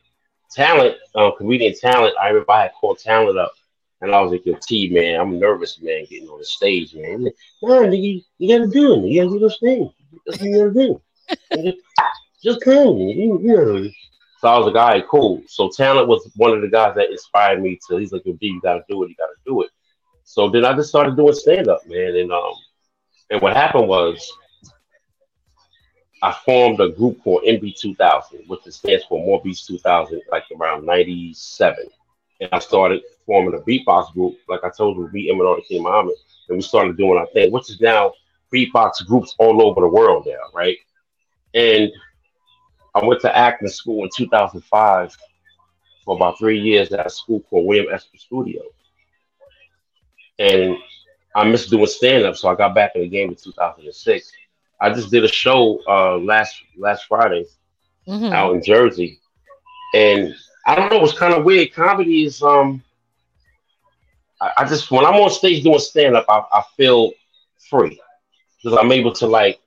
talent, 0.51 0.97
um, 1.14 1.32
comedian 1.39 1.74
talent. 1.74 2.14
I 2.20 2.28
remember 2.28 2.53
I 2.53 2.62
had 2.62 2.72
called 2.74 2.99
talent 2.99 3.39
up, 3.39 3.53
and 4.01 4.14
I 4.14 4.20
was 4.20 4.32
like, 4.32 4.45
"Yo, 4.45 4.55
T, 4.61 4.90
man, 4.90 5.20
I'm 5.20 5.38
nervous, 5.38 5.80
man, 5.80 6.05
getting 6.09 6.28
on 6.28 6.38
the 6.38 6.45
stage, 6.45 6.95
man." 6.95 7.24
Like, 7.24 7.36
"No, 7.62 7.82
nigga, 7.82 8.22
you, 8.38 8.59
gotta 8.59 8.70
do 8.70 8.95
it. 8.95 9.09
You 9.09 9.22
gotta 9.22 9.38
do 9.38 9.47
this 9.47 9.59
thing. 9.59 9.90
That's 10.26 10.40
what 10.40 10.49
you 10.49 10.59
gotta 10.59 10.72
do. 10.72 11.03
Nigga, 11.53 11.74
Just 12.42 12.61
come, 12.62 12.99
you, 12.99 13.40
you 13.40 13.57
know." 13.57 13.90
So 14.40 14.49
I 14.49 14.59
was 14.59 14.66
like, 14.66 14.76
"All 14.76 14.88
right, 14.88 15.09
cool." 15.09 15.42
So 15.47 15.70
talent 15.70 16.09
was 16.09 16.30
one 16.36 16.53
of 16.53 16.61
the 16.61 16.68
guys 16.68 16.95
that 16.97 17.11
inspired 17.11 17.62
me 17.62 17.78
to. 17.88 17.97
He's 17.97 18.12
like, 18.12 18.26
"Yo, 18.26 18.34
D, 18.34 18.49
you 18.49 18.61
gotta 18.61 18.84
do 18.88 19.03
it. 19.05 19.09
You 19.09 19.14
gotta 19.16 19.34
do 19.47 19.62
it." 19.62 19.70
So 20.24 20.51
then 20.51 20.64
I 20.64 20.74
just 20.74 20.88
started 20.88 21.16
doing 21.16 21.34
stand 21.34 21.68
up, 21.68 21.86
man, 21.86 22.16
and 22.16 22.32
um, 22.32 22.55
and 23.30 23.40
what 23.40 23.57
happened 23.57 23.88
was. 23.88 24.30
I 26.22 26.32
formed 26.47 26.80
a 26.80 26.88
group 26.88 27.22
called 27.22 27.42
MB 27.42 27.78
2000, 27.78 28.45
which 28.47 28.62
stands 28.70 29.05
for 29.05 29.22
More 29.22 29.42
Beats 29.42 29.66
2000, 29.66 30.22
like 30.32 30.45
around 30.59 30.86
97. 30.86 31.84
And 32.45 32.53
I 32.55 32.61
started 32.61 33.03
forming 33.26 33.55
a 33.55 33.62
beatbox 33.62 34.12
group, 34.14 34.36
like 34.49 34.64
I 34.64 34.70
told 34.76 34.97
you, 34.99 35.32
Eminem, 35.34 35.55
and 35.57 35.64
King 35.64 35.82
Muhammad. 35.84 36.14
And 36.49 36.57
we 36.59 36.62
started 36.62 36.97
doing 36.97 37.18
our 37.18 37.26
thing, 37.28 37.53
which 37.53 37.70
is 37.70 37.80
now 37.80 38.12
beatbox 38.55 39.07
groups 39.07 39.34
all 39.38 39.62
over 39.62 39.80
the 39.80 39.88
world 39.88 40.26
now, 40.26 40.51
right? 40.55 40.76
And 41.55 41.90
I 42.95 43.05
went 43.05 43.20
to 43.22 43.36
acting 43.36 43.68
school 43.68 44.05
in 44.05 44.11
2005 44.16 45.16
for 46.05 46.16
about 46.16 46.38
three 46.38 46.61
years 46.61 46.92
at 46.92 47.07
a 47.07 47.11
school 47.11 47.40
called 47.40 47.66
William 47.66 47.92
Esper 47.92 48.18
Studio. 48.18 48.62
And 50.38 50.76
I 51.34 51.45
missed 51.45 51.70
doing 51.70 51.86
stand 51.86 52.24
up, 52.24 52.36
so 52.36 52.49
I 52.49 52.55
got 52.55 52.74
back 52.74 52.92
in 52.95 53.03
the 53.03 53.09
game 53.09 53.30
in 53.30 53.36
2006. 53.36 54.32
I 54.80 54.90
just 54.92 55.11
did 55.11 55.24
a 55.24 55.28
show 55.28 55.80
uh, 55.88 56.18
last 56.18 56.57
last 56.78 57.07
Friday 57.07 57.45
Mhm. 58.09 58.32
out 58.32 58.55
in 58.55 58.62
Jersey, 58.62 59.20
and 59.95 60.34
I 60.66 60.74
don't 60.74 60.90
know. 60.90 61.04
It's 61.04 61.16
kind 61.18 61.34
of 61.34 61.44
weird. 61.44 61.72
Comedy 61.72 62.24
is 62.24 62.42
um. 62.42 62.82
I, 64.40 64.50
I 64.58 64.64
just 64.64 64.90
when 64.90 65.04
I'm 65.04 65.14
on 65.14 65.30
stage 65.30 65.62
doing 65.62 65.78
stand 65.78 66.16
up, 66.16 66.26
I, 66.28 66.42
I 66.52 66.62
feel 66.76 67.12
free 67.70 68.00
because 68.62 68.78
I'm 68.78 68.92
able 68.92 69.12
to 69.12 69.26
like 69.26 69.60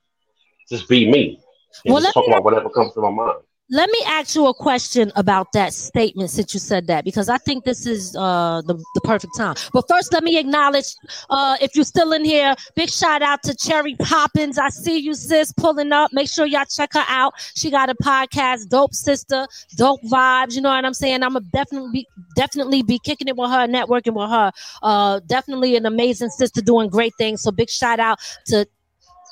just 0.69 0.87
be 0.89 1.09
me 1.09 1.39
and 1.85 1.93
Well, 1.93 2.01
just 2.01 2.13
talk 2.13 2.27
about 2.27 2.43
whatever 2.43 2.69
comes 2.69 2.93
to 2.93 3.01
my 3.01 3.11
mind. 3.11 3.39
Let 3.69 3.89
me 3.89 3.99
ask 4.05 4.33
you 4.33 4.47
a 4.47 4.53
question 4.53 5.11
about 5.17 5.51
that 5.51 5.73
statement 5.73 6.29
since 6.29 6.53
you 6.53 6.59
said 6.59 6.87
that 6.87 7.03
because 7.03 7.27
I 7.27 7.37
think 7.37 7.65
this 7.65 7.85
is 7.85 8.15
uh, 8.15 8.61
the, 8.65 8.75
the 8.95 9.01
perfect 9.01 9.35
time. 9.35 9.55
But 9.73 9.85
first, 9.89 10.13
let 10.13 10.23
me 10.23 10.37
acknowledge 10.37 10.95
uh, 11.29 11.57
if 11.59 11.75
you're 11.75 11.83
still 11.83 12.13
in 12.13 12.23
here, 12.23 12.55
big 12.75 12.89
shout 12.89 13.21
out 13.21 13.43
to 13.43 13.53
Cherry 13.53 13.95
Poppins. 13.99 14.57
I 14.57 14.69
see 14.69 14.97
you, 14.99 15.13
sis, 15.13 15.51
pulling 15.51 15.91
up. 15.91 16.13
Make 16.13 16.29
sure 16.29 16.45
y'all 16.45 16.63
check 16.63 16.93
her 16.93 17.03
out. 17.09 17.33
She 17.55 17.69
got 17.69 17.89
a 17.89 17.95
podcast, 17.95 18.69
Dope 18.69 18.93
Sister, 18.93 19.45
Dope 19.75 20.01
Vibes. 20.03 20.55
You 20.55 20.61
know 20.61 20.69
what 20.69 20.85
I'm 20.85 20.93
saying? 20.93 21.21
I'm 21.21 21.33
gonna 21.33 21.45
definitely 21.51 21.91
be, 21.91 22.07
definitely 22.37 22.83
be 22.83 22.99
kicking 22.99 23.27
it 23.27 23.35
with 23.35 23.49
her, 23.49 23.67
networking 23.67 24.13
with 24.13 24.29
her. 24.29 24.51
Uh, 24.81 25.19
definitely 25.27 25.75
an 25.75 25.85
amazing 25.85 26.29
sister 26.29 26.61
doing 26.61 26.89
great 26.89 27.13
things. 27.17 27.41
So 27.41 27.51
big 27.51 27.69
shout 27.69 27.99
out 27.99 28.19
to 28.45 28.65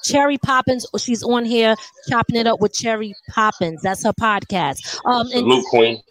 Cherry 0.06 0.38
Poppins. 0.38 0.86
She's 0.98 1.24
on 1.24 1.46
here 1.46 1.76
chopping 2.10 2.36
it 2.36 2.48
up 2.48 2.62
with 2.62 2.74
Cherry 2.74 3.14
Poppins. 3.30 3.82
That's 3.82 4.04
her 4.04 4.14
podcast. 4.14 5.00
Um, 5.06 5.28
and 5.28 5.32
Salute, 5.42 5.66
Queen. 5.70 6.02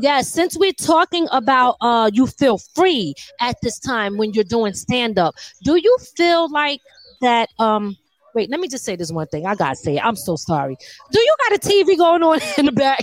Yes, 0.00 0.28
since 0.28 0.58
we're 0.58 0.72
talking 0.74 1.26
about 1.32 1.76
uh 1.80 2.10
you 2.12 2.26
feel 2.26 2.58
free 2.74 3.14
at 3.40 3.56
this 3.62 3.78
time 3.78 4.18
when 4.18 4.32
you're 4.34 4.44
doing 4.44 4.74
stand 4.74 5.18
up, 5.18 5.34
do 5.64 5.76
you 5.76 5.96
feel 6.16 6.50
like 6.50 6.80
that 7.22 7.48
um 7.58 7.96
wait, 8.34 8.50
let 8.50 8.60
me 8.60 8.68
just 8.68 8.84
say 8.84 8.94
this 8.96 9.10
one 9.10 9.26
thing. 9.28 9.46
I 9.46 9.54
got 9.54 9.70
to 9.70 9.76
say 9.76 9.96
it. 9.96 10.04
I'm 10.04 10.14
so 10.16 10.36
sorry. 10.36 10.76
Do 11.10 11.18
you 11.18 11.36
got 11.48 11.56
a 11.56 11.58
TV 11.66 11.96
going 11.96 12.22
on 12.22 12.40
in 12.58 12.66
the 12.66 12.72
back? 12.72 13.00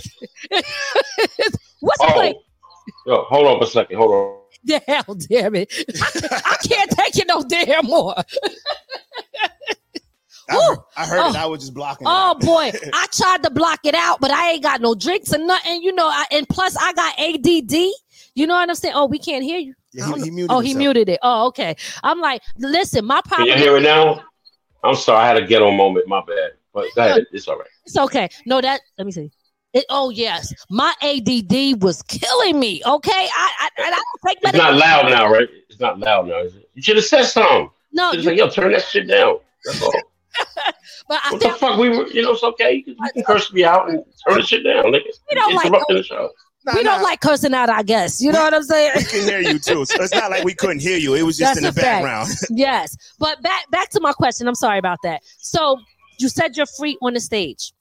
What's 1.80 2.00
Oh, 2.02 2.14
like 2.16 2.36
yo, 3.08 3.24
hold 3.24 3.48
on 3.48 3.58
for 3.58 3.64
a 3.64 3.68
second. 3.68 3.98
Hold 3.98 4.12
on. 4.12 4.38
the 4.64 4.80
hell 4.88 5.16
damn 5.16 5.56
it. 5.56 5.74
I, 6.00 6.42
I 6.46 6.58
can't 6.68 6.92
take 6.92 7.18
it 7.18 7.26
no 7.28 7.42
damn 7.44 7.86
more. 7.88 8.14
I, 10.50 10.76
I 10.98 11.06
heard 11.06 11.30
it. 11.30 11.36
Oh. 11.36 11.40
I 11.40 11.46
was 11.46 11.62
just 11.62 11.74
blocking. 11.74 12.08
it 12.08 12.10
Oh 12.10 12.14
out. 12.32 12.40
boy, 12.42 12.72
I 12.94 13.08
tried 13.12 13.44
to 13.44 13.50
block 13.50 13.80
it 13.84 13.96
out, 13.96 14.20
but 14.20 14.32
I 14.32 14.52
ain't 14.52 14.64
got 14.64 14.82
no 14.82 14.94
drinks 14.96 15.32
and 15.32 15.48
nothing. 15.48 15.82
You 15.82 15.94
know, 15.94 16.08
I, 16.08 16.26
and 16.32 16.48
plus 16.50 16.76
I 16.78 16.94
got 16.94 17.20
ADD. 17.20 17.74
You 18.36 18.48
know 18.48 18.56
what 18.56 18.68
I'm 18.70 18.76
saying? 18.76 18.94
Oh, 18.96 19.06
we 19.06 19.20
can't 19.20 19.44
hear 19.44 19.60
you. 19.60 19.74
Yeah, 19.94 20.08
he- 20.16 20.24
he 20.24 20.32
muted 20.32 20.52
oh, 20.56 20.60
he 20.60 20.74
muted 20.74 21.08
it. 21.10 21.20
Oh, 21.22 21.48
okay. 21.48 21.76
I'm 22.04 22.20
like, 22.20 22.42
listen, 22.58 23.06
my 23.06 23.22
Can 23.22 23.30
problem. 23.30 23.48
you 23.50 23.56
hear 23.56 23.78
it 23.78 23.82
now? 23.84 24.24
I'm 24.84 24.96
sorry, 24.96 25.24
I 25.24 25.28
had 25.28 25.38
a 25.38 25.46
ghetto 25.46 25.72
moment. 25.72 26.08
My 26.08 26.22
bad. 26.26 26.52
But 26.74 26.88
go 26.96 27.02
ahead. 27.04 27.26
It's 27.32 27.48
all 27.48 27.58
right. 27.58 27.68
It's 27.86 27.96
okay. 27.98 28.28
No, 28.46 28.60
that. 28.60 28.82
Let 28.98 29.06
me 29.06 29.12
see. 29.12 29.32
It, 29.74 29.86
oh 29.90 30.10
yes, 30.12 30.54
my 30.70 30.94
ADD 31.02 31.82
was 31.82 32.04
killing 32.04 32.60
me. 32.60 32.82
Okay, 32.86 33.12
I 33.12 33.52
I, 33.60 33.70
I 33.84 33.90
don't 33.90 34.04
take 34.28 34.38
It's 34.44 34.54
not 34.58 34.76
loud 34.76 35.10
now, 35.10 35.32
right? 35.32 35.48
It's 35.70 35.80
not 35.80 36.00
loud 36.00 36.28
now, 36.28 36.40
is 36.42 36.56
it? 36.56 36.70
You 36.76 36.82
should 36.84 36.96
have 36.98 37.06
said 37.06 37.24
something. 37.24 37.70
No, 37.92 38.12
You 38.12 38.20
you- 38.22 38.30
like, 38.30 38.38
yo, 38.38 38.50
turn 38.50 38.72
that 38.72 38.84
shit 38.84 39.08
down. 39.08 39.38
That's 39.66 39.82
all. 39.82 39.94
but 41.08 41.20
I 41.24 41.32
What 41.32 41.42
the 41.42 41.50
fuck? 41.50 41.80
We 41.80 41.90
were, 41.90 42.08
you 42.08 42.22
know, 42.22 42.32
it's 42.32 42.44
okay. 42.44 42.84
You 42.86 42.96
can, 42.96 43.24
curse 43.24 43.52
me 43.54 43.64
out 43.64 43.90
and 43.90 44.04
turn 44.28 44.38
the 44.38 44.44
shit 44.44 44.64
down, 44.64 44.86
nigga. 44.86 45.04
We 45.30 45.36
don't 45.36 45.56
like- 45.56 45.66
Interrupting 45.66 45.98
the 45.98 46.04
show. 46.04 46.30
Nah, 46.66 46.76
we 46.76 46.84
nah, 46.84 46.94
don't 46.94 47.04
like 47.04 47.20
cursing 47.20 47.54
out. 47.54 47.70
I 47.70 47.84
guess 47.84 48.22
you 48.22 48.32
know 48.32 48.42
what 48.42 48.54
I'm 48.54 48.64
saying. 48.64 48.94
We 48.96 49.04
can 49.04 49.22
hear 49.28 49.42
you 49.42 49.60
too. 49.60 49.84
So 49.84 50.02
it's 50.02 50.14
not 50.14 50.32
like 50.32 50.46
we 50.46 50.54
couldn't 50.54 50.80
hear 50.80 50.98
you. 50.98 51.14
It 51.14 51.24
was 51.24 51.38
just 51.38 51.56
That's 51.56 51.68
in 51.68 51.74
the 51.74 51.82
background. 51.82 52.30
yes, 52.50 52.96
but 53.20 53.42
back 53.42 53.70
back 53.70 53.90
to 53.90 54.00
my 54.00 54.14
question. 54.14 54.48
I'm 54.48 54.56
sorry 54.56 54.80
about 54.80 55.00
that. 55.04 55.22
So 55.40 55.78
you 56.20 56.30
said 56.30 56.56
you're 56.56 56.66
free 56.78 56.98
on 57.02 57.16
the 57.16 57.20
stage. 57.20 57.74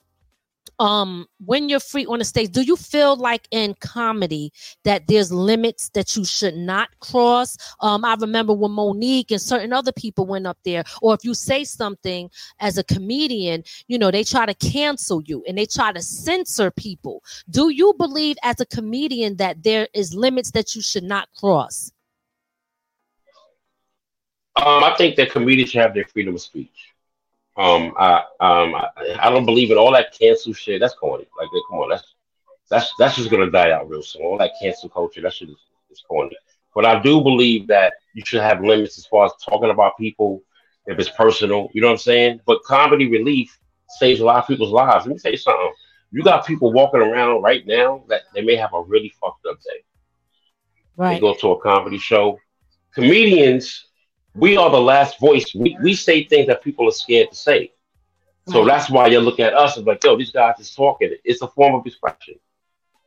Um 0.83 1.27
when 1.45 1.69
you're 1.69 1.81
free 1.81 2.07
on 2.07 2.19
the 2.19 2.25
stage 2.25 2.51
do 2.51 2.63
you 2.63 2.77
feel 2.77 3.17
like 3.17 3.47
in 3.51 3.75
comedy 3.81 4.53
that 4.85 5.07
there's 5.07 5.33
limits 5.33 5.89
that 5.91 6.17
you 6.17 6.25
should 6.25 6.57
not 6.57 6.89
cross? 7.01 7.57
Um 7.81 8.05
i 8.05 8.15
remember 8.21 8.53
when 8.53 8.73
monique 8.73 9.31
and 9.31 9.41
certain 9.41 9.73
other 9.73 9.93
people 9.93 10.27
went 10.27 10.47
up 10.47 10.59
there 10.65 10.85
or 11.01 11.15
if 11.15 11.25
you 11.25 11.35
say 11.35 11.65
something 11.65 12.31
as 12.61 12.79
a 12.79 12.85
comedian 12.85 13.63
you 13.87 13.99
know 13.99 14.11
they 14.11 14.25
try 14.25 14.47
to 14.47 14.55
cancel 14.55 15.23
you 15.27 15.45
and 15.47 15.59
they 15.59 15.67
try 15.67 15.93
to 15.93 16.03
censor 16.03 16.71
people. 16.71 17.23
Do 17.51 17.71
you 17.71 17.95
believe 17.99 18.37
as 18.43 18.61
a 18.61 18.67
comedian 18.67 19.37
that 19.37 19.63
there 19.63 19.89
is 19.95 20.15
limits 20.15 20.51
that 20.53 20.75
you 20.75 20.83
should 20.83 21.05
not 21.05 21.29
cross? 21.37 21.93
Um, 24.57 24.85
I 24.85 24.95
think 24.97 25.17
that 25.17 25.31
comedians 25.31 25.71
should 25.71 25.81
have 25.81 25.95
their 25.95 26.05
freedom 26.05 26.35
of 26.35 26.41
speech. 26.41 26.91
Um, 27.57 27.93
I 27.99 28.24
um, 28.41 28.74
I, 28.74 28.89
I 29.20 29.31
don't 29.31 29.45
believe 29.45 29.70
in 29.70 29.77
all 29.79 29.93
that 29.93 30.16
cancel 30.19 30.53
shit. 30.53 30.81
That's 30.81 30.95
corny. 30.95 31.27
Like, 31.39 31.49
come 31.69 31.79
on, 31.81 31.91
that's 31.91 32.15
that's 32.70 32.93
that's 32.99 33.16
just 33.16 33.31
gonna 33.31 33.51
die 33.51 33.73
out 33.73 33.89
real 33.89 34.03
soon. 34.03 34.23
All 34.23 34.39
that 34.39 34.53
cancel 34.61 34.89
culture, 34.89 35.20
that 35.20 35.35
shit 35.35 35.51
is, 35.51 35.59
is 35.91 36.03
corny. 36.09 36.37
But 36.74 36.87
I 36.87 37.03
do 37.03 37.20
believe 37.20 37.66
that 37.66 37.93
you 38.15 38.23
should 38.24 38.41
have 38.41 38.62
limits 38.62 38.97
as 38.97 39.07
far 39.07 39.27
as 39.27 39.33
talking 39.45 39.70
about 39.70 39.99
people 39.99 40.43
if 40.87 40.99
it's 40.99 41.11
personal. 41.11 41.69
You 41.74 41.83
know 41.83 41.89
what 41.89 41.95
I'm 41.95 41.99
saying? 41.99 42.41
But 42.47 42.62
comedy 42.65 43.09
relief 43.11 43.59
saves 43.99 44.20
a 44.20 44.24
lot 44.24 44.39
of 44.39 44.47
people's 44.47 44.73
lives. 44.73 45.07
Let 45.07 45.15
me 45.15 45.19
tell 45.19 45.33
you 45.33 45.39
something. 45.39 45.73
You 46.11 46.23
got 46.23 46.47
people 46.47 46.73
walking 46.73 47.01
around 47.01 47.43
right 47.43 47.66
now 47.66 48.05
that 48.09 48.23
they 48.35 48.43
may 48.43 48.57
have 48.57 48.73
a 48.74 48.83
really 48.83 49.12
fucked 49.20 49.47
up 49.47 49.59
day. 49.62 49.85
Right. 50.97 51.15
They 51.15 51.20
go 51.20 51.35
to 51.35 51.53
a 51.53 51.61
comedy 51.61 51.99
show. 51.99 52.39
Comedians, 52.95 53.87
we 54.35 54.57
are 54.57 54.71
the 54.71 54.81
last 54.81 55.19
voice. 55.21 55.55
We, 55.55 55.77
we 55.83 55.95
say 55.95 56.25
things 56.25 56.47
that 56.49 56.63
people 56.63 56.89
are 56.89 56.93
scared 56.93 57.31
to 57.31 57.37
say. 57.37 57.73
So 58.49 58.61
Right. 58.61 58.67
that's 58.67 58.91
why 58.91 59.07
you 59.09 59.21
look 59.21 59.41
at 59.41 59.55
us 59.55 59.77
and 59.77 59.87
like, 59.87 60.03
yo, 60.05 60.17
these 60.17 60.33
guys 60.33 60.59
is 60.59 60.75
talking. 60.75 61.15
It's 61.25 61.43
a 61.43 61.49
form 61.49 61.75
of 61.75 61.87
expression. 61.87 62.35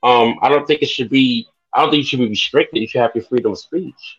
Um, 0.03 0.35
I 0.41 0.49
don't 0.49 0.65
think 0.67 0.81
it 0.81 0.89
should 0.89 1.09
be. 1.09 1.47
I 1.73 1.81
don't 1.81 1.91
think 1.91 1.99
you 2.03 2.07
should 2.07 2.19
be 2.19 2.29
restricted. 2.29 2.81
You 2.81 2.87
should 2.87 3.01
have 3.01 3.11
your 3.15 3.23
freedom 3.25 3.51
of 3.51 3.59
speech. 3.59 4.17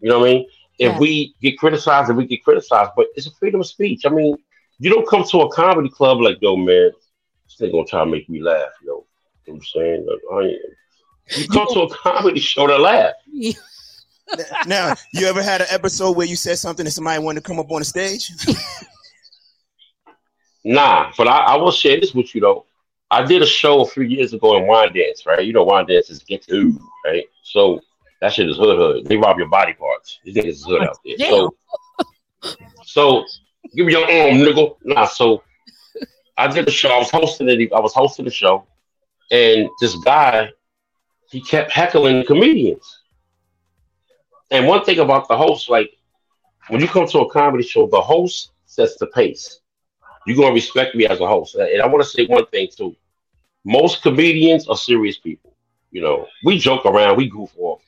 You 0.00 0.10
know 0.10 0.20
what 0.20 0.28
I 0.28 0.32
mean? 0.32 0.46
If 0.78 0.92
Yeah. 0.92 0.98
we 0.98 1.34
get 1.40 1.58
criticized, 1.58 2.08
then 2.08 2.16
we 2.16 2.26
get 2.26 2.44
criticized. 2.44 2.92
But 2.96 3.06
it's 3.14 3.26
a 3.26 3.30
freedom 3.32 3.60
of 3.60 3.66
speech. 3.66 4.04
I 4.06 4.10
mean, 4.10 4.36
you 4.78 4.90
don't 4.90 5.08
come 5.08 5.24
to 5.24 5.40
a 5.42 5.52
comedy 5.52 5.88
club 5.88 6.20
like, 6.20 6.38
yo, 6.40 6.56
man, 6.56 6.90
this 7.58 7.70
gonna 7.70 7.84
try 7.86 8.00
to 8.04 8.10
make 8.10 8.28
me 8.28 8.42
laugh, 8.42 8.70
yo. 8.82 9.06
You 9.46 9.54
know 9.54 9.54
what 9.54 9.54
I'm 9.54 9.62
saying, 9.64 10.06
Like, 10.06 10.20
I 10.32 10.48
ain't- 10.48 10.60
you 11.36 11.48
come 11.48 11.66
to 11.72 11.80
a 11.82 11.94
comedy 11.94 12.40
show 12.40 12.66
to 12.66 12.76
laugh. 12.78 13.14
now, 14.66 14.94
you 15.12 15.26
ever 15.26 15.42
had 15.42 15.60
an 15.60 15.68
episode 15.70 16.16
where 16.16 16.26
you 16.26 16.36
said 16.36 16.58
something 16.58 16.84
and 16.84 16.92
somebody 16.92 17.22
wanted 17.22 17.42
to 17.42 17.46
come 17.46 17.58
up 17.58 17.70
on 17.70 17.80
the 17.80 17.84
stage? 17.84 18.30
Nah, 20.64 21.12
but 21.16 21.28
I, 21.28 21.38
I 21.38 21.56
will 21.56 21.70
share 21.70 22.00
this 22.00 22.12
with 22.12 22.34
you 22.34 22.40
though. 22.40 22.66
I 23.08 23.24
did 23.24 23.40
a 23.40 23.46
show 23.46 23.82
a 23.82 23.86
few 23.86 24.02
years 24.02 24.32
ago 24.32 24.56
in 24.56 24.64
Wyandanch, 24.64 25.24
right? 25.24 25.44
You 25.44 25.52
know, 25.52 25.64
Wyandanch 25.64 26.10
is 26.10 26.24
get 26.24 26.42
to, 26.48 26.76
right? 27.04 27.24
So 27.44 27.80
that 28.20 28.32
shit 28.32 28.48
is 28.48 28.56
hood 28.56 28.76
hood. 28.76 29.06
They 29.06 29.16
rob 29.16 29.38
your 29.38 29.48
body 29.48 29.74
parts. 29.74 30.18
These 30.24 30.34
niggas 30.34 30.48
is 30.48 30.64
hood 30.64 30.82
out 30.82 30.98
there. 31.04 31.30
So, 31.30 31.54
so 32.84 33.24
give 33.76 33.86
me 33.86 33.92
your 33.92 34.02
arm, 34.02 34.38
nigga. 34.38 34.74
Nah, 34.82 35.06
so 35.06 35.44
I 36.36 36.48
did 36.48 36.66
a 36.66 36.70
show. 36.72 36.88
I 36.88 36.98
was 36.98 37.10
hosting 37.10 37.48
it. 37.48 37.72
I 37.72 37.78
was 37.78 37.94
hosting 37.94 38.24
the 38.24 38.30
show, 38.32 38.66
and 39.30 39.68
this 39.80 39.94
guy, 39.96 40.50
he 41.30 41.40
kept 41.42 41.70
heckling 41.70 42.26
comedians. 42.26 43.02
And 44.50 44.66
one 44.66 44.84
thing 44.84 44.98
about 44.98 45.28
the 45.28 45.36
host, 45.36 45.68
like 45.68 45.90
when 46.68 46.80
you 46.80 46.88
come 46.88 47.06
to 47.08 47.20
a 47.20 47.30
comedy 47.30 47.64
show, 47.64 47.86
the 47.86 48.00
host 48.00 48.52
sets 48.66 48.96
the 48.96 49.06
pace 49.08 49.60
you're 50.26 50.36
gonna 50.36 50.52
respect 50.52 50.94
me 50.94 51.06
as 51.06 51.20
a 51.20 51.26
host. 51.26 51.54
And 51.54 51.80
I 51.80 51.86
want 51.86 52.04
to 52.04 52.08
say 52.10 52.26
one 52.26 52.46
thing 52.46 52.68
too. 52.76 52.94
Most 53.64 54.02
comedians 54.02 54.68
are 54.68 54.76
serious 54.76 55.18
people. 55.18 55.54
You 55.92 56.02
know, 56.02 56.26
we 56.44 56.58
joke 56.58 56.84
around, 56.84 57.16
we 57.16 57.30
goof 57.30 57.52
off, 57.58 57.80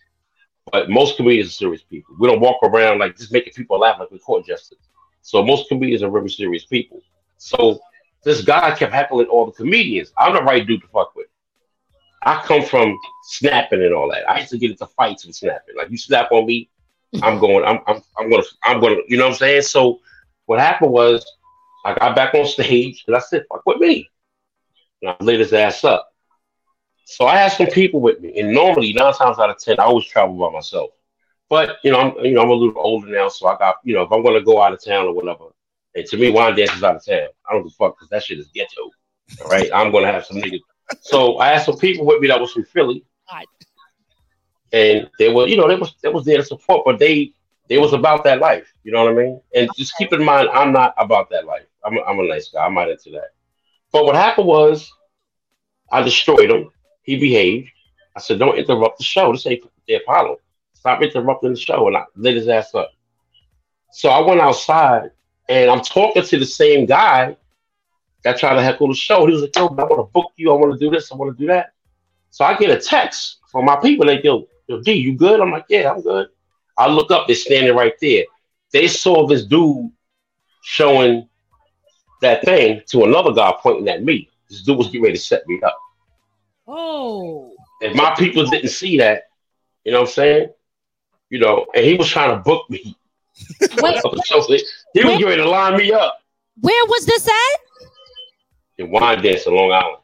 but 0.70 0.88
most 0.88 1.16
comedians 1.16 1.48
are 1.48 1.52
serious 1.52 1.82
people. 1.82 2.14
We 2.18 2.28
don't 2.28 2.40
walk 2.40 2.58
around 2.62 3.00
like 3.00 3.16
just 3.16 3.32
making 3.32 3.52
people 3.54 3.80
laugh 3.80 3.98
like 3.98 4.10
we're 4.10 4.18
court 4.18 4.46
justice. 4.46 4.78
So 5.22 5.44
most 5.44 5.68
comedians 5.68 6.02
are 6.02 6.10
very 6.10 6.30
serious 6.30 6.64
people. 6.64 7.02
So 7.36 7.80
this 8.22 8.42
guy 8.42 8.74
kept 8.74 8.92
heckling 8.92 9.26
all 9.26 9.46
the 9.46 9.52
comedians. 9.52 10.12
I'm 10.16 10.32
the 10.32 10.42
right 10.42 10.66
dude 10.66 10.80
to 10.82 10.88
fuck 10.88 11.14
with. 11.16 11.26
I 12.22 12.42
come 12.44 12.62
from 12.62 12.98
snapping 13.24 13.82
and 13.82 13.94
all 13.94 14.10
that. 14.10 14.28
I 14.28 14.40
used 14.40 14.50
to 14.50 14.58
get 14.58 14.70
into 14.70 14.86
fights 14.86 15.24
and 15.24 15.34
snapping. 15.34 15.76
Like 15.76 15.90
you 15.90 15.98
snap 15.98 16.32
on 16.32 16.46
me, 16.46 16.68
I'm 17.22 17.38
going. 17.40 17.64
I'm. 17.64 17.80
I'm. 17.86 18.02
I'm 18.18 18.30
gonna. 18.30 18.42
I'm 18.64 18.80
gonna. 18.80 18.96
You 19.06 19.16
know 19.16 19.24
what 19.24 19.32
I'm 19.32 19.38
saying? 19.38 19.62
So 19.62 20.00
what 20.46 20.58
happened 20.58 20.92
was 20.92 21.24
I 21.84 21.94
got 21.94 22.16
back 22.16 22.34
on 22.34 22.46
stage 22.46 23.04
and 23.06 23.16
I 23.16 23.20
said, 23.20 23.44
fuck 23.50 23.62
with 23.66 23.78
me. 23.78 24.10
And 25.02 25.10
I 25.10 25.24
laid 25.24 25.40
his 25.40 25.52
ass 25.52 25.84
up. 25.84 26.12
So 27.04 27.26
I 27.26 27.36
had 27.36 27.52
some 27.52 27.68
people 27.68 28.00
with 28.00 28.20
me. 28.20 28.38
And 28.38 28.52
normally, 28.52 28.92
nine 28.92 29.14
times 29.14 29.38
out 29.38 29.50
of 29.50 29.58
ten, 29.58 29.78
I 29.78 29.84
always 29.84 30.06
travel 30.06 30.36
by 30.36 30.50
myself. 30.50 30.90
But 31.48 31.78
you 31.82 31.90
know, 31.90 32.00
I'm 32.00 32.24
you 32.24 32.34
know, 32.34 32.42
I'm 32.42 32.50
a 32.50 32.54
little 32.54 32.80
older 32.80 33.08
now, 33.08 33.28
so 33.28 33.46
I 33.46 33.56
got, 33.56 33.76
you 33.82 33.94
know, 33.94 34.02
if 34.02 34.12
I'm 34.12 34.22
gonna 34.22 34.42
go 34.42 34.60
out 34.60 34.72
of 34.72 34.84
town 34.84 35.06
or 35.06 35.14
whatever, 35.14 35.46
and 35.94 36.04
to 36.06 36.16
me, 36.18 36.30
Wyandanch 36.30 36.76
is 36.76 36.84
out 36.84 36.96
of 36.96 37.04
town. 37.04 37.28
I 37.48 37.52
don't 37.52 37.62
give 37.62 37.72
a 37.72 37.74
fuck 37.74 37.96
because 37.96 38.10
that 38.10 38.24
shit 38.24 38.38
is 38.38 38.48
ghetto. 38.48 38.90
All 39.42 39.50
right. 39.50 39.70
I'm 39.72 39.90
gonna 39.90 40.12
have 40.12 40.26
some 40.26 40.36
niggas. 40.36 40.60
So 41.00 41.38
I 41.38 41.48
had 41.48 41.62
some 41.62 41.76
people 41.78 42.06
with 42.06 42.20
me 42.20 42.28
that 42.28 42.40
was 42.40 42.52
from 42.52 42.64
Philly. 42.64 43.04
And 44.72 45.08
they 45.18 45.32
were, 45.32 45.46
you 45.46 45.56
know, 45.56 45.68
they 45.68 45.76
was 45.76 45.94
they 46.02 46.08
was 46.08 46.24
there 46.24 46.38
to 46.38 46.44
support, 46.44 46.84
but 46.84 46.98
they 46.98 47.32
they 47.68 47.78
was 47.78 47.92
about 47.92 48.24
that 48.24 48.40
life. 48.40 48.72
You 48.84 48.92
know 48.92 49.04
what 49.04 49.12
I 49.12 49.16
mean? 49.16 49.40
And 49.54 49.68
just 49.76 49.96
keep 49.96 50.12
in 50.12 50.24
mind, 50.24 50.48
I'm 50.52 50.72
not 50.72 50.94
about 50.98 51.30
that 51.30 51.46
life. 51.46 51.66
I'm 51.84 51.96
a, 51.96 52.02
I'm 52.02 52.18
a 52.18 52.26
nice 52.26 52.48
guy. 52.48 52.64
I'm 52.64 52.74
not 52.74 52.90
into 52.90 53.10
that. 53.10 53.30
But 53.92 54.04
what 54.04 54.14
happened 54.16 54.46
was, 54.46 54.90
I 55.90 56.02
destroyed 56.02 56.50
him. 56.50 56.70
He 57.02 57.16
behaved. 57.18 57.70
I 58.16 58.20
said, 58.20 58.38
"Don't 58.38 58.58
interrupt 58.58 58.98
the 58.98 59.04
show. 59.04 59.32
This 59.32 59.46
ain't 59.46 59.64
the 59.86 59.94
Apollo. 59.94 60.38
Stop 60.74 61.02
interrupting 61.02 61.50
the 61.50 61.58
show." 61.58 61.86
And 61.86 61.96
I 61.96 62.04
lit 62.16 62.36
his 62.36 62.48
ass 62.48 62.74
up. 62.74 62.90
So 63.92 64.10
I 64.10 64.20
went 64.20 64.40
outside 64.40 65.10
and 65.48 65.70
I'm 65.70 65.80
talking 65.80 66.22
to 66.22 66.38
the 66.38 66.46
same 66.46 66.84
guy 66.84 67.36
that 68.24 68.38
tried 68.38 68.54
to 68.54 68.62
heckle 68.62 68.88
the 68.88 68.94
show. 68.94 69.26
He 69.26 69.32
was 69.32 69.42
like, 69.42 69.56
"Yo, 69.56 69.66
I 69.66 69.84
want 69.84 69.98
to 69.98 70.12
book 70.12 70.32
you. 70.36 70.52
I 70.52 70.56
want 70.56 70.72
to 70.72 70.78
do 70.78 70.90
this. 70.90 71.12
I 71.12 71.16
want 71.16 71.36
to 71.36 71.40
do 71.40 71.46
that." 71.48 71.72
So 72.30 72.44
I 72.44 72.56
get 72.56 72.70
a 72.70 72.80
text 72.80 73.38
from 73.50 73.64
my 73.64 73.76
people. 73.76 74.06
They 74.06 74.20
go, 74.20 74.48
yo, 74.66 74.80
D, 74.80 74.92
you 74.92 75.14
good?" 75.14 75.40
I'm 75.40 75.50
like, 75.50 75.66
"Yeah, 75.68 75.92
I'm 75.92 76.02
good." 76.02 76.28
I 76.76 76.88
look 76.88 77.10
up. 77.10 77.26
They're 77.26 77.36
standing 77.36 77.74
right 77.74 77.94
there. 78.00 78.24
They 78.72 78.88
saw 78.88 79.26
this 79.26 79.44
dude 79.44 79.90
showing 80.62 81.28
that 82.20 82.44
thing 82.44 82.82
to 82.86 83.04
another 83.04 83.32
guy 83.32 83.54
pointing 83.60 83.88
at 83.88 84.04
me. 84.04 84.28
This 84.48 84.62
dude 84.62 84.78
was 84.78 84.88
getting 84.88 85.02
ready 85.02 85.16
to 85.16 85.22
set 85.22 85.46
me 85.46 85.60
up. 85.62 85.78
Oh. 86.66 87.54
If 87.80 87.94
my 87.94 88.14
people 88.16 88.44
didn't 88.46 88.70
see 88.70 88.98
that, 88.98 89.28
you 89.84 89.92
know 89.92 90.00
what 90.00 90.08
I'm 90.08 90.14
saying? 90.14 90.48
You 91.30 91.38
know, 91.38 91.66
and 91.74 91.84
he 91.84 91.94
was 91.94 92.08
trying 92.08 92.36
to 92.36 92.42
book 92.42 92.68
me. 92.68 92.96
Wait, 93.80 94.02
so 94.24 94.42
he 94.48 94.62
he 94.94 95.04
was 95.04 95.12
getting 95.12 95.26
ready 95.26 95.42
to 95.42 95.48
line 95.48 95.76
me 95.76 95.92
up 95.92 96.18
where 96.60 96.86
was 96.86 97.06
this 97.06 97.26
at? 97.26 97.60
In 98.78 98.88
Wyandanch 98.90 99.46
in 99.46 99.54
Long 99.54 99.72
Island. 99.72 99.96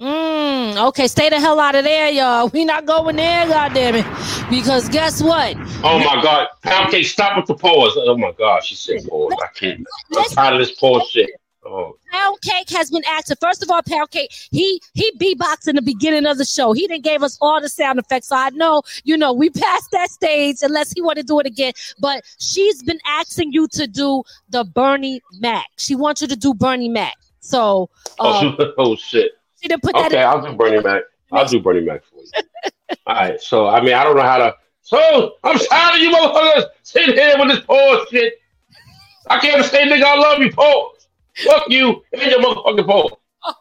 Mm, 0.00 0.88
okay, 0.88 1.06
stay 1.08 1.28
the 1.28 1.38
hell 1.38 1.60
out 1.60 1.74
of 1.74 1.84
there, 1.84 2.08
y'all. 2.08 2.48
We 2.48 2.64
not 2.64 2.86
going 2.86 3.16
there, 3.16 3.46
goddamn 3.46 3.96
it. 3.96 4.06
Because 4.48 4.88
guess 4.88 5.22
what? 5.22 5.56
Oh 5.84 5.98
my 5.98 6.22
God. 6.22 6.48
Pound 6.62 6.90
cake, 6.90 7.04
stop 7.04 7.36
with 7.36 7.46
the 7.46 7.54
pause. 7.54 7.92
Oh 7.96 8.16
my 8.16 8.32
God, 8.38 8.64
she 8.64 8.76
said 8.76 9.06
pause. 9.06 9.32
I 9.42 9.48
can't. 9.58 9.84
I'm 10.16 10.30
tired 10.30 10.54
of 10.54 10.60
this 10.60 10.72
pause 10.72 11.10
shit. 11.10 11.28
Oh. 11.66 11.96
Pound 12.10 12.38
Cake 12.42 12.70
has 12.70 12.90
been 12.90 13.02
acting. 13.06 13.36
First 13.40 13.62
of 13.62 13.70
all, 13.70 13.82
Pound 13.82 14.10
Cake, 14.10 14.32
he 14.50 14.80
he 14.94 15.12
beatboxed 15.18 15.68
in 15.68 15.76
the 15.76 15.82
beginning 15.82 16.26
of 16.26 16.38
the 16.38 16.44
show. 16.44 16.72
He 16.72 16.86
didn't 16.86 17.04
gave 17.04 17.22
us 17.22 17.36
all 17.40 17.60
the 17.60 17.68
sound 17.68 17.98
effects. 17.98 18.28
So 18.28 18.36
I 18.36 18.50
know, 18.50 18.82
you 19.04 19.16
know, 19.16 19.32
we 19.32 19.50
passed 19.50 19.90
that 19.92 20.10
stage 20.10 20.56
unless 20.62 20.92
he 20.92 21.02
want 21.02 21.18
to 21.18 21.22
do 21.22 21.38
it 21.38 21.46
again. 21.46 21.72
But 21.98 22.24
she's 22.38 22.82
been 22.82 22.98
asking 23.04 23.52
you 23.52 23.68
to 23.72 23.86
do 23.86 24.22
the 24.48 24.64
Bernie 24.64 25.20
Mac. 25.38 25.66
She 25.76 25.94
wants 25.94 26.22
you 26.22 26.28
to 26.28 26.36
do 26.36 26.54
Bernie 26.54 26.88
Mac. 26.88 27.16
So 27.40 27.88
uh, 28.18 28.52
Oh, 28.58 28.72
oh 28.78 28.96
shit. 28.96 29.32
she 29.60 29.68
didn't 29.68 29.82
put 29.82 29.92
that 29.94 30.06
Okay, 30.12 30.20
in. 30.20 30.26
I'll 30.26 30.40
do 30.42 30.52
Bernie 30.56 30.80
Mac. 30.82 31.02
I'll 31.32 31.46
do 31.46 31.60
Bernie 31.60 31.80
Mac 31.80 32.02
for 32.04 32.16
you. 32.16 32.24
All 33.06 33.14
right. 33.14 33.40
So 33.40 33.66
I 33.68 33.80
mean, 33.80 33.94
I 33.94 34.04
don't 34.04 34.16
know 34.16 34.22
how 34.22 34.38
to. 34.38 34.54
So 34.82 35.34
I'm 35.44 35.58
tired 35.58 35.94
of 35.96 36.00
you 36.00 36.10
motherfuckers 36.10 36.64
sitting 36.82 37.14
here 37.14 37.36
with 37.38 37.48
this 37.48 37.60
pause 37.64 38.06
shit. 38.10 38.34
I 39.28 39.38
can't 39.38 39.64
say, 39.64 39.86
nigga, 39.88 40.02
I 40.02 40.16
love 40.16 40.40
you, 40.40 40.50
pause. 40.52 41.06
Fuck 41.44 41.64
you 41.68 42.02
and 42.12 42.22
your 42.30 42.40
motherfucking 42.40 42.86
pause. 42.86 43.12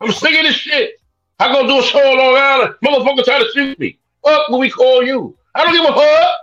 I'm 0.01 0.11
sick 0.11 0.35
of 0.37 0.43
this 0.45 0.55
shit. 0.55 0.99
I 1.39 1.51
go 1.53 1.65
do 1.67 1.79
a 1.79 1.83
show 1.83 1.99
on 1.99 2.17
Long 2.17 2.35
Island. 2.35 2.75
Motherfucker 2.83 3.23
try 3.23 3.39
to 3.39 3.49
shoot 3.53 3.79
me. 3.79 3.97
Fuck 4.23 4.49
what 4.49 4.59
we 4.59 4.69
call 4.69 5.03
you. 5.03 5.37
I 5.55 5.63
don't 5.63 5.73
give 5.73 5.85
a 5.85 5.93
fuck. 5.93 6.39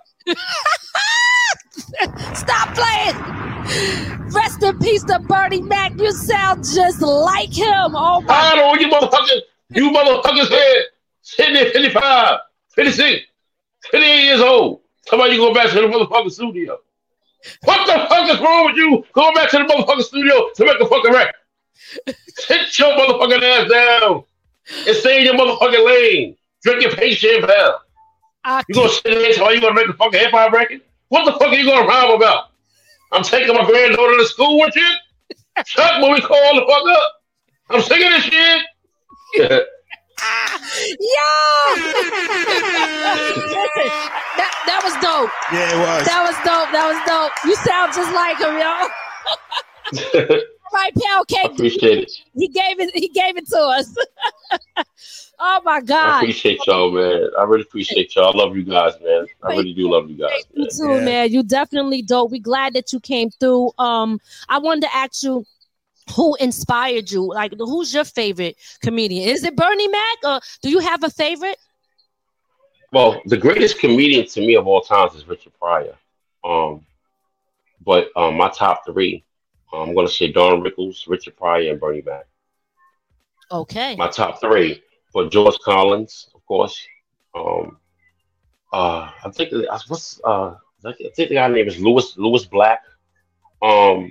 Stop 2.37 2.75
playing. 2.75 3.17
Rest 4.33 4.63
in 4.63 4.79
peace 4.79 5.03
to 5.05 5.19
Bernie 5.21 5.63
Mac. 5.63 5.99
You 5.99 6.11
sound 6.13 6.65
just 6.65 7.01
like 7.03 7.53
him. 7.53 7.95
Oh 7.95 8.21
my 8.21 8.35
I 8.35 8.55
don't 8.55 8.81
you 8.81 8.89
motherfuckers. 8.89 9.41
You 9.71 9.91
motherfuckers 9.91 10.49
here 10.49 10.85
sitting 11.23 11.55
there 11.55 11.71
55, 11.71 12.39
56, 12.71 13.25
58 13.91 14.25
years 14.25 14.41
old. 14.41 14.81
Somebody 15.07 15.37
go 15.37 15.53
back 15.55 15.69
to 15.71 15.75
the 15.75 15.87
motherfucking 15.87 16.33
studio. 16.33 16.79
What 17.65 17.87
the 17.87 18.07
fuck 18.09 18.29
is 18.29 18.41
wrong 18.41 18.67
with 18.67 18.77
you 18.77 19.05
going 19.13 19.35
back 19.35 19.51
to 19.51 19.59
the 19.59 19.65
motherfucking 19.65 20.03
studio 20.03 20.49
to 20.55 20.65
make 20.65 20.81
a 20.81 20.87
fucking 20.87 21.13
record? 21.13 21.35
Sit 22.29 22.79
your 22.79 22.93
motherfucking 22.93 23.43
ass 23.43 23.71
down 23.71 24.25
and 24.87 24.97
stay 24.97 25.21
in 25.21 25.25
your 25.25 25.35
motherfucking 25.35 25.87
lane. 25.87 26.37
Drink 26.63 26.83
your 26.83 26.93
pay 26.93 27.15
champagne. 27.15 27.73
You 28.69 28.75
gonna 28.75 28.89
sit 28.89 29.05
there 29.05 29.27
and 29.27 29.35
tell 29.35 29.55
you 29.55 29.61
gonna 29.61 29.75
make 29.75 29.89
a 29.89 29.93
fucking 29.93 30.19
hip 30.19 30.31
hop 30.33 30.53
record? 30.53 30.81
What 31.09 31.25
the 31.25 31.33
fuck 31.33 31.53
are 31.53 31.55
you 31.55 31.67
gonna 31.67 31.87
rhyme 31.87 32.11
about? 32.11 32.51
I'm 33.13 33.23
taking 33.23 33.55
my 33.55 33.65
granddaughter 33.65 34.17
to 34.19 34.27
school 34.27 34.61
with 34.61 34.75
you. 34.77 34.89
Chuck, 35.65 36.03
when 36.03 36.13
we 36.13 36.21
call 36.21 36.55
the 36.55 36.67
fuck 36.67 36.87
up, 36.87 37.13
I'm 37.71 37.83
singing 37.83 38.11
this 38.11 38.25
shit. 38.25 38.63
Yo! 40.59 41.27
Listen, 43.47 43.89
that, 44.37 44.53
that 44.67 44.81
was 44.83 44.95
dope. 45.05 45.31
Yeah, 45.53 45.73
it 45.73 45.79
was. 45.79 46.07
That 46.07 46.23
was 46.25 46.37
dope. 46.45 46.71
That 46.73 46.87
was 46.89 46.99
dope. 47.07 47.33
You 47.45 47.55
sound 47.57 47.93
just 47.93 48.13
like 48.15 48.39
him, 48.41 48.57
yo. 48.57 48.89
right, 50.75 50.93
pound 50.95 51.29
cake. 51.29 51.53
Appreciate 51.53 51.99
it. 52.05 52.13
He 52.35 52.49
gave 52.49 52.81
it. 52.81 52.91
He 52.95 53.09
gave 53.09 53.37
it 53.37 53.47
to 53.49 53.59
us. 53.59 53.95
Oh 55.39 55.61
my 55.65 55.81
God. 55.81 56.09
I 56.09 56.19
appreciate 56.19 56.61
y'all, 56.67 56.91
man. 56.91 57.31
I 57.39 57.45
really 57.45 57.63
appreciate 57.63 58.15
y'all. 58.15 58.35
I 58.35 58.45
love 58.45 58.57
you 58.57 58.65
guys, 58.65 58.95
man. 59.03 59.27
I 59.43 59.51
really 59.51 59.75
do 59.75 59.91
love 59.91 60.11
you 60.11 60.17
guys. 60.17 60.45
You 60.53 60.63
Man. 60.63 60.69
too, 60.71 61.05
man. 61.05 61.33
You 61.33 61.43
definitely 61.43 62.03
dope. 62.03 62.31
We 62.31 62.39
glad 62.39 62.75
that 62.75 62.93
you 62.93 63.01
came 63.01 63.31
through. 63.31 63.73
Um, 63.79 64.21
I 64.49 64.59
wanted 64.59 64.83
to 64.83 64.95
ask 64.95 65.23
you. 65.23 65.45
Who 66.15 66.37
inspired 66.37 67.11
you? 67.11 67.27
Like, 67.27 67.53
who's 67.59 67.93
your 67.93 68.05
favorite 68.05 68.57
comedian? 68.81 69.29
Is 69.29 69.43
it 69.43 69.57
Bernie 69.57 69.89
Mac, 69.89 70.19
or 70.23 70.41
do 70.63 70.71
you 70.71 70.79
have 70.79 71.03
a 71.03 71.11
favorite? 71.11 71.59
Well, 72.93 73.21
the 73.25 73.37
greatest 73.37 73.81
comedian 73.81 74.25
to 74.29 74.41
me 74.41 74.55
of 74.55 74.69
all 74.69 74.83
times 74.83 75.17
is 75.17 75.27
Richard 75.27 75.53
Pryor. 75.59 75.97
Um, 76.45 76.87
but 77.85 78.11
um, 78.15 78.37
my 78.37 78.49
top 78.51 78.87
three, 78.87 79.25
um, 79.73 79.89
I'm 79.89 79.95
going 79.97 80.07
to 80.07 80.13
say 80.13 80.31
Don 80.31 80.63
Rickles, 80.63 81.09
Richard 81.09 81.37
Pryor, 81.37 81.73
and 81.73 81.81
Bernie 81.81 82.03
Mac. 82.07 82.27
Okay. 83.51 83.97
My 83.97 84.09
top 84.09 84.41
three 84.41 84.85
for 85.17 85.31
George 85.31 85.59
Carlin, 85.65 86.07
of 86.35 86.45
course. 86.45 86.87
Um, 87.35 87.79
uh, 88.71 89.11
I 89.25 89.31
think 89.31 89.51
uh, 89.51 89.79
what's 89.89 90.21
uh, 90.23 90.57
I 90.85 90.93
think 90.93 91.31
the 91.31 91.37
guy 91.37 91.49
name 91.49 91.67
is 91.67 91.79
Lewis 91.79 92.19
Lewis 92.19 92.45
Black. 92.45 92.83
Um, 93.63 94.11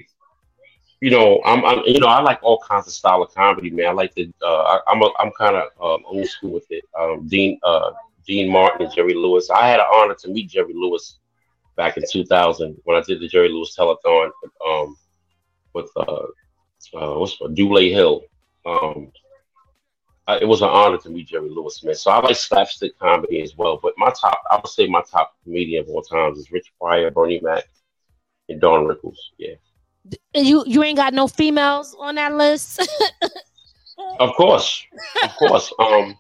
you 1.02 1.12
know, 1.12 1.44
I'm, 1.46 1.64
I'm 1.64 1.84
you 1.86 2.00
know 2.00 2.08
I 2.08 2.22
like 2.22 2.40
all 2.42 2.60
kinds 2.68 2.88
of 2.88 2.94
style 2.94 3.22
of 3.22 3.32
comedy, 3.36 3.70
man. 3.70 3.90
I 3.90 3.92
like 3.92 4.16
the 4.16 4.34
uh, 4.42 4.64
I, 4.64 4.80
I'm 4.88 5.04
a, 5.04 5.12
I'm 5.20 5.32
kind 5.38 5.56
of 5.56 5.68
um, 5.80 6.04
old 6.08 6.26
school 6.28 6.54
with 6.54 6.66
it. 6.72 6.84
Um, 7.00 7.28
Dean 7.28 7.60
uh, 7.62 7.92
Dean 8.26 8.52
Martin 8.52 8.88
and 8.88 8.96
Jerry 8.96 9.14
Lewis. 9.14 9.52
I 9.52 9.68
had 9.68 9.80
an 9.80 9.86
honor 9.94 10.16
to 10.16 10.30
meet 10.30 10.50
Jerry 10.50 10.74
Lewis 10.74 11.20
back 11.76 11.98
in 11.98 12.04
2000 12.12 12.78
when 12.84 12.98
I 12.98 13.02
did 13.02 13.20
the 13.20 13.28
Jerry 13.28 13.50
Lewis 13.50 13.76
telethon 13.78 14.32
um, 14.68 14.98
with 15.74 15.92
uh, 15.98 16.24
uh, 16.96 17.20
what's 17.20 17.38
it, 17.40 17.54
Dulé 17.54 17.92
Hill. 17.92 18.24
Um, 18.66 19.12
I, 20.28 20.38
it 20.38 20.48
was 20.48 20.62
an 20.62 20.70
honor 20.70 20.98
to 20.98 21.10
meet 21.10 21.28
Jerry 21.28 21.50
Lewis, 21.50 21.84
man. 21.84 21.96
So 21.96 22.12
I 22.12 22.20
like 22.20 22.36
slapstick 22.36 22.98
comedy 22.98 23.42
as 23.42 23.56
well. 23.56 23.80
But 23.82 23.94
my 23.98 24.10
top, 24.10 24.42
I 24.50 24.56
would 24.56 24.68
say 24.68 24.88
my 24.88 25.02
top 25.02 25.36
comedian 25.44 25.84
of 25.84 25.90
all 25.90 26.02
times 26.02 26.40
is 26.40 26.52
Rich 26.52 26.74
Pryor, 26.80 27.12
Bernie 27.12 27.40
Mac, 27.42 27.66
and 28.50 28.60
Don 28.60 28.86
Rickles. 28.86 29.18
Yeah, 29.38 29.56
you 30.34 30.64
you 30.66 30.84
ain't 30.84 30.98
got 30.98 31.14
no 31.14 31.28
females 31.28 31.96
on 32.00 32.16
that 32.16 32.34
list. 32.34 32.88
of 34.20 34.34
course, 34.36 34.84
of 35.24 35.36
course. 35.36 35.72
Um, 35.80 36.18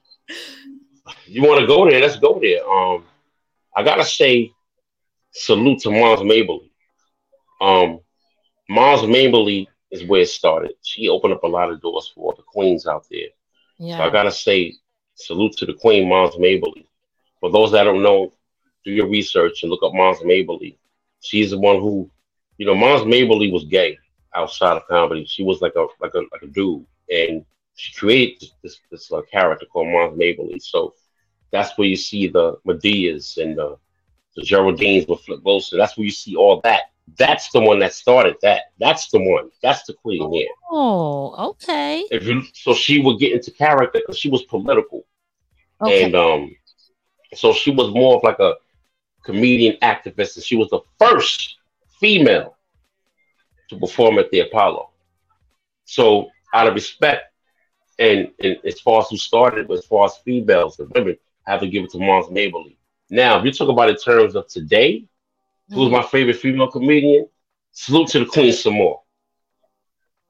you 1.26 1.41
want 1.41 1.61
to 1.61 1.68
go 1.68 1.90
there? 1.90 2.02
Let's 2.02 2.18
go 2.18 2.40
there. 2.40 2.68
Um, 2.68 3.06
I 3.76 3.84
gotta 3.84 4.06
say, 4.06 4.52
salute 5.32 5.80
to 5.82 5.91
Moms 5.91 6.23
Mabley. 6.23 6.72
Um, 7.60 7.99
Moms 8.69 9.07
Mabley 9.07 9.68
is 9.91 10.03
where 10.06 10.22
it 10.22 10.30
started. 10.30 10.73
She 10.84 11.10
opened 11.10 11.34
up 11.34 11.44
a 11.44 11.48
lot 11.48 11.72
of 11.72 11.82
doors 11.82 12.11
for 12.14 12.34
the 12.36 12.44
queens 12.44 12.86
out 12.86 13.06
there. 13.10 13.30
So 13.88 14.03
I 14.03 14.10
gotta 14.10 14.31
say, 14.31 14.76
salute 15.15 15.53
to 15.57 15.65
the 15.65 15.73
Queen, 15.73 16.07
Moms 16.10 16.38
Mabley. 16.38 16.88
For 17.39 17.52
those 17.52 17.72
that 17.72 17.84
don't 17.84 18.03
know, 18.03 18.34
do 18.84 18.91
your 18.91 19.07
research 19.07 19.64
and 19.64 19.72
look 19.72 19.84
up 19.84 19.93
Moms 19.93 20.19
Mabley. 20.23 20.77
She's 21.22 21.52
the 21.52 21.60
one 21.60 21.77
who, 21.80 22.10
you 22.57 22.65
know, 22.65 22.76
Moms 22.76 23.06
Mabley 23.06 23.52
was 23.52 23.65
gay 23.65 23.97
outside 24.35 24.77
of 24.77 24.88
comedy. 24.88 25.26
She 25.26 25.43
was 25.43 25.61
like 25.61 25.76
a 25.76 25.88
like 25.99 26.14
a 26.15 26.19
like 26.31 26.43
a 26.43 26.47
dude, 26.47 26.85
and 27.10 27.45
she 27.76 27.93
created 27.93 28.49
this 28.64 28.80
this, 28.91 29.11
uh, 29.11 29.22
character 29.31 29.65
called 29.65 29.88
Moms 29.89 30.18
Mabley. 30.18 30.60
So 30.60 30.93
that's 31.52 31.77
where 31.77 31.88
you 31.88 31.95
see 31.95 32.27
the 32.27 32.57
Madeas 32.68 33.38
and 33.38 33.57
the 33.57 33.77
the 34.35 34.43
Geraldines 34.43 35.07
with 35.07 35.22
Flip 35.22 35.41
Wilson. 35.43 35.80
That's 35.80 35.97
where 35.97 36.06
you 36.06 36.11
see 36.11 36.35
all 36.35 36.61
that. 36.61 36.91
That's 37.18 37.52
the 37.52 37.61
one 37.61 37.80
that 37.80 37.94
started 37.94 38.36
that. 38.41 38.64
That's 38.80 39.10
the 39.10 39.19
one. 39.19 39.52
That's 39.61 39.84
the 39.84 39.94
queen 39.94 40.32
here. 40.34 40.48
Oh, 40.69 41.52
okay. 41.52 42.03
If 42.11 42.23
you 42.23 42.44
so 42.53 42.73
she 42.73 42.99
would 42.99 43.19
get 43.19 43.34
into 43.34 43.52
character 43.52 43.99
because 43.99 44.18
she 44.18 44.30
was 44.30 44.44
political. 44.44 45.06
Okay. 45.82 46.03
And 46.03 46.15
um, 46.15 46.56
so 47.34 47.53
she 47.53 47.72
was 47.72 47.94
more 47.94 48.18
of 48.18 48.23
like 48.23 48.40
a 48.40 48.56
comedian 49.23 49.77
activist, 49.82 50.36
and 50.36 50.45
she 50.45 50.56
was 50.56 50.69
the 50.69 50.82
first 50.99 51.57
female 51.99 52.57
to 53.69 53.77
perform 53.77 54.19
at 54.19 54.30
the 54.32 54.41
Apollo. 54.41 54.90
So, 55.86 56.30
out 56.53 56.68
of 56.68 56.73
respect, 56.73 57.32
and, 57.99 58.32
and 58.41 58.57
as 58.65 58.80
far 58.80 59.02
as 59.02 59.10
who 59.10 59.18
started, 59.18 59.68
but 59.68 59.80
as 59.80 59.86
far 59.86 60.06
as 60.06 60.18
females 60.18 60.80
and 60.80 60.90
women, 60.94 61.18
I 61.45 61.52
have 61.52 61.61
to 61.61 61.68
give 61.68 61.84
it 61.84 61.91
to 61.91 61.99
Moms 61.99 62.30
Mabley. 62.30 62.77
Now, 63.10 63.40
if 63.40 63.45
you 63.45 63.52
talk 63.52 63.69
about 63.69 63.90
in 63.90 63.98
terms 63.98 64.36
of 64.36 64.48
today, 64.48 65.06
who's 65.69 65.91
my 65.91 66.03
favorite 66.03 66.37
female 66.37 66.69
comedian? 66.69 67.27
Salute 67.71 68.07
to 68.09 68.19
the 68.19 68.25
Queen 68.25 68.53
Sommore. 68.53 69.01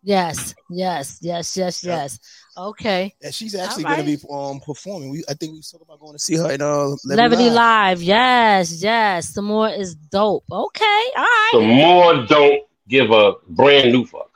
Yes, 0.02 0.54
yes, 0.70 1.18
yes, 1.22 1.58
yes, 1.58 1.84
yes. 1.84 2.20
Okay. 2.56 3.14
Yeah, 3.22 3.32
she's 3.32 3.56
actually 3.56 3.86
All 3.86 3.96
going 3.96 4.06
to 4.06 4.18
be 4.18 4.24
um 4.32 4.60
performing. 4.60 5.10
We 5.10 5.24
I 5.28 5.34
think 5.34 5.54
we 5.54 5.62
talked 5.62 5.84
about 5.84 6.00
going 6.00 6.14
to 6.14 6.20
see 6.20 6.36
her 6.38 6.52
in 6.52 6.62
uh 6.62 6.90
Levity 7.04 7.16
Levity 7.16 7.44
Live. 7.46 7.54
Live. 7.54 8.02
Yes, 8.04 8.84
yes. 8.84 9.34
Sommore 9.34 9.70
is 9.70 9.96
dope. 9.96 10.44
Okay. 10.52 11.04
All 11.18 11.24
right. 11.24 11.50
Sommore 11.54 12.26
don't 12.28 12.62
give 12.88 13.10
a 13.10 13.34
brand 13.50 13.92
new 13.92 14.06
fuck. 14.06 14.30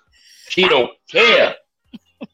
She 0.49 0.67
don't 0.67 0.91
care. 1.07 1.55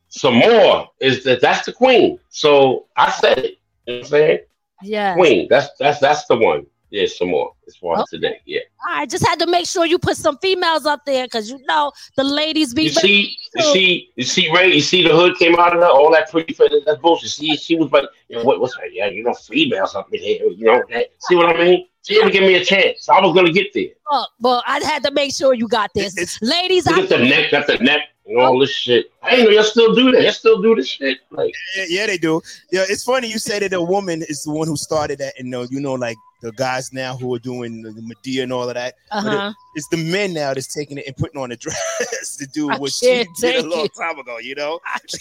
Sommore 0.08 0.88
is 1.02 1.26
that 1.26 1.42
that's 1.42 1.66
the 1.66 1.74
queen. 1.74 2.18
So 2.30 2.88
I 2.96 3.12
said 3.12 3.38
it. 3.40 3.60
You 3.86 3.94
know 3.96 4.00
what 4.00 4.00
I'm 4.00 4.06
saying? 4.06 4.40
Yes. 4.82 5.18
Queen. 5.18 5.48
That's 5.50 5.70
that's 5.78 6.00
that's 6.00 6.26
the 6.28 6.38
one. 6.38 6.66
Yeah, 6.92 7.08
Sommore 7.08 7.54
It's 7.66 7.78
far 7.78 8.00
as 8.00 8.06
today. 8.10 8.40
Yeah. 8.46 8.60
I 8.88 9.06
just 9.06 9.26
had 9.26 9.40
to 9.40 9.48
make 9.48 9.66
sure 9.66 9.86
you 9.86 9.98
put 9.98 10.18
some 10.18 10.38
females 10.38 10.86
up 10.86 11.04
there 11.06 11.26
because 11.26 11.50
you 11.50 11.60
know 11.66 11.92
the 12.16 12.24
ladies 12.24 12.74
be 12.74 12.84
You 12.84 12.90
see, 12.90 13.38
you 13.56 13.64
see, 13.74 14.10
you 14.16 14.24
see, 14.24 14.52
Ray, 14.54 14.74
you 14.74 14.82
see 14.82 15.04
the 15.04 15.14
hood 15.14 15.38
came 15.38 15.56
out 15.56 15.76
of 15.76 15.82
her, 15.82 15.88
all 15.88 16.12
that 16.12 16.30
pretty 16.30 16.54
face, 16.54 16.70
that's 16.86 17.00
bullshit. 17.02 17.32
See, 17.32 17.56
she 17.58 17.76
was 17.76 17.92
like, 17.92 18.06
you 18.30 18.38
know, 18.38 18.44
what, 18.44 18.60
what's 18.60 18.76
her? 18.78 18.86
Yeah, 18.88 19.08
you 19.08 19.24
know, 19.24 19.34
females 19.34 19.96
up 19.96 20.14
in 20.14 20.22
here, 20.22 20.46
you 20.46 20.66
know, 20.66 20.84
that, 20.92 21.08
see 21.22 21.36
what 21.36 21.56
I 21.56 21.58
mean? 21.58 21.88
She 22.04 22.14
didn't 22.14 22.34
give 22.34 22.44
me 22.44 22.56
a 22.56 22.64
chance. 22.64 23.10
I 23.10 23.20
was 23.20 23.34
gonna 23.34 23.52
get 23.52 23.74
there. 23.74 23.90
Oh, 24.12 24.28
well, 24.40 24.64
I 24.68 24.80
had 24.84 25.04
to 25.06 25.12
make 25.12 25.34
sure 25.34 25.56
you 25.56 25.68
got 25.68 25.92
this. 25.96 26.40
Ladies, 26.42 26.86
Look 26.86 26.98
I 26.98 27.02
at 27.02 27.10
the 27.10 27.18
neck, 27.18 27.50
got 27.50 27.66
the 27.66 27.78
neck, 27.80 28.02
and 28.28 28.40
all 28.40 28.60
this 28.60 28.72
shit. 28.72 29.12
I 29.22 29.32
didn't 29.32 29.46
know 29.46 29.52
y'all 29.52 29.64
still 29.64 29.94
do 29.94 30.12
that. 30.12 30.24
Y'all 30.24 30.32
still 30.32 30.62
do 30.62 30.76
this 30.76 30.88
shit. 30.88 31.20
Like, 31.32 31.54
Yeah, 31.78 31.86
yeah, 31.88 32.06
they 32.08 32.18
do. 32.18 32.42
Yeah, 32.72 32.86
it's 32.88 33.04
funny 33.04 33.28
you 33.30 33.40
say 33.40 33.60
that 33.60 33.74
a 33.74 33.82
woman 33.82 34.24
is 34.24 34.44
the 34.44 34.52
one 34.52 34.68
who 34.68 34.76
started 34.76 35.20
that, 35.20 35.34
and 35.40 35.54
uh, 35.54 35.68
you 35.70 35.80
know, 35.80 35.94
like 35.94 36.18
the 36.42 36.52
guys 36.54 36.94
now 36.94 37.18
who 37.18 37.34
are 37.34 37.40
doing 37.40 37.82
the 37.82 37.90
Madea 37.92 38.44
and 38.44 38.54
all 38.54 38.68
of 38.68 38.76
that. 38.76 38.96
Uh-huh. 39.12 39.52
it's 39.76 39.88
the 39.90 39.98
men 39.98 40.34
now 40.34 40.54
that's 40.54 40.74
taking 40.74 40.98
it 40.98 41.08
and 41.08 41.16
putting 41.18 41.42
on 41.42 41.52
a 41.52 41.56
dress 41.58 42.38
to 42.38 42.46
do 42.48 42.70
I 42.70 42.78
what 42.78 42.92
she 42.92 43.26
did 43.40 43.66
a 43.66 43.68
long 43.68 43.86
it. 43.86 43.92
time 44.00 44.20
ago. 44.20 44.38
You 44.38 44.56
know. 44.56 44.80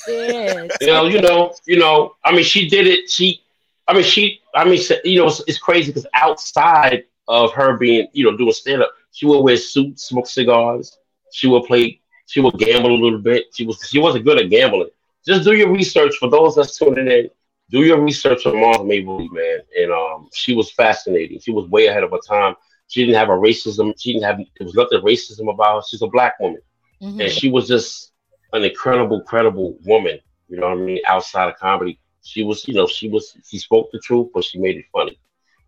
Yeah. 0.09 0.67
you 0.81 0.87
know, 0.87 1.05
you 1.07 1.21
know, 1.21 1.55
you 1.67 1.79
know. 1.79 2.17
I 2.25 2.33
mean, 2.33 2.45
she 2.45 2.69
did 2.69 2.87
it. 2.87 3.11
She, 3.11 3.43
I 3.89 3.95
mean, 3.95 4.03
she, 4.03 4.41
I 4.55 4.65
mean, 4.65 4.81
you 5.05 5.21
know, 5.21 5.29
it's, 5.29 5.43
it's 5.47 5.59
crazy 5.59 5.93
because 5.93 6.07
outside 6.15 7.05
of 7.29 7.53
her 7.53 7.77
being, 7.77 8.09
you 8.13 8.25
know, 8.31 8.37
doing 8.37 8.53
stand 8.53 8.83
up, 8.83 8.91
she 9.13 9.27
would 9.27 9.41
wear 9.41 9.57
suits, 9.57 10.05
smoke 10.05 10.27
cigars. 10.27 10.99
She 11.33 11.49
would 11.49 11.65
play. 11.65 12.01
She 12.27 12.41
would 12.41 12.55
gamble 12.59 12.91
a 12.95 13.01
little 13.03 13.19
bit. 13.19 13.45
She 13.53 13.67
was. 13.67 13.79
She 13.89 13.99
wasn't 13.99 14.25
good 14.25 14.39
at 14.41 14.51
gambling. 14.51 14.91
Just 15.27 15.45
do 15.45 15.53
your 15.55 15.73
research 15.73 16.17
for 16.17 16.29
those 16.29 16.57
that's 16.57 16.79
tuning 16.79 17.09
in. 17.09 17.31
Do 17.71 17.83
your 17.83 18.01
research 18.01 18.47
on 18.47 18.61
Moms 18.61 18.79
Mabley, 18.87 19.29
man. 19.31 19.59
And 19.79 19.93
um, 19.93 20.29
she 20.35 20.55
was 20.55 20.71
fascinating. 20.71 21.41
She 21.41 21.51
was 21.51 21.69
way 21.69 21.87
ahead 21.87 22.03
of 22.03 22.11
her 22.11 22.19
time. 22.27 22.55
She 22.89 23.05
didn't 23.05 23.17
have 23.17 23.31
a 23.31 23.33
racism. 23.33 23.95
She 23.99 24.13
didn't 24.13 24.25
have. 24.25 24.39
There 24.39 24.67
was 24.67 24.75
nothing 24.75 25.01
racism 25.01 25.53
about 25.53 25.77
her. 25.77 25.83
She's 25.89 26.03
a 26.03 26.07
black 26.09 26.39
woman 26.41 26.61
Mm-hmm. 27.03 27.21
and 27.21 27.31
she 27.31 27.51
was 27.51 27.67
just 27.69 28.13
an 28.53 28.63
incredible, 28.63 29.21
credible 29.23 29.77
woman. 29.85 30.19
You 30.49 30.59
know 30.59 30.69
what 30.69 30.79
I 30.79 30.81
mean? 30.81 31.01
Outside 31.07 31.49
of 31.51 31.59
comedy, 31.59 31.99
she 32.23 32.45
was, 32.45 32.67
you 32.67 32.73
know, 32.75 32.87
she 32.87 33.09
was, 33.09 33.37
she 33.47 33.59
spoke 33.59 33.91
the 33.93 33.99
truth, 33.99 34.29
but 34.33 34.45
she 34.45 34.59
made 34.59 34.77
it 34.77 34.87
funny. 34.93 35.19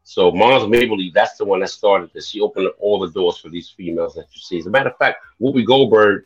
So 0.05 0.31
Moms 0.31 0.69
Mabley, 0.69 1.11
that's 1.13 1.37
the 1.37 1.45
one 1.45 1.61
that 1.61 1.69
started 1.69 2.11
this. 2.15 2.29
She 2.29 2.41
opened 2.41 2.69
up 2.69 2.77
all 2.79 3.01
the 3.01 3.11
doors 3.11 3.39
for 3.39 3.49
these 3.49 3.69
females 3.77 4.15
that 4.15 4.27
you 4.33 4.41
see. 4.41 4.59
As 4.59 4.67
a 4.67 4.71
matter 4.71 4.91
of 4.91 4.97
fact, 4.99 5.19
Whoopi 5.41 5.67
Goldberg 5.67 6.25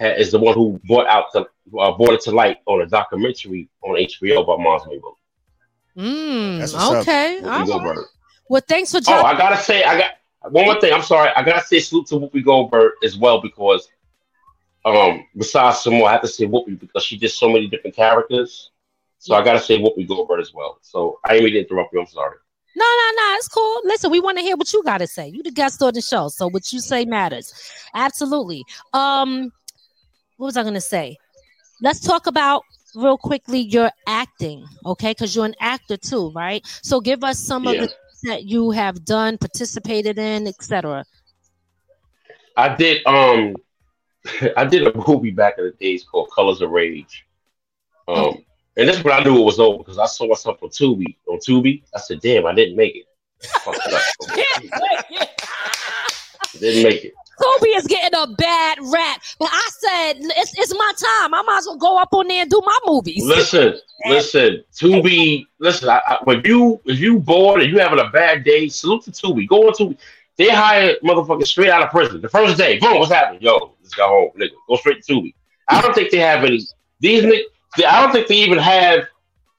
is 0.00 0.30
the 0.32 0.38
one 0.38 0.54
who 0.54 0.80
brought 0.86 1.06
out 1.06 1.26
the, 1.32 1.40
uh, 1.78 1.92
brought 1.96 2.12
it 2.14 2.20
to 2.22 2.30
light 2.30 2.58
on 2.66 2.80
a 2.80 2.86
documentary 2.86 3.68
on 3.82 3.96
HBO 3.96 4.42
about 4.42 4.60
Moms 4.60 4.82
Mabley. 4.84 5.00
Mm, 5.96 6.58
That's 6.58 6.72
what's 6.72 6.84
up. 6.84 6.94
okay. 7.02 7.38
Whoopi 7.42 7.44
all 7.44 7.50
right. 7.58 7.66
Goldberg. 7.66 8.06
Well, 8.48 8.62
thanks 8.66 8.90
for 8.92 9.00
Oh. 9.06 9.12
I 9.22 9.36
gotta 9.36 9.56
say, 9.58 9.84
I 9.84 9.98
got 9.98 10.10
one 10.52 10.64
more 10.64 10.80
thing. 10.80 10.92
I'm 10.92 11.02
sorry. 11.02 11.30
I 11.36 11.42
gotta 11.42 11.64
say 11.64 11.80
salute 11.80 12.06
to 12.08 12.14
Whoopi 12.16 12.44
Goldberg 12.44 12.92
as 13.04 13.16
well 13.18 13.40
because 13.40 13.88
um, 14.84 15.26
besides 15.36 15.78
Sommore, 15.80 16.08
I 16.08 16.12
have 16.12 16.22
to 16.22 16.28
say 16.28 16.46
Whoopi 16.46 16.78
because 16.80 17.04
she 17.04 17.18
did 17.18 17.30
so 17.30 17.48
many 17.48 17.66
different 17.68 17.94
characters. 17.94 18.70
So 19.18 19.34
I 19.34 19.44
gotta 19.44 19.60
say 19.60 19.78
Whoopi 19.78 20.08
Goldberg 20.08 20.40
as 20.40 20.54
well. 20.54 20.78
So 20.80 21.18
I 21.24 21.34
didn't 21.34 21.44
mean 21.44 21.54
to 21.54 21.60
interrupt 21.68 21.92
you. 21.92 22.00
I'm 22.00 22.06
sorry. 22.06 22.36
No, 22.76 22.84
no, 22.84 23.10
no, 23.16 23.34
it's 23.36 23.48
cool. 23.48 23.80
Listen, 23.84 24.10
we 24.12 24.20
want 24.20 24.38
to 24.38 24.42
hear 24.44 24.56
what 24.56 24.72
you 24.72 24.82
got 24.84 24.98
to 24.98 25.06
say. 25.06 25.26
You 25.28 25.42
the 25.42 25.50
guest 25.50 25.82
on 25.82 25.92
the 25.92 26.00
show, 26.00 26.28
so 26.28 26.46
what 26.48 26.72
you 26.72 26.78
say 26.80 27.04
matters. 27.04 27.52
Absolutely. 27.94 28.64
Um, 28.92 29.52
what 30.40 30.46
was 30.46 30.56
I 30.56 30.62
gonna 30.62 30.80
say? 30.80 31.18
Let's 31.82 32.00
talk 32.00 32.26
about 32.26 32.62
real 32.94 33.18
quickly 33.18 33.60
your 33.60 33.90
acting, 34.06 34.64
okay? 34.86 35.10
Because 35.10 35.36
you're 35.36 35.44
an 35.44 35.54
actor 35.60 35.98
too, 35.98 36.32
right? 36.34 36.66
So 36.82 36.98
give 36.98 37.22
us 37.22 37.38
some 37.38 37.66
of 37.66 37.74
the 37.74 37.88
things 37.88 38.20
that 38.22 38.44
you 38.44 38.70
have 38.70 39.04
done, 39.04 39.36
participated 39.36 40.18
in, 40.18 40.46
etc. 40.46 41.04
I 42.56 42.74
did 42.74 43.06
um 43.06 43.54
I 44.56 44.64
did 44.64 44.86
a 44.86 45.06
movie 45.06 45.30
back 45.30 45.58
in 45.58 45.64
the 45.64 45.72
days 45.72 46.04
called 46.04 46.30
Colors 46.34 46.62
of 46.62 46.70
Rage. 46.70 47.26
Um 48.08 48.42
and 48.78 48.88
this 48.88 48.96
is 48.96 49.04
when 49.04 49.12
I 49.12 49.22
knew 49.22 49.38
it 49.42 49.44
was 49.44 49.60
over 49.60 49.76
because 49.76 49.98
I 49.98 50.06
saw 50.06 50.26
myself 50.26 50.62
on 50.62 50.70
Tubi. 50.70 51.16
On 51.28 51.36
Tubi, 51.36 51.82
I 51.94 52.00
said, 52.00 52.22
damn, 52.22 52.46
I 52.46 52.54
didn't 52.54 52.76
make 52.76 52.96
it. 52.96 53.04
Didn't 56.60 56.82
make 56.82 57.04
it. 57.04 57.14
Kobe 57.40 57.68
is 57.68 57.86
getting 57.86 58.18
a 58.18 58.26
bad 58.26 58.78
rap, 58.82 59.22
but 59.38 59.48
I 59.50 59.68
said 59.78 60.16
it's, 60.20 60.58
it's 60.58 60.74
my 60.74 60.92
time. 60.96 61.34
I 61.34 61.42
might 61.42 61.58
as 61.58 61.66
well 61.66 61.76
go 61.76 61.98
up 61.98 62.08
on 62.12 62.28
there 62.28 62.42
and 62.42 62.50
do 62.50 62.60
my 62.64 62.78
movies. 62.86 63.24
Listen, 63.24 63.78
listen, 64.06 64.64
Tubi, 64.72 65.46
listen, 65.58 65.88
I, 65.88 66.00
I, 66.06 66.18
when 66.24 66.42
you 66.44 66.80
if 66.84 66.98
you 66.98 67.18
bored 67.18 67.62
and 67.62 67.70
you 67.70 67.78
having 67.78 68.00
a 68.00 68.10
bad 68.10 68.44
day, 68.44 68.68
salute 68.68 69.04
to 69.04 69.10
Tubi. 69.10 69.48
Go 69.48 69.68
on 69.68 69.72
Tubi. 69.72 69.96
They 70.36 70.48
hire 70.48 70.94
motherfuckers 71.04 71.48
straight 71.48 71.70
out 71.70 71.82
of 71.82 71.90
prison. 71.90 72.20
The 72.20 72.28
first 72.28 72.56
day, 72.56 72.78
boom, 72.78 72.98
what's 72.98 73.12
happening? 73.12 73.42
Yo, 73.42 73.74
let's 73.82 73.94
go 73.94 74.06
home, 74.08 74.30
nigga. 74.38 74.52
Go 74.68 74.76
straight 74.76 75.02
to 75.02 75.12
Tubi. 75.12 75.34
I 75.68 75.80
don't 75.82 75.94
think 75.94 76.10
they 76.10 76.18
have 76.18 76.44
any 76.44 76.60
these 77.00 77.22
niggas 77.24 77.44
I 77.78 78.02
don't 78.02 78.12
think 78.12 78.26
they 78.26 78.36
even 78.36 78.58
have 78.58 79.06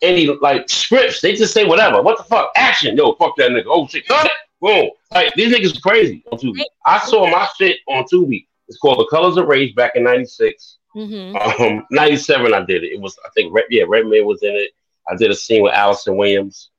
any 0.02 0.28
like 0.28 0.70
scripts. 0.70 1.22
They 1.22 1.34
just 1.34 1.54
say 1.54 1.66
whatever. 1.66 2.02
What 2.02 2.18
the 2.18 2.24
fuck? 2.24 2.52
Action. 2.56 2.98
Yo, 2.98 3.14
fuck 3.14 3.36
that 3.38 3.52
nigga. 3.52 3.66
Oh 3.68 3.88
shit, 3.88 4.08
cut 4.08 4.26
it. 4.26 4.32
Boom. 4.62 4.92
Like 5.12 5.34
these 5.34 5.54
niggas 5.54 5.78
are 5.78 5.82
crazy 5.82 6.24
on 6.32 6.38
Tubi. 6.38 6.62
I 6.86 7.00
saw 7.00 7.30
my 7.30 7.48
shit 7.58 7.78
on 7.88 8.06
Tubi. 8.06 8.46
It's 8.68 8.78
called 8.78 9.00
The 9.00 9.08
Colors 9.10 9.38
of 9.38 9.48
Rage 9.48 9.76
back 9.76 9.94
in 9.96 10.04
'96. 10.04 10.78
Mm-hmm. 10.96 11.62
Um, 11.62 11.86
'97, 11.90 12.54
I 12.54 12.64
did 12.64 12.84
it. 12.84 12.94
It 12.94 13.02
was, 13.02 13.18
I 13.26 13.30
think, 13.36 13.54
Red, 13.54 13.66
yeah, 13.70 13.84
Redman 13.88 14.26
was 14.26 14.44
in 14.44 14.56
it. 14.56 14.72
I 15.10 15.16
did 15.16 15.32
a 15.32 15.36
scene 15.36 15.64
with 15.64 15.74
Allison 15.74 16.16
Williams. 16.16 16.70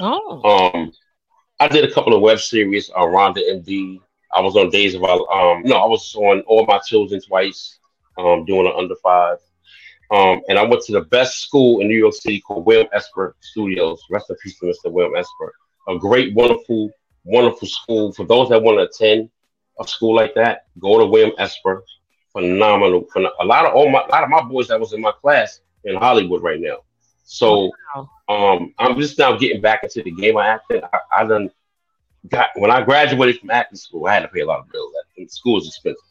Oh. 0.00 0.72
Um, 0.74 0.92
I 1.60 1.68
did 1.68 1.84
a 1.84 1.92
couple 1.92 2.14
of 2.14 2.22
web 2.22 2.40
series 2.40 2.90
on 2.90 3.08
Rhonda 3.08 3.38
MD. 3.38 4.00
I 4.34 4.40
was 4.40 4.56
on 4.56 4.70
Days 4.70 4.94
of 4.94 5.04
Our, 5.04 5.20
um, 5.32 5.62
no, 5.64 5.76
I 5.76 5.86
was 5.86 6.14
on 6.14 6.40
All 6.42 6.66
My 6.66 6.78
Children 6.78 7.20
twice, 7.20 7.78
um, 8.16 8.44
doing 8.44 8.66
an 8.66 8.72
under 8.76 8.94
five. 8.96 9.38
Um, 10.10 10.40
and 10.48 10.58
I 10.58 10.62
went 10.62 10.82
to 10.84 10.92
the 10.92 11.02
best 11.02 11.40
school 11.40 11.80
in 11.80 11.88
New 11.88 11.98
York 11.98 12.14
City 12.14 12.40
called 12.40 12.64
William 12.64 12.88
Esper 12.92 13.36
Studios. 13.40 14.00
Rest 14.10 14.30
in 14.30 14.36
peace 14.36 14.58
to 14.60 14.66
Mr. 14.66 14.90
William 14.90 15.16
Esper. 15.16 15.52
A 15.88 15.98
great, 15.98 16.34
wonderful, 16.34 16.90
wonderful 17.24 17.68
school. 17.68 18.12
For 18.12 18.26
those 18.26 18.48
that 18.50 18.62
want 18.62 18.78
to 18.78 18.84
attend 18.84 19.30
a 19.80 19.86
school 19.86 20.14
like 20.14 20.34
that, 20.34 20.66
go 20.78 20.98
to 20.98 21.06
William 21.06 21.32
Esper. 21.38 21.82
Phenomenal. 22.32 23.06
Phen- 23.14 23.30
A 23.40 23.44
lot 23.44 23.64
of 23.66 23.74
all 23.74 23.88
my, 23.90 24.02
a 24.02 24.08
lot 24.10 24.22
of 24.24 24.30
my 24.30 24.42
boys 24.42 24.68
that 24.68 24.78
was 24.78 24.92
in 24.92 25.00
my 25.00 25.12
class 25.12 25.60
in 25.84 25.96
Hollywood 25.96 26.42
right 26.42 26.60
now. 26.60 26.78
So 27.24 27.70
um, 28.28 28.74
I'm 28.78 28.98
just 29.00 29.18
now 29.18 29.36
getting 29.36 29.60
back 29.60 29.82
into 29.82 30.02
the 30.02 30.10
game 30.12 30.36
of 30.36 30.44
acting. 30.44 30.82
I, 30.92 30.98
I 31.22 31.24
done 31.26 31.50
got 32.28 32.50
when 32.56 32.70
I 32.70 32.82
graduated 32.82 33.40
from 33.40 33.50
acting 33.50 33.78
school, 33.78 34.06
I 34.06 34.14
had 34.14 34.20
to 34.20 34.28
pay 34.28 34.40
a 34.40 34.46
lot 34.46 34.60
of 34.60 34.70
bills. 34.70 34.92
And 35.16 35.30
school 35.30 35.58
is 35.58 35.66
expensive. 35.66 36.02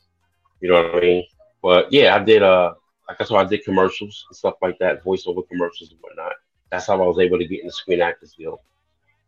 You 0.60 0.70
know 0.70 0.84
what 0.84 0.96
I 0.96 1.00
mean? 1.02 1.26
But 1.62 1.94
yeah, 1.94 2.16
I 2.16 2.20
did 2.20 2.44
uh 2.44 2.74
like 3.08 3.18
that's 3.18 3.32
why 3.32 3.42
I 3.42 3.46
did 3.46 3.64
commercials 3.64 4.26
and 4.30 4.36
stuff 4.36 4.56
like 4.62 4.78
that, 4.80 5.04
voiceover 5.04 5.48
commercials 5.48 5.92
and 5.92 6.00
whatnot. 6.02 6.34
That's 6.72 6.88
how 6.88 7.02
I 7.02 7.06
was 7.08 7.20
able 7.20 7.38
to 7.38 7.48
get 7.48 7.62
in 7.62 7.68
the 7.68 7.72
Screen 7.72 8.02
Actors 8.02 8.36
Guild. 8.38 8.60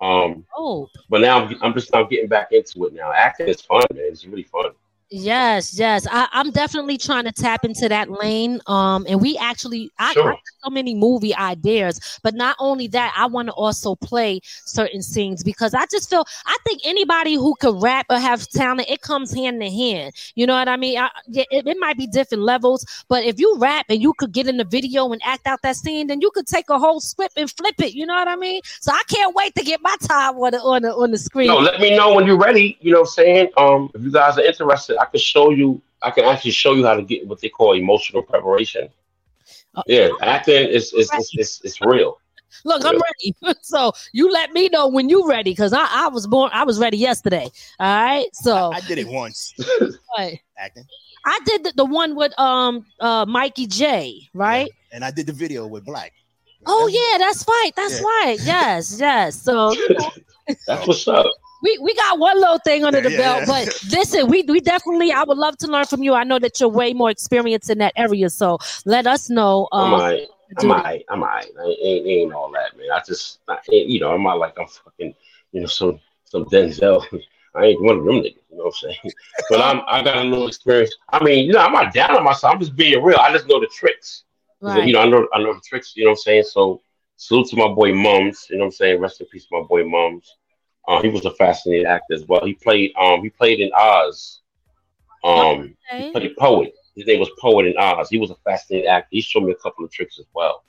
Um, 0.02 0.46
Oh, 0.56 0.88
but 1.10 1.22
now 1.22 1.46
I'm, 1.46 1.58
I'm 1.62 1.74
just 1.74 1.92
now 1.94 2.04
getting 2.04 2.28
back 2.28 2.52
into 2.52 2.86
it 2.86 2.94
now. 2.94 3.12
Acting 3.12 3.48
is 3.48 3.62
fun, 3.62 3.84
man. 3.94 4.06
It's 4.06 4.26
really 4.26 4.44
fun. 4.44 4.72
Yes, 5.11 5.77
yes. 5.77 6.06
I, 6.11 6.27
I'm 6.31 6.52
definitely 6.52 6.98
trying 6.99 7.23
to 7.23 7.31
tap 7.31 7.65
into 7.65 7.90
that 7.90 8.11
lane. 8.11 8.60
Um, 8.68 9.07
and 9.10 9.19
we 9.19 9.38
actually, 9.38 9.90
I, 9.98 10.10
I 10.10 10.14
Sure. 10.14 10.30
have 10.30 10.40
so 10.64 10.69
many 10.69 10.94
movie 10.94 11.34
ideas, 11.36 12.19
but 12.22 12.36
not 12.36 12.56
only 12.60 12.88
that, 12.90 13.14
I 13.18 13.26
want 13.26 13.48
to 13.48 13.53
also 13.53 13.95
play 13.95 14.40
certain 14.65 15.02
scenes 15.02 15.44
because 15.44 15.73
I 15.73 15.86
just 15.90 16.11
feel 16.11 16.26
I 16.45 16.56
think 16.64 16.81
anybody 16.86 17.34
who 17.34 17.56
could 17.56 17.81
rap 17.81 18.06
or 18.11 18.19
have 18.19 18.48
talent, 18.49 18.88
it 18.88 19.02
comes 19.02 19.34
hand 19.34 19.64
in 19.64 19.72
hand. 19.72 20.14
You 20.36 20.45
know 20.45 20.53
what 20.53 20.68
I 20.68 20.77
mean? 20.77 20.99
I, 20.99 21.10
yeah, 21.27 21.44
it, 21.49 21.65
it 21.65 21.77
might 21.80 21.98
be 21.98 22.06
different 22.06 22.44
levels, 22.44 22.86
but 23.07 23.23
if 23.23 23.40
you 23.40 23.57
rap 23.57 23.88
and 23.90 23.99
you 23.99 24.14
could 24.14 24.31
get 24.31 24.48
in 24.48 24.57
the 24.57 24.64
video 24.64 25.11
and 25.11 25.22
act 25.26 25.48
out 25.48 25.64
that 25.64 25.76
scene, 25.76 26.06
then 26.06 26.22
you 26.22 26.30
could 26.36 26.45
take 26.45 26.69
a 26.69 26.77
whole 26.77 26.99
script 26.99 27.34
and 27.36 27.49
flip 27.49 27.76
it. 27.80 27.94
You 27.95 28.06
know 28.06 28.14
what 28.14 28.27
I 28.27 28.36
mean? 28.36 28.61
So 28.80 28.91
I 28.91 29.02
can't 29.10 29.34
wait 29.36 29.56
to 29.56 29.64
get 29.64 29.81
my 29.81 29.95
time 30.03 30.36
on 30.36 30.52
the 30.52 30.60
on 30.61 30.84
the 30.84 30.94
on 30.94 31.10
the 31.10 31.18
screen. 31.18 31.48
No, 31.48 31.57
let 31.57 31.80
me 31.80 31.95
know 31.98 32.14
when 32.14 32.27
you're 32.27 32.38
ready. 32.38 32.77
You 32.80 32.91
know 32.91 32.99
what 32.99 33.07
I'm 33.07 33.14
saying? 33.14 33.49
Um, 33.57 33.90
if 33.95 34.03
you 34.03 34.11
guys 34.11 34.38
are 34.38 34.44
interested, 34.44 34.99
I 35.00 35.06
can 35.06 35.20
show 35.20 35.50
you. 35.52 35.82
I 36.02 36.12
can 36.12 36.26
actually 36.26 36.52
show 36.52 36.74
you 36.74 36.86
how 36.86 36.96
to 36.96 37.02
get 37.02 37.28
what 37.28 37.42
they 37.42 37.50
call 37.50 37.74
emotional 37.74 38.22
preparation. 38.22 38.90
Yeah, 39.88 40.10
acting 40.22 40.68
is 40.70 40.94
is 40.94 41.12
is, 41.14 41.32
is, 41.38 41.62
is 41.64 41.82
real. 41.82 42.20
Look, 42.66 42.84
I'm 42.84 42.96
ready. 42.96 43.36
so 43.62 43.94
you 44.12 44.32
let 44.32 44.52
me 44.52 44.70
know 44.70 44.88
when 44.88 45.10
you're 45.10 45.28
ready, 45.28 45.52
because 45.52 45.74
I, 45.74 45.86
I 45.90 46.08
was 46.08 46.28
born, 46.28 46.50
I 46.54 46.64
was 46.64 46.80
ready 46.80 46.98
yesterday. 46.98 47.50
All 47.80 48.06
right. 48.06 48.26
So 48.34 48.72
I 48.74 48.82
did 48.82 48.98
it 48.98 49.08
once. 49.08 49.54
What? 50.16 50.34
Acting. 50.58 50.86
I 51.26 51.40
did 51.46 51.64
the, 51.64 51.74
the 51.76 51.86
one 51.86 52.16
with 52.16 52.38
um 52.40 52.86
uh 53.00 53.26
Mikey 53.26 53.68
J, 53.68 54.30
right? 54.34 54.70
And 54.92 55.06
I 55.06 55.12
did 55.12 55.28
the 55.28 55.34
video 55.34 55.68
with 55.68 55.86
Black. 55.86 56.14
Oh 56.65 56.88
yeah, 56.88 57.18
that's 57.18 57.45
right. 57.48 57.72
That's 57.76 57.99
Yeah. 58.02 58.06
right. 58.07 58.38
Yes, 58.41 58.95
yes. 58.99 59.41
So 59.41 59.73
you 59.73 59.90
know, 59.90 60.11
That's 60.68 60.88
what's 60.88 61.07
up. 61.07 61.26
we, 61.64 61.77
we 61.81 61.94
got 61.95 62.19
one 62.19 62.40
little 62.40 62.60
thing 62.60 62.84
under 62.84 63.02
the 63.02 63.11
Yeah, 63.11 63.18
belt, 63.18 63.40
yeah. 63.48 63.65
but 63.65 63.80
listen, 63.91 64.27
we 64.27 64.44
we 64.44 64.60
definitely 64.61 65.11
I 65.11 65.23
would 65.23 65.38
love 65.38 65.57
to 65.57 65.68
learn 65.68 65.86
from 65.86 66.03
you. 66.03 66.14
I 66.14 66.23
know 66.23 66.40
that 66.40 66.60
you're 66.60 66.69
way 66.69 66.94
more 66.94 67.10
experienced 67.10 67.69
in 67.69 67.77
that 67.80 67.94
area, 67.95 68.30
so 68.30 68.57
let 68.86 69.07
us 69.07 69.30
know. 69.30 69.68
I'm 69.72 69.94
Um, 69.94 69.99
alright. 70.02 70.27
I'm 70.57 70.65
do- 70.68 70.72
alright. 70.73 71.06
I'm 71.10 71.22
alright. 71.22 71.48
I 71.60 71.64
ain't, 71.81 72.07
ain't 72.07 72.34
all 72.34 72.52
that, 72.52 72.76
man. 72.77 72.88
I 72.91 73.02
just, 73.06 73.40
I 73.48 73.57
ain't, 73.72 73.88
you 73.88 73.99
know, 73.99 74.11
I'm 74.11 74.23
not 74.23 74.40
like 74.40 74.57
I'm 74.60 74.68
fucking, 74.68 75.14
you 75.52 75.61
know, 75.61 75.68
some 75.68 75.99
some 76.26 76.45
Denzel. 76.45 77.03
I 77.56 77.65
ain't 77.65 77.81
one 77.81 77.98
of 77.98 78.06
them 78.06 78.15
niggas. 78.15 78.38
You 78.52 78.57
know 78.57 78.65
what 78.65 78.76
I'm 78.84 78.91
saying? 79.03 79.14
But 79.49 79.61
I'm, 79.61 79.81
I 79.88 80.03
got 80.03 80.18
a 80.18 80.23
little 80.23 80.48
experience. 80.48 80.95
I 81.10 81.23
mean, 81.23 81.45
you 81.45 81.53
know, 81.53 81.60
I'm 81.60 81.72
not 81.73 81.94
down 81.94 82.15
on 82.15 82.23
myself. 82.23 82.53
I'm 82.53 82.60
just 82.60 82.76
being 82.76 83.03
real. 83.03 83.18
I 83.18 83.31
just 83.31 83.48
know 83.48 83.60
the 83.60 83.68
tricks. 83.68 84.23
Right. 84.61 84.88
You 84.88 84.94
know, 84.94 85.02
I 85.02 85.07
know, 85.10 85.27
I 85.34 85.40
know 85.41 85.53
the 85.53 85.61
tricks. 85.61 85.94
You 85.95 86.03
know 86.06 86.11
what 86.11 86.19
I'm 86.19 86.22
saying? 86.22 86.44
So 86.44 86.81
salute 87.15 87.48
to 87.49 87.56
my 87.56 87.68
boy 87.68 87.94
Mums. 87.94 88.48
You 88.49 88.57
know 88.57 88.64
what 88.65 88.68
I'm 88.68 88.72
saying? 88.72 88.99
Rest 88.99 89.22
in 89.22 89.27
peace, 89.27 89.48
my 89.52 89.61
boy 89.61 89.84
Mums. 89.86 90.36
Uh, 90.88 91.02
he 91.02 91.10
was 91.10 91.26
a 91.26 91.31
fascinating 91.31 91.86
actor 91.86 92.14
as 92.14 92.26
well. 92.27 92.45
He 92.45 92.53
played, 92.53 92.91
um, 92.98 93.22
he 93.22 93.30
played 93.30 93.60
in 93.60 93.72
Oz. 93.73 94.41
Um, 95.23 95.76
Okay. 95.91 96.06
he 96.06 96.11
played 96.11 96.31
a 96.31 96.36
Poet. 96.40 96.73
His 96.95 97.06
name 97.06 97.19
was 97.19 97.30
Poet 97.40 97.65
in 97.68 97.77
Oz. 97.77 98.10
He 98.10 98.18
was 98.18 98.31
a 98.31 98.36
fascinating 98.44 98.88
actor. 98.90 99.07
He 99.11 99.22
showed 99.22 99.44
me 99.44 99.52
a 99.52 99.56
couple 99.56 99.86
of 99.86 99.91
tricks 99.91 100.18
as 100.19 100.26
well. 100.34 100.64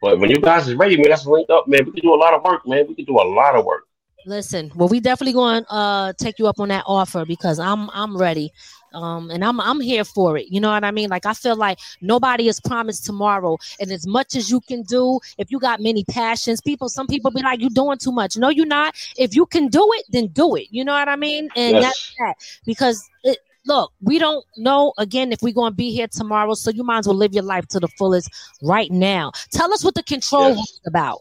But 0.00 0.18
when 0.18 0.30
you 0.30 0.40
guys 0.40 0.68
is 0.68 0.74
ready, 0.74 0.96
man, 0.96 1.10
that's 1.10 1.26
linked 1.26 1.50
up, 1.50 1.68
man. 1.68 1.84
We 1.84 1.92
can 1.92 2.02
do 2.02 2.14
a 2.14 2.16
lot 2.16 2.34
of 2.34 2.42
work, 2.42 2.66
man. 2.66 2.86
We 2.88 2.94
can 2.94 3.04
do 3.04 3.18
a 3.20 3.22
lot 3.22 3.54
of 3.56 3.64
work. 3.64 3.84
Listen, 4.26 4.72
well, 4.74 4.88
we 4.88 4.98
definitely 4.98 5.34
going 5.34 5.62
to 5.64 5.72
uh 5.72 6.12
take 6.18 6.38
you 6.38 6.48
up 6.48 6.58
on 6.58 6.68
that 6.68 6.84
offer 6.86 7.24
because 7.24 7.58
I'm 7.60 7.88
I'm 7.90 8.16
ready. 8.16 8.50
Um, 8.94 9.30
and 9.30 9.44
I'm 9.44 9.60
I'm 9.60 9.80
here 9.80 10.04
for 10.04 10.36
it. 10.36 10.46
You 10.48 10.60
know 10.60 10.70
what 10.70 10.84
I 10.84 10.90
mean? 10.90 11.08
Like 11.10 11.26
I 11.26 11.34
feel 11.34 11.56
like 11.56 11.78
nobody 12.00 12.48
is 12.48 12.60
promised 12.60 13.04
tomorrow. 13.04 13.58
And 13.80 13.90
as 13.90 14.06
much 14.06 14.34
as 14.34 14.50
you 14.50 14.60
can 14.60 14.82
do, 14.82 15.20
if 15.38 15.50
you 15.50 15.58
got 15.58 15.80
many 15.80 16.04
passions, 16.04 16.60
people, 16.60 16.88
some 16.88 17.06
people 17.06 17.30
be 17.30 17.42
like, 17.42 17.60
You're 17.60 17.70
doing 17.70 17.98
too 17.98 18.12
much. 18.12 18.36
No, 18.36 18.48
you're 18.48 18.66
not. 18.66 18.94
If 19.16 19.34
you 19.34 19.46
can 19.46 19.68
do 19.68 19.88
it, 19.94 20.04
then 20.10 20.28
do 20.28 20.54
it. 20.56 20.66
You 20.70 20.84
know 20.84 20.92
what 20.92 21.08
I 21.08 21.16
mean? 21.16 21.50
And 21.56 21.80
Yes. 21.80 21.84
that's 21.84 22.14
that. 22.18 22.34
Because 22.64 23.08
it 23.24 23.38
look, 23.66 23.92
we 24.00 24.18
don't 24.18 24.44
know 24.56 24.92
again 24.98 25.32
if 25.32 25.42
we're 25.42 25.52
gonna 25.52 25.74
be 25.74 25.90
here 25.90 26.08
tomorrow. 26.08 26.54
So 26.54 26.70
you 26.70 26.84
might 26.84 26.98
as 26.98 27.06
well 27.06 27.16
live 27.16 27.34
your 27.34 27.42
life 27.44 27.66
to 27.68 27.80
the 27.80 27.88
fullest 27.88 28.30
right 28.62 28.90
now. 28.90 29.32
Tell 29.50 29.72
us 29.72 29.84
what 29.84 29.94
the 29.94 30.02
control 30.02 30.50
room 30.50 30.58
is 30.58 30.80
about. 30.86 31.20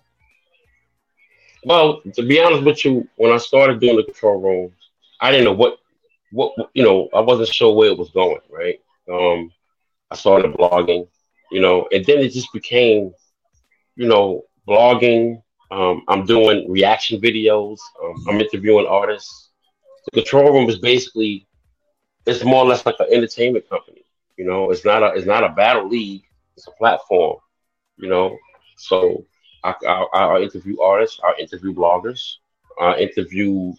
Well, 1.64 2.02
to 2.14 2.22
be 2.22 2.40
honest 2.40 2.64
with 2.64 2.86
you, 2.86 3.08
when 3.16 3.32
I 3.32 3.38
started 3.38 3.80
doing 3.80 3.96
the 3.98 4.04
control 4.04 4.40
room, 4.40 4.72
I 5.20 5.32
didn't 5.32 5.46
know 5.46 5.54
what, 5.54 5.80
what 6.36 6.53
you 6.74 6.84
know, 6.84 7.10
I 7.14 7.22
wasn't 7.22 7.48
sure 7.48 7.74
where 7.74 7.90
it 7.90 7.98
was 7.98 8.12
going. 8.12 8.41
Right. 8.52 8.80
Um, 9.12 9.52
I 10.12 10.16
started 10.16 10.53
blogging, 10.53 11.07
you 11.52 11.62
know, 11.62 11.88
and 11.91 12.06
then 12.06 12.20
it 12.20 12.30
just 12.30 12.52
became, 12.53 13.14
you 13.95 14.07
know, 14.07 14.44
blogging. 14.68 15.41
Um, 15.72 16.03
I'm 16.07 16.26
doing 16.26 16.70
reaction 16.70 17.20
videos. 17.20 17.80
Um, 18.03 18.16
I'm 18.28 18.41
interviewing 18.41 18.86
artists. 18.86 19.49
The 20.06 20.22
control 20.22 20.53
room 20.53 20.70
is 20.70 20.78
basically, 20.78 21.48
it's 22.28 22.44
more 22.44 22.64
or 22.64 22.68
less 22.68 22.86
like 22.86 22.99
an 22.99 23.07
entertainment 23.12 23.68
company. 23.68 24.03
You 24.38 24.45
know, 24.45 24.70
it's 24.72 24.86
not 24.86 25.02
a, 25.02 25.07
it's 25.16 25.26
not 25.26 25.44
a 25.44 25.49
battle 25.49 25.88
league. 25.88 26.24
It's 26.56 26.68
a 26.68 26.72
platform. 26.72 27.38
You 27.98 28.10
know, 28.10 28.38
so 28.78 29.26
I, 29.64 29.74
I, 29.88 30.06
I 30.14 30.41
interview 30.41 30.80
artists, 30.82 31.20
I 31.24 31.34
interview 31.40 31.74
bloggers, 31.74 32.36
I 32.80 32.98
interview. 32.98 33.74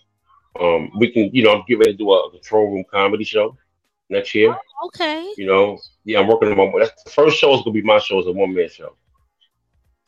Um, 0.61 0.91
we 0.99 1.11
can, 1.11 1.31
you 1.33 1.43
know, 1.43 1.53
I'm 1.53 1.65
getting 1.67 1.81
ready 1.81 1.93
to 1.93 1.99
do 1.99 2.13
a 2.13 2.31
control 2.31 2.73
room 2.73 2.85
comedy 2.91 3.25
show. 3.25 3.57
next 4.09 4.35
year. 4.35 4.57
Okay. 4.87 5.33
You 5.37 5.47
know, 5.47 5.79
yeah, 6.05 6.21
I'm 6.21 6.29
working 6.29 6.49
on 6.49 6.57
my. 6.57 6.79
That's 6.79 7.03
the 7.03 7.11
first 7.11 7.39
show 7.39 7.55
is 7.55 7.63
gonna 7.63 7.73
be 7.73 7.83
my 7.83 7.99
show 7.99 8.21
is 8.21 8.27
a 8.27 8.33
one 8.33 8.55
man 8.55 8.69
show. 8.69 8.97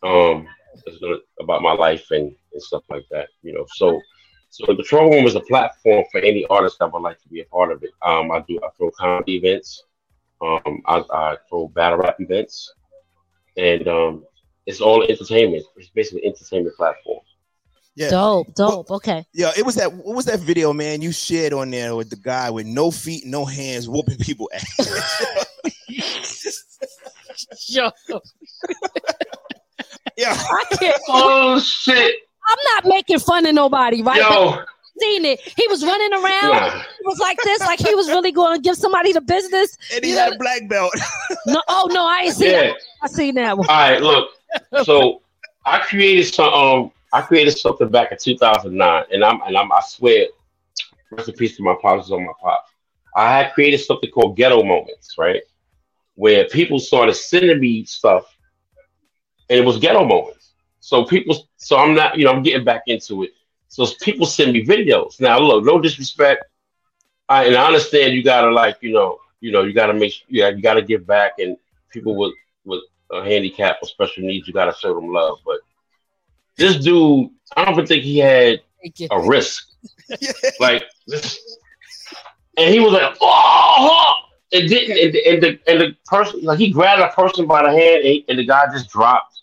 Um, 0.02 0.46
it's 0.86 0.98
gonna 0.98 1.16
about 1.40 1.62
my 1.62 1.72
life 1.72 2.06
and, 2.10 2.34
and 2.52 2.62
stuff 2.62 2.84
like 2.88 3.04
that. 3.10 3.28
You 3.42 3.54
know, 3.54 3.66
so 3.74 4.00
so 4.50 4.64
the 4.66 4.76
control 4.76 5.10
room 5.10 5.26
is 5.26 5.34
a 5.34 5.40
platform 5.40 6.04
for 6.10 6.20
any 6.20 6.46
artist 6.46 6.78
that 6.78 6.92
would 6.92 7.02
like 7.02 7.20
to 7.22 7.28
be 7.28 7.40
a 7.40 7.44
part 7.46 7.72
of 7.72 7.82
it. 7.82 7.90
Um, 8.02 8.30
I 8.30 8.40
do 8.46 8.58
I 8.62 8.68
throw 8.76 8.90
comedy 8.92 9.36
events. 9.36 9.84
Um, 10.40 10.82
I, 10.86 11.02
I 11.12 11.36
throw 11.48 11.68
battle 11.68 11.98
rap 11.98 12.20
events, 12.20 12.72
and 13.56 13.88
um, 13.88 14.24
it's 14.66 14.80
all 14.80 15.02
entertainment. 15.02 15.64
It's 15.76 15.88
basically 15.88 16.24
an 16.24 16.32
entertainment 16.32 16.76
platform. 16.76 17.20
Yeah. 17.98 18.10
Dope, 18.10 18.54
dope. 18.54 18.90
Okay. 18.92 19.26
Yeah, 19.32 19.50
it 19.58 19.66
was 19.66 19.74
that. 19.74 19.92
What 19.92 20.14
was 20.14 20.24
that 20.26 20.38
video, 20.38 20.72
man? 20.72 21.02
You 21.02 21.10
shared 21.10 21.52
on 21.52 21.68
there 21.72 21.96
with 21.96 22.10
the 22.10 22.16
guy 22.16 22.48
with 22.48 22.64
no 22.64 22.92
feet, 22.92 23.26
no 23.26 23.44
hands, 23.44 23.88
whooping 23.88 24.18
people 24.18 24.48
ass. 24.54 25.48
Yo. 27.68 27.90
yeah. 30.16 30.32
I 30.36 30.64
can't. 30.78 30.96
Oh 31.08 31.58
shit. 31.58 32.14
I'm 32.48 32.58
not 32.74 32.84
making 32.86 33.18
fun 33.18 33.46
of 33.46 33.54
nobody, 33.54 34.00
right? 34.02 34.18
Yo. 34.20 34.50
But 34.52 34.66
Seen 35.00 35.24
it. 35.24 35.40
He 35.40 35.66
was 35.68 35.84
running 35.84 36.12
around. 36.12 36.50
Nah. 36.52 36.70
He 36.80 37.04
was 37.04 37.18
like 37.18 37.38
this, 37.44 37.60
like 37.60 37.78
he 37.80 37.94
was 37.96 38.08
really 38.08 38.30
going 38.32 38.56
to 38.56 38.62
give 38.62 38.76
somebody 38.76 39.12
the 39.12 39.20
business. 39.20 39.76
And 39.94 40.04
he 40.04 40.10
You 40.12 40.18
had 40.18 40.30
know- 40.30 40.36
a 40.36 40.38
black 40.38 40.68
belt. 40.68 40.92
No, 41.46 41.60
oh 41.68 41.88
no, 41.92 42.06
I 42.06 42.22
ain't 42.26 42.34
seen 42.36 42.50
Yeah. 42.52 42.60
that. 42.62 42.76
I 43.02 43.06
seen 43.08 43.34
that 43.36 43.58
one. 43.58 43.68
All 43.68 43.76
right, 43.76 44.00
look. 44.02 44.30
So 44.84 45.22
I 45.66 45.78
created 45.80 46.32
some. 46.32 46.52
Um, 46.52 46.92
I 47.12 47.22
created 47.22 47.56
something 47.56 47.88
back 47.88 48.12
in 48.12 48.18
2009, 48.18 49.04
and 49.12 49.24
I'm 49.24 49.40
and 49.42 49.56
I'm. 49.56 49.72
I 49.72 49.80
swear, 49.80 50.26
rest 51.10 51.28
in 51.28 51.34
peace 51.34 51.56
to 51.56 51.62
my 51.62 51.74
pops 51.80 52.10
on 52.10 52.24
my 52.24 52.32
pops. 52.40 52.72
I 53.16 53.36
had 53.36 53.52
created 53.52 53.78
something 53.78 54.10
called 54.10 54.36
Ghetto 54.36 54.62
Moments, 54.62 55.16
right, 55.18 55.42
where 56.14 56.46
people 56.48 56.78
started 56.78 57.14
sending 57.14 57.58
me 57.60 57.84
stuff, 57.84 58.24
and 59.48 59.58
it 59.58 59.64
was 59.64 59.78
Ghetto 59.78 60.04
Moments. 60.04 60.52
So 60.80 61.04
people, 61.04 61.48
so 61.56 61.76
I'm 61.76 61.94
not, 61.94 62.18
you 62.18 62.24
know, 62.24 62.32
I'm 62.32 62.42
getting 62.42 62.64
back 62.64 62.82
into 62.86 63.24
it. 63.24 63.30
So 63.68 63.86
people 64.02 64.26
send 64.26 64.52
me 64.52 64.64
videos. 64.64 65.20
Now, 65.20 65.38
look, 65.38 65.64
no 65.64 65.80
disrespect, 65.80 66.44
I, 67.28 67.44
and 67.44 67.56
I 67.56 67.66
understand 67.66 68.14
you 68.14 68.22
gotta 68.22 68.50
like, 68.50 68.78
you 68.80 68.92
know, 68.92 69.18
you 69.40 69.52
know, 69.52 69.62
you 69.62 69.72
gotta 69.72 69.94
make, 69.94 70.14
yeah, 70.28 70.48
you 70.48 70.62
gotta 70.62 70.82
give 70.82 71.06
back, 71.06 71.32
and 71.38 71.56
people 71.90 72.16
with 72.16 72.32
with 72.64 72.82
a 73.10 73.22
handicap 73.22 73.76
or 73.82 73.88
special 73.88 74.22
needs, 74.24 74.46
you 74.46 74.54
gotta 74.54 74.74
show 74.78 74.94
them 74.94 75.12
love. 75.12 75.38
But 75.44 75.60
this 76.58 76.76
dude, 76.76 77.30
I 77.56 77.64
don't 77.64 77.74
even 77.74 77.86
think 77.86 78.02
he 78.02 78.18
had 78.18 78.60
a 79.10 79.20
risk. 79.20 79.64
Like, 80.58 80.84
this, 81.06 81.38
and 82.56 82.72
he 82.72 82.80
was 82.80 82.94
like, 82.94 83.14
oh, 83.20 84.14
it 84.50 84.66
didn't, 84.66 84.96
and, 84.96 85.14
and 85.14 85.42
the 85.42 85.70
and 85.70 85.80
the 85.82 85.96
person, 86.06 86.40
like, 86.42 86.58
he 86.58 86.70
grabbed 86.70 87.02
a 87.02 87.14
person 87.14 87.46
by 87.46 87.62
the 87.62 87.70
hand, 87.70 88.04
and, 88.04 88.24
and 88.28 88.38
the 88.38 88.44
guy 88.44 88.64
just 88.72 88.88
dropped, 88.88 89.38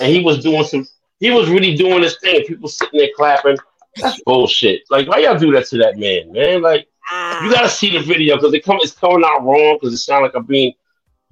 and 0.00 0.12
he 0.12 0.24
was 0.24 0.42
doing 0.42 0.64
some, 0.64 0.84
he 1.20 1.30
was 1.30 1.48
really 1.48 1.76
doing 1.76 2.00
this 2.00 2.18
thing, 2.18 2.44
people 2.44 2.68
sitting 2.68 2.98
there 2.98 3.10
clapping. 3.16 3.56
That's 3.96 4.20
bullshit. 4.22 4.82
Like, 4.90 5.06
why 5.06 5.18
y'all 5.18 5.38
do 5.38 5.52
that 5.52 5.66
to 5.66 5.78
that 5.78 5.96
man, 5.96 6.32
man? 6.32 6.60
Like, 6.60 6.80
you 6.82 6.86
ah. 7.16 7.50
gotta 7.52 7.68
see 7.68 7.90
the 7.90 8.04
video 8.04 8.36
because 8.36 8.52
it 8.54 8.64
come, 8.64 8.78
it's 8.80 8.92
coming 8.92 9.24
out 9.24 9.44
wrong 9.44 9.78
because 9.80 9.94
it 9.94 9.98
sounds 9.98 10.22
like 10.22 10.34
I'm 10.34 10.44
being 10.44 10.72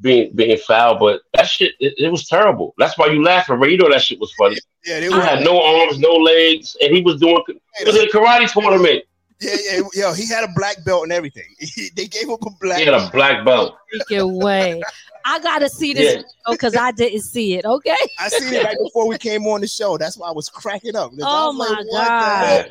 being 0.00 0.32
being 0.34 0.56
foul, 0.58 0.98
but 0.98 1.22
that 1.34 1.46
shit 1.48 1.72
it, 1.80 1.94
it 1.98 2.08
was 2.10 2.26
terrible. 2.28 2.74
That's 2.78 2.96
why 2.98 3.06
you 3.06 3.22
laughing, 3.22 3.58
Ray. 3.58 3.72
You 3.72 3.78
know 3.78 3.90
that 3.90 4.02
shit 4.02 4.20
was 4.20 4.32
funny. 4.38 4.56
Yeah, 4.84 5.00
they 5.00 5.06
He 5.08 5.14
were. 5.14 5.20
had 5.20 5.44
no 5.44 5.60
arms, 5.60 5.98
no 5.98 6.12
legs, 6.12 6.76
and 6.80 6.94
he 6.94 7.02
was 7.02 7.20
doing 7.20 7.42
he 7.48 7.84
was 7.84 7.96
in 7.96 8.04
a 8.04 8.10
karate 8.10 8.50
tournament. 8.50 9.04
Yeah, 9.40 9.54
yeah, 9.70 9.80
yo, 9.94 10.12
he 10.14 10.26
had 10.26 10.42
a 10.42 10.48
black 10.56 10.84
belt 10.84 11.04
and 11.04 11.12
everything. 11.12 11.44
they 11.96 12.06
gave 12.06 12.24
him 12.24 12.30
a 12.30 12.50
black. 12.60 12.78
He 12.78 12.84
had 12.84 12.94
a 12.94 13.08
black 13.10 13.44
belt. 13.44 13.76
Freaking 14.10 14.42
way. 14.42 14.82
I 15.24 15.38
gotta 15.40 15.68
see 15.68 15.92
this 15.92 16.16
Yeah. 16.16 16.22
because 16.50 16.74
I 16.74 16.90
didn't 16.92 17.20
see 17.22 17.54
it. 17.54 17.64
Okay. 17.64 17.94
I 18.18 18.28
seen 18.28 18.52
it 18.54 18.64
right 18.64 18.76
before 18.82 19.06
we 19.08 19.18
came 19.18 19.46
on 19.46 19.60
the 19.60 19.68
show. 19.68 19.96
That's 19.98 20.16
why 20.16 20.28
I 20.28 20.32
was 20.32 20.48
cracking 20.48 20.96
up. 20.96 21.12
Oh 21.22 21.48
was 21.48 21.58
like, 21.58 21.86
my 21.90 21.98
god. 22.08 22.70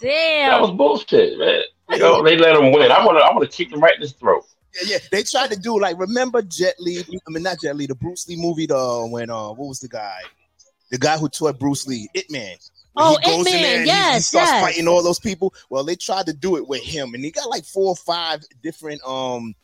Damn. 0.00 0.50
That 0.50 0.60
was 0.60 0.70
bullshit, 0.72 1.38
man. 1.38 1.62
You 1.90 1.98
know, 1.98 2.22
they 2.22 2.36
let 2.38 2.56
him 2.56 2.72
win. 2.72 2.90
I 2.90 3.04
want 3.04 3.18
to 3.18 3.24
I 3.24 3.32
want 3.34 3.50
to 3.50 3.54
kick 3.56 3.72
him 3.72 3.80
right 3.80 3.94
in 3.94 4.00
his 4.00 4.12
throat. 4.12 4.44
Yeah, 4.74 4.82
yeah. 4.92 4.98
They 5.10 5.22
tried 5.22 5.50
to 5.50 5.56
do 5.58 5.78
like 5.80 5.98
remember 5.98 6.42
Jet 6.42 6.74
Li? 6.78 7.00
I 7.00 7.30
mean 7.30 7.42
not 7.42 7.60
Jet 7.60 7.76
Li, 7.76 7.86
the 7.86 7.94
Bruce 7.94 8.28
Lee 8.28 8.36
movie. 8.36 8.66
The 8.66 9.06
when 9.10 9.30
uh, 9.30 9.48
what 9.48 9.68
was 9.68 9.80
the 9.80 9.88
guy? 9.88 10.20
The 10.90 10.98
guy 10.98 11.16
who 11.18 11.28
taught 11.28 11.58
Bruce 11.58 11.86
Lee, 11.86 12.08
Ip 12.14 12.30
Man. 12.30 12.56
When 12.94 13.06
Oh, 13.06 13.16
he 13.22 13.30
goes 13.30 13.46
Ip 13.46 13.54
in 13.54 13.60
Man, 13.60 13.62
there 13.62 13.78
and 13.80 13.86
he- 14.10 14.14
he, 14.16 14.20
starts 14.20 14.50
yes. 14.50 14.62
fighting 14.62 14.88
all 14.88 15.02
those 15.02 15.18
people. 15.18 15.54
Well, 15.70 15.84
they 15.84 15.96
tried 15.96 16.26
to 16.26 16.32
do 16.34 16.56
it 16.56 16.68
with 16.68 16.82
him, 16.82 17.14
and 17.14 17.24
he 17.24 17.30
got 17.30 17.48
like 17.48 17.64
four 17.64 17.88
or 17.88 17.96
five 17.96 18.40
different 18.62 19.00
um 19.06 19.54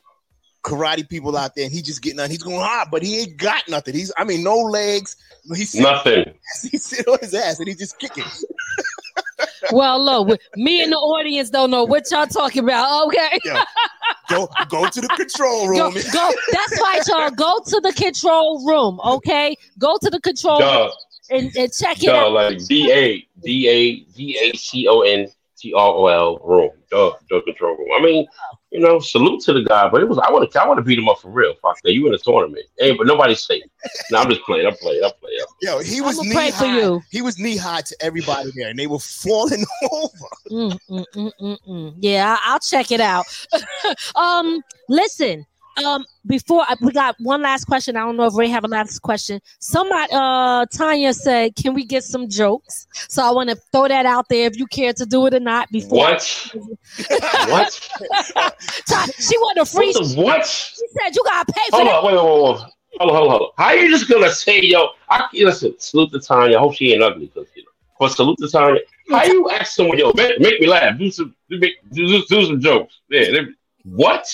karate 0.64 1.08
people 1.08 1.36
out 1.36 1.54
there, 1.54 1.64
and 1.64 1.72
he 1.72 1.82
just 1.82 2.02
getting 2.02 2.20
on. 2.20 2.28
He's 2.30 2.42
going 2.42 2.58
hard, 2.60 2.88
but 2.90 3.02
he 3.02 3.20
ain't 3.20 3.36
got 3.36 3.68
nothing. 3.68 3.94
He's 3.94 4.12
I 4.16 4.24
mean, 4.24 4.42
no 4.42 4.56
legs. 4.56 5.16
He's 5.54 5.74
Nothing. 5.74 6.34
He 6.70 6.76
sit 6.78 7.06
on 7.06 7.18
his 7.20 7.34
ass 7.34 7.58
and 7.58 7.68
he 7.68 7.74
just 7.74 7.98
kicking. 7.98 8.24
Well, 9.72 10.02
look, 10.02 10.40
me 10.56 10.82
and 10.82 10.92
the 10.92 10.96
audience 10.96 11.50
don't 11.50 11.70
know 11.70 11.84
what 11.84 12.10
y'all 12.10 12.26
talking 12.26 12.64
about. 12.64 13.06
Okay. 13.06 13.38
Yo, 13.44 13.60
go 14.28 14.48
go 14.68 14.88
to 14.88 15.00
the 15.00 15.08
control 15.08 15.66
Go, 15.74 15.90
room. 15.90 16.02
go. 16.12 16.32
That's 16.52 16.80
right, 16.80 17.02
y'all. 17.08 17.30
Go 17.30 17.60
to 17.66 17.80
the 17.80 17.92
control 17.92 18.66
room. 18.66 19.00
Okay. 19.04 19.56
Go 19.78 19.96
to 20.00 20.10
the 20.10 20.20
control 20.20 20.58
Duh. 20.60 20.78
room 20.84 20.92
and, 21.30 21.56
and 21.56 21.72
check 21.72 22.02
it 22.02 22.08
out. 22.10 22.32
like 22.32 22.58
D 22.66 22.90
A 22.92 23.26
D 23.42 23.68
A 23.68 24.00
D 24.16 24.38
A 24.40 24.56
C 24.56 24.86
O 24.88 25.00
N 25.02 25.28
T 25.58 25.72
R 25.74 25.92
O 25.94 26.06
L 26.06 26.38
room. 26.44 26.70
Duh, 26.90 27.12
duh, 27.30 27.40
control 27.42 27.76
room. 27.76 27.88
I 27.94 28.02
mean, 28.02 28.26
you 28.70 28.80
know, 28.80 28.98
salute 29.00 29.40
to 29.42 29.52
the 29.54 29.62
guy, 29.62 29.88
but 29.88 30.02
it 30.02 30.08
was 30.08 30.18
I 30.18 30.30
want 30.30 30.50
to 30.50 30.62
I 30.62 30.66
want 30.66 30.78
to 30.78 30.82
beat 30.82 30.98
him 30.98 31.08
up 31.08 31.20
for 31.20 31.30
real. 31.30 31.54
Fuck 31.62 31.80
that, 31.82 31.92
you 31.92 32.06
in 32.06 32.14
a 32.14 32.18
tournament, 32.18 32.66
hey, 32.78 32.92
but 32.96 33.06
nobody's 33.06 33.44
safe. 33.44 33.62
No, 34.10 34.18
I'm 34.18 34.28
just 34.30 34.42
playing. 34.42 34.66
I'm 34.66 34.74
playing. 34.74 35.02
I'm 35.04 35.10
playing. 35.20 35.38
Yo, 35.62 35.78
he 35.80 36.00
was 36.00 36.18
I'ma 36.18 36.28
knee 36.28 36.34
pray 36.34 36.50
for 36.50 36.64
high. 36.66 36.80
you. 36.80 37.02
He 37.10 37.20
was 37.22 37.38
knee 37.38 37.56
high 37.56 37.80
to 37.82 37.96
everybody 38.00 38.50
there, 38.56 38.68
and 38.70 38.78
they 38.78 38.86
were 38.86 38.98
falling 38.98 39.64
over. 39.92 40.26
Mm, 40.50 40.78
mm, 40.90 41.04
mm, 41.14 41.32
mm, 41.40 41.56
mm. 41.68 41.94
Yeah, 41.98 42.36
I- 42.38 42.52
I'll 42.52 42.58
check 42.58 42.90
it 42.90 43.00
out. 43.00 43.26
um, 44.16 44.62
listen. 44.88 45.44
Um, 45.84 46.04
before 46.26 46.62
I, 46.68 46.74
we 46.80 46.92
got 46.92 47.14
one 47.20 47.42
last 47.42 47.64
question. 47.64 47.96
I 47.96 48.00
don't 48.00 48.16
know 48.16 48.24
if 48.26 48.34
Ray 48.34 48.48
have 48.48 48.64
a 48.64 48.68
last 48.68 49.00
question. 49.00 49.40
Somebody, 49.60 50.12
uh, 50.12 50.66
Tanya 50.72 51.12
said, 51.14 51.54
"Can 51.56 51.74
we 51.74 51.84
get 51.84 52.04
some 52.04 52.28
jokes?" 52.28 52.86
So 53.08 53.22
I 53.22 53.30
want 53.30 53.50
to 53.50 53.56
throw 53.72 53.88
that 53.88 54.06
out 54.06 54.26
there. 54.28 54.46
If 54.46 54.58
you 54.58 54.66
care 54.66 54.92
to 54.92 55.06
do 55.06 55.26
it 55.26 55.34
or 55.34 55.40
not, 55.40 55.70
before 55.70 55.98
What? 55.98 56.50
what? 57.48 57.90
She 59.18 59.36
want 59.38 59.58
a 59.58 59.64
free. 59.64 59.92
What 59.92 60.04
the 60.08 60.22
what? 60.22 60.46
She 60.46 60.86
said 61.00 61.14
you 61.14 61.22
gotta 61.24 61.52
pay 61.52 61.60
for 61.70 61.76
Hold 61.76 61.88
that. 61.88 61.94
on, 61.94 62.04
wait, 62.04 62.14
wait, 62.14 62.24
wait, 62.24 62.42
wait. 62.62 62.72
Hold 62.98 63.10
on, 63.10 63.16
hold 63.16 63.24
on, 63.26 63.30
hold 63.30 63.42
on. 63.42 63.48
How 63.64 63.72
you 63.72 63.90
just 63.90 64.08
gonna 64.08 64.30
say, 64.30 64.60
yo? 64.62 64.88
I 65.10 65.26
listen. 65.32 65.74
Salute 65.78 66.10
to 66.12 66.20
Tanya. 66.20 66.56
I 66.56 66.60
hope 66.60 66.74
she 66.74 66.92
ain't 66.92 67.02
ugly, 67.02 67.28
cause 67.28 67.46
you 67.54 67.62
know. 67.62 67.68
But 68.00 68.08
salute 68.12 68.38
to 68.38 68.48
Tanya. 68.48 68.80
How 69.10 69.24
you 69.24 69.48
ask 69.50 69.72
someone, 69.72 69.98
yo, 69.98 70.12
make, 70.14 70.38
make 70.40 70.60
me 70.60 70.66
laugh, 70.66 70.98
do 70.98 71.10
some, 71.10 71.34
make, 71.48 71.76
do, 71.92 72.06
do, 72.06 72.24
do 72.28 72.46
some 72.46 72.60
jokes. 72.60 73.00
Yeah, 73.08 73.30
they- 73.30 73.46
what? 73.84 74.26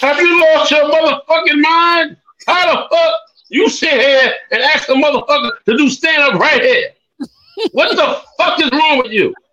Have 0.00 0.18
you 0.20 0.40
lost 0.40 0.70
your 0.70 0.84
motherfucking 0.84 1.60
mind? 1.60 2.16
How 2.46 2.74
the 2.74 2.88
fuck 2.96 3.14
you 3.48 3.68
sit 3.68 3.92
here 3.92 4.34
and 4.50 4.62
ask 4.62 4.88
a 4.88 4.92
motherfucker 4.92 5.50
to 5.66 5.76
do 5.76 5.88
stand 5.88 6.22
up 6.22 6.40
right 6.40 6.62
here? 6.62 6.90
What 7.72 7.96
the 7.96 8.22
fuck 8.38 8.60
is 8.60 8.70
wrong 8.72 8.98
with 9.02 9.12
you? 9.12 9.34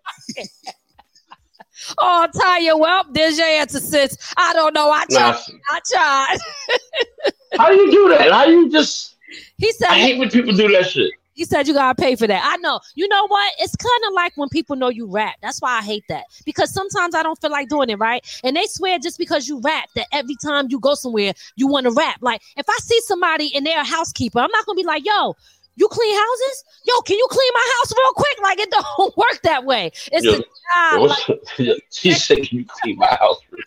Oh, 1.98 2.26
Tanya, 2.40 2.76
well, 2.76 3.04
there's 3.10 3.36
your 3.36 3.46
answer, 3.46 3.78
sis. 3.78 4.16
I 4.38 4.54
don't 4.54 4.72
know. 4.74 4.90
I 4.90 5.04
Nah. 5.10 5.32
tried. 5.32 5.40
I 5.70 5.80
tried. 5.92 6.38
How 7.58 7.68
do 7.68 7.74
you 7.74 7.90
do 7.90 8.08
that? 8.16 8.32
How 8.32 8.46
do 8.46 8.52
you 8.52 8.70
just? 8.70 9.16
He 9.58 9.70
said. 9.72 9.88
I 9.90 9.98
hate 9.98 10.18
when 10.18 10.30
people 10.30 10.54
do 10.54 10.68
that 10.68 10.88
shit. 10.88 11.10
He 11.34 11.44
said 11.44 11.68
you 11.68 11.74
gotta 11.74 12.00
pay 12.00 12.16
for 12.16 12.26
that. 12.26 12.42
I 12.44 12.56
know. 12.58 12.80
You 12.94 13.08
know 13.08 13.26
what? 13.26 13.52
It's 13.58 13.76
kind 13.76 14.02
of 14.08 14.14
like 14.14 14.32
when 14.36 14.48
people 14.48 14.76
know 14.76 14.88
you 14.88 15.06
rap. 15.06 15.34
That's 15.42 15.60
why 15.60 15.78
I 15.78 15.82
hate 15.82 16.04
that. 16.08 16.24
Because 16.44 16.72
sometimes 16.72 17.14
I 17.14 17.22
don't 17.22 17.40
feel 17.40 17.50
like 17.50 17.68
doing 17.68 17.90
it, 17.90 17.98
right? 17.98 18.24
And 18.44 18.56
they 18.56 18.66
swear 18.66 18.98
just 18.98 19.18
because 19.18 19.48
you 19.48 19.60
rap 19.60 19.88
that 19.96 20.06
every 20.12 20.36
time 20.36 20.68
you 20.70 20.80
go 20.80 20.94
somewhere, 20.94 21.34
you 21.56 21.66
want 21.66 21.84
to 21.84 21.92
rap. 21.92 22.18
Like 22.20 22.40
if 22.56 22.66
I 22.68 22.76
see 22.80 23.00
somebody 23.02 23.54
and 23.54 23.66
they're 23.66 23.80
a 23.80 23.84
housekeeper, 23.84 24.38
I'm 24.38 24.50
not 24.50 24.64
gonna 24.64 24.76
be 24.76 24.84
like, 24.84 25.04
yo, 25.04 25.34
you 25.76 25.88
clean 25.88 26.14
houses? 26.14 26.64
Yo, 26.86 27.00
can 27.02 27.16
you 27.18 27.26
clean 27.30 27.50
my 27.54 27.72
house 27.78 27.92
real 27.96 28.12
quick? 28.12 28.38
Like 28.42 28.58
it 28.60 28.70
don't 28.70 29.16
work 29.16 29.40
that 29.42 29.64
way. 29.64 29.90
It's 30.12 30.24
Yo, 30.24 30.32
a 30.34 30.36
job. 30.38 30.46
yo, 30.94 31.02
like- 31.02 31.80
she 31.90 32.12
said, 32.12 32.38
"Can 32.48 32.58
you 32.58 32.64
clean 32.66 32.96
my 32.98 33.06
house 33.06 33.40
real 33.50 33.62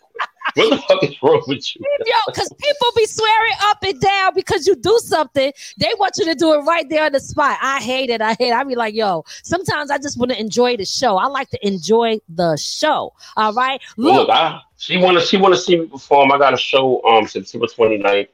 What 0.54 0.70
the 0.70 0.76
fuck 0.88 1.04
is 1.04 1.22
wrong 1.22 1.42
with 1.46 1.76
you? 1.76 1.84
Yo, 2.06 2.14
because 2.26 2.50
people 2.58 2.88
be 2.96 3.04
swearing 3.06 3.52
up 3.64 3.78
and 3.84 4.00
down 4.00 4.32
because 4.34 4.66
you 4.66 4.74
do 4.74 4.98
something. 5.04 5.52
They 5.76 5.92
want 5.98 6.14
you 6.16 6.24
to 6.24 6.34
do 6.34 6.54
it 6.54 6.58
right 6.64 6.88
there 6.88 7.04
on 7.04 7.12
the 7.12 7.20
spot. 7.20 7.58
I 7.62 7.80
hate 7.80 8.08
it. 8.10 8.20
I 8.22 8.30
hate 8.34 8.48
it. 8.48 8.52
I 8.54 8.64
be 8.64 8.74
like, 8.74 8.94
yo, 8.94 9.24
sometimes 9.44 9.90
I 9.90 9.98
just 9.98 10.18
want 10.18 10.32
to 10.32 10.40
enjoy 10.40 10.76
the 10.78 10.86
show. 10.86 11.16
I 11.18 11.26
like 11.26 11.50
to 11.50 11.64
enjoy 11.66 12.18
the 12.30 12.56
show. 12.56 13.12
All 13.36 13.52
right. 13.52 13.80
Look, 13.98 14.14
look, 14.14 14.30
I, 14.30 14.60
she 14.78 14.96
want 14.96 15.18
to 15.20 15.24
she 15.24 15.36
want 15.36 15.54
to 15.54 15.60
see 15.60 15.78
me 15.78 15.86
perform. 15.86 16.32
I 16.32 16.38
got 16.38 16.54
a 16.54 16.58
show 16.58 17.04
um 17.04 17.26
September 17.28 17.66
29th 17.66 18.28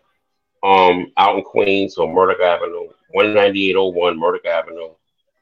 um 0.62 1.12
out 1.18 1.36
in 1.36 1.42
Queens 1.42 1.98
on 1.98 2.14
Murdock 2.14 2.40
Avenue, 2.40 2.88
19801 3.14 4.18
Murdock 4.18 4.46
Avenue. 4.46 4.76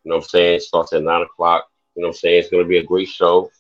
You 0.05 0.11
know 0.11 0.17
what 0.17 0.25
I'm 0.25 0.29
saying? 0.29 0.57
It 0.57 0.63
starts 0.63 0.93
at 0.93 1.03
nine 1.03 1.23
o'clock. 1.23 1.67
You 1.95 2.03
know 2.03 2.09
what 2.09 2.15
I'm 2.17 2.19
saying? 2.19 2.41
It's 2.41 2.51
gonna 2.51 2.65
be 2.65 2.79
a 2.79 2.85
great 2.85 3.09
show. 3.09 3.51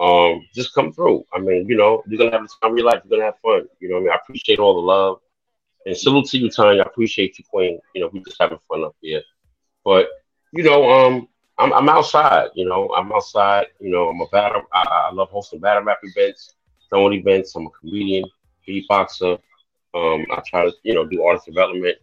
um, 0.00 0.46
just 0.54 0.74
come 0.74 0.92
through. 0.92 1.24
I 1.32 1.38
mean, 1.40 1.66
you 1.68 1.76
know, 1.76 2.02
you're 2.06 2.18
gonna 2.18 2.32
have 2.32 2.42
the 2.42 2.54
time 2.62 2.72
of 2.72 2.78
your 2.78 2.86
life. 2.86 3.02
You're 3.04 3.18
gonna 3.18 3.30
have 3.30 3.40
fun. 3.40 3.68
You 3.80 3.88
know, 3.88 3.96
what 3.96 4.00
I 4.00 4.04
mean, 4.04 4.12
I 4.12 4.16
appreciate 4.16 4.58
all 4.60 4.74
the 4.74 4.80
love 4.80 5.20
and 5.86 5.96
salute 5.96 6.26
to 6.30 6.38
you, 6.38 6.50
Tanya. 6.50 6.82
I 6.82 6.86
appreciate 6.86 7.38
you, 7.38 7.44
Queen. 7.50 7.80
You 7.94 8.02
know, 8.02 8.10
we're 8.12 8.22
just 8.24 8.36
having 8.40 8.58
fun 8.68 8.84
up 8.84 8.96
here. 9.00 9.22
But 9.84 10.08
you 10.52 10.62
know, 10.64 10.90
um, 10.90 11.28
I'm 11.58 11.72
I'm 11.72 11.88
outside. 11.88 12.50
You 12.54 12.66
know, 12.66 12.88
I'm 12.96 13.12
outside. 13.12 13.66
You 13.80 13.90
know, 13.90 14.08
I'm 14.08 14.20
a 14.20 14.26
battle. 14.28 14.62
I, 14.72 15.08
I 15.10 15.12
love 15.12 15.30
hosting 15.30 15.60
battle 15.60 15.82
rap 15.84 15.98
events, 16.02 16.54
throwing 16.88 17.14
events. 17.18 17.54
I'm 17.56 17.66
a 17.66 17.70
comedian, 17.70 18.24
beatboxer. 18.68 19.38
Um, 19.94 20.26
I 20.30 20.42
try 20.46 20.64
to 20.66 20.72
you 20.84 20.94
know 20.94 21.06
do 21.06 21.22
artist 21.24 21.46
development. 21.46 21.96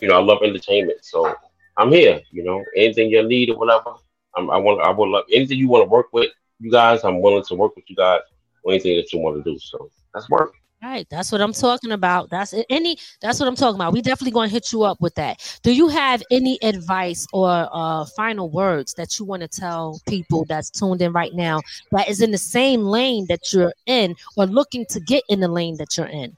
You 0.00 0.08
know, 0.08 0.18
I 0.18 0.22
love 0.22 0.38
entertainment, 0.42 1.04
so 1.04 1.34
I'm 1.76 1.92
here. 1.92 2.20
You 2.30 2.44
know, 2.44 2.64
anything 2.76 3.10
you 3.10 3.22
need 3.26 3.50
or 3.50 3.58
whatever. 3.58 3.94
I'm, 4.36 4.50
I 4.50 4.56
want. 4.56 4.80
I 4.82 4.90
would 4.90 5.08
love 5.08 5.24
anything 5.32 5.58
you 5.58 5.68
want 5.68 5.84
to 5.84 5.90
work 5.90 6.06
with 6.12 6.30
you 6.60 6.70
guys. 6.70 7.04
I'm 7.04 7.20
willing 7.20 7.44
to 7.44 7.54
work 7.54 7.76
with 7.76 7.88
you 7.88 7.96
guys. 7.96 8.20
Or 8.64 8.72
anything 8.72 8.94
that 8.94 9.12
you 9.12 9.18
want 9.18 9.42
to 9.42 9.50
do. 9.50 9.58
So 9.58 9.90
that's 10.14 10.30
work. 10.30 10.54
Right, 10.80 11.04
that's 11.10 11.32
what 11.32 11.40
I'm 11.40 11.52
talking 11.52 11.90
about. 11.90 12.30
That's 12.30 12.54
any. 12.70 12.96
That's 13.20 13.40
what 13.40 13.48
I'm 13.48 13.56
talking 13.56 13.74
about. 13.74 13.92
We 13.92 14.02
definitely 14.02 14.30
going 14.30 14.48
to 14.48 14.52
hit 14.52 14.72
you 14.72 14.84
up 14.84 15.00
with 15.00 15.16
that. 15.16 15.58
Do 15.64 15.72
you 15.72 15.88
have 15.88 16.22
any 16.30 16.60
advice 16.62 17.26
or 17.32 17.68
uh, 17.72 18.04
final 18.16 18.50
words 18.50 18.94
that 18.94 19.18
you 19.18 19.24
want 19.24 19.42
to 19.42 19.48
tell 19.48 20.00
people 20.08 20.44
that's 20.44 20.70
tuned 20.70 21.02
in 21.02 21.12
right 21.12 21.34
now 21.34 21.60
that 21.90 22.08
is 22.08 22.20
in 22.20 22.30
the 22.30 22.38
same 22.38 22.82
lane 22.82 23.26
that 23.28 23.52
you're 23.52 23.72
in 23.86 24.14
or 24.36 24.46
looking 24.46 24.86
to 24.90 25.00
get 25.00 25.24
in 25.28 25.40
the 25.40 25.48
lane 25.48 25.76
that 25.78 25.96
you're 25.96 26.06
in? 26.06 26.36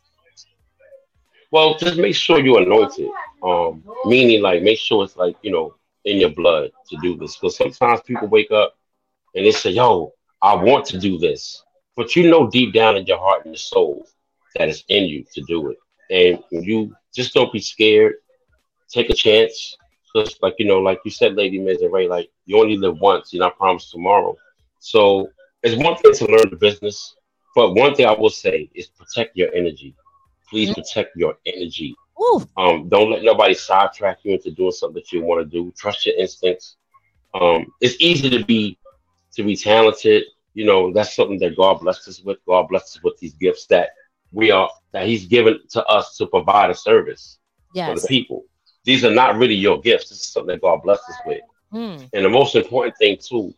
Well, 1.55 1.77
just 1.79 1.99
make 1.99 2.17
sure 2.17 2.41
you're 2.41 2.63
anointed. 2.63 3.09
Um, 3.41 3.85
meaning 4.07 4.43
like 4.43 4.65
make 4.65 4.77
sure 4.77 5.05
it's 5.05 5.17
like 5.17 5.37
you 5.43 5.53
know 5.53 5.77
in 6.05 6.19
your 6.19 6.31
blood 6.31 6.73
to 6.89 6.97
do 6.97 7.17
this. 7.17 7.37
Because 7.37 7.57
sometimes 7.57 8.01
people 8.01 8.27
wake 8.27 8.51
up 8.51 8.77
and 9.37 9.47
they 9.47 9.53
say, 9.53 9.71
"Yo, 9.71 10.13
I 10.43 10.57
want 10.57 10.85
to 10.87 10.99
do 10.99 11.17
this," 11.17 11.63
but 11.95 12.17
you 12.17 12.29
know 12.29 12.51
deep 12.51 12.75
down 12.75 12.97
in 12.97 13.07
your 13.07 13.21
heart 13.21 13.45
and 13.45 13.55
your 13.55 13.59
soul 13.59 14.05
that 14.57 14.69
is 14.69 14.83
in 14.89 15.05
you 15.05 15.25
to 15.33 15.43
do 15.43 15.71
it. 15.71 15.79
And 16.11 16.43
you 16.51 16.93
just 17.15 17.35
don't 17.35 17.53
be 17.53 17.61
scared. 17.61 18.15
Take 18.89 19.11
a 19.11 19.15
chance. 19.15 19.77
Just 20.17 20.43
like 20.43 20.57
you 20.59 20.67
know, 20.67 20.81
like 20.81 21.03
you 21.05 21.13
said, 21.13 21.37
Lady 21.37 21.61
Miz 21.61 21.83
and 21.83 21.93
Ray, 21.93 22.09
like 22.09 22.31
you 22.47 22.59
only 22.59 22.77
live 22.77 22.99
once, 22.99 23.33
you're 23.33 23.45
not 23.47 23.57
promised 23.57 23.93
tomorrow. 23.93 24.37
So 24.81 25.31
it's 25.63 25.81
one 25.81 25.95
thing 25.99 26.15
to 26.15 26.27
learn 26.27 26.51
the 26.51 26.57
business, 26.57 27.15
but 27.55 27.75
one 27.75 27.95
thing 27.95 28.07
I 28.07 28.13
will 28.13 28.29
say 28.29 28.69
is 28.75 28.89
protect 28.89 29.37
your 29.37 29.55
energy. 29.55 29.95
Please 30.49 30.71
mm-hmm. 30.71 30.81
protect 30.81 31.17
your 31.17 31.37
energy. 31.47 31.95
Ooh. 32.21 32.47
Um, 32.57 32.89
don't 32.89 33.11
let 33.11 33.23
nobody 33.23 33.55
sidetrack 33.55 34.19
you 34.23 34.35
into 34.35 34.51
doing 34.51 34.73
something 34.73 34.95
that 34.95 35.13
you 35.13 35.23
want 35.23 35.41
to 35.41 35.51
do. 35.51 35.73
Trust 35.77 36.07
your 36.07 36.17
instincts. 36.17 36.77
Um, 37.35 37.67
it's 37.81 37.97
easy 37.99 38.31
to 38.31 38.45
be 38.45 38.79
to 39.35 39.43
be 39.43 39.57
talented. 39.57 40.25
You 40.55 40.67
know, 40.67 40.93
that's 40.93 41.17
something 41.17 41.39
that 41.41 41.57
God 41.57 41.81
blessed 41.81 42.07
us 42.09 42.21
with. 42.21 42.39
God 42.47 42.69
blessed 42.69 42.97
us 42.97 43.03
with 43.03 43.19
these 43.19 43.35
gifts 43.35 43.67
that 43.67 43.91
we 44.33 44.51
are 44.51 44.71
that 44.93 45.07
he's 45.07 45.27
given 45.27 45.59
to 45.71 45.85
us 45.87 46.17
to 46.17 46.27
provide 46.27 46.71
a 46.71 46.75
service 46.75 47.39
yes. 47.75 47.89
for 47.89 48.01
the 48.01 48.07
people. 48.07 48.45
These 48.85 49.05
are 49.05 49.15
not 49.15 49.37
really 49.37 49.55
your 49.55 49.81
gifts. 49.81 50.11
This 50.11 50.21
is 50.21 50.27
something 50.27 50.55
that 50.55 50.61
God 50.61 50.83
blessed 50.83 51.09
us 51.09 51.17
with. 51.27 51.41
Mm. 51.73 52.09
And 52.13 52.25
the 52.25 52.29
most 52.29 52.55
important 52.55 52.97
thing 52.99 53.19
too, 53.21 53.55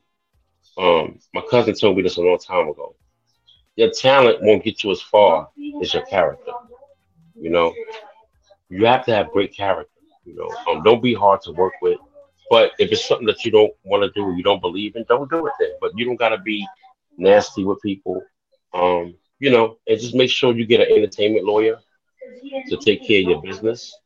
um, 0.78 1.18
my 1.34 1.42
cousin 1.50 1.74
told 1.74 1.96
me 1.96 2.02
this 2.02 2.16
a 2.16 2.22
long 2.22 2.38
time 2.38 2.68
ago. 2.68 2.94
Your 3.76 3.90
talent 3.90 4.38
won't 4.40 4.64
get 4.64 4.82
you 4.82 4.90
as 4.90 5.02
far 5.02 5.50
as 5.82 5.92
your 5.92 6.06
character. 6.06 6.52
You 7.38 7.50
know, 7.50 7.72
you 8.68 8.86
have 8.86 9.04
to 9.06 9.14
have 9.14 9.30
great 9.32 9.54
character. 9.54 9.90
You 10.24 10.34
know, 10.36 10.50
um, 10.72 10.82
don't 10.82 11.02
be 11.02 11.14
hard 11.14 11.40
to 11.42 11.52
work 11.52 11.74
with. 11.82 11.98
But 12.50 12.72
if 12.78 12.92
it's 12.92 13.06
something 13.06 13.26
that 13.26 13.44
you 13.44 13.50
don't 13.50 13.72
want 13.84 14.02
to 14.02 14.10
do, 14.10 14.34
you 14.36 14.42
don't 14.42 14.60
believe 14.60 14.96
in, 14.96 15.04
don't 15.08 15.30
do 15.30 15.46
it 15.46 15.52
then. 15.58 15.70
But 15.80 15.92
you 15.96 16.04
don't 16.04 16.16
gotta 16.16 16.38
be 16.38 16.66
nasty 17.16 17.64
with 17.64 17.80
people. 17.82 18.22
Um, 18.74 19.14
you 19.38 19.50
know, 19.50 19.78
and 19.86 20.00
just 20.00 20.14
make 20.14 20.30
sure 20.30 20.54
you 20.54 20.66
get 20.66 20.80
an 20.80 20.88
entertainment 20.96 21.44
lawyer 21.44 21.78
to 22.68 22.76
take 22.76 23.06
care 23.06 23.20
of 23.20 23.28
your 23.28 23.42
business. 23.42 23.96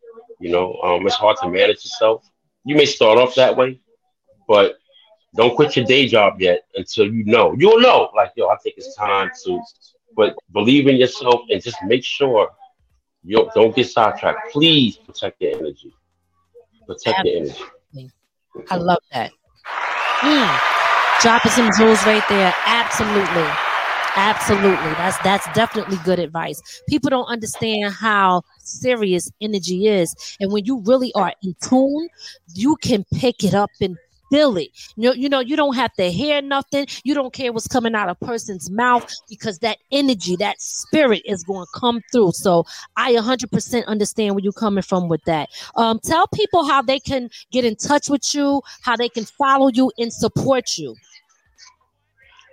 You 0.40 0.50
know, 0.50 0.74
um, 0.82 1.06
it's 1.06 1.16
hard 1.16 1.36
to 1.42 1.48
manage 1.48 1.84
yourself. 1.84 2.28
You 2.64 2.76
may 2.76 2.86
start 2.86 3.18
off 3.18 3.34
that 3.34 3.56
way, 3.56 3.80
but 4.48 4.78
don't 5.36 5.54
quit 5.54 5.76
your 5.76 5.84
day 5.84 6.06
job 6.06 6.40
yet 6.40 6.62
until 6.74 7.06
you 7.06 7.24
know. 7.24 7.54
You'll 7.58 7.80
know, 7.80 8.10
like, 8.16 8.32
yo, 8.36 8.48
I 8.48 8.56
think 8.62 8.76
it's 8.78 8.94
time 8.96 9.30
to, 9.44 9.60
but 10.16 10.34
believe 10.52 10.88
in 10.88 10.96
yourself 10.96 11.42
and 11.50 11.62
just 11.62 11.76
make 11.84 12.04
sure 12.04 12.50
you 13.22 13.50
don't 13.54 13.74
get 13.74 13.88
sidetracked. 13.88 14.52
Please 14.52 14.96
protect 14.96 15.40
your 15.40 15.56
energy. 15.56 15.94
Protect 16.86 17.18
Absolutely. 17.18 17.68
your 17.92 18.10
energy. 18.52 18.66
I 18.70 18.76
love 18.76 18.98
that. 19.12 19.30
Mm. 20.20 21.22
Dropping 21.22 21.52
some 21.52 21.70
jewels 21.76 22.04
right 22.06 22.24
there. 22.28 22.54
Absolutely. 22.66 23.46
Absolutely. 24.16 24.90
That's 24.94 25.16
that's 25.18 25.46
definitely 25.54 25.98
good 26.04 26.18
advice. 26.18 26.60
People 26.88 27.10
don't 27.10 27.26
understand 27.26 27.92
how 27.92 28.42
serious 28.58 29.30
energy 29.40 29.86
is. 29.86 30.14
And 30.40 30.50
when 30.52 30.64
you 30.64 30.80
really 30.80 31.12
are 31.14 31.32
in 31.42 31.54
tune, 31.62 32.08
you 32.54 32.76
can 32.76 33.04
pick 33.14 33.44
it 33.44 33.54
up 33.54 33.70
and 33.80 33.96
it. 34.30 34.70
You 34.96 35.08
know, 35.08 35.12
you 35.12 35.28
know, 35.28 35.40
you 35.40 35.56
don't 35.56 35.74
have 35.74 35.92
to 35.94 36.10
hear 36.10 36.40
nothing. 36.42 36.86
You 37.04 37.14
don't 37.14 37.32
care 37.32 37.52
what's 37.52 37.66
coming 37.68 37.94
out 37.94 38.08
of 38.08 38.16
a 38.20 38.24
person's 38.24 38.70
mouth 38.70 39.10
because 39.28 39.58
that 39.60 39.78
energy, 39.92 40.36
that 40.36 40.60
spirit 40.60 41.22
is 41.24 41.44
going 41.44 41.66
to 41.66 41.80
come 41.80 42.00
through. 42.12 42.32
So 42.32 42.64
I 42.96 43.12
100% 43.12 43.86
understand 43.86 44.34
where 44.34 44.42
you're 44.42 44.52
coming 44.52 44.82
from 44.82 45.08
with 45.08 45.22
that. 45.24 45.48
Um, 45.76 45.98
tell 46.02 46.26
people 46.28 46.64
how 46.66 46.82
they 46.82 47.00
can 47.00 47.30
get 47.50 47.64
in 47.64 47.76
touch 47.76 48.08
with 48.08 48.34
you, 48.34 48.62
how 48.82 48.96
they 48.96 49.08
can 49.08 49.24
follow 49.24 49.68
you 49.68 49.90
and 49.98 50.12
support 50.12 50.78
you. 50.78 50.96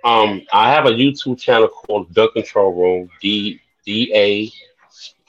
Um, 0.04 0.42
I 0.52 0.70
have 0.70 0.86
a 0.86 0.90
YouTube 0.90 1.40
channel 1.40 1.68
called 1.68 2.14
The 2.14 2.28
Control 2.30 2.72
Room, 2.72 3.10
D 3.20 3.60
D 3.84 4.12
A 4.14 4.50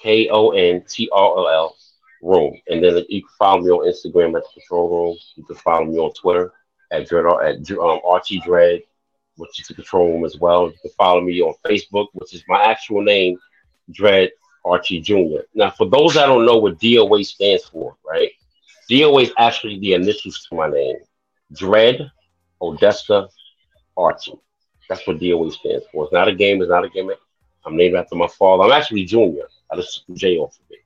K 0.01 0.29
O 0.29 0.51
N 0.51 0.83
T 0.87 1.09
R 1.11 1.37
O 1.37 1.45
L 1.47 1.75
Room, 2.21 2.53
and 2.67 2.83
then 2.83 3.03
you 3.09 3.21
can 3.21 3.29
follow 3.37 3.61
me 3.61 3.69
on 3.69 3.87
Instagram 3.87 4.37
at 4.37 4.43
the 4.43 4.59
Control 4.61 4.89
Room. 4.89 5.17
You 5.35 5.43
can 5.43 5.55
follow 5.55 5.85
me 5.85 5.97
on 5.97 6.13
Twitter 6.13 6.51
at 6.91 7.07
Dread 7.07 7.25
at 7.25 7.71
um, 7.71 7.99
Archie 8.05 8.41
Dread, 8.41 8.81
which 9.37 9.59
is 9.59 9.67
the 9.67 9.73
Control 9.73 10.13
Room 10.13 10.25
as 10.25 10.37
well. 10.37 10.67
You 10.67 10.77
can 10.81 10.91
follow 10.91 11.21
me 11.21 11.41
on 11.41 11.53
Facebook, 11.65 12.07
which 12.13 12.33
is 12.33 12.43
my 12.47 12.63
actual 12.63 13.01
name, 13.01 13.37
Dread 13.91 14.31
Archie 14.65 15.01
Jr. 15.01 15.41
Now, 15.53 15.71
for 15.71 15.89
those 15.89 16.15
that 16.15 16.25
don't 16.25 16.45
know 16.45 16.57
what 16.57 16.79
DOA 16.79 17.25
stands 17.25 17.65
for, 17.65 17.95
right? 18.05 18.31
DOA 18.89 19.23
is 19.23 19.33
actually 19.37 19.79
the 19.79 19.93
initials 19.93 20.45
to 20.49 20.55
my 20.55 20.69
name, 20.69 20.97
Dread 21.53 22.11
Odessa 22.61 23.29
Archie. 23.95 24.39
That's 24.89 25.05
what 25.05 25.19
DOA 25.19 25.51
stands 25.51 25.85
for. 25.91 26.05
It's 26.05 26.13
not 26.13 26.27
a 26.27 26.35
game. 26.35 26.61
It's 26.61 26.69
not 26.69 26.85
a 26.85 26.89
gimmick. 26.89 27.19
I'm 27.65 27.77
named 27.77 27.95
after 27.95 28.15
my 28.15 28.27
father. 28.27 28.63
I'm 28.63 28.71
actually 28.71 29.05
Junior. 29.05 29.47
I 29.71 29.75
just 29.75 30.05
took 30.07 30.15
J 30.17 30.37
off 30.37 30.57
of 30.57 30.65
it. 30.71 30.79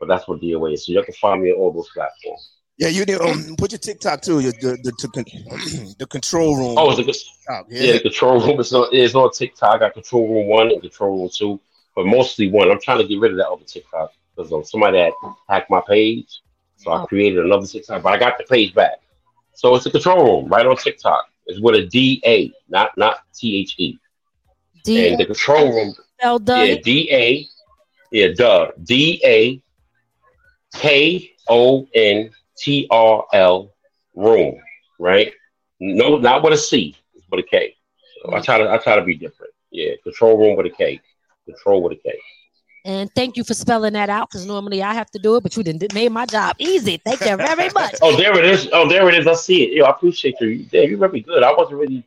But 0.00 0.08
that's 0.08 0.26
what 0.26 0.40
DOA 0.40 0.72
is. 0.72 0.86
So 0.86 0.92
you 0.92 1.02
can 1.02 1.14
find 1.14 1.42
me 1.42 1.52
on 1.52 1.58
all 1.58 1.72
those 1.72 1.90
platforms. 1.90 2.52
Yeah, 2.80 2.88
you 2.88 3.04
need 3.04 3.20
um, 3.20 3.56
put 3.58 3.72
your 3.72 3.78
TikTok 3.78 4.22
too. 4.22 4.40
Your, 4.40 4.52
the, 4.52 4.78
the, 4.82 4.92
the, 5.12 5.94
the 5.98 6.06
control 6.06 6.56
room. 6.56 6.76
Oh, 6.78 6.90
it's 6.90 6.98
a, 6.98 7.62
yeah. 7.68 7.82
yeah, 7.82 7.92
the 7.92 8.00
control 8.00 8.40
room 8.40 8.58
is 8.58 8.72
on, 8.72 8.88
it's 8.90 9.14
on 9.14 9.30
TikTok. 9.30 9.74
I 9.74 9.78
got 9.78 9.92
control 9.92 10.26
room 10.26 10.46
one 10.46 10.70
and 10.70 10.80
control 10.80 11.18
room 11.18 11.28
two, 11.30 11.60
but 11.94 12.06
mostly 12.06 12.50
one. 12.50 12.70
I'm 12.70 12.80
trying 12.80 12.96
to 12.96 13.06
get 13.06 13.20
rid 13.20 13.32
of 13.32 13.36
that 13.36 13.50
other 13.50 13.64
TikTok 13.64 14.12
because 14.34 14.50
um, 14.50 14.64
somebody 14.64 14.96
had 14.96 15.12
hacked 15.46 15.68
my 15.68 15.82
page, 15.86 16.40
so 16.76 16.90
I 16.90 17.02
oh. 17.02 17.06
created 17.06 17.44
another 17.44 17.66
TikTok. 17.66 18.02
But 18.02 18.14
I 18.14 18.18
got 18.18 18.38
the 18.38 18.44
page 18.44 18.74
back, 18.74 19.02
so 19.52 19.74
it's 19.74 19.84
a 19.84 19.90
control 19.90 20.40
room 20.40 20.50
right 20.50 20.64
on 20.64 20.76
TikTok. 20.78 21.26
It's 21.44 21.60
with 21.60 21.74
a 21.74 21.86
D 21.86 22.22
A, 22.24 22.50
not 22.70 22.96
not 22.96 23.18
T 23.34 23.58
H 23.58 23.74
E. 23.76 23.98
D 24.84 25.06
and 25.06 25.20
the 25.20 25.26
control 25.26 25.70
room. 25.70 25.94
Spelled 26.18 26.48
Yeah, 26.48 26.76
D 26.82 27.10
A. 27.12 27.46
Yeah, 28.10 28.28
duh. 28.34 28.70
D 28.82 29.20
A 29.22 29.62
K 30.74 31.32
O 31.48 31.86
N 31.94 32.30
T 32.56 32.86
R 32.90 33.26
L 33.32 33.72
room. 34.14 34.60
Right? 34.98 35.32
No, 35.78 36.18
not 36.18 36.42
with 36.42 36.52
a 36.52 36.58
C. 36.58 36.94
With 37.30 37.40
a 37.40 37.48
K. 37.48 37.74
So 38.22 38.34
I 38.34 38.40
try 38.40 38.58
to 38.58 38.70
I 38.70 38.78
try 38.78 38.96
to 38.96 39.02
be 39.02 39.14
different. 39.14 39.52
Yeah, 39.70 39.92
control 40.02 40.36
room 40.36 40.56
with 40.56 40.66
a 40.66 40.70
K. 40.70 41.00
Control 41.46 41.82
with 41.82 41.92
a 41.92 41.96
K. 41.96 42.18
And 42.84 43.10
thank 43.14 43.36
you 43.36 43.44
for 43.44 43.52
spelling 43.52 43.92
that 43.92 44.08
out 44.08 44.30
because 44.30 44.46
normally 44.46 44.82
I 44.82 44.94
have 44.94 45.10
to 45.10 45.18
do 45.18 45.36
it, 45.36 45.42
but 45.42 45.54
you 45.56 45.62
didn't 45.62 45.92
made 45.92 46.10
my 46.10 46.24
job 46.24 46.56
easy. 46.58 46.96
Thank 46.96 47.20
you 47.20 47.36
very 47.36 47.68
much. 47.74 47.96
oh, 48.00 48.16
there 48.16 48.36
it 48.38 48.44
is. 48.44 48.68
Oh, 48.72 48.88
there 48.88 49.06
it 49.08 49.14
is. 49.14 49.26
I 49.26 49.34
see 49.34 49.64
it. 49.64 49.72
Yo, 49.74 49.84
I 49.84 49.90
appreciate 49.90 50.36
you. 50.40 50.64
Damn, 50.64 50.88
you're 50.88 50.98
very 50.98 51.20
good. 51.20 51.42
I 51.42 51.52
wasn't 51.52 51.78
really 51.78 52.04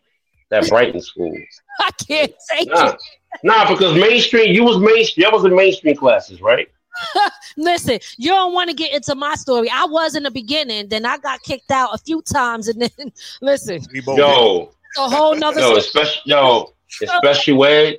that 0.50 0.68
bright 0.70 0.94
in 0.96 1.02
school. 1.02 1.36
I 1.80 1.92
can't 2.08 2.34
thank 2.50 2.70
nah. 2.70 2.88
you. 2.88 2.98
Nah, 3.44 3.70
because 3.70 3.96
mainstream, 4.00 4.54
you 4.54 4.64
was 4.64 4.78
mainstream. 4.78 5.24
That 5.24 5.34
was 5.34 5.46
in 5.46 5.56
mainstream 5.56 5.96
classes, 5.96 6.42
right? 6.42 6.70
Listen, 7.58 8.00
you 8.18 8.30
don't 8.30 8.54
want 8.54 8.70
to 8.70 8.76
get 8.76 8.94
into 8.94 9.16
my 9.16 9.36
story. 9.36 9.70
I 9.70 9.86
was 9.86 10.16
in 10.16 10.24
the 10.24 10.32
beginning, 10.32 10.88
then 10.90 11.06
I 11.06 11.18
got 11.18 11.42
kicked 11.44 11.72
out 11.72 11.90
a 11.94 11.98
few 11.98 12.22
times, 12.22 12.68
and 12.68 12.82
then 12.82 13.12
listen, 13.42 13.82
yo, 13.92 14.72
a 14.98 15.10
whole 15.10 15.36
nother. 15.36 15.62
No, 15.62 15.76
especially 15.76 16.22
yo, 16.26 16.74
especially 17.02 17.54
where, 17.54 17.96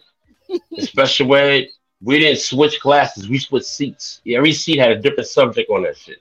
especially 0.79 1.27
where 1.27 1.65
we 2.03 2.19
didn't 2.19 2.41
switch 2.41 2.81
classes. 2.81 3.29
We 3.29 3.39
switched 3.39 3.67
seats. 3.67 4.21
Every 4.27 4.53
seat 4.53 4.79
had 4.79 4.93
a 4.93 4.99
different 5.01 5.29
subject 5.29 5.71
on 5.71 5.83
that 5.83 5.97
shit. 5.97 6.19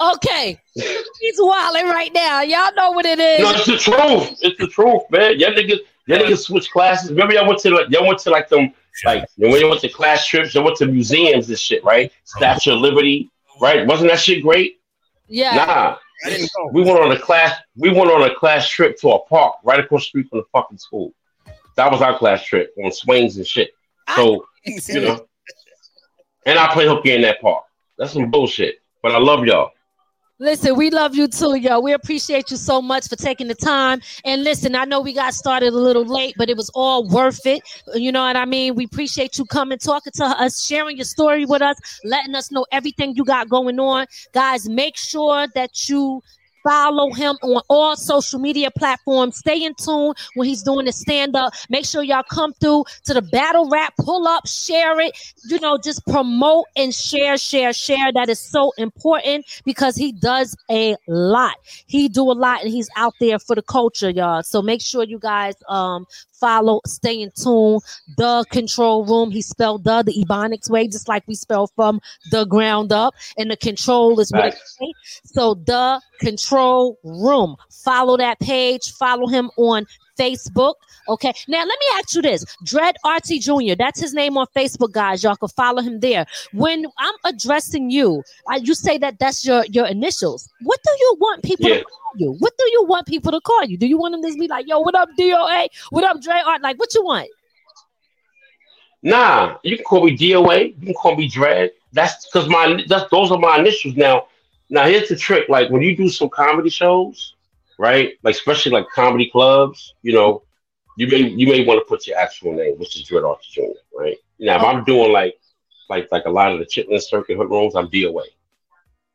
Okay, 0.00 0.56
he's 0.74 1.36
wilding 1.38 1.86
right 1.86 2.12
now. 2.14 2.40
Y'all 2.42 2.72
know 2.76 2.92
what 2.92 3.04
it 3.04 3.18
is. 3.18 3.40
No, 3.40 3.50
it's 3.50 3.66
the 3.66 3.76
truth. 3.76 4.38
It's 4.42 4.56
the 4.56 4.68
truth, 4.68 5.02
man. 5.10 5.40
Y'all 5.40 5.50
niggas, 5.50 5.80
y'all 6.06 6.18
niggas 6.18 6.44
switch 6.44 6.70
classes. 6.70 7.10
Remember, 7.10 7.34
y'all 7.34 7.48
went 7.48 7.58
to 7.60 7.70
like 7.70 7.90
y'all 7.90 8.06
went 8.06 8.20
to 8.20 8.30
like 8.30 8.48
them 8.48 8.72
like 9.04 9.28
when 9.36 9.52
you 9.52 9.68
went 9.68 9.80
to 9.82 9.88
class 9.88 10.26
trips, 10.26 10.54
y'all 10.54 10.64
went 10.64 10.76
to 10.78 10.86
museums 10.86 11.48
and 11.48 11.58
shit, 11.58 11.84
right? 11.84 12.12
Statue 12.24 12.72
of 12.72 12.80
Liberty, 12.80 13.30
right? 13.60 13.86
Wasn't 13.86 14.10
that 14.10 14.20
shit 14.20 14.42
great? 14.42 14.80
Yeah. 15.26 15.54
Nah. 15.54 15.96
We 16.72 16.82
went 16.82 16.98
on 16.98 17.12
a 17.12 17.18
class. 17.18 17.56
We 17.76 17.90
went 17.90 18.10
on 18.10 18.28
a 18.28 18.34
class 18.34 18.68
trip 18.68 18.98
to 19.00 19.10
a 19.10 19.24
park 19.26 19.56
right 19.62 19.78
across 19.78 20.02
the 20.02 20.06
street 20.06 20.28
from 20.28 20.40
the 20.40 20.44
fucking 20.52 20.78
school. 20.78 21.14
That 21.76 21.92
was 21.92 22.02
our 22.02 22.18
class 22.18 22.44
trip 22.44 22.74
on 22.82 22.90
swings 22.90 23.36
and 23.36 23.46
shit. 23.46 23.70
So 24.16 24.46
you 24.64 25.00
know, 25.00 25.26
and 26.44 26.58
I 26.58 26.72
play 26.72 26.86
hooky 26.86 27.14
in 27.14 27.22
that 27.22 27.40
park. 27.40 27.64
That's 27.98 28.12
some 28.12 28.30
bullshit. 28.30 28.80
But 29.02 29.12
I 29.12 29.18
love 29.18 29.44
y'all. 29.44 29.70
Listen, 30.40 30.76
we 30.76 30.90
love 30.90 31.16
you 31.16 31.26
too, 31.26 31.56
yo. 31.56 31.80
We 31.80 31.92
appreciate 31.92 32.52
you 32.52 32.56
so 32.56 32.80
much 32.80 33.08
for 33.08 33.16
taking 33.16 33.48
the 33.48 33.56
time. 33.56 34.00
And 34.24 34.44
listen, 34.44 34.76
I 34.76 34.84
know 34.84 35.00
we 35.00 35.12
got 35.12 35.34
started 35.34 35.72
a 35.72 35.76
little 35.76 36.04
late, 36.04 36.34
but 36.38 36.48
it 36.48 36.56
was 36.56 36.70
all 36.76 37.08
worth 37.08 37.44
it. 37.44 37.60
You 37.94 38.12
know 38.12 38.22
what 38.22 38.36
I 38.36 38.44
mean? 38.44 38.76
We 38.76 38.84
appreciate 38.84 39.36
you 39.36 39.44
coming, 39.46 39.78
talking 39.78 40.12
to 40.14 40.24
us, 40.24 40.64
sharing 40.64 40.96
your 40.96 41.06
story 41.06 41.44
with 41.44 41.60
us, 41.60 41.76
letting 42.04 42.36
us 42.36 42.52
know 42.52 42.64
everything 42.70 43.16
you 43.16 43.24
got 43.24 43.48
going 43.48 43.80
on. 43.80 44.06
Guys, 44.32 44.68
make 44.68 44.96
sure 44.96 45.48
that 45.56 45.88
you 45.88 46.22
Follow 46.68 47.10
him 47.14 47.34
on 47.40 47.62
all 47.70 47.96
social 47.96 48.38
media 48.38 48.70
platforms. 48.70 49.38
Stay 49.38 49.64
in 49.64 49.74
tune 49.76 50.12
when 50.34 50.46
he's 50.46 50.62
doing 50.62 50.84
the 50.84 50.92
stand 50.92 51.34
up. 51.34 51.54
Make 51.70 51.86
sure 51.86 52.02
y'all 52.02 52.22
come 52.30 52.52
through 52.60 52.84
to 53.04 53.14
the 53.14 53.22
battle 53.22 53.70
rap, 53.70 53.94
pull 53.98 54.28
up, 54.28 54.46
share 54.46 55.00
it. 55.00 55.16
You 55.48 55.58
know, 55.60 55.78
just 55.78 56.04
promote 56.06 56.66
and 56.76 56.94
share, 56.94 57.38
share, 57.38 57.72
share. 57.72 58.12
That 58.12 58.28
is 58.28 58.38
so 58.38 58.72
important 58.76 59.46
because 59.64 59.96
he 59.96 60.12
does 60.12 60.54
a 60.70 60.94
lot. 61.06 61.56
He 61.86 62.06
do 62.06 62.22
a 62.30 62.36
lot 62.36 62.60
and 62.64 62.70
he's 62.70 62.90
out 62.96 63.14
there 63.18 63.38
for 63.38 63.56
the 63.56 63.62
culture, 63.62 64.10
y'all. 64.10 64.42
So 64.42 64.60
make 64.60 64.82
sure 64.82 65.04
you 65.04 65.18
guys 65.18 65.54
um 65.70 66.06
follow, 66.38 66.80
stay 66.86 67.20
in 67.20 67.30
tune. 67.34 67.80
The 68.16 68.44
control 68.50 69.04
room, 69.04 69.30
he 69.30 69.42
spelled 69.42 69.84
the 69.84 70.02
the 70.02 70.12
Ebonics 70.24 70.70
way, 70.70 70.86
just 70.86 71.08
like 71.08 71.24
we 71.26 71.34
spell 71.34 71.66
from 71.68 72.00
the 72.30 72.44
ground 72.44 72.92
up. 72.92 73.14
And 73.36 73.50
the 73.50 73.56
control 73.56 74.20
is 74.20 74.30
what 74.32 74.48
it 74.48 74.54
say. 74.54 74.92
So 75.24 75.54
the 75.54 76.00
control 76.20 76.57
room. 77.04 77.56
Follow 77.70 78.16
that 78.16 78.38
page, 78.40 78.92
follow 78.92 79.26
him 79.28 79.50
on 79.56 79.86
Facebook. 80.18 80.74
Okay. 81.08 81.32
Now 81.46 81.58
let 81.60 81.68
me 81.68 81.86
ask 81.94 82.14
you 82.14 82.22
this. 82.22 82.44
Dread 82.64 82.96
Archie 83.04 83.38
Jr. 83.38 83.74
That's 83.78 84.00
his 84.00 84.12
name 84.12 84.36
on 84.36 84.46
Facebook, 84.54 84.92
guys. 84.92 85.22
Y'all 85.22 85.36
can 85.36 85.48
follow 85.48 85.80
him 85.80 86.00
there. 86.00 86.26
When 86.52 86.86
I'm 86.98 87.14
addressing 87.24 87.90
you, 87.90 88.22
uh, 88.52 88.58
you 88.62 88.74
say 88.74 88.98
that 88.98 89.18
that's 89.18 89.44
your 89.46 89.64
your 89.70 89.86
initials. 89.86 90.48
What 90.62 90.80
do 90.84 90.90
you 90.98 91.16
want 91.20 91.44
people 91.44 91.68
Yeah. 91.68 91.78
to 91.78 91.84
call 91.84 92.12
you? 92.16 92.32
What 92.40 92.52
do 92.58 92.64
you 92.72 92.84
want 92.84 93.06
people 93.06 93.32
to 93.32 93.40
call 93.40 93.64
you? 93.64 93.78
Do 93.78 93.86
you 93.86 93.96
want 93.96 94.12
them 94.12 94.22
to 94.30 94.38
be 94.38 94.48
like, 94.48 94.66
yo, 94.68 94.80
what 94.80 94.94
up, 94.94 95.08
DOA? 95.18 95.68
What 95.90 96.04
up, 96.04 96.20
Dre 96.20 96.40
Art? 96.44 96.62
Like, 96.62 96.78
what 96.78 96.92
you 96.94 97.04
want? 97.04 97.28
Nah, 99.02 99.56
you 99.62 99.76
can 99.76 99.84
call 99.84 100.04
me 100.04 100.16
DOA. 100.16 100.74
You 100.78 100.86
can 100.86 100.94
call 100.94 101.14
me 101.16 101.28
Dread. 101.28 101.70
That's 101.92 102.26
because 102.26 102.48
my 102.48 102.82
that's 102.88 103.08
those 103.10 103.30
are 103.30 103.38
my 103.38 103.58
initials 103.58 103.94
now. 103.96 104.26
Now 104.70 104.86
here's 104.86 105.08
the 105.08 105.16
trick: 105.16 105.48
like 105.48 105.70
when 105.70 105.82
you 105.82 105.96
do 105.96 106.08
some 106.08 106.28
comedy 106.28 106.70
shows, 106.70 107.34
right? 107.78 108.14
Like 108.22 108.34
especially 108.34 108.72
like 108.72 108.86
comedy 108.94 109.30
clubs, 109.30 109.94
you 110.02 110.12
know, 110.12 110.42
you 110.96 111.06
may 111.06 111.28
you 111.28 111.46
may 111.46 111.64
want 111.64 111.80
to 111.80 111.84
put 111.88 112.06
your 112.06 112.18
actual 112.18 112.52
name, 112.52 112.78
which 112.78 112.96
is 112.96 113.04
Dread 113.04 113.24
Archie 113.24 113.48
Jr. 113.52 113.62
Right? 113.98 114.16
Now 114.38 114.56
if 114.56 114.62
I'm 114.62 114.84
doing 114.84 115.12
like 115.12 115.38
like 115.88 116.08
like 116.12 116.26
a 116.26 116.30
lot 116.30 116.52
of 116.52 116.58
the 116.58 116.66
Chitlin 116.66 117.00
Circuit 117.00 117.36
hood 117.36 117.50
rooms, 117.50 117.74
I'm 117.74 117.88
DOA. 117.88 118.24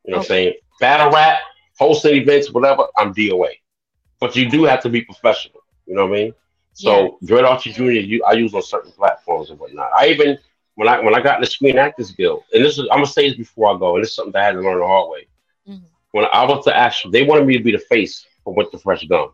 You 0.04 0.12
know 0.12 0.18
what 0.18 0.18
I'm 0.18 0.24
saying? 0.24 0.54
Battle 0.80 1.10
rap, 1.12 1.38
hosting 1.78 2.16
events, 2.16 2.50
whatever, 2.52 2.86
I'm 2.96 3.14
DOA. 3.14 3.50
But 4.20 4.36
you 4.36 4.50
do 4.50 4.64
have 4.64 4.82
to 4.82 4.88
be 4.88 5.02
professional. 5.02 5.60
You 5.86 5.94
know 5.94 6.06
what 6.06 6.18
I 6.18 6.22
mean? 6.22 6.34
So 6.72 7.18
Dread 7.24 7.44
Archie 7.44 7.72
Jr. 7.72 7.84
You, 7.84 8.24
I 8.24 8.32
use 8.32 8.52
on 8.54 8.62
certain 8.62 8.90
platforms 8.92 9.50
and 9.50 9.58
whatnot. 9.58 9.90
I 9.96 10.08
even 10.08 10.38
when 10.74 10.88
I 10.88 11.00
when 11.00 11.14
I 11.14 11.20
got 11.20 11.36
in 11.36 11.40
the 11.42 11.46
Screen 11.46 11.78
Actors 11.78 12.10
Guild, 12.10 12.42
and 12.52 12.64
this 12.64 12.78
is 12.78 12.88
I'm 12.90 12.98
gonna 12.98 13.06
say 13.06 13.28
this 13.28 13.38
before 13.38 13.74
I 13.74 13.78
go, 13.78 13.94
and 13.94 14.02
this 14.02 14.10
is 14.10 14.16
something 14.16 14.32
that 14.32 14.42
I 14.42 14.46
had 14.46 14.52
to 14.52 14.60
learn 14.60 14.80
the 14.80 14.86
hard 14.86 15.10
way. 15.10 15.28
When 16.14 16.26
I 16.32 16.44
was 16.44 16.64
the 16.64 16.76
actual, 16.76 17.10
they 17.10 17.24
wanted 17.24 17.44
me 17.44 17.58
to 17.58 17.64
be 17.64 17.72
the 17.72 17.78
face 17.80 18.24
for 18.44 18.54
Winter 18.54 18.78
Fresh 18.78 19.04
Gum 19.08 19.32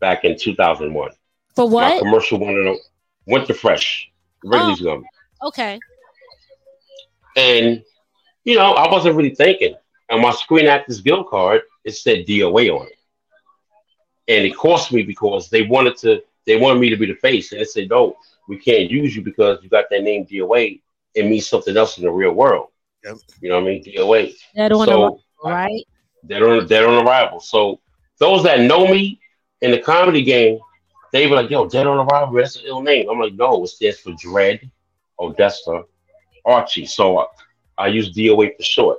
back 0.00 0.24
in 0.24 0.38
2001. 0.38 1.10
For 1.54 1.68
My 1.68 1.70
what? 1.74 1.98
commercial 2.00 2.38
wanted 2.38 2.64
them 2.64 2.78
Winter 3.26 3.52
Fresh, 3.52 4.10
Wrigley's 4.42 4.80
oh, 4.80 4.84
Gum, 4.86 5.04
Okay. 5.42 5.78
and 7.36 7.84
you 8.44 8.56
know 8.56 8.72
I 8.72 8.90
wasn't 8.90 9.16
really 9.16 9.34
thinking. 9.34 9.74
And 10.08 10.22
my 10.22 10.30
Screen 10.30 10.66
Actors 10.66 11.02
Guild 11.02 11.28
card 11.28 11.60
it 11.84 11.90
said 11.90 12.24
DOA 12.26 12.74
on 12.74 12.86
it, 12.86 12.96
and 14.28 14.46
it 14.46 14.56
cost 14.56 14.90
me 14.90 15.02
because 15.02 15.50
they 15.50 15.64
wanted 15.64 15.98
to 15.98 16.22
they 16.46 16.56
wanted 16.56 16.80
me 16.80 16.88
to 16.88 16.96
be 16.96 17.04
the 17.04 17.16
face, 17.16 17.52
and 17.52 17.60
they 17.60 17.66
said 17.66 17.90
no, 17.90 18.16
we 18.48 18.56
can't 18.56 18.90
use 18.90 19.14
you 19.14 19.20
because 19.20 19.58
you 19.62 19.68
got 19.68 19.84
that 19.90 20.04
name 20.04 20.24
DOA. 20.24 20.80
It 21.14 21.26
means 21.26 21.46
something 21.46 21.76
else 21.76 21.98
in 21.98 22.04
the 22.04 22.10
real 22.10 22.32
world. 22.32 22.68
Yep. 23.04 23.18
You 23.42 23.50
know 23.50 23.56
what 23.56 23.64
I 23.68 23.72
mean? 23.72 23.84
DOA. 23.84 24.34
Dead 24.56 24.72
on 24.72 24.86
So- 24.86 24.92
arrival, 25.02 25.22
right? 25.44 25.84
Dead 26.26 26.42
on 26.42 26.66
dead 26.66 26.84
on 26.84 27.06
arrival. 27.06 27.40
So 27.40 27.80
those 28.18 28.42
that 28.44 28.60
know 28.60 28.86
me 28.86 29.20
in 29.60 29.70
the 29.70 29.78
comedy 29.78 30.22
game, 30.22 30.58
they 31.12 31.26
were 31.26 31.36
like, 31.36 31.50
"Yo, 31.50 31.66
dead 31.68 31.86
on 31.86 32.06
arrival, 32.06 32.34
that's 32.34 32.56
an 32.56 32.62
ill 32.66 32.82
name." 32.82 33.08
I'm 33.08 33.18
like, 33.20 33.34
"No, 33.34 33.62
it 33.64 33.68
stands 33.68 34.00
for 34.00 34.12
Dread, 34.18 34.70
Odessa, 35.18 35.84
Archie." 36.44 36.86
So 36.86 37.18
I, 37.18 37.26
I 37.78 37.86
use 37.88 38.12
DOA 38.14 38.50
for 38.56 38.62
short. 38.62 38.98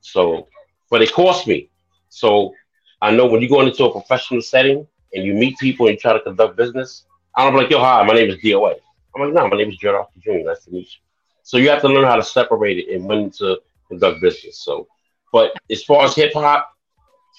So, 0.00 0.48
but 0.90 1.02
it 1.02 1.12
cost 1.12 1.46
me. 1.46 1.68
So 2.08 2.54
I 3.00 3.10
know 3.10 3.26
when 3.26 3.42
you 3.42 3.48
go 3.48 3.60
into 3.60 3.84
a 3.84 3.92
professional 3.92 4.40
setting 4.40 4.86
and 5.12 5.24
you 5.24 5.34
meet 5.34 5.58
people 5.58 5.86
and 5.86 5.94
you 5.94 6.00
try 6.00 6.12
to 6.12 6.20
conduct 6.20 6.56
business, 6.56 7.04
I 7.36 7.44
don't 7.44 7.54
be 7.54 7.60
like, 7.60 7.70
"Yo, 7.70 7.80
hi, 7.80 8.02
my 8.04 8.14
name 8.14 8.30
is 8.30 8.36
DOA." 8.36 8.74
I'm 9.14 9.22
like, 9.22 9.34
"No, 9.34 9.48
my 9.48 9.56
name 9.56 9.70
is 9.70 9.78
Dread 9.78 9.94
Archie 9.94 10.20
Jr. 10.20 10.46
Nice 10.46 10.64
to 10.64 10.70
meet 10.70 10.86
you." 10.86 11.00
So 11.42 11.56
you 11.58 11.68
have 11.70 11.82
to 11.82 11.88
learn 11.88 12.04
how 12.04 12.16
to 12.16 12.22
separate 12.22 12.78
it 12.78 12.94
and 12.94 13.06
when 13.06 13.30
to 13.32 13.58
conduct 13.88 14.20
business. 14.20 14.58
So, 14.58 14.86
but 15.32 15.52
as 15.70 15.82
far 15.82 16.04
as 16.04 16.14
hip 16.14 16.32
hop, 16.34 16.70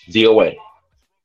DOA. 0.09 0.55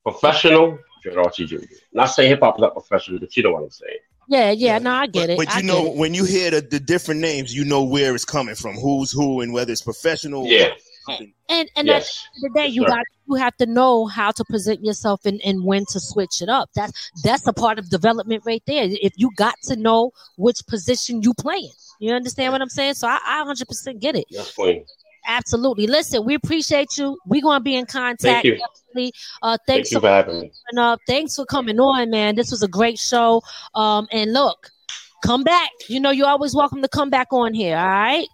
Professional, 0.05 0.79
Dread 1.03 1.17
Archie 1.19 1.47
Jr. 1.47 1.57
Not 1.93 2.07
saying 2.07 2.31
hip 2.31 2.41
hop 2.41 2.57
is 2.57 2.61
not 2.61 2.73
professional, 2.73 3.19
but 3.19 3.37
you 3.37 3.43
know 3.43 3.53
what 3.53 3.65
I'm 3.65 3.71
saying. 3.71 3.99
Yeah, 4.29 4.51
yeah. 4.51 4.79
No, 4.79 4.93
I 4.93 5.07
get 5.07 5.31
it. 5.31 5.39
But 5.39 5.49
you 5.55 5.63
get 5.63 5.65
know, 5.65 5.91
when 5.91 6.13
you 6.15 6.25
hear 6.25 6.51
the, 6.51 6.61
the 6.61 6.79
different 6.79 7.21
names, 7.21 7.55
you 7.55 7.65
know 7.65 7.83
where 7.83 8.15
it's 8.15 8.25
coming 8.25 8.55
from, 8.55 8.75
who's 8.77 9.11
who, 9.11 9.41
and 9.41 9.53
whether 9.53 9.73
it's 9.73 9.83
professional. 9.83 10.47
Yeah. 10.47 10.71
something. 11.07 11.33
And 11.49 11.71
and 11.77 11.87
Yes. 11.87 12.27
at 12.27 12.41
the 12.43 12.47
end 12.47 12.51
of 12.51 12.53
the 12.55 12.61
day, 12.61 12.67
you 12.75 12.83
Yes, 12.83 12.91
sir. 12.91 12.97
got 12.97 13.05
you 13.27 13.35
have 13.35 13.57
to 13.57 13.67
know 13.67 14.07
how 14.07 14.31
to 14.31 14.45
present 14.45 14.85
yourself 14.85 15.25
and, 15.25 15.41
and 15.45 15.65
when 15.65 15.85
to 15.93 16.01
switch 16.01 16.43
it 16.43 16.49
up. 16.49 16.71
That's 16.75 17.11
that's 17.23 17.47
a 17.47 17.53
part 17.53 17.79
of 17.79 17.89
development 17.91 18.43
right 18.47 18.63
there. 18.67 18.87
If 18.91 19.15
you 19.17 19.31
got 19.37 19.55
to 19.65 19.77
know 19.77 20.13
which 20.37 20.61
position 20.67 21.23
you 21.23 21.33
playing, 21.35 21.73
you 21.99 22.13
understand 22.13 22.53
what 22.53 22.61
I'm 22.63 22.69
saying? 22.69 22.95
So 22.95 23.09
I, 23.09 23.19
I 23.25 23.45
100% 23.47 24.01
get 24.01 24.17
it. 24.17 24.25
That's 24.31 24.55
queen. 24.55 24.85
Absolutely. 25.29 25.87
Listen, 25.87 26.25
we 26.25 26.35
appreciate 26.35 26.97
you. 26.97 27.19
We're 27.27 27.43
gonna 27.43 27.61
be 27.61 27.77
in 27.77 27.85
contact. 27.85 28.23
Thank 28.23 28.45
you. 28.45 28.57
Definitely. 28.57 29.13
Uh, 29.43 29.51
Thank 29.51 29.67
thanks 29.67 29.91
you 29.91 29.97
so 29.97 30.01
for 30.01 30.09
having 30.09 30.41
me. 30.41 30.53
coming 30.71 30.85
up. 30.85 31.01
Thanks 31.07 31.37
for 31.37 31.45
coming 31.45 31.79
on, 31.79 32.11
man. 32.11 32.35
This 32.35 32.51
was 32.51 32.63
a 32.63 32.69
great 32.69 32.99
show. 32.99 33.43
Um, 33.75 34.09
and 34.11 34.33
look, 34.33 34.71
come 35.23 35.45
back. 35.45 35.71
You 35.89 36.01
know, 36.01 36.11
you're 36.11 36.27
always 36.27 36.55
welcome 36.55 36.81
to 36.81 36.89
come 36.89 37.11
back 37.11 37.29
on 37.31 37.53
here. 37.53 37.77
All 37.77 37.87
right. 37.87 38.27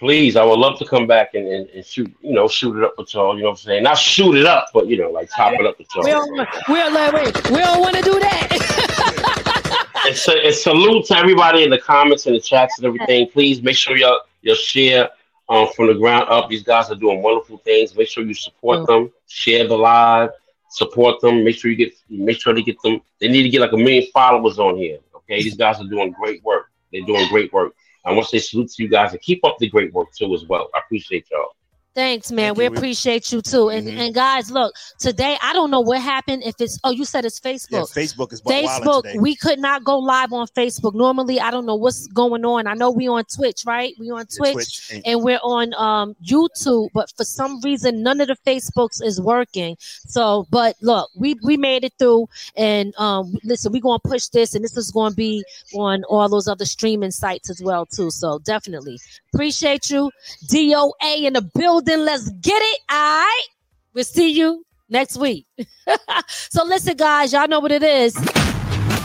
Please, 0.00 0.34
I 0.34 0.44
would 0.44 0.58
love 0.58 0.78
to 0.80 0.84
come 0.84 1.06
back 1.06 1.34
and, 1.34 1.46
and, 1.46 1.68
and 1.70 1.86
shoot, 1.86 2.12
you 2.20 2.34
know, 2.34 2.48
shoot 2.48 2.76
it 2.76 2.82
up 2.84 2.94
with 2.98 3.14
y'all. 3.14 3.36
You 3.36 3.44
know 3.44 3.50
what 3.50 3.60
I'm 3.60 3.64
saying? 3.64 3.82
Not 3.84 3.96
shoot 3.96 4.34
it 4.34 4.44
up, 4.44 4.66
but 4.74 4.88
you 4.88 4.98
know, 4.98 5.10
like 5.10 5.30
top 5.34 5.52
it 5.54 5.64
up 5.64 5.78
with 5.78 5.86
y'all. 5.94 6.04
don't, 6.04 6.30
we 6.68 6.74
don't, 6.74 6.92
like, 6.92 7.12
wait, 7.12 7.50
we 7.50 7.58
don't 7.58 7.80
want 7.80 7.96
to 7.96 8.02
do 8.02 8.18
that. 8.18 9.70
And, 10.06 10.14
sa- 10.14 10.32
and 10.32 10.54
salute 10.54 11.06
to 11.06 11.16
everybody 11.16 11.62
in 11.62 11.70
the 11.70 11.78
comments 11.78 12.26
and 12.26 12.36
the 12.36 12.40
chats 12.40 12.76
and 12.76 12.86
everything. 12.86 13.26
Please 13.30 13.62
make 13.62 13.74
sure 13.74 13.96
y'all 13.96 14.20
you 14.42 14.54
share 14.54 15.08
um, 15.48 15.68
from 15.74 15.88
the 15.88 15.94
ground 15.94 16.28
up. 16.28 16.48
These 16.48 16.62
guys 16.62 16.90
are 16.90 16.96
doing 16.96 17.22
wonderful 17.22 17.58
things. 17.58 17.96
Make 17.96 18.08
sure 18.08 18.24
you 18.24 18.34
support 18.34 18.86
them. 18.86 19.12
Share 19.26 19.66
the 19.66 19.76
live. 19.76 20.30
Support 20.70 21.20
them. 21.20 21.44
Make 21.44 21.56
sure 21.56 21.70
you 21.70 21.76
get. 21.76 21.92
Make 22.08 22.40
sure 22.40 22.54
they 22.54 22.62
get 22.62 22.80
them. 22.82 23.00
They 23.20 23.28
need 23.28 23.42
to 23.44 23.48
get 23.48 23.60
like 23.60 23.72
a 23.72 23.76
million 23.76 24.10
followers 24.12 24.58
on 24.58 24.76
here. 24.76 24.98
Okay, 25.14 25.42
these 25.42 25.56
guys 25.56 25.80
are 25.80 25.88
doing 25.88 26.12
great 26.12 26.42
work. 26.42 26.70
They're 26.92 27.02
doing 27.02 27.28
great 27.28 27.52
work. 27.52 27.74
I 28.04 28.12
want 28.12 28.28
to 28.28 28.38
say 28.38 28.38
salute 28.38 28.70
to 28.72 28.82
you 28.82 28.88
guys 28.88 29.12
and 29.12 29.20
keep 29.20 29.44
up 29.44 29.56
the 29.58 29.68
great 29.68 29.92
work 29.92 30.12
too 30.12 30.34
as 30.34 30.44
well. 30.44 30.68
I 30.74 30.80
appreciate 30.80 31.26
y'all. 31.30 31.54
Thanks, 31.94 32.32
man. 32.32 32.54
we 32.54 32.64
appreciate 32.66 33.30
you 33.30 33.40
too. 33.40 33.68
And 33.68 33.86
Mm-hmm. 33.86 33.98
and 34.00 34.14
guys, 34.14 34.50
look, 34.50 34.74
today 34.98 35.36
I 35.42 35.52
don't 35.52 35.70
know 35.70 35.80
what 35.80 36.00
happened. 36.00 36.42
If 36.44 36.56
it's 36.58 36.78
oh, 36.82 36.90
you 36.90 37.04
said 37.04 37.24
it's 37.24 37.40
Yeah, 37.44 37.52
Facebook. 37.52 37.92
Facebook 37.94 38.32
is 38.32 38.42
Facebook, 38.42 39.02
we 39.20 39.36
could 39.36 39.58
not 39.60 39.84
go 39.84 39.98
live 39.98 40.32
on 40.32 40.46
Facebook. 40.48 40.94
Normally, 40.94 41.38
I 41.40 41.50
don't 41.52 41.66
know 41.66 41.76
what's 41.76 42.06
going 42.08 42.44
on. 42.44 42.66
I 42.66 42.74
know 42.74 42.90
we 42.90 43.06
on 43.06 43.24
Twitch, 43.26 43.62
right? 43.64 43.94
We 44.00 44.10
on 44.10 44.26
Twitch, 44.26 44.54
Twitch, 44.54 44.90
and- 44.92 45.06
and 45.06 45.22
we're 45.22 45.38
on 45.44 45.72
um 45.74 46.16
YouTube, 46.24 46.88
but 46.94 47.12
for 47.16 47.24
some 47.24 47.60
reason, 47.60 48.02
none 48.02 48.20
of 48.20 48.26
the 48.28 48.36
Facebooks 48.44 49.00
is 49.02 49.20
working. 49.20 49.76
So, 49.80 50.46
but 50.50 50.74
look, 50.80 51.10
we 51.14 51.36
we 51.44 51.56
made 51.56 51.84
it 51.84 51.92
through, 51.98 52.26
and 52.56 52.92
um, 52.98 53.36
listen, 53.44 53.70
we're 53.72 53.80
gonna 53.82 53.98
push 54.00 54.26
this, 54.28 54.54
and 54.56 54.64
this 54.64 54.76
is 54.76 54.90
gonna 54.90 55.14
be 55.14 55.44
on 55.74 56.02
all 56.04 56.28
those 56.28 56.48
other 56.48 56.64
streaming 56.64 57.12
sites 57.12 57.50
as 57.50 57.62
well 57.62 57.86
too. 57.86 58.10
So 58.10 58.40
definitely 58.40 58.98
appreciate 59.32 59.90
you, 59.90 60.10
DOA 60.48 61.24
in 61.24 61.34
the 61.34 61.42
building. 61.54 61.83
Building. 61.84 62.04
Let's 62.04 62.28
get 62.30 62.60
it. 62.60 62.80
All 62.90 62.96
right. 62.96 63.46
We'll 63.94 64.04
see 64.04 64.30
you 64.32 64.64
next 64.88 65.16
week. 65.16 65.46
so 66.28 66.64
listen, 66.64 66.96
guys, 66.96 67.32
y'all 67.32 67.48
know 67.48 67.60
what 67.60 67.72
it 67.72 67.82
is. 67.82 68.16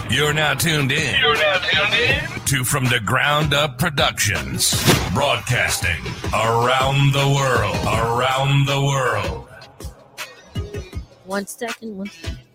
You're 0.09 0.33
now 0.33 0.55
tuned 0.55 0.91
in. 0.91 1.19
You're 1.19 1.35
now 1.35 1.57
tuned 1.59 1.93
in 1.93 2.45
to 2.45 2.63
From 2.63 2.85
the 2.85 2.99
Ground 3.05 3.53
Up 3.53 3.77
Productions, 3.77 4.73
broadcasting 5.13 6.03
around 6.33 7.13
the 7.13 7.31
world, 7.35 7.77
around 7.85 8.65
the 8.65 8.81
world. 8.81 9.47
One 11.25 11.45
second. 11.45 11.95
One 11.95 12.07
second. 12.07 12.48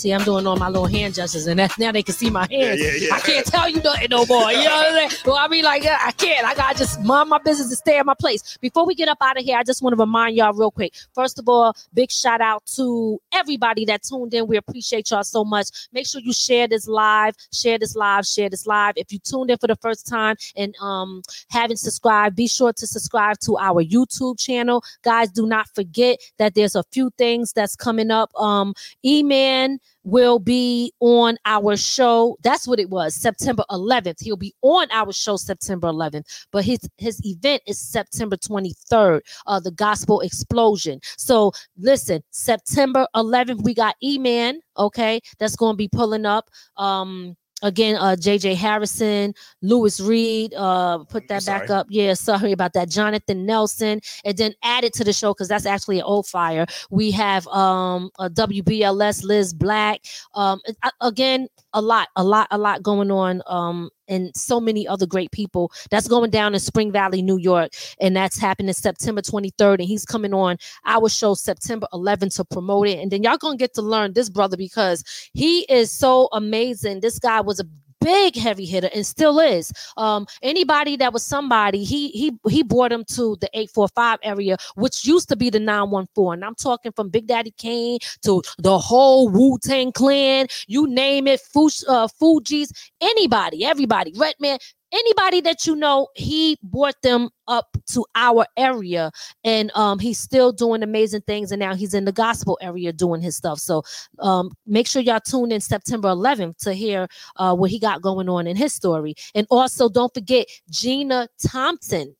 See, 0.00 0.14
I'm 0.14 0.24
doing 0.24 0.46
all 0.46 0.56
my 0.56 0.70
little 0.70 0.86
hand 0.86 1.12
gestures, 1.12 1.46
and 1.46 1.58
that, 1.58 1.78
now 1.78 1.92
they 1.92 2.02
can 2.02 2.14
see 2.14 2.30
my 2.30 2.46
hands. 2.50 2.80
Yeah, 2.80 2.92
yeah, 2.92 3.08
yeah. 3.08 3.14
I 3.14 3.20
can't 3.20 3.44
tell 3.44 3.68
you 3.68 3.82
nothing 3.82 4.08
no 4.08 4.24
more. 4.24 4.50
You 4.50 4.64
know 4.64 4.76
what 4.76 4.88
I'm 4.88 5.10
saying? 5.10 5.22
Well, 5.26 5.36
I 5.36 5.46
mean, 5.46 5.62
like, 5.62 5.84
I 5.84 6.10
can't. 6.12 6.46
I 6.46 6.54
gotta 6.54 6.78
just 6.78 7.02
mind 7.02 7.28
my 7.28 7.36
business 7.36 7.68
and 7.68 7.76
stay 7.76 7.98
in 7.98 8.06
my 8.06 8.14
place. 8.14 8.56
Before 8.62 8.86
we 8.86 8.94
get 8.94 9.08
up 9.08 9.18
out 9.20 9.38
of 9.38 9.44
here, 9.44 9.58
I 9.58 9.62
just 9.62 9.82
want 9.82 9.92
to 9.92 10.00
remind 10.00 10.36
y'all 10.36 10.54
real 10.54 10.70
quick. 10.70 10.94
First 11.14 11.38
of 11.38 11.50
all, 11.50 11.76
big 11.92 12.10
shout 12.10 12.40
out 12.40 12.64
to 12.76 13.20
everybody 13.32 13.84
that 13.84 14.02
tuned 14.02 14.32
in. 14.32 14.46
We 14.46 14.56
appreciate 14.56 15.10
y'all 15.10 15.22
so 15.22 15.44
much. 15.44 15.68
Make 15.92 16.06
sure 16.06 16.22
you 16.22 16.32
share 16.32 16.66
this 16.66 16.88
live, 16.88 17.34
share 17.52 17.78
this 17.78 17.94
live, 17.94 18.24
share 18.24 18.48
this 18.48 18.66
live. 18.66 18.94
If 18.96 19.12
you 19.12 19.18
tuned 19.18 19.50
in 19.50 19.58
for 19.58 19.66
the 19.66 19.76
first 19.76 20.06
time 20.06 20.36
and 20.56 20.74
um 20.80 21.20
haven't 21.50 21.76
subscribed, 21.76 22.36
be 22.36 22.48
sure 22.48 22.72
to 22.72 22.86
subscribe 22.86 23.38
to 23.40 23.58
our 23.58 23.84
YouTube 23.84 24.38
channel. 24.38 24.82
Guys, 25.02 25.30
do 25.30 25.46
not 25.46 25.68
forget 25.74 26.18
that 26.38 26.54
there's 26.54 26.74
a 26.74 26.84
few 26.84 27.10
things 27.18 27.52
that's 27.52 27.76
coming 27.76 28.10
up. 28.10 28.34
Um, 28.40 28.72
E-Man 29.04 29.78
will 30.04 30.38
be 30.38 30.92
on 31.00 31.36
our 31.44 31.76
show. 31.76 32.36
That's 32.42 32.66
what 32.66 32.80
it 32.80 32.90
was, 32.90 33.14
September 33.14 33.64
11th. 33.70 34.22
He'll 34.22 34.36
be 34.36 34.54
on 34.62 34.88
our 34.92 35.12
show 35.12 35.36
September 35.36 35.88
11th, 35.88 36.24
but 36.52 36.64
his 36.64 36.78
his 36.98 37.20
event 37.24 37.62
is 37.66 37.78
September 37.78 38.36
23rd. 38.36 39.20
Uh, 39.46 39.60
the 39.60 39.72
Gospel 39.72 40.20
Explosion. 40.20 41.00
So 41.16 41.52
listen, 41.76 42.22
September 42.30 43.06
11th, 43.14 43.62
we 43.62 43.74
got 43.74 43.96
E-Man. 44.02 44.60
Okay, 44.78 45.20
that's 45.38 45.56
going 45.56 45.74
to 45.74 45.76
be 45.76 45.88
pulling 45.88 46.26
up. 46.26 46.48
Um, 46.76 47.36
again 47.62 47.96
uh 47.96 48.16
jj 48.18 48.54
harrison 48.54 49.34
lewis 49.62 50.00
reed 50.00 50.54
uh 50.54 50.98
put 51.04 51.28
that 51.28 51.44
back 51.44 51.70
up. 51.70 51.86
Yeah 51.90 52.14
sorry 52.14 52.52
about 52.52 52.72
that. 52.74 52.88
Jonathan 52.88 53.46
nelson 53.46 54.00
and 54.24 54.36
then 54.36 54.54
added 54.62 54.92
to 54.94 55.04
the 55.04 55.12
show 55.12 55.32
because 55.34 55.48
that's 55.48 55.66
actually 55.66 55.98
an 55.98 56.04
old 56.04 56.26
fire 56.26 56.66
we 56.90 57.10
have 57.10 57.46
um 57.48 58.10
a 58.18 58.28
wbls 58.30 59.24
liz 59.24 59.52
black. 59.52 60.00
Um 60.34 60.60
uh, 60.82 60.90
again 61.00 61.48
a 61.72 61.80
lot 61.80 62.08
a 62.16 62.24
lot 62.24 62.48
a 62.50 62.58
lot 62.58 62.82
going 62.82 63.10
on 63.10 63.42
um 63.46 63.90
and 64.10 64.30
so 64.36 64.60
many 64.60 64.86
other 64.86 65.06
great 65.06 65.30
people. 65.30 65.72
That's 65.90 66.08
going 66.08 66.30
down 66.30 66.54
in 66.54 66.60
spring 66.60 66.92
valley 66.92 67.22
new 67.22 67.38
york 67.38 67.72
and 68.00 68.16
that's 68.16 68.38
happening 68.38 68.72
september 68.72 69.22
23rd 69.22 69.78
and 69.78 69.88
he's 69.88 70.04
coming 70.04 70.34
on 70.34 70.56
our 70.84 71.08
show 71.08 71.34
september 71.34 71.86
11th 71.92 72.36
to 72.36 72.44
promote 72.44 72.88
it. 72.88 72.98
And 72.98 73.10
then 73.10 73.22
y'all 73.22 73.38
gonna 73.38 73.56
get 73.56 73.74
to 73.74 73.82
learn 73.82 74.12
this 74.12 74.28
brother 74.28 74.56
because 74.56 75.04
he 75.32 75.60
is 75.62 75.90
so 75.90 76.28
amazing. 76.32 77.00
This 77.00 77.18
guy 77.18 77.40
was 77.40 77.60
a 77.60 77.64
big 78.00 78.36
heavy 78.36 78.66
hitter 78.66 78.90
and 78.94 79.06
still 79.06 79.38
is. 79.38 79.72
Um 79.96 80.26
anybody 80.42 80.96
that 80.96 81.12
was 81.12 81.24
somebody 81.24 81.84
he 81.84 82.08
he 82.10 82.32
he 82.48 82.62
brought 82.62 82.92
him 82.92 83.04
to 83.04 83.36
the 83.40 83.48
845 83.52 84.18
area 84.22 84.56
which 84.76 85.04
used 85.04 85.28
to 85.28 85.36
be 85.36 85.50
the 85.50 85.60
914 85.60 86.34
and 86.34 86.44
i'm 86.44 86.54
talking 86.54 86.92
from 86.92 87.08
big 87.08 87.26
daddy 87.26 87.52
kane 87.56 87.98
to 88.22 88.42
the 88.58 88.78
whole 88.78 89.28
wu-tang 89.28 89.92
clan 89.92 90.46
you 90.66 90.86
name 90.86 91.26
it 91.26 91.40
Fuj, 91.54 91.84
uh, 91.88 92.08
Fugees 92.20 92.70
anybody 93.00 93.64
everybody 93.64 94.12
redman 94.16 94.58
anybody 94.92 95.40
that 95.40 95.66
you 95.66 95.76
know 95.76 96.08
he 96.14 96.56
brought 96.62 97.00
them 97.02 97.28
up 97.48 97.76
to 97.86 98.04
our 98.14 98.46
area 98.56 99.10
and 99.44 99.70
um 99.74 99.98
he's 99.98 100.18
still 100.18 100.52
doing 100.52 100.82
amazing 100.82 101.20
things 101.22 101.52
and 101.52 101.60
now 101.60 101.74
he's 101.74 101.94
in 101.94 102.04
the 102.04 102.12
gospel 102.12 102.58
area 102.60 102.92
doing 102.92 103.20
his 103.20 103.36
stuff. 103.36 103.58
So 103.58 103.82
um 104.18 104.50
make 104.66 104.86
sure 104.86 105.02
y'all 105.02 105.20
tune 105.20 105.52
in 105.52 105.60
september 105.60 106.08
11th 106.08 106.58
to 106.58 106.72
hear 106.72 107.08
uh 107.36 107.54
what 107.54 107.70
he 107.70 107.78
got 107.78 108.02
going 108.02 108.28
on 108.28 108.46
in 108.46 108.56
his 108.56 108.72
story. 108.72 109.14
And 109.34 109.46
also 109.50 109.88
don't 109.88 110.12
forget 110.14 110.46
gina 110.70 111.28
thompson 111.44 112.14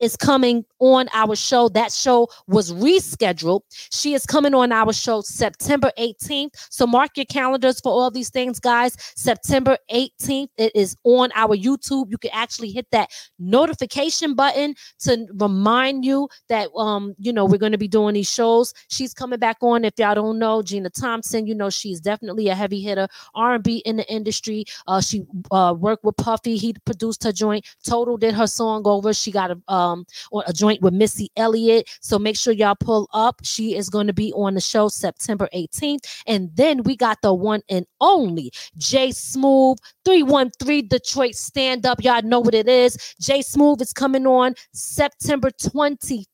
is 0.00 0.16
coming 0.16 0.64
on 0.78 1.08
our 1.12 1.34
show. 1.34 1.68
That 1.68 1.92
show 1.92 2.28
was 2.46 2.72
rescheduled. 2.72 3.62
She 3.90 4.14
is 4.14 4.24
coming 4.26 4.54
on 4.54 4.72
our 4.72 4.92
show 4.92 5.20
September 5.20 5.90
18th. 5.98 6.50
So 6.70 6.86
mark 6.86 7.16
your 7.16 7.26
calendars 7.26 7.80
for 7.80 7.90
all 7.90 8.10
these 8.10 8.30
things, 8.30 8.60
guys. 8.60 8.96
September 9.16 9.76
18th. 9.92 10.48
It 10.56 10.72
is 10.74 10.96
on 11.04 11.30
our 11.34 11.56
YouTube. 11.56 12.10
You 12.10 12.18
can 12.18 12.30
actually 12.32 12.70
hit 12.70 12.86
that 12.92 13.10
notification 13.38 14.34
button 14.34 14.74
to 15.00 15.26
remind 15.34 16.04
you 16.04 16.28
that 16.48 16.68
um, 16.76 17.14
you 17.18 17.32
know, 17.32 17.44
we're 17.44 17.58
going 17.58 17.72
to 17.72 17.78
be 17.78 17.88
doing 17.88 18.14
these 18.14 18.30
shows. 18.30 18.72
She's 18.88 19.14
coming 19.14 19.38
back 19.38 19.58
on. 19.62 19.84
If 19.84 19.94
y'all 19.98 20.14
don't 20.14 20.38
know, 20.38 20.62
Gina 20.62 20.90
Thompson, 20.90 21.46
you 21.46 21.54
know, 21.54 21.70
she's 21.70 22.00
definitely 22.00 22.48
a 22.48 22.54
heavy 22.54 22.80
hitter, 22.80 23.08
R&B 23.34 23.78
in 23.78 23.96
the 23.96 24.12
industry. 24.12 24.64
Uh, 24.86 25.00
she 25.00 25.24
uh 25.50 25.74
worked 25.76 26.04
with 26.04 26.16
Puffy. 26.16 26.56
He 26.56 26.74
produced 26.84 27.24
her 27.24 27.32
joint. 27.32 27.66
Total 27.84 28.16
did 28.16 28.34
her 28.34 28.46
song 28.46 28.82
over. 28.86 29.12
She 29.12 29.30
got 29.30 29.50
a 29.50 29.58
um 29.88 30.06
on 30.32 30.44
a 30.46 30.52
joint 30.52 30.80
with 30.82 30.94
Missy 30.94 31.30
Elliott. 31.36 31.88
So 32.00 32.18
make 32.18 32.36
sure 32.36 32.52
y'all 32.52 32.74
pull 32.78 33.08
up. 33.12 33.40
She 33.42 33.74
is 33.76 33.88
going 33.88 34.06
to 34.06 34.12
be 34.12 34.32
on 34.32 34.54
the 34.54 34.60
show 34.60 34.88
September 34.88 35.48
18th. 35.54 36.22
And 36.26 36.50
then 36.54 36.82
we 36.82 36.96
got 36.96 37.20
the 37.22 37.34
one 37.34 37.62
and 37.68 37.86
only 38.00 38.50
J 38.76 39.10
Smooth 39.12 39.78
313 40.04 40.88
Detroit 40.88 41.34
stand 41.34 41.86
up. 41.86 42.02
Y'all 42.02 42.22
know 42.22 42.40
what 42.40 42.54
it 42.54 42.68
is. 42.68 42.96
J 43.20 43.42
Smooth 43.42 43.80
is 43.80 43.92
coming 43.92 44.26
on 44.26 44.54
September 44.72 45.50
25th. 45.50 46.24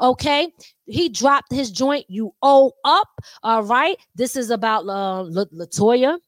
Okay, 0.00 0.52
he 0.86 1.08
dropped 1.08 1.52
his 1.52 1.70
joint. 1.70 2.04
You 2.08 2.34
owe 2.42 2.72
up. 2.84 3.08
All 3.42 3.62
right, 3.62 3.96
this 4.14 4.36
is 4.36 4.50
about 4.50 4.80
uh, 4.86 5.22
La- 5.22 5.44
Latoya 5.46 6.18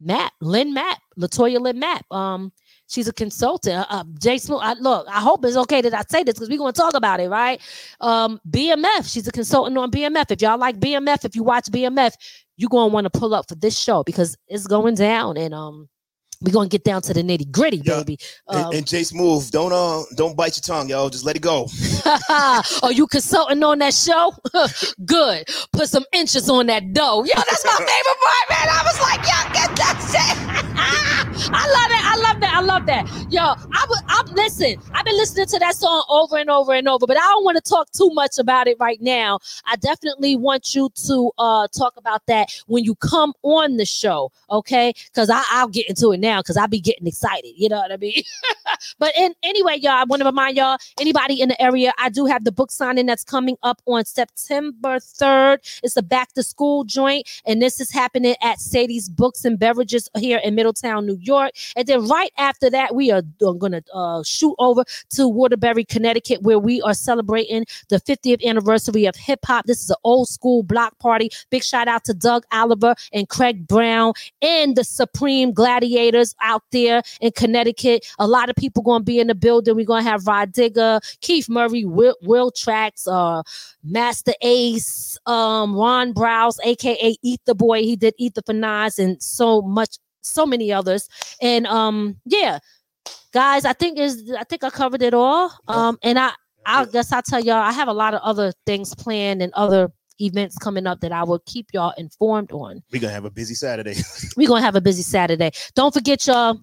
Mapp, 0.00 0.32
Lynn 0.40 0.72
Mapp, 0.74 0.98
Latoya 1.18 1.60
Lynn 1.60 1.78
Mapp. 1.78 2.10
Um, 2.12 2.52
she's 2.88 3.08
a 3.08 3.12
consultant. 3.12 3.76
Uh, 3.76 3.86
uh, 3.88 4.04
Jay 4.18 4.38
Smooth. 4.38 4.60
I, 4.62 4.74
look, 4.74 5.06
I 5.08 5.20
hope 5.20 5.44
it's 5.44 5.56
okay 5.56 5.80
that 5.82 5.94
I 5.94 6.02
say 6.08 6.22
this 6.22 6.34
because 6.34 6.48
we're 6.48 6.58
gonna 6.58 6.72
talk 6.72 6.94
about 6.94 7.20
it, 7.20 7.28
right? 7.28 7.60
Um, 8.00 8.40
BMF. 8.50 9.10
She's 9.12 9.26
a 9.28 9.32
consultant 9.32 9.76
on 9.78 9.90
BMF. 9.90 10.30
If 10.30 10.42
y'all 10.42 10.58
like 10.58 10.78
BMF, 10.78 11.24
if 11.24 11.34
you 11.34 11.42
watch 11.42 11.66
BMF, 11.66 12.12
you're 12.56 12.70
gonna 12.70 12.92
want 12.92 13.10
to 13.10 13.18
pull 13.18 13.34
up 13.34 13.48
for 13.48 13.54
this 13.56 13.78
show 13.78 14.02
because 14.04 14.36
it's 14.48 14.66
going 14.66 14.94
down 14.94 15.36
and 15.36 15.54
um. 15.54 15.88
We're 16.40 16.52
gonna 16.52 16.68
get 16.68 16.84
down 16.84 17.00
to 17.02 17.14
the 17.14 17.22
nitty 17.22 17.50
gritty, 17.50 17.80
baby. 17.80 18.18
Um, 18.48 18.66
and, 18.66 18.74
and 18.74 18.86
Jay 18.86 19.02
Smooth, 19.02 19.50
don't 19.50 19.72
uh, 19.72 20.02
don't 20.14 20.36
bite 20.36 20.58
your 20.58 20.62
tongue, 20.62 20.90
yo. 20.90 21.08
Just 21.08 21.24
let 21.24 21.36
it 21.36 21.42
go. 21.42 21.68
Are 22.82 22.92
you 22.92 23.06
consulting 23.06 23.62
on 23.62 23.78
that 23.78 23.94
show? 23.94 24.34
Good. 25.06 25.46
Put 25.72 25.88
some 25.88 26.04
inches 26.12 26.50
on 26.50 26.66
that 26.66 26.92
dough. 26.92 27.24
Yo, 27.24 27.32
that's 27.34 27.64
my 27.64 27.76
favorite 27.76 28.20
part, 28.20 28.50
man. 28.50 28.68
I 28.68 28.82
was 28.84 29.00
like, 29.00 29.20
yo, 29.24 29.38
get 29.54 29.76
that 29.76 29.96
shit. 30.10 30.23
I 31.52 31.66
love 31.66 31.88
that. 31.88 32.12
I 32.14 32.32
love 32.32 32.40
that. 32.40 32.54
I 32.54 32.60
love 32.60 32.86
that. 32.86 33.32
Yo, 33.32 33.42
I 33.42 33.86
would. 33.88 33.98
I'm 34.08 34.26
listen. 34.34 34.76
I've 34.92 35.04
been 35.04 35.16
listening 35.16 35.46
to 35.46 35.58
that 35.58 35.74
song 35.74 36.04
over 36.08 36.36
and 36.36 36.50
over 36.50 36.72
and 36.72 36.88
over, 36.88 37.06
but 37.06 37.16
I 37.16 37.20
don't 37.20 37.44
want 37.44 37.62
to 37.62 37.68
talk 37.68 37.90
too 37.92 38.10
much 38.14 38.38
about 38.38 38.66
it 38.66 38.76
right 38.80 39.00
now. 39.00 39.38
I 39.66 39.76
definitely 39.76 40.36
want 40.36 40.74
you 40.74 40.90
to 41.06 41.30
uh 41.38 41.68
talk 41.68 41.94
about 41.96 42.26
that 42.26 42.50
when 42.66 42.84
you 42.84 42.94
come 42.94 43.34
on 43.42 43.76
the 43.76 43.84
show, 43.84 44.32
okay? 44.50 44.92
Because 45.06 45.30
I'll 45.30 45.68
get 45.68 45.88
into 45.88 46.12
it 46.12 46.20
now 46.20 46.40
because 46.40 46.56
I'll 46.56 46.68
be 46.68 46.80
getting 46.80 47.06
excited. 47.06 47.52
You 47.56 47.68
know 47.68 47.78
what 47.78 47.92
I 47.92 47.96
mean? 47.96 48.22
but 48.98 49.12
in, 49.16 49.34
anyway, 49.42 49.76
y'all, 49.76 49.92
I 49.92 50.04
want 50.04 50.20
to 50.20 50.26
remind 50.26 50.56
y'all, 50.56 50.78
anybody 51.00 51.40
in 51.40 51.48
the 51.48 51.60
area, 51.60 51.92
I 51.98 52.08
do 52.08 52.26
have 52.26 52.44
the 52.44 52.52
book 52.52 52.70
signing 52.70 53.06
that's 53.06 53.24
coming 53.24 53.56
up 53.62 53.82
on 53.86 54.04
September 54.04 54.98
3rd. 54.98 55.80
It's 55.82 55.96
a 55.96 56.02
back 56.02 56.32
to 56.34 56.42
school 56.42 56.84
joint, 56.84 57.28
and 57.46 57.60
this 57.60 57.80
is 57.80 57.90
happening 57.90 58.36
at 58.42 58.60
Sadie's 58.60 59.08
Books 59.08 59.44
and 59.44 59.58
Beverages 59.58 60.08
here 60.16 60.40
in 60.42 60.54
Middletown, 60.54 61.06
New 61.06 61.18
York. 61.20 61.33
And 61.76 61.86
then 61.86 62.06
right 62.06 62.30
after 62.38 62.70
that, 62.70 62.94
we 62.94 63.10
are 63.10 63.22
going 63.40 63.72
to 63.72 63.82
uh, 63.92 64.22
shoot 64.22 64.54
over 64.58 64.84
to 65.10 65.28
Waterbury, 65.28 65.84
Connecticut, 65.84 66.42
where 66.42 66.58
we 66.58 66.80
are 66.82 66.94
celebrating 66.94 67.66
the 67.88 68.00
50th 68.00 68.44
anniversary 68.44 69.06
of 69.06 69.16
hip 69.16 69.40
hop. 69.44 69.66
This 69.66 69.82
is 69.82 69.90
an 69.90 69.96
old 70.04 70.28
school 70.28 70.62
block 70.62 70.98
party. 70.98 71.30
Big 71.50 71.62
shout 71.62 71.88
out 71.88 72.04
to 72.04 72.14
Doug 72.14 72.44
Oliver 72.52 72.94
and 73.12 73.28
Craig 73.28 73.66
Brown 73.66 74.12
and 74.42 74.76
the 74.76 74.84
Supreme 74.84 75.52
Gladiators 75.52 76.34
out 76.40 76.62
there 76.72 77.02
in 77.20 77.32
Connecticut. 77.32 78.06
A 78.18 78.26
lot 78.26 78.48
of 78.50 78.56
people 78.56 78.82
going 78.82 79.00
to 79.00 79.04
be 79.04 79.20
in 79.20 79.26
the 79.26 79.34
building. 79.34 79.76
We're 79.76 79.86
going 79.86 80.04
to 80.04 80.10
have 80.10 80.26
Rod 80.26 80.52
Digger, 80.52 81.00
Keith 81.20 81.48
Murray, 81.48 81.84
Will, 81.84 82.16
Will 82.22 82.50
Tracks, 82.50 83.06
uh, 83.06 83.42
Masta 83.82 84.34
Ace, 84.42 85.18
um, 85.26 85.76
Ron 85.76 86.12
Browz, 86.12 86.58
aka 86.64 87.16
Ether 87.22 87.54
Boy. 87.54 87.82
He 87.82 87.96
did 87.96 88.14
Ether 88.18 88.52
Nas 88.52 88.98
and 88.98 89.22
so 89.22 89.62
much, 89.62 89.98
so 90.24 90.46
many 90.46 90.72
others. 90.72 91.08
And 91.40 91.66
um, 91.66 92.16
yeah, 92.24 92.58
guys, 93.32 93.64
I 93.64 93.72
think 93.72 93.98
is 93.98 94.32
I 94.38 94.44
think 94.44 94.64
I 94.64 94.70
covered 94.70 95.02
it 95.02 95.14
all. 95.14 95.52
Um, 95.68 95.98
and 96.02 96.18
I 96.18 96.32
I 96.66 96.84
guess 96.86 97.12
I'll 97.12 97.22
tell 97.22 97.40
y'all 97.40 97.56
I 97.56 97.72
have 97.72 97.88
a 97.88 97.92
lot 97.92 98.14
of 98.14 98.20
other 98.22 98.52
things 98.66 98.94
planned 98.94 99.42
and 99.42 99.52
other 99.54 99.92
events 100.20 100.56
coming 100.58 100.86
up 100.86 101.00
that 101.00 101.12
I 101.12 101.24
will 101.24 101.40
keep 101.46 101.68
y'all 101.72 101.92
informed 101.96 102.52
on. 102.52 102.82
We're 102.92 103.00
gonna 103.00 103.12
have 103.12 103.24
a 103.24 103.30
busy 103.30 103.54
Saturday. 103.54 103.96
We're 104.36 104.48
gonna 104.48 104.62
have 104.62 104.76
a 104.76 104.80
busy 104.80 105.02
Saturday. 105.02 105.50
Don't 105.74 105.92
forget 105.92 106.26
y'all. 106.26 106.60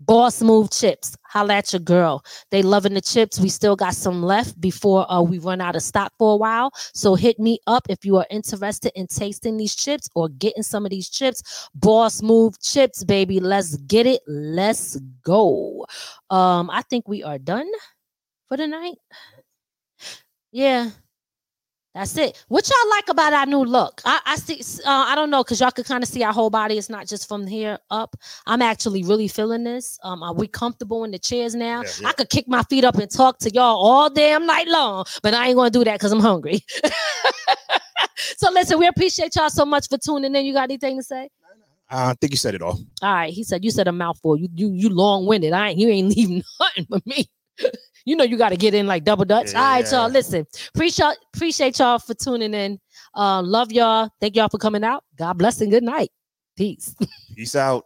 Boss 0.00 0.42
Move 0.42 0.70
Chips. 0.70 1.16
Holla 1.22 1.54
at 1.54 1.72
your 1.72 1.80
girl. 1.80 2.24
They 2.50 2.62
loving 2.62 2.94
the 2.94 3.00
chips. 3.00 3.38
We 3.38 3.48
still 3.48 3.76
got 3.76 3.94
some 3.94 4.22
left 4.22 4.60
before 4.60 5.10
uh, 5.10 5.20
we 5.20 5.38
run 5.38 5.60
out 5.60 5.76
of 5.76 5.82
stock 5.82 6.12
for 6.18 6.34
a 6.34 6.36
while. 6.36 6.70
So 6.94 7.14
hit 7.14 7.38
me 7.38 7.58
up 7.66 7.86
if 7.88 8.04
you 8.04 8.16
are 8.16 8.26
interested 8.30 8.92
in 8.94 9.06
tasting 9.06 9.56
these 9.56 9.74
chips 9.74 10.08
or 10.14 10.28
getting 10.28 10.62
some 10.62 10.84
of 10.86 10.90
these 10.90 11.08
chips. 11.10 11.68
Boss 11.74 12.22
Move 12.22 12.58
Chips, 12.60 13.04
baby. 13.04 13.40
Let's 13.40 13.76
get 13.76 14.06
it. 14.06 14.22
Let's 14.26 14.96
go. 15.22 15.84
Um, 16.30 16.70
I 16.70 16.82
think 16.82 17.08
we 17.08 17.22
are 17.22 17.38
done 17.38 17.70
for 18.48 18.56
the 18.56 18.66
night. 18.66 18.96
Yeah. 20.52 20.90
That's 21.98 22.16
it. 22.16 22.44
What 22.46 22.70
y'all 22.70 22.90
like 22.90 23.08
about 23.08 23.32
our 23.32 23.44
new 23.44 23.64
look? 23.64 24.00
I, 24.04 24.20
I 24.24 24.36
see. 24.36 24.60
Uh, 24.86 25.06
I 25.08 25.16
don't 25.16 25.30
know 25.30 25.42
because 25.42 25.58
y'all 25.58 25.72
could 25.72 25.84
kind 25.84 26.00
of 26.00 26.08
see 26.08 26.22
our 26.22 26.32
whole 26.32 26.48
body. 26.48 26.78
It's 26.78 26.88
not 26.88 27.08
just 27.08 27.26
from 27.26 27.44
here 27.44 27.76
up. 27.90 28.14
I'm 28.46 28.62
actually 28.62 29.02
really 29.02 29.26
feeling 29.26 29.64
this. 29.64 29.98
Um, 30.04 30.22
are 30.22 30.32
we 30.32 30.46
comfortable 30.46 31.02
in 31.02 31.10
the 31.10 31.18
chairs 31.18 31.56
now? 31.56 31.82
Yeah, 31.82 31.90
yeah. 32.00 32.08
I 32.08 32.12
could 32.12 32.30
kick 32.30 32.46
my 32.46 32.62
feet 32.70 32.84
up 32.84 32.94
and 32.98 33.10
talk 33.10 33.40
to 33.40 33.50
y'all 33.50 33.76
all 33.76 34.08
damn 34.10 34.46
night 34.46 34.68
long, 34.68 35.06
but 35.24 35.34
I 35.34 35.48
ain't 35.48 35.56
gonna 35.56 35.70
do 35.70 35.82
that 35.82 35.94
because 35.94 36.12
I'm 36.12 36.20
hungry. 36.20 36.60
so 38.36 38.52
listen, 38.52 38.78
we 38.78 38.86
appreciate 38.86 39.34
y'all 39.34 39.50
so 39.50 39.66
much 39.66 39.88
for 39.88 39.98
tuning 39.98 40.36
in. 40.36 40.46
You 40.46 40.52
got 40.52 40.70
anything 40.70 40.98
to 40.98 41.02
say? 41.02 41.28
I 41.90 42.14
think 42.14 42.32
you 42.32 42.36
said 42.38 42.54
it 42.54 42.62
all. 42.62 42.78
All 43.02 43.12
right. 43.12 43.32
He 43.32 43.42
said 43.42 43.64
you 43.64 43.72
said 43.72 43.88
a 43.88 43.92
mouthful. 43.92 44.36
You 44.36 44.48
you 44.54 44.70
you 44.70 44.88
long 44.88 45.26
winded. 45.26 45.52
I 45.52 45.70
ain't 45.70 45.80
you 45.80 45.88
ain't 45.88 46.08
leaving 46.16 46.44
nothing 46.60 46.86
for 46.86 47.00
me. 47.06 47.28
you 48.08 48.16
know 48.16 48.24
you 48.24 48.38
got 48.38 48.48
to 48.48 48.56
get 48.56 48.72
in 48.72 48.86
like 48.86 49.04
double 49.04 49.26
dutch. 49.26 49.54
All 49.54 49.62
right, 49.62 49.92
y'all. 49.92 50.08
Listen, 50.08 50.46
appreciate 50.74 51.16
appreciate 51.34 51.78
y'all 51.78 51.98
for 51.98 52.14
tuning 52.14 52.54
in. 52.54 52.80
Uh, 53.14 53.42
love 53.42 53.70
y'all. 53.70 54.08
Thank 54.20 54.36
y'all 54.36 54.48
for 54.48 54.58
coming 54.58 54.82
out. 54.82 55.04
God 55.16 55.34
bless 55.34 55.60
and 55.60 55.70
good 55.70 55.82
night. 55.82 56.10
Peace. 56.56 56.94
Peace 57.36 57.54
out. 57.54 57.84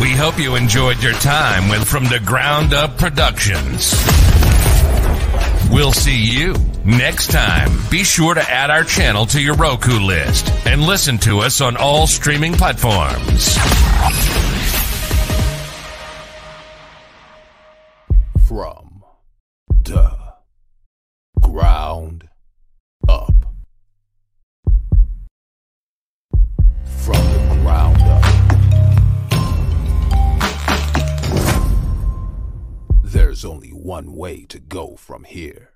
We 0.00 0.10
hope 0.10 0.38
you 0.38 0.56
enjoyed 0.56 1.02
your 1.02 1.12
time 1.14 1.70
with 1.70 1.88
From 1.88 2.04
the 2.04 2.20
Ground 2.20 2.74
Up 2.74 2.98
Productions. 2.98 3.94
We'll 5.70 5.92
see 5.92 6.22
you 6.22 6.54
next 6.84 7.30
time. 7.30 7.70
Be 7.90 8.04
sure 8.04 8.34
to 8.34 8.42
add 8.42 8.68
our 8.68 8.84
channel 8.84 9.24
to 9.26 9.40
your 9.40 9.54
Roku 9.54 9.98
list 9.98 10.50
and 10.66 10.82
listen 10.82 11.16
to 11.18 11.38
us 11.38 11.62
on 11.62 11.78
all 11.78 12.06
streaming 12.06 12.52
platforms. 12.52 13.56
From 18.54 19.02
the 19.82 20.12
ground 21.40 22.28
up. 23.08 23.32
From 26.84 27.24
the 27.32 27.58
ground 27.62 28.02
up. 28.02 28.24
There's 33.02 33.42
only 33.42 33.70
one 33.70 34.14
way 34.14 34.44
to 34.50 34.58
go 34.58 34.96
from 34.96 35.24
here. 35.24 35.71